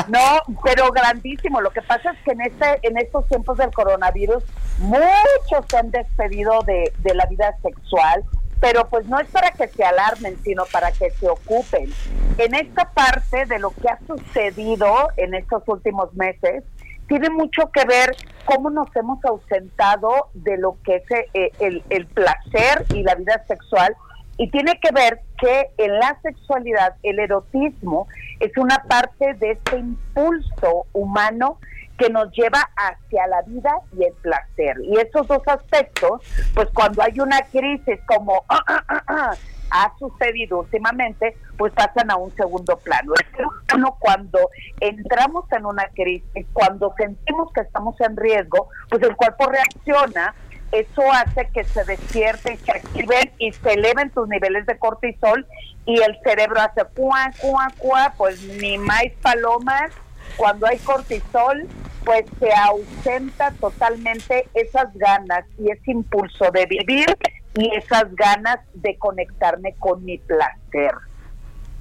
No, 0.09 0.41
pero 0.65 0.91
grandísimo. 0.93 1.61
Lo 1.61 1.71
que 1.71 1.83
pasa 1.83 2.11
es 2.13 2.19
que 2.25 2.33
en 2.33 2.41
este, 2.41 2.79
en 2.83 2.97
estos 2.97 3.29
tiempos 3.29 3.59
del 3.59 3.71
coronavirus, 3.71 4.43
muchos 4.79 5.67
se 5.69 5.77
han 5.77 5.91
despedido 5.91 6.61
de, 6.63 6.93
de 7.03 7.15
la 7.15 7.27
vida 7.27 7.57
sexual 7.63 8.25
pero 8.63 8.89
pues 8.89 9.05
no 9.07 9.19
es 9.19 9.29
para 9.29 9.51
que 9.51 9.67
se 9.67 9.83
alarmen, 9.83 10.39
sino 10.45 10.63
para 10.67 10.93
que 10.93 11.11
se 11.11 11.29
ocupen. 11.29 11.93
En 12.39 12.55
esta 12.55 12.89
parte 12.93 13.45
de 13.47 13.59
lo 13.59 13.71
que 13.71 13.89
ha 13.89 13.99
sucedido 14.07 15.09
en 15.17 15.35
estos 15.35 15.65
últimos 15.67 16.15
meses, 16.15 16.63
tiene 17.09 17.29
mucho 17.29 17.73
que 17.73 17.85
ver 17.85 18.15
cómo 18.45 18.71
nos 18.71 18.87
hemos 18.95 19.23
ausentado 19.25 20.29
de 20.35 20.59
lo 20.59 20.77
que 20.85 20.97
es 20.97 21.03
eh, 21.35 21.51
el, 21.59 21.83
el 21.91 22.07
placer 22.07 22.87
y 22.95 23.03
la 23.03 23.17
vida 23.17 23.45
sexual 23.49 23.97
y 24.39 24.49
tiene 24.51 24.79
que 24.81 24.93
ver 24.93 25.21
que 25.41 25.71
en 25.79 25.99
la 25.99 26.17
sexualidad 26.23 26.95
el 27.03 27.19
erotismo 27.19 28.07
es 28.39 28.57
una 28.57 28.85
parte 28.89 29.35
de 29.35 29.53
este 29.53 29.77
impulso 29.77 30.87
humano 30.93 31.59
que 31.99 32.11
nos 32.11 32.33
lleva 32.33 32.69
hacia 32.77 33.27
la 33.27 33.43
vida 33.43 33.73
y 33.97 34.05
el 34.05 34.13
placer. 34.15 34.77
Y 34.85 34.99
esos 34.99 35.27
dos 35.27 35.43
aspectos, 35.47 36.23
pues 36.55 36.69
cuando 36.75 37.03
hay 37.03 37.19
una 37.21 37.41
crisis 37.43 38.01
como 38.07 38.45
ha 39.71 39.93
sucedido 39.99 40.61
últimamente, 40.61 41.37
pues 41.57 41.73
pasan 41.73 42.11
a 42.11 42.17
un 42.17 42.35
segundo 42.37 42.77
plano. 42.79 43.13
Es 43.15 43.75
uno 43.75 43.97
cuando 43.99 44.39
entramos 44.81 45.45
en 45.53 45.65
una 45.65 45.87
crisis, 45.95 46.47
cuando 46.53 46.95
sentimos 46.97 47.53
que 47.53 47.63
estamos 47.63 47.99
en 48.01 48.17
riesgo, 48.17 48.69
pues 48.89 49.03
el 49.03 49.17
cuerpo 49.17 49.47
reacciona 49.47 50.35
eso 50.73 51.03
hace 51.13 51.49
que 51.53 51.65
se 51.65 51.85
despierte 51.85 52.55
y 52.55 52.57
se 52.57 52.73
activen 52.73 53.31
y 53.39 53.53
se 53.53 53.75
eleven 53.75 54.11
tus 54.11 54.27
niveles 54.27 54.65
de 54.65 54.79
cortisol 54.79 55.47
y 55.85 56.01
el 56.01 56.19
cerebro 56.25 56.61
hace 56.61 56.83
cuá, 56.97 57.31
cuá, 57.39 57.69
cuá, 57.79 58.15
pues 58.17 58.43
ni 58.43 58.79
más 58.79 59.05
palomas. 59.21 59.93
Cuando 60.37 60.67
hay 60.67 60.79
cortisol, 60.79 61.67
pues 62.05 62.25
se 62.41 62.53
ausenta 62.53 63.53
totalmente 63.53 64.49
esas 64.55 64.93
ganas 64.95 65.45
y 65.59 65.71
ese 65.71 65.93
impulso 65.93 66.51
de 66.51 66.67
vivir 66.67 67.17
y 67.55 67.75
esas 67.77 68.15
ganas 68.17 68.59
de 68.75 68.97
conectarme 68.99 69.75
con 69.79 70.05
mi 70.05 70.19
placer. 70.19 70.93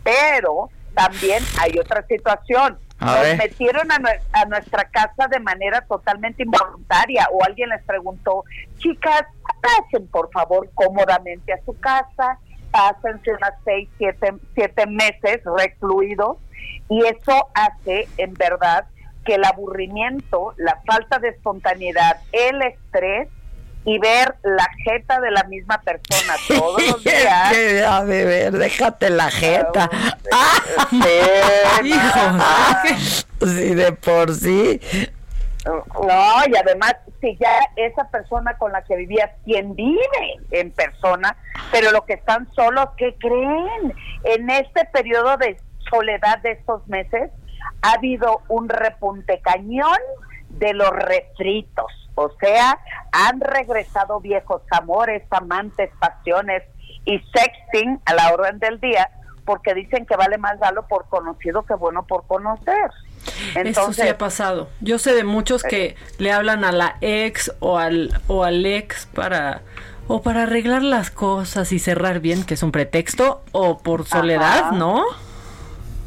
Pero 0.04 0.70
también 0.94 1.44
hay 1.60 1.80
otra 1.80 2.06
situación 2.08 2.78
nos 3.02 3.38
metieron 3.38 3.92
a, 3.92 4.00
a, 4.32 4.46
nuestra 4.46 4.86
casa 4.86 5.28
de 5.28 5.40
manera 5.40 5.82
totalmente 5.82 6.44
involuntaria 6.44 7.28
o 7.32 7.44
alguien 7.44 7.70
les 7.70 7.84
preguntó, 7.84 8.44
chicas, 8.78 9.24
pasen 9.60 10.08
por 10.08 10.32
favor 10.32 10.70
cómodamente 10.76 11.52
a 11.52 11.66
su 11.66 11.78
casa, 11.80 12.38
pásense 12.70 13.32
unas 13.34 13.54
seis, 13.66 13.90
siete, 13.98 14.34
siete 14.54 14.86
meses 14.86 15.42
recluidos 15.58 16.38
y 16.90 17.06
eso 17.06 17.50
hace 17.54 18.08
en 18.18 18.34
verdad 18.34 18.86
que 19.26 19.36
el 19.36 19.46
aburrimiento, 19.46 20.54
la 20.58 20.82
falta 20.86 21.20
de 21.20 21.30
espontaneidad, 21.30 22.18
el 22.32 22.62
estrés 22.62 23.30
y 23.84 23.98
ver 23.98 24.36
la 24.44 24.68
jeta 24.84 25.20
de 25.20 25.32
la 25.32 25.44
misma 25.46 25.82
persona 25.82 26.36
todos 26.48 26.88
los 26.88 27.04
días. 27.04 27.88
a 27.88 28.04
ver, 28.04 28.52
déjate 28.52 29.10
la 29.10 29.32
jeta. 29.32 29.90
sí, 33.40 33.76
de 33.76 33.92
por 33.94 34.36
sí. 34.36 34.80
No, 35.66 36.44
y 36.48 36.58
además, 36.58 36.96
si 37.20 37.38
ya 37.38 37.60
esa 37.76 38.10
persona 38.10 38.58
con 38.58 38.72
la 38.72 38.84
que 38.84 38.96
vivías, 38.96 39.30
quien 39.46 39.76
vive 39.76 40.40
en 40.50 40.72
persona, 40.72 41.38
pero 41.72 41.92
lo 41.92 42.04
que 42.06 42.14
están 42.14 42.52
solos, 42.54 42.90
¿qué 42.98 43.16
creen? 43.20 43.94
En 44.24 44.50
este 44.50 44.86
periodo 44.86 45.38
de 45.38 45.58
soledad 45.92 46.40
de 46.40 46.54
estos 46.54 46.88
meses, 46.88 47.30
ha 47.84 47.92
habido 47.94 48.42
un 48.48 48.70
repunte 48.70 49.40
cañón 49.42 50.00
de 50.50 50.74
los 50.74 50.90
refritos 50.90 52.02
o 52.16 52.32
sea, 52.40 52.80
han 53.12 53.40
regresado 53.40 54.20
viejos 54.20 54.62
amores, 54.72 55.24
amantes, 55.32 55.90
pasiones 56.00 56.64
y 57.06 57.20
sexting 57.20 58.00
a 58.06 58.14
la 58.14 58.34
orden 58.34 58.60
del 58.60 58.80
día 58.80 59.10
porque 59.46 59.74
dicen 59.74 60.06
que 60.06 60.16
vale 60.16 60.38
más 60.38 60.60
darlo 60.60 60.88
por 60.88 61.08
conocido 61.10 61.64
que 61.64 61.74
bueno 61.74 62.06
por 62.06 62.28
conocer. 62.28 62.92
Entonces, 63.56 63.78
Eso 63.78 63.94
sí 63.94 64.08
ha 64.08 64.18
pasado. 64.18 64.70
Yo 64.82 65.00
sé 65.00 65.14
de 65.14 65.24
muchos 65.24 65.64
que 65.64 65.86
eh, 65.86 65.96
le 66.18 66.32
hablan 66.32 66.64
a 66.64 66.72
la 66.72 66.98
ex 67.02 67.54
o 67.60 67.78
al 67.78 68.22
o 68.28 68.44
al 68.44 68.66
ex 68.66 69.08
para 69.08 69.62
o 70.08 70.22
para 70.22 70.44
arreglar 70.44 70.84
las 70.84 71.12
cosas 71.12 71.72
y 71.72 71.80
cerrar 71.80 72.20
bien, 72.20 72.44
que 72.44 72.56
es 72.56 72.64
un 72.64 72.72
pretexto, 72.72 73.44
o 73.52 73.80
por 73.80 74.06
soledad, 74.06 74.72
¿no? 74.72 75.06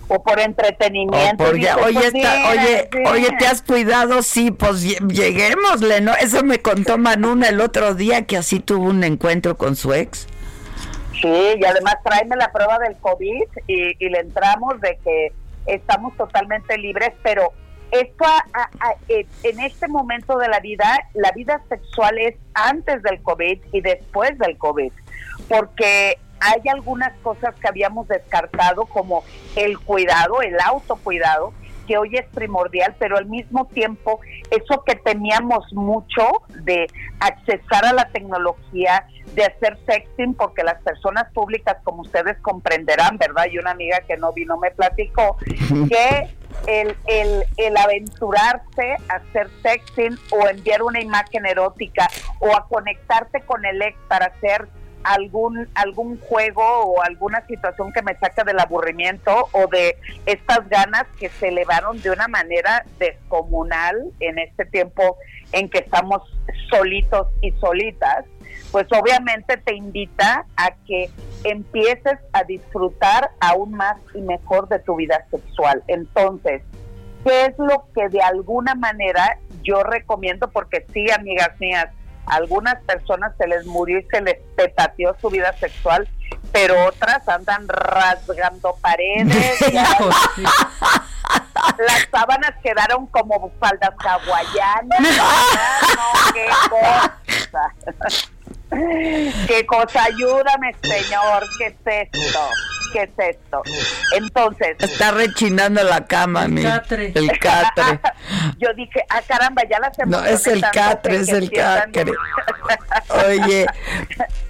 O 0.09 0.22
por 0.22 0.39
entretenimiento. 0.40 1.44
oye, 1.44 1.72
oye, 1.74 2.89
oye, 3.06 3.28
¿te 3.39 3.47
has 3.47 3.62
cuidado? 3.62 4.22
Sí, 4.22 4.51
pues 4.51 4.82
lleguémosle, 4.82 6.01
¿no? 6.01 6.14
Eso 6.14 6.43
me 6.44 6.60
contó 6.60 6.98
Manuna 6.98 7.48
el 7.48 7.60
otro 7.60 7.94
día 7.94 8.26
que 8.26 8.36
así 8.36 8.60
tuvo 8.60 8.89
un 8.89 9.05
encuentro 9.05 9.56
con 9.56 9.76
su 9.76 9.93
ex. 9.94 10.26
Sí, 11.20 11.28
y 11.59 11.64
además 11.64 11.97
tráeme 12.05 12.36
la 12.36 12.52
prueba 12.52 12.78
del 12.78 12.97
COVID 12.97 13.44
y, 13.66 14.09
le 14.09 14.18
entramos 14.18 14.81
de 14.81 14.98
que 15.02 15.32
estamos 15.66 16.14
totalmente 16.16 16.76
libres, 16.76 17.12
pero 17.22 17.52
esto 17.90 18.24
en 19.09 19.60
este 19.60 19.89
momento 19.89 20.36
de 20.36 20.48
la 20.48 20.60
vida, 20.60 20.98
la 21.14 21.31
vida 21.32 21.62
sexual 21.68 22.18
es 22.18 22.35
antes 22.52 23.02
del 23.02 23.22
COVID 23.22 23.59
y 23.72 23.81
después 23.81 24.36
del 24.39 24.59
COVID, 24.59 24.93
porque 25.48 26.18
hay 26.40 26.69
algunas 26.69 27.12
cosas 27.20 27.55
que 27.56 27.69
habíamos 27.69 28.09
descartado 28.09 28.86
como 28.86 29.24
el 29.56 29.78
cuidado, 29.78 30.43
el 30.43 30.59
autocuidado, 30.61 31.52
que 31.86 31.98
hoy 31.98 32.16
es 32.16 32.27
primordial, 32.35 32.94
pero 32.98 33.16
al 33.16 33.27
mismo 33.27 33.66
tiempo 33.66 34.20
eso 34.51 34.82
que 34.85 34.97
temíamos 34.97 35.73
mucho 35.73 36.28
de 36.48 36.86
accesar 37.20 37.85
a 37.85 37.93
la 37.93 38.09
tecnología, 38.09 39.06
de 39.35 39.44
hacer 39.44 39.78
sexting, 39.86 40.35
porque 40.35 40.62
las 40.62 40.81
personas 40.82 41.31
públicas, 41.32 41.77
como 41.85 42.02
ustedes 42.02 42.39
comprenderán, 42.40 43.19
¿verdad? 43.19 43.47
Y 43.51 43.59
una 43.59 43.73
amiga 43.73 44.01
que 44.06 44.16
no 44.16 44.32
vino 44.32 44.59
me 44.59 44.70
platicó 44.70 45.36
que 45.90 46.28
el, 46.66 46.97
el, 47.06 47.44
el 47.56 47.77
aventurarse 47.77 48.97
a 49.09 49.16
hacer 49.16 49.48
sexting 49.62 50.19
o 50.31 50.48
enviar 50.48 50.82
una 50.82 51.01
imagen 51.01 51.47
erótica 51.47 52.09
o 52.39 52.55
a 52.55 52.66
conectarte 52.69 53.40
con 53.43 53.65
el 53.65 53.82
ex 53.82 53.97
para 54.09 54.27
hacer 54.27 54.69
algún 55.05 55.68
algún 55.74 56.18
juego 56.20 56.62
o 56.62 57.02
alguna 57.02 57.47
situación 57.47 57.93
que 57.93 58.02
me 58.02 58.16
saque 58.16 58.43
del 58.44 58.59
aburrimiento 58.59 59.48
o 59.52 59.66
de 59.68 59.97
estas 60.26 60.68
ganas 60.68 61.05
que 61.18 61.28
se 61.28 61.48
elevaron 61.48 62.01
de 62.01 62.10
una 62.10 62.26
manera 62.28 62.85
descomunal 62.98 64.10
en 64.20 64.39
este 64.39 64.64
tiempo 64.64 65.18
en 65.52 65.68
que 65.68 65.78
estamos 65.78 66.22
solitos 66.68 67.28
y 67.40 67.52
solitas, 67.52 68.24
pues 68.72 68.86
obviamente 68.93 69.56
te 69.59 69.74
invita 69.74 70.47
a 70.56 70.72
que 70.86 71.10
empieces 71.44 72.18
a 72.32 72.43
disfrutar 72.44 73.31
aún 73.40 73.72
más 73.72 73.97
y 74.14 74.20
mejor 74.20 74.68
de 74.68 74.78
tu 74.81 74.97
vida 74.97 75.26
sexual. 75.31 75.82
Entonces, 75.86 76.62
¿qué 77.24 77.44
es 77.47 77.59
lo 77.59 77.86
que 77.94 78.09
de 78.09 78.20
alguna 78.20 78.74
manera 78.74 79.39
yo 79.62 79.82
recomiendo? 79.82 80.51
Porque 80.51 80.85
sí, 80.93 81.06
amigas 81.10 81.51
mías, 81.60 81.89
algunas 82.26 82.82
personas 82.84 83.32
se 83.38 83.46
les 83.46 83.66
murió 83.66 83.98
y 83.98 84.05
se 84.05 84.20
les 84.20 84.36
petateó 84.56 85.16
su 85.20 85.30
vida 85.30 85.52
sexual, 85.59 86.09
pero 86.52 86.86
otras 86.86 87.28
andan 87.28 87.68
rasgando 87.68 88.76
paredes. 88.80 89.60
las 91.78 92.09
sábanas 92.10 92.55
quedaron 92.62 93.06
como 93.06 93.51
faldas 93.59 93.94
hawaianas. 93.98 94.98
qué 96.32 96.48
cosa. 96.70 97.74
qué 99.46 99.66
cosa, 99.66 100.05
ayúdame, 100.05 100.74
Señor, 100.82 101.44
¿qué 101.59 101.66
es 101.66 101.74
esto? 102.12 102.48
¿Qué 102.94 103.02
es 103.02 103.36
esto? 103.36 103.62
Entonces. 104.16 104.76
Está 104.78 105.10
rechinando 105.10 105.82
la 105.82 106.06
cama, 106.06 106.46
mi. 106.46 106.62
Catre. 106.62 107.12
El 107.14 107.38
catre. 107.38 108.00
Yo 108.58 108.72
dije, 108.74 109.04
ah, 109.10 109.20
caramba, 109.26 109.62
ya 109.68 109.80
la 109.80 109.92
No, 110.06 110.24
es 110.24 110.46
el 110.46 110.62
catre, 110.72 111.16
es 111.16 111.28
el 111.28 111.50
catre. 111.50 112.12
Oye, 113.28 113.66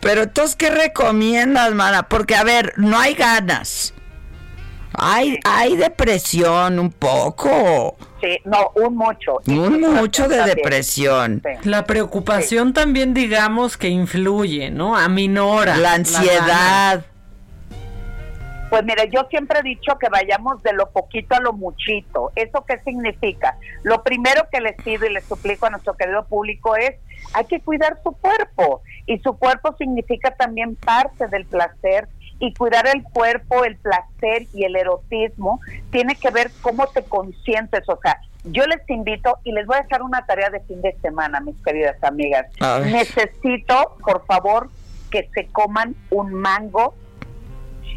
pero 0.01 0.23
entonces, 0.23 0.57
¿qué 0.57 0.71
recomiendas, 0.71 1.73
mana? 1.75 2.05
Porque, 2.05 2.37
a 2.37 2.45
ver, 2.45 2.75
no 2.77 2.99
hay 2.99 3.15
ganas. 3.15 3.95
Hay, 4.97 5.41
hay 5.45 5.77
depresión 5.77 6.79
un 6.79 6.93
poco. 6.93 7.97
Sí, 8.21 8.39
no, 8.45 8.71
un 8.77 8.97
mucho. 8.97 9.41
Un 9.47 9.81
mucho 9.81 10.29
de 10.29 10.45
depresión. 10.45 11.43
La 11.65 11.85
preocupación 11.85 12.73
también, 12.73 13.13
digamos, 13.13 13.77
que 13.77 13.89
influye, 13.89 14.71
¿no? 14.71 14.97
Aminora. 14.97 15.77
La 15.79 15.95
ansiedad. 15.95 17.05
Pues 18.75 18.87
mire, 18.87 19.09
yo 19.09 19.21
siempre 19.31 19.61
he 19.61 19.63
dicho 19.63 19.97
que 20.01 20.09
vayamos 20.09 20.61
de 20.65 20.73
lo 20.73 20.91
poquito 20.91 21.37
a 21.37 21.41
lo 21.41 21.53
muchito. 21.53 22.33
¿Eso 22.35 22.65
qué 22.67 22.81
significa? 22.81 23.57
Lo 23.85 24.03
primero 24.03 24.49
que 24.51 24.61
les 24.61 24.75
pido 24.83 25.07
y 25.07 25.13
les 25.13 25.23
suplico 25.27 25.67
a 25.67 25.71
nuestro 25.71 25.95
querido 25.95 26.25
público 26.25 26.75
es, 26.75 26.97
hay 27.35 27.45
que 27.45 27.61
cuidar 27.61 28.01
su 28.03 28.11
cuerpo. 28.11 28.83
Y 29.07 29.21
su 29.21 29.39
cuerpo 29.39 29.77
significa 29.79 30.33
también 30.33 30.75
parte 30.75 31.29
del 31.29 31.47
placer. 31.47 32.09
Y 32.41 32.53
cuidar 32.53 32.89
el 32.89 33.05
cuerpo, 33.05 33.65
el 33.65 33.77
placer 33.77 34.49
y 34.53 34.65
el 34.65 34.75
erotismo 34.75 35.61
tiene 35.93 36.17
que 36.17 36.31
ver 36.31 36.51
cómo 36.61 36.89
te 36.89 37.05
consientes. 37.05 37.89
O 37.89 37.97
sea, 38.03 38.19
yo 38.43 38.67
les 38.67 38.81
invito 38.91 39.39
y 39.45 39.53
les 39.53 39.67
voy 39.67 39.77
a 39.77 39.83
dejar 39.83 40.03
una 40.03 40.27
tarea 40.27 40.51
de 40.51 40.59
fin 40.63 40.83
de 40.83 40.97
semana, 41.01 41.39
mis 41.39 41.63
queridas 41.63 42.03
amigas. 42.03 42.47
Necesito, 42.87 43.97
por 44.05 44.27
favor, 44.27 44.69
que 45.13 45.31
se 45.33 45.47
coman 45.47 45.95
un 46.11 46.35
mango 46.35 46.93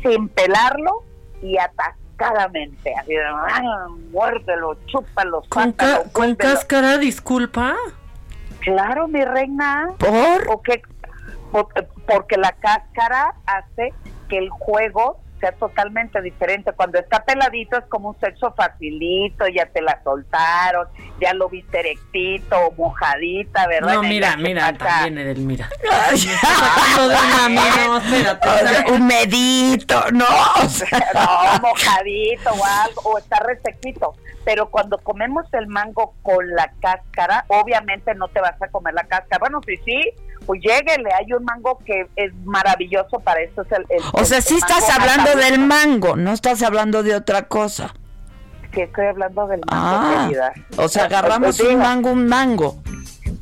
sin 0.02 0.30
pelarlo 0.30 1.04
y 1.42 1.58
atascadamente. 1.58 2.94
Así 2.96 3.14
de, 3.14 3.24
ah, 3.26 3.88
muérdelo, 4.12 4.78
chúpalo, 4.86 5.44
¿Con, 5.50 5.76
¿Con 6.12 6.36
cáscara, 6.36 6.98
disculpa? 6.98 7.76
Claro, 8.62 9.08
mi 9.08 9.24
reina. 9.24 9.94
¿Por? 9.98 10.46
Porque, 10.46 10.82
porque 12.06 12.38
la 12.38 12.52
cáscara 12.54 13.36
hace 13.46 13.94
que 14.28 14.38
el 14.38 14.50
juego 14.50 15.20
sea 15.40 15.52
totalmente 15.54 16.22
diferente. 16.22 16.72
Cuando 16.74 17.00
está 17.00 17.24
peladito 17.24 17.78
es 17.78 17.86
como 17.86 18.10
un 18.10 18.20
sexo 18.20 18.54
facilito, 18.54 19.48
ya 19.48 19.66
te 19.68 19.82
la 19.82 20.02
soltaron, 20.04 20.88
ya 21.20 21.34
lo 21.34 21.50
viste 21.50 21.80
erectito, 21.80 22.72
mojadita, 22.78 23.68
¿verdad? 23.68 23.96
No, 23.96 24.04
mira, 24.04 24.36
mira, 24.38 24.74
también 24.74 25.18
el 25.18 25.40
mira. 25.40 25.70
un 28.92 29.08
medito, 29.08 30.12
no, 30.12 30.26
no, 31.14 31.60
mojadito 31.62 32.50
o 32.52 32.66
algo, 32.66 33.02
o 33.04 33.18
está 33.18 33.40
resequito. 33.40 34.16
Pero 34.46 34.70
cuando 34.70 34.98
comemos 35.00 35.46
el 35.54 35.68
mango 35.68 36.16
con 36.24 36.50
la 36.56 36.72
cáscara, 36.82 37.44
obviamente 37.50 38.16
no 38.16 38.30
te 38.30 38.40
vas 38.40 38.62
a 38.62 38.70
comer 38.70 38.94
la 38.94 39.04
cáscara. 39.04 39.40
Bueno, 39.40 39.60
sí, 39.66 39.76
sí, 39.84 40.02
pues 40.48 40.62
lléguele, 40.62 41.10
hay 41.14 41.34
un 41.34 41.44
mango 41.44 41.78
que 41.86 42.08
es 42.16 42.34
maravilloso 42.46 43.20
para 43.20 43.42
eso. 43.42 43.64
Es 43.64 43.72
el, 43.74 43.86
o 44.14 44.24
sea, 44.24 44.42
sí 44.42 44.56
estás 44.56 44.90
hablando 44.90 45.36
del 45.36 45.60
mango, 45.60 46.16
no 46.16 46.32
estás 46.32 46.64
hablando 46.64 47.04
de 47.04 47.16
otra 47.16 47.44
cosa. 47.44 47.94
Que 48.72 48.84
estoy 48.84 49.08
hablando 49.08 49.46
del 49.48 49.60
mango, 49.70 50.40
ah, 50.42 50.54
O 50.78 50.88
sea, 50.88 51.06
agarramos 51.06 51.60
un 51.60 51.78
mango, 51.78 52.12
un 52.12 52.28
mango. 52.28 52.82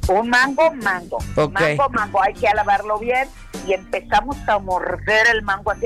Un 0.07 0.29
mango, 0.29 0.71
mango. 0.71 1.19
Mango, 1.51 1.89
mango. 1.89 2.21
Hay 2.23 2.33
que 2.33 2.47
alabarlo 2.47 2.97
bien 2.97 3.27
y 3.67 3.73
empezamos 3.73 4.37
a 4.47 4.57
morder 4.57 5.27
el 5.31 5.43
mango 5.43 5.71
así, 5.71 5.85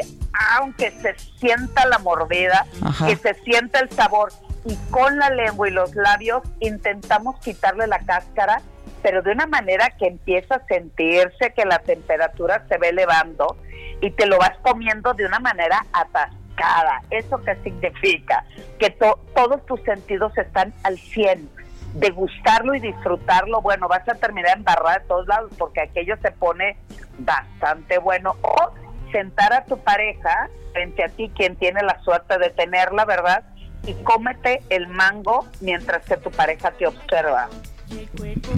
aunque 0.58 0.92
se 0.92 1.16
sienta 1.38 1.86
la 1.86 2.00
mordida, 2.00 2.66
que 3.06 3.18
se 3.18 3.34
sienta 3.44 3.80
el 3.80 3.90
sabor. 3.90 4.32
Y 4.66 4.76
con 4.90 5.18
la 5.18 5.30
lengua 5.30 5.68
y 5.68 5.72
los 5.72 5.96
labios 5.96 6.44
intentamos 6.60 7.40
quitarle 7.40 7.88
la 7.88 8.00
cáscara 8.00 8.62
pero 9.02 9.22
de 9.22 9.32
una 9.32 9.48
manera 9.48 9.90
que 9.98 10.08
empieza 10.08 10.56
a 10.56 10.66
sentirse 10.66 11.54
que 11.56 11.66
la 11.66 11.80
temperatura 11.80 12.66
se 12.68 12.78
va 12.78 12.88
elevando 12.88 13.58
y 14.02 14.12
te 14.12 14.26
lo 14.26 14.38
vas 14.38 14.58
comiendo 14.62 15.14
de 15.14 15.26
una 15.26 15.40
manera 15.40 15.86
atascada. 15.94 17.02
¿Eso 17.10 17.42
qué 17.44 17.56
significa? 17.64 18.46
Que 18.80 18.90
todos 18.90 19.66
tus 19.66 19.82
sentidos 19.84 20.38
están 20.38 20.74
al 20.84 20.98
100. 20.98 21.50
Degustarlo 21.96 22.76
y 22.76 22.80
disfrutarlo, 22.80 23.62
bueno, 23.62 23.88
vas 23.88 24.08
a 24.08 24.16
terminar 24.16 24.58
embarrada 24.58 25.00
de 25.00 25.06
todos 25.06 25.28
lados 25.28 25.52
porque 25.58 25.82
aquello 25.82 26.16
se 26.22 26.32
pone 26.32 26.78
bastante 27.20 27.98
bueno. 27.98 28.36
O 28.42 28.72
sentar 29.12 29.54
a 29.54 29.66
tu 29.66 29.78
pareja 29.80 30.50
frente 30.74 31.04
a 31.04 31.10
ti, 31.10 31.32
quien 31.36 31.56
tiene 31.56 31.82
la 31.82 32.00
suerte 32.02 32.38
de 32.38 32.52
tenerla, 32.52 33.06
¿verdad? 33.06 33.44
Y 33.88 33.94
cómete 34.04 34.62
el 34.70 34.88
mango 34.88 35.48
mientras 35.62 36.06
que 36.06 36.18
tu 36.18 36.30
pareja 36.30 36.72
te 36.72 36.86
observa. 36.86 37.50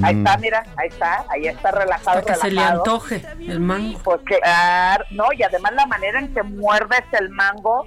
Ahí 0.04 0.18
está, 0.18 0.38
mira, 0.38 0.66
ahí 0.78 0.88
está, 0.90 1.26
ahí 1.30 1.48
está 1.48 1.72
relajado, 1.72 2.20
Hasta 2.20 2.34
que 2.34 2.40
se 2.40 2.52
le 2.52 2.62
antoje 2.62 3.26
el 3.48 3.60
mango. 3.60 4.00
Pues 4.00 4.22
claro, 4.26 5.06
no, 5.12 5.26
y 5.34 5.44
además 5.44 5.74
la 5.74 5.86
manera 5.86 6.20
en 6.20 6.34
que 6.34 6.44
muerdes 6.44 7.04
el 7.14 7.30
mango, 7.30 7.86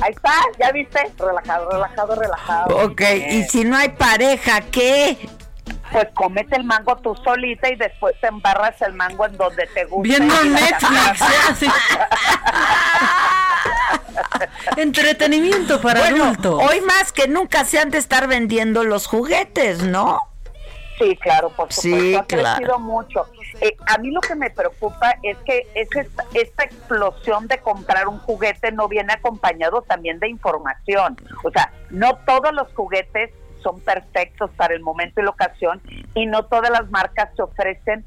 ahí 0.00 0.12
está, 0.12 0.32
ya 0.58 0.72
viste, 0.72 1.12
relajado, 1.18 1.70
relajado, 1.70 2.14
relajado. 2.14 2.76
Ok, 2.84 3.02
y 3.30 3.42
si 3.44 3.64
no 3.64 3.76
hay 3.76 3.90
pareja, 3.90 4.60
¿qué? 4.62 5.18
Pues 5.92 6.06
comete 6.14 6.56
el 6.56 6.64
mango 6.64 6.96
tú 6.96 7.16
solita 7.24 7.68
y 7.68 7.76
después 7.76 8.14
te 8.20 8.28
embarras 8.28 8.80
el 8.82 8.92
mango 8.92 9.26
en 9.26 9.36
donde 9.36 9.66
te 9.74 9.84
gusta. 9.86 10.08
Viendo 10.08 10.34
Netflix, 10.44 11.22
¿eh? 11.62 11.70
Entretenimiento 14.76 15.80
para 15.80 16.06
adultos. 16.06 16.62
Hoy 16.62 16.80
más 16.82 17.12
que 17.12 17.26
nunca 17.26 17.64
se 17.64 17.80
han 17.80 17.90
de 17.90 17.98
estar 17.98 18.28
vendiendo 18.28 18.84
los 18.84 19.06
juguetes, 19.06 19.82
¿no? 19.82 20.29
Sí, 21.00 21.16
claro, 21.16 21.48
por 21.48 21.72
supuesto, 21.72 22.18
ha 22.18 22.26
crecido 22.26 22.78
mucho. 22.78 23.26
Eh, 23.62 23.74
a 23.86 23.96
mí 23.98 24.10
lo 24.10 24.20
que 24.20 24.34
me 24.34 24.50
preocupa 24.50 25.16
es 25.22 25.38
que 25.38 25.66
esta, 25.74 26.04
esta 26.34 26.64
explosión 26.64 27.48
de 27.48 27.58
comprar 27.58 28.06
un 28.06 28.18
juguete 28.18 28.70
no 28.70 28.86
viene 28.86 29.14
acompañado 29.14 29.80
también 29.80 30.18
de 30.20 30.28
información. 30.28 31.16
O 31.42 31.50
sea, 31.50 31.72
no 31.88 32.16
todos 32.26 32.52
los 32.52 32.70
juguetes 32.74 33.30
son 33.62 33.80
perfectos 33.80 34.50
para 34.56 34.74
el 34.74 34.80
momento 34.80 35.20
y 35.20 35.24
la 35.24 35.30
ocasión 35.30 35.80
y 36.14 36.26
no 36.26 36.44
todas 36.44 36.70
las 36.70 36.90
marcas 36.90 37.30
se 37.34 37.42
ofrecen 37.42 38.04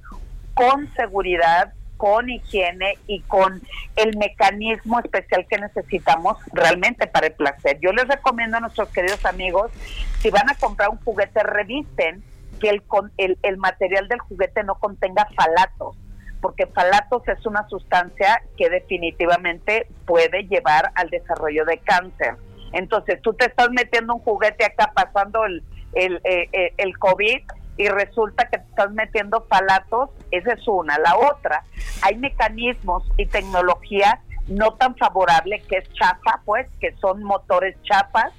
con 0.54 0.92
seguridad, 0.94 1.74
con 1.98 2.30
higiene 2.30 2.98
y 3.08 3.22
con 3.22 3.62
el 3.96 4.18
mecanismo 4.18 5.00
especial 5.00 5.48
que 5.50 5.58
necesitamos 5.58 6.38
realmente 6.52 7.08
para 7.08 7.28
el 7.28 7.34
placer. 7.34 7.80
Yo 7.82 7.92
les 7.92 8.08
recomiendo 8.08 8.58
a 8.58 8.60
nuestros 8.60 8.90
queridos 8.90 9.26
amigos, 9.26 9.72
si 10.20 10.30
van 10.30 10.50
a 10.50 10.56
comprar 10.56 10.90
un 10.90 10.98
juguete, 10.98 11.42
revisten 11.42 12.24
que 12.64 12.70
el, 12.70 12.82
el, 13.18 13.38
el 13.44 13.58
material 13.58 14.08
del 14.08 14.20
juguete 14.20 14.64
no 14.64 14.76
contenga 14.76 15.28
falatos, 15.36 15.98
porque 16.40 16.66
falatos 16.68 17.28
es 17.28 17.46
una 17.46 17.68
sustancia 17.68 18.42
que 18.58 18.70
definitivamente 18.70 19.88
puede 20.06 20.44
llevar 20.44 20.92
al 20.96 21.10
desarrollo 21.10 21.66
de 21.66 21.78
cáncer. 21.80 22.36
Entonces, 22.72 23.22
tú 23.22 23.34
te 23.34 23.48
estás 23.48 23.70
metiendo 23.72 24.16
un 24.16 24.22
juguete 24.22 24.64
acá 24.64 24.92
pasando 24.96 25.44
el, 25.46 25.62
el, 25.94 26.22
eh, 26.24 26.48
eh, 26.54 26.74
el 26.78 26.98
COVID 26.98 27.42
y 27.76 27.90
resulta 27.90 28.46
que 28.46 28.60
te 28.60 28.70
estás 28.70 28.92
metiendo 28.92 29.46
falatos, 29.50 30.10
esa 30.32 30.54
es 30.54 30.66
una. 30.68 30.98
La 31.00 31.18
otra, 31.18 31.64
hay 32.02 32.16
mecanismos 32.16 33.04
y 33.18 33.26
tecnología 33.26 34.22
no 34.48 34.74
tan 34.76 34.96
favorable 34.96 35.62
que 35.68 35.78
es 35.78 35.94
chafa, 35.94 36.42
pues, 36.46 36.68
que 36.80 36.94
son 37.02 37.24
motores 37.24 37.76
chafas, 37.84 38.32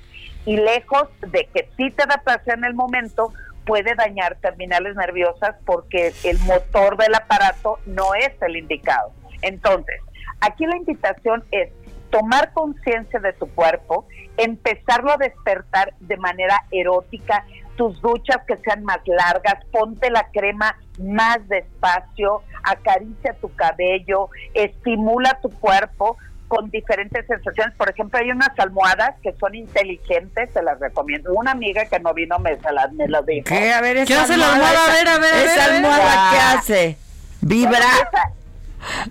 y 0.47 0.57
lejos 0.57 1.09
de 1.21 1.47
que 1.55 1.69
sí 1.77 1.91
te 1.91 2.07
da 2.07 2.21
placer 2.25 2.59
en 2.59 2.65
el 2.65 2.75
momento, 2.75 3.33
puede 3.65 3.95
dañar 3.95 4.37
terminales 4.41 4.95
nerviosas 4.97 5.57
porque 5.65 6.13
el 6.25 6.39
motor 6.41 6.97
del 6.97 7.15
aparato 7.15 7.79
no 7.87 8.15
es 8.15 8.31
el 8.43 8.57
indicado. 8.57 9.13
Entonces, 9.43 10.01
aquí 10.41 10.67
la 10.67 10.77
invitación 10.77 11.45
es 11.51 11.71
tomar 12.11 12.53
conciencia 12.53 13.19
de 13.19 13.33
tu 13.33 13.49
cuerpo, 13.49 14.07
empezarlo 14.37 15.13
a 15.13 15.17
despertar 15.17 15.95
de 16.01 16.17
manera 16.17 16.63
erótica, 16.71 17.45
tus 17.77 18.01
duchas 18.01 18.39
que 18.47 18.57
sean 18.59 18.85
más 18.85 19.01
largas, 19.05 19.57
ponte 19.73 20.11
la 20.11 20.29
crema 20.33 20.77
más 21.01 21.39
despacio, 21.49 22.43
acaricia 22.63 23.35
tu 23.41 23.53
cabello, 23.57 24.29
estimula 24.55 25.41
tu 25.43 25.51
cuerpo, 25.51 26.17
con 26.55 26.71
diferentes 26.71 27.27
sensaciones. 27.27 27.75
Por 27.75 27.91
ejemplo, 27.91 28.19
hay 28.19 28.31
unas 28.31 28.57
almohadas 28.59 29.15
que 29.23 29.33
son 29.41 29.55
inteligentes, 29.55 30.51
se 30.53 30.63
las 30.63 30.79
recomiendo. 30.79 31.33
Una 31.33 31.51
amiga 31.51 31.85
que 31.87 31.99
no 31.99 32.15
vino 32.15 32.39
me, 32.39 32.57
las, 32.73 32.93
me 32.93 33.09
lo 33.09 33.23
dijo. 33.23 33.47
¿Qué? 33.47 33.73
A 33.73 33.81
ver, 33.81 34.07
¿Qué 34.07 34.15
hace 34.15 34.37
la 34.37 34.53
almohada? 34.53 34.85
a 34.85 34.93
ver, 34.93 35.09
a 35.09 35.19
ver. 35.19 35.47
¿Esa 35.47 35.65
almohada 35.65 36.31
qué 36.31 36.39
hace? 36.39 36.99
¿Vibra? 37.41 37.89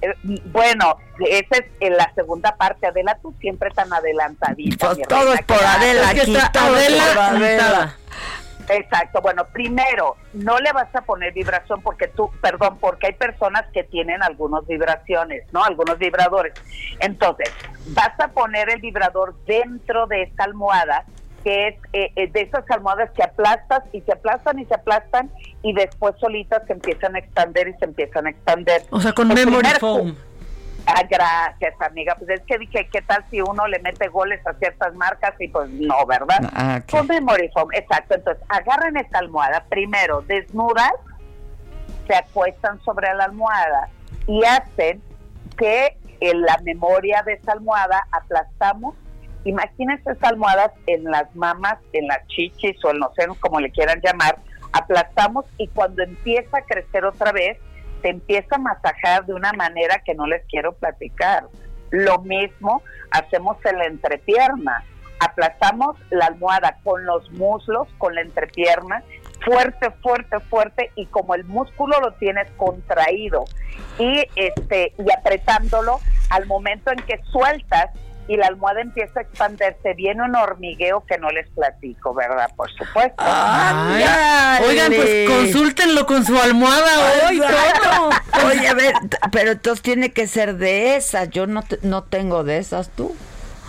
Eh, 0.01 0.13
bueno, 0.45 0.97
esa 1.27 1.57
es 1.57 1.65
en 1.81 1.97
la 1.97 2.13
segunda 2.13 2.55
parte. 2.55 2.87
Adela, 2.87 3.17
tú 3.21 3.33
siempre 3.41 3.71
tan 3.71 3.91
adelantadita. 3.91 4.93
Pues 4.93 5.07
todo 5.07 5.33
es 5.33 5.41
por 5.41 5.63
Adela, 5.63 6.09
aquí, 6.09 6.37
todo 6.53 6.67
por 6.69 7.19
Adela. 7.19 7.97
Exacto, 8.69 9.21
bueno, 9.21 9.45
primero, 9.51 10.15
no 10.33 10.57
le 10.59 10.71
vas 10.71 10.93
a 10.95 11.01
poner 11.01 11.33
vibración 11.33 11.81
porque 11.81 12.07
tú, 12.07 12.29
perdón, 12.41 12.77
porque 12.79 13.07
hay 13.07 13.13
personas 13.13 13.65
que 13.73 13.83
tienen 13.83 14.23
algunas 14.23 14.65
vibraciones, 14.67 15.43
¿no? 15.51 15.63
Algunos 15.63 15.97
vibradores. 15.97 16.53
Entonces, 16.99 17.51
vas 17.87 18.19
a 18.19 18.29
poner 18.29 18.69
el 18.69 18.81
vibrador 18.81 19.35
dentro 19.45 20.07
de 20.07 20.23
esta 20.23 20.45
almohada, 20.45 21.05
que 21.43 21.67
es 21.67 21.75
eh, 21.91 22.11
eh, 22.15 22.31
de 22.31 22.41
esas 22.41 22.63
almohadas 22.71 23.11
que 23.11 23.21
aplastas 23.21 23.83
y 23.91 23.99
se 24.01 24.13
aplastan 24.13 24.59
y 24.59 24.65
se 24.65 24.75
aplastan 24.75 25.29
y 25.61 25.73
después 25.73 26.15
solitas 26.19 26.63
se 26.67 26.73
empiezan 26.73 27.15
a 27.15 27.19
expander 27.19 27.67
y 27.67 27.73
se 27.73 27.85
empiezan 27.85 28.27
a 28.27 28.29
expander. 28.29 28.83
O 28.91 29.01
sea, 29.01 29.11
con 29.11 29.27
memory 29.27 29.67
foam. 29.79 30.15
Ah, 30.85 31.03
gracias, 31.09 31.73
amiga. 31.79 32.15
Pues 32.15 32.29
es 32.29 32.41
que 32.41 32.57
dije, 32.57 32.89
¿qué 32.91 33.01
tal 33.01 33.23
si 33.31 33.41
uno 33.41 33.67
le 33.67 33.79
mete 33.79 34.09
goles 34.09 34.45
a 34.45 34.53
ciertas 34.53 34.93
marcas? 34.95 35.33
Y 35.39 35.47
pues 35.47 35.69
no, 35.69 36.05
¿verdad? 36.05 36.49
Ah, 36.53 36.81
Con 36.89 37.07
memory 37.07 37.49
foam, 37.53 37.69
exacto. 37.73 38.15
Entonces, 38.15 38.43
agarren 38.49 38.97
esta 38.97 39.19
almohada. 39.19 39.63
Primero, 39.69 40.21
desnudas, 40.23 40.91
se 42.07 42.15
acuestan 42.15 42.81
sobre 42.81 43.13
la 43.13 43.25
almohada 43.25 43.89
y 44.27 44.43
hacen 44.43 45.01
que 45.57 45.97
en 46.19 46.41
la 46.41 46.57
memoria 46.63 47.23
de 47.23 47.33
esa 47.33 47.53
almohada 47.53 48.05
aplastamos. 48.11 48.95
Imagínense 49.45 50.11
esas 50.11 50.31
almohadas 50.31 50.71
en 50.87 51.03
las 51.05 51.33
mamas, 51.35 51.77
en 51.93 52.07
las 52.07 52.25
chichis 52.27 52.83
o 52.83 52.91
en 52.91 52.99
los 52.99 53.13
senos, 53.15 53.37
como 53.39 53.59
le 53.59 53.71
quieran 53.71 54.01
llamar. 54.01 54.37
Aplastamos 54.73 55.45
y 55.57 55.67
cuando 55.67 56.03
empieza 56.03 56.57
a 56.57 56.61
crecer 56.61 57.05
otra 57.05 57.31
vez, 57.31 57.57
te 58.03 58.09
empieza 58.09 58.57
a 58.57 58.59
masajar 58.59 59.25
de 59.25 59.33
una 59.33 59.53
manera 59.53 60.03
que 60.05 60.13
no 60.13 60.27
les 60.27 60.45
quiero 60.47 60.73
platicar. 60.73 61.45
Lo 61.89 62.19
mismo 62.19 62.83
hacemos 63.09 63.57
en 63.65 63.77
la 63.79 63.85
entrepierna. 63.85 64.83
Aplastamos 65.19 65.95
la 66.09 66.25
almohada 66.25 66.79
con 66.83 67.05
los 67.05 67.31
muslos, 67.31 67.87
con 67.97 68.13
la 68.13 68.21
entrepierna, 68.21 69.03
fuerte, 69.45 69.89
fuerte, 70.01 70.39
fuerte 70.41 70.91
y 70.95 71.05
como 71.05 71.33
el 71.33 71.45
músculo 71.45 71.97
lo 72.01 72.11
tienes 72.15 72.51
contraído 72.57 73.45
y 73.97 74.25
este 74.35 74.93
y 74.97 75.11
apretándolo 75.11 75.99
al 76.29 76.45
momento 76.45 76.91
en 76.91 76.97
que 77.05 77.21
sueltas 77.31 77.91
y 78.27 78.37
la 78.37 78.47
almohada 78.47 78.81
empieza 78.81 79.19
a 79.19 79.23
expandirse, 79.23 79.93
viene 79.95 80.23
un 80.23 80.35
hormigueo 80.35 81.05
que 81.05 81.17
no 81.17 81.29
les 81.29 81.49
platico, 81.49 82.13
¿verdad? 82.13 82.49
Por 82.55 82.71
supuesto. 82.71 83.21
Oigan, 83.21 84.93
pues 84.93 85.29
consúltenlo 85.29 86.05
con 86.05 86.25
su 86.25 86.37
almohada 86.37 87.27
hoy. 87.27 87.41
Oye, 88.45 88.67
a 88.67 88.73
ver, 88.73 88.93
pero 89.31 89.51
entonces 89.51 89.81
tiene 89.81 90.11
que 90.11 90.27
ser 90.27 90.55
de 90.55 90.95
esas. 90.95 91.29
Yo 91.29 91.47
no, 91.47 91.63
no 91.81 92.03
tengo 92.03 92.43
de 92.43 92.57
esas, 92.57 92.89
tú. 92.89 93.15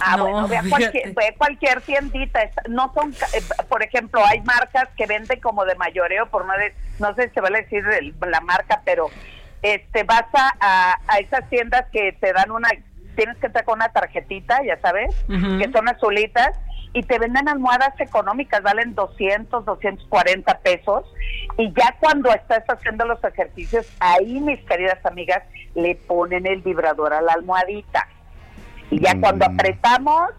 Ah, 0.01 0.17
bueno, 0.17 0.49
ve, 0.49 0.59
a 0.59 0.63
cualquier, 0.69 1.15
ve 1.15 1.35
cualquier 1.37 1.81
tiendita. 1.81 2.41
No 2.69 2.93
son, 2.95 3.13
eh, 3.33 3.43
por 3.69 3.83
ejemplo, 3.83 4.25
hay 4.25 4.41
marcas 4.43 4.89
que 4.97 5.07
venden 5.07 5.41
como 5.41 5.65
de 5.65 5.75
mayoreo, 5.77 6.27
por 6.27 6.45
no, 6.47 6.53
no 6.99 7.15
sé 7.15 7.29
si 7.29 7.35
se 7.35 7.41
va 7.41 7.49
a 7.49 7.53
decir 7.53 7.85
la 8.21 8.41
marca, 8.41 8.83
pero 8.85 9.11
este 9.63 10.03
vas 10.05 10.27
a, 10.35 10.99
a, 11.09 11.19
esas 11.19 11.49
tiendas 11.49 11.87
que 11.91 12.13
te 12.13 12.33
dan 12.33 12.51
una, 12.51 12.69
tienes 13.15 13.37
que 13.39 13.47
entrar 13.47 13.65
con 13.65 13.77
una 13.77 13.89
tarjetita, 13.89 14.63
ya 14.65 14.79
sabes, 14.81 15.15
que 15.27 15.71
son 15.73 15.89
azulitas, 15.89 16.59
y 16.93 17.03
te 17.03 17.19
venden 17.19 17.49
almohadas 17.49 17.99
económicas, 18.01 18.63
valen 18.63 18.95
200, 18.95 19.65
240 19.65 20.59
pesos, 20.61 21.05
y 21.59 21.73
ya 21.73 21.97
cuando 22.01 22.31
estás 22.33 22.63
haciendo 22.69 23.05
los 23.05 23.23
ejercicios, 23.25 23.87
ahí, 23.99 24.41
mis 24.41 24.61
queridas 24.61 25.05
amigas, 25.05 25.43
le 25.75 25.97
ponen 25.97 26.47
el 26.47 26.63
vibrador 26.63 27.13
a 27.13 27.21
la 27.21 27.33
almohadita. 27.33 28.09
Y 28.91 29.01
ya 29.01 29.19
cuando 29.19 29.49
mm. 29.49 29.55
apretamos 29.55 30.31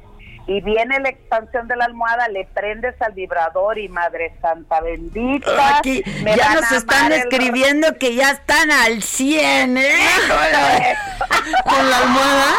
y 0.48 0.62
viene 0.62 1.00
la 1.00 1.10
expansión 1.10 1.68
de 1.68 1.76
la 1.76 1.86
almohada, 1.86 2.28
le 2.28 2.46
prendes 2.54 3.00
al 3.02 3.14
vibrador 3.14 3.80
y 3.80 3.90
Madre 3.90 4.34
Santa 4.42 4.80
bendita. 4.82 5.78
Aquí 5.78 6.04
ya 6.24 6.54
nos 6.54 6.72
están 6.72 7.12
escribiendo 7.12 7.96
que 7.98 8.16
ya 8.16 8.32
están 8.32 8.72
al 8.72 9.02
100, 9.02 9.78
¿eh? 9.78 9.94
Con 11.64 11.90
la 11.90 11.98
almohada. 11.98 12.54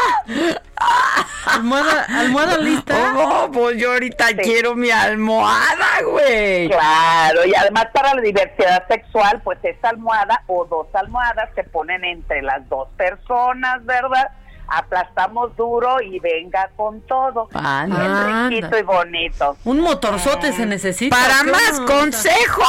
¿Almohada, 1.47 2.07
almohada 2.09 2.59
lista? 2.59 3.15
Oh, 3.17 3.51
pues 3.53 3.79
yo 3.79 3.93
ahorita 3.93 4.27
quiero 4.43 4.75
mi 4.75 4.91
almohada, 4.91 6.03
güey. 6.05 6.69
Claro, 6.69 7.47
y 7.47 7.55
además 7.55 7.87
para 7.93 8.15
la 8.15 8.21
diversidad 8.21 8.87
sexual, 8.89 9.41
pues 9.43 9.59
esa 9.63 9.91
almohada 9.91 10.43
o 10.49 10.65
dos 10.65 10.89
almohadas 10.93 11.51
se 11.55 11.63
ponen 11.65 12.05
entre 12.05 12.43
las 12.43 12.69
dos 12.69 12.89
personas, 12.97 13.85
¿verdad? 13.85 14.29
Aplastamos 14.69 15.57
duro 15.57 16.01
y 16.01 16.21
venga 16.21 16.71
con 16.77 17.01
todo. 17.03 17.49
Anda. 17.53 18.49
riquito 18.49 18.79
y 18.79 18.83
bonito. 18.83 19.57
Un 19.65 19.81
motorzote 19.81 20.53
se 20.53 20.67
necesita. 20.67 21.17
Para 21.17 21.43
más 21.45 21.81
consejos. 21.81 22.67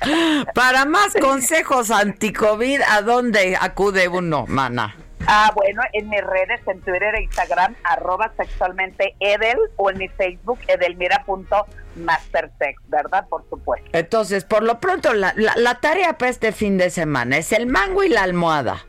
Para 0.54 0.86
más 0.86 1.14
consejos 1.20 1.90
anti-COVID, 1.90 2.80
¿a 2.88 3.02
dónde 3.02 3.58
acude 3.60 4.08
uno, 4.08 4.46
mana? 4.48 4.96
Ah, 5.26 5.52
bueno, 5.54 5.82
en 5.92 6.08
mis 6.08 6.22
redes, 6.22 6.62
en 6.66 6.80
Twitter 6.80 7.14
e 7.14 7.24
Instagram, 7.24 7.74
arroba 7.84 8.32
sexualmente 8.36 9.14
Edel, 9.20 9.58
o 9.76 9.90
en 9.90 9.98
mi 9.98 10.08
Facebook, 10.08 10.58
edelmira.mastersex, 10.66 12.80
¿verdad? 12.88 13.26
Por 13.28 13.46
supuesto. 13.50 13.86
Entonces, 13.92 14.44
por 14.44 14.62
lo 14.62 14.80
pronto, 14.80 15.12
la, 15.12 15.34
la 15.36 15.80
tarea 15.80 16.16
para 16.16 16.30
este 16.30 16.52
fin 16.52 16.78
de 16.78 16.88
semana 16.90 17.36
es 17.36 17.52
el 17.52 17.66
mango 17.66 18.02
y 18.02 18.08
la 18.08 18.22
almohada. 18.22 18.86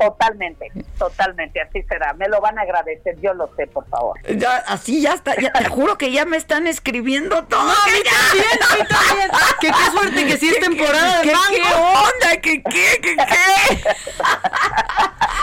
Totalmente, 0.00 0.72
totalmente, 0.98 1.60
así 1.60 1.82
será. 1.82 2.14
Me 2.14 2.26
lo 2.26 2.40
van 2.40 2.58
a 2.58 2.62
agradecer, 2.62 3.20
yo 3.20 3.34
lo 3.34 3.50
sé, 3.54 3.66
por 3.66 3.86
favor. 3.90 4.18
Ya, 4.34 4.56
así 4.66 5.02
ya 5.02 5.12
está, 5.12 5.34
te 5.34 5.64
juro 5.68 5.98
que 5.98 6.10
ya 6.10 6.24
me 6.24 6.38
están 6.38 6.66
escribiendo 6.66 7.44
todo. 7.44 7.62
No, 7.62 7.70
a 7.70 7.86
mí 7.86 8.00
también, 8.02 8.62
a 8.62 8.76
mí 8.76 8.88
también. 8.88 9.30
Que 9.60 9.66
qué 9.66 9.90
suerte 9.92 10.26
que 10.26 10.38
sí 10.38 10.48
es 10.48 10.60
temporada 10.60 11.20
de 11.20 11.28
¿Qué, 11.28 11.34
¿Qué 11.50 11.62
onda? 11.74 12.40
¿Qué 12.40 12.62
qué? 12.62 13.00
¿Qué 13.02 13.16
qué? 13.16 13.84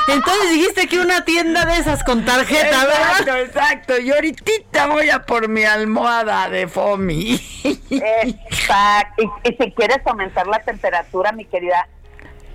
Entonces 0.14 0.50
dijiste 0.50 0.88
que 0.88 1.00
una 1.02 1.24
tienda 1.24 1.66
de 1.66 1.78
esas 1.78 2.04
con 2.04 2.26
tarjeta, 2.26 2.82
exacto, 2.82 3.26
¿verdad? 3.26 3.42
Exacto, 3.42 4.00
Y 4.00 4.12
ahorita 4.12 4.88
voy 4.88 5.12
a 5.12 5.24
por 5.24 5.50
mi 5.50 5.66
almohada 5.66 6.50
de 6.50 6.68
FOMI. 6.68 7.40
Exacto. 7.92 9.22
Y, 9.22 9.50
y 9.50 9.56
si 9.56 9.72
quieres 9.74 10.00
aumentar 10.06 10.48
la 10.48 10.60
temperatura, 10.64 11.32
mi 11.32 11.46
querida 11.46 11.88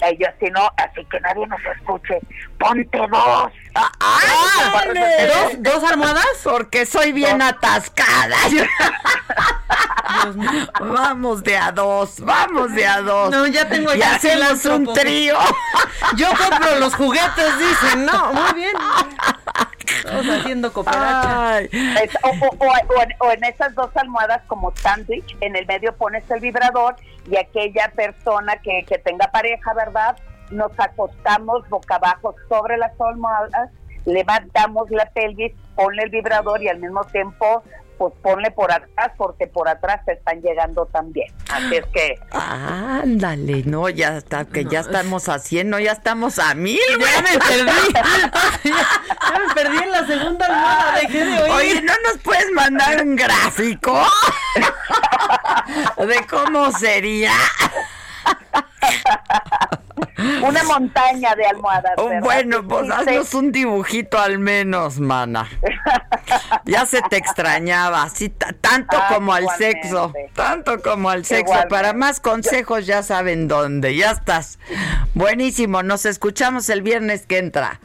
ellos, 0.02 0.30
si 0.40 0.50
no, 0.50 0.70
así 0.76 1.04
que 1.10 1.20
nadie 1.20 1.46
nos 1.46 1.60
escuche, 1.76 2.18
ponte 2.58 2.98
dos. 2.98 3.52
Ah, 3.74 3.90
ah, 4.00 4.82
¿Dos, 4.84 5.62
¿Dos 5.62 5.90
almohadas? 5.90 6.26
Porque 6.44 6.84
soy 6.84 7.12
bien 7.12 7.40
atascada. 7.40 8.36
vamos 10.80 11.42
de 11.42 11.56
a 11.56 11.72
dos, 11.72 12.20
vamos 12.20 12.74
de 12.74 12.86
a 12.86 13.00
dos. 13.00 13.30
No, 13.30 13.46
ya 13.46 13.66
tengo 13.68 13.94
ya 13.94 14.16
hacemos 14.16 14.64
un 14.66 14.92
trío. 14.92 15.38
Yo 16.16 16.28
compro 16.28 16.78
los 16.78 16.94
juguetes, 16.94 17.58
dicen, 17.58 18.04
no, 18.04 18.32
muy 18.32 18.52
bien. 18.54 18.72
Estamos 19.86 20.26
haciendo 20.28 20.72
cooperacha. 20.72 21.60
O, 23.20 23.30
en, 23.32 23.44
esas 23.44 23.74
dos 23.74 23.90
almohadas 23.96 24.42
como 24.46 24.72
sándwich, 24.76 25.36
en 25.40 25.56
el 25.56 25.66
medio 25.66 25.94
pones 25.96 26.28
el 26.30 26.40
vibrador 26.40 26.96
y 27.30 27.36
aquella 27.36 27.90
persona 27.94 28.56
que, 28.56 28.84
que 28.86 28.98
tenga 28.98 29.30
pareja, 29.30 29.74
¿verdad? 29.74 30.16
Nos 30.50 30.72
acostamos 30.78 31.68
boca 31.68 31.96
abajo 31.96 32.34
sobre 32.48 32.76
las 32.76 32.92
almohadas, 33.00 33.70
levantamos 34.04 34.90
la 34.90 35.06
pelvis, 35.06 35.52
ponle 35.74 36.02
el 36.02 36.10
vibrador 36.10 36.62
y 36.62 36.68
al 36.68 36.78
mismo 36.78 37.04
tiempo 37.04 37.62
pues 38.02 38.14
ponle 38.20 38.50
por 38.50 38.72
atrás 38.72 39.12
porque 39.16 39.46
por 39.46 39.68
atrás 39.68 40.04
te 40.04 40.14
están 40.14 40.42
llegando 40.42 40.86
también. 40.86 41.32
Así 41.48 41.76
es 41.76 41.86
que... 41.86 42.18
Ándale, 42.32 43.62
no, 43.64 43.88
ya 43.88 44.16
está, 44.16 44.44
que 44.44 44.64
ya 44.64 44.80
estamos 44.80 45.28
haciendo, 45.28 45.78
ya 45.78 45.92
estamos 45.92 46.40
a 46.40 46.52
mil. 46.56 46.80
Ya 46.98 47.22
me 47.22 47.38
perdí. 47.38 47.92
ya, 48.64 49.38
me 49.38 49.54
perdí 49.54 49.76
en 49.84 49.92
la 49.92 50.04
segunda 50.04 50.46
almohada, 50.46 50.94
dejé 51.00 51.24
de 51.26 51.42
oír. 51.42 51.52
Oye, 51.52 51.82
¿no 51.82 51.92
nos 52.04 52.18
puedes 52.24 52.50
mandar 52.50 53.04
un 53.04 53.14
gráfico 53.14 54.04
de 55.98 56.26
cómo 56.26 56.72
sería? 56.72 57.34
Una 60.42 60.62
montaña 60.64 61.34
de 61.34 61.46
almohadas. 61.46 61.92
Oh, 61.96 62.10
bueno, 62.20 62.66
pues 62.66 62.90
haznos 62.90 63.34
un 63.34 63.52
dibujito 63.52 64.18
al 64.18 64.38
menos, 64.38 65.00
mana. 65.00 65.48
ya 66.64 66.86
se 66.86 67.02
te 67.02 67.16
extrañaba, 67.16 68.04
así 68.04 68.28
tanto 68.28 68.96
ah, 68.98 69.08
como 69.12 69.32
al 69.32 69.48
sexo, 69.56 70.12
tanto 70.34 70.80
como 70.82 71.10
al 71.10 71.24
sexo. 71.24 71.54
Para 71.68 71.92
más 71.92 72.20
consejos 72.20 72.86
ya 72.86 73.02
saben 73.02 73.48
dónde, 73.48 73.96
ya 73.96 74.12
estás. 74.12 74.58
Buenísimo, 75.14 75.82
nos 75.82 76.06
escuchamos 76.06 76.68
el 76.68 76.82
viernes 76.82 77.26
que 77.26 77.38
entra. 77.38 77.80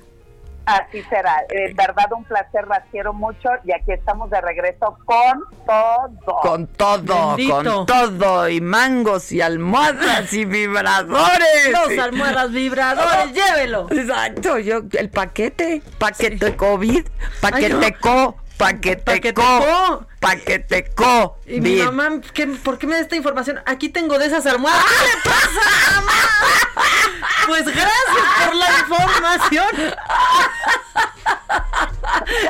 Así 0.67 1.01
será. 1.03 1.45
En 1.49 1.73
verdad, 1.77 2.11
un 2.11 2.25
placer, 2.25 2.67
las 2.67 2.83
quiero 2.91 3.13
mucho 3.13 3.49
y 3.63 3.71
aquí 3.71 3.93
estamos 3.93 4.29
de 4.29 4.41
regreso 4.41 4.97
con 5.05 5.45
todo. 5.65 6.41
Con 6.41 6.67
todo, 6.67 7.37
con 7.49 7.85
todo. 7.85 8.49
Y 8.49 8.59
mangos 8.59 9.31
y 9.31 9.39
almohadas 9.39 10.33
y 10.33 10.43
vibradores. 10.43 11.71
Los 11.71 11.97
almohadas 11.97 12.51
vibradores, 12.51 13.33
llévelo. 13.33 13.87
Exacto, 13.89 14.59
yo, 14.59 14.81
el 14.91 15.09
paquete, 15.09 15.81
paquete 15.97 16.57
COVID, 16.57 17.05
paquete 17.39 17.95
co 18.01 18.35
paquete 18.57 19.33
co, 19.33 20.05
paquete 20.27 20.85
co. 20.95 21.37
Y 21.45 21.61
mi 21.61 21.75
mamá, 21.75 22.21
¿por 22.63 22.77
qué 22.77 22.87
me 22.87 22.95
da 22.95 23.01
esta 23.01 23.15
información? 23.15 23.59
Aquí 23.65 23.89
tengo 23.89 24.19
de 24.19 24.25
esas 24.27 24.45
almohadas. 24.45 24.83
¿Qué 24.83 25.05
le 25.05 25.21
pasa, 25.23 25.61
mamá? 25.95 26.13
Pues 27.47 27.65
gracias 27.65 28.45
por 28.45 28.55
la 28.55 28.67
información. 28.79 29.67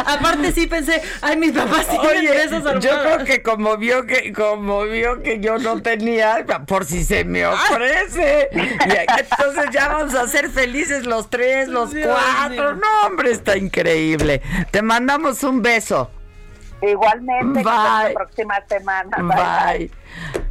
Aparte 0.05 0.51
sí 0.51 0.65
pensé, 0.67 1.01
ay, 1.21 1.37
mis 1.37 1.51
papás 1.51 1.87
tienen 1.87 2.25
de 2.25 2.43
esas 2.43 2.65
almohadas. 2.65 2.83
Yo 2.83 3.01
creo 3.03 3.25
que 3.25 3.43
como 3.43 3.77
vio 3.77 4.05
que 4.07 4.33
como 4.33 4.83
vio 4.85 5.21
que 5.21 5.39
yo 5.39 5.59
no 5.59 5.81
tenía, 5.81 6.45
por 6.65 6.85
si 6.85 7.03
se 7.03 7.25
me 7.25 7.45
ofrece. 7.45 8.49
Y 8.53 8.59
entonces 9.19 9.65
ya 9.71 9.89
vamos 9.89 10.15
a 10.15 10.27
ser 10.27 10.49
felices 10.49 11.05
los 11.05 11.29
tres, 11.29 11.67
los 11.67 11.91
cuatro. 11.91 12.75
No, 12.75 12.87
hombre, 13.05 13.31
está 13.31 13.55
increíble. 13.55 14.41
Te 14.71 14.81
mandamos 14.81 15.43
un 15.43 15.61
beso. 15.61 16.09
Igualmente, 16.81 17.63
la 17.63 18.11
próxima 18.13 18.55
semana. 18.67 19.17
Bye. 19.17 19.91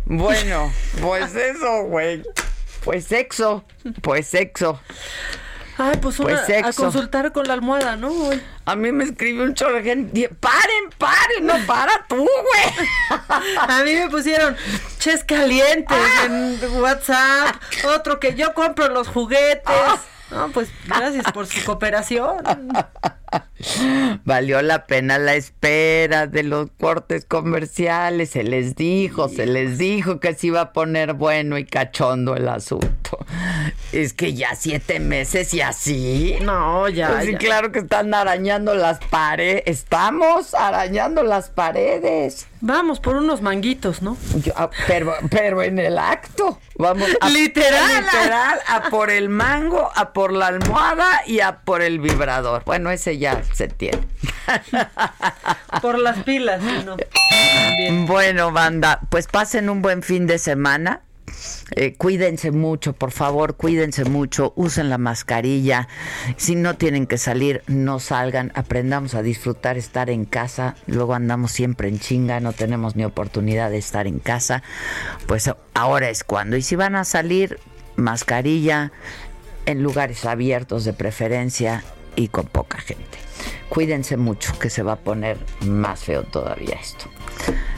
Bueno, 0.07 0.73
pues 1.01 1.35
eso, 1.35 1.85
güey. 1.85 2.23
Pues 2.85 3.05
sexo, 3.05 3.65
pues 4.03 4.29
sexo. 4.29 4.81
Ay, 5.79 5.99
pues, 6.01 6.19
una, 6.21 6.43
pues 6.47 6.65
a 6.65 6.73
consultar 6.73 7.33
con 7.33 7.47
la 7.47 7.53
almohada, 7.53 7.97
¿no? 7.97 8.11
A 8.65 8.77
mí 8.77 8.93
me 8.93 9.05
escribió 9.05 9.43
un 9.43 9.55
chorro 9.55 9.75
de 9.75 9.83
gente, 9.83 10.29
paren, 10.41 10.91
paren, 10.97 11.47
no 11.47 11.55
para 11.67 12.07
tú, 12.09 12.17
güey. 12.17 12.89
a 13.69 13.83
mí 13.85 13.93
me 13.93 14.09
pusieron 14.09 14.57
ches 14.99 15.23
calientes 15.23 15.99
en 16.25 16.59
WhatsApp, 16.81 17.57
otro 17.95 18.19
que 18.19 18.35
yo 18.35 18.55
compro 18.55 18.89
los 18.89 19.09
juguetes. 19.09 19.75
No, 20.31 20.49
pues 20.49 20.71
gracias 20.87 21.31
por 21.33 21.47
su 21.47 21.63
cooperación. 21.65 22.39
Valió 24.25 24.63
la 24.63 24.87
pena 24.87 25.19
la 25.19 25.35
espera 25.35 26.27
de 26.27 26.43
los 26.43 26.71
cortes 26.79 27.25
comerciales. 27.25 28.31
Se 28.31 28.43
les 28.43 28.77
dijo, 28.77 29.29
se 29.29 29.47
les 29.47 29.79
dijo 29.79 30.21
que 30.21 30.35
se 30.35 30.49
iba 30.49 30.61
a 30.61 30.73
poner 30.73 31.15
bueno 31.15 31.59
y 31.59 31.65
cachondo 31.65 32.37
el 32.37 32.49
asunto. 32.49 33.19
Es 33.93 34.13
que 34.13 34.35
ya 34.35 34.55
siete 34.55 35.01
meses 35.01 35.53
y 35.55 35.61
así. 35.61 36.37
No, 36.43 36.89
ya. 36.89 37.09
Pues 37.09 37.27
sí, 37.27 37.35
claro 37.35 37.73
que 37.73 37.81
están 37.81 38.15
arañando 38.15 38.75
las 38.75 38.99
paredes. 38.99 39.63
Estamos 39.67 40.55
arañando 40.55 41.23
las 41.23 41.51
paredes. 41.51 42.47
Vamos 42.61 43.01
por 43.01 43.17
unos 43.17 43.43
manguitos, 43.43 44.03
¿no? 44.03 44.17
Ah, 44.57 44.71
pero, 44.87 45.15
pero 45.31 45.63
en 45.63 45.79
el 45.79 45.99
acto. 45.99 46.59
Vamos 46.77 47.09
a, 47.21 47.29
literal. 47.29 48.03
literal, 48.03 48.59
a 48.67 48.91
por 48.91 49.11
el 49.11 49.29
mango, 49.29 49.91
a 49.95 50.13
por 50.13 50.33
la 50.33 50.49
almohada 50.49 51.23
y 51.27 51.41
a 51.41 51.59
por 51.61 51.83
el 51.83 52.01
vibrador. 52.01 52.65
Bueno, 52.65 52.91
ese 52.91 53.16
ya 53.19 53.43
se 53.55 53.69
tiene. 53.69 54.01
por 55.83 55.99
las 55.99 56.23
pilas, 56.25 56.63
¿no? 56.85 56.97
Bueno, 58.07 58.53
banda, 58.53 59.01
pues 59.11 59.27
pasen 59.27 59.69
un 59.69 59.83
buen 59.83 60.03
fin 60.03 60.27
de 60.27 60.39
semana. 60.39 61.03
Eh, 61.73 61.95
cuídense 61.95 62.53
mucho, 62.53 62.93
por 62.93 63.11
favor, 63.11 63.57
cuídense 63.57 64.05
mucho, 64.05 64.53
usen 64.57 64.89
la 64.89 64.99
mascarilla. 64.99 65.89
Si 66.37 66.55
no 66.55 66.77
tienen 66.77 67.07
que 67.07 67.19
salir, 67.19 67.63
no 67.67 67.99
salgan, 67.99 68.53
aprendamos 68.55 69.15
a 69.15 69.23
disfrutar 69.23 69.77
estar 69.77 70.09
en 70.09 70.25
casa. 70.25 70.77
Luego 70.87 71.15
andamos 71.15 71.53
siempre 71.53 71.89
en 71.89 71.99
chinga, 71.99 72.41
no 72.41 72.53
tenemos 72.53 72.97
ni 72.97 73.05
oportunidad 73.05 73.71
de 73.71 73.79
estar 73.79 74.07
en 74.07 74.21
casa. 74.21 74.63
Pues 75.27 75.51
ahora 75.75 76.09
es 76.09 76.25
cuando. 76.25 76.57
Y 76.57 76.63
si 76.63 76.77
van 76.77 76.95
a 76.95 77.05
salir, 77.05 77.59
mascarilla 77.97 78.93
en 79.67 79.83
lugares 79.83 80.25
abiertos 80.25 80.85
de 80.85 80.93
preferencia 80.93 81.83
y 82.17 82.29
con 82.29 82.47
poca 82.47 82.79
gente. 82.79 83.19
Cuídense 83.69 84.17
mucho, 84.17 84.59
que 84.59 84.71
se 84.71 84.83
va 84.83 84.93
a 84.93 84.97
poner 84.97 85.39
más 85.67 86.01
feo 86.01 86.23
todavía 86.23 86.77
esto. 86.81 87.07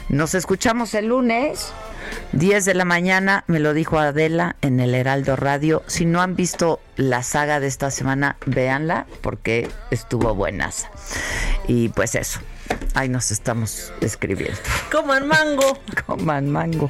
Nos 0.07 0.33
escuchamos 0.33 0.93
el 0.93 1.07
lunes. 1.07 1.71
10 2.31 2.65
de 2.65 2.73
la 2.73 2.85
mañana, 2.85 3.43
me 3.47 3.59
lo 3.59 3.73
dijo 3.73 3.99
Adela 3.99 4.55
en 4.61 4.79
el 4.79 4.95
Heraldo 4.95 5.35
Radio. 5.35 5.83
Si 5.87 6.05
no 6.05 6.21
han 6.21 6.35
visto 6.35 6.79
la 6.95 7.21
saga 7.21 7.59
de 7.59 7.67
esta 7.67 7.91
semana, 7.91 8.37
véanla 8.45 9.05
porque 9.21 9.69
estuvo 9.91 10.33
buenas. 10.33 10.87
Y 11.67 11.89
pues 11.89 12.15
eso, 12.15 12.39
ahí 12.95 13.09
nos 13.09 13.31
estamos 13.31 13.93
escribiendo. 14.01 14.59
Coman 14.91 15.27
mango. 15.27 15.77
Coman 16.07 16.49
mango. 16.49 16.89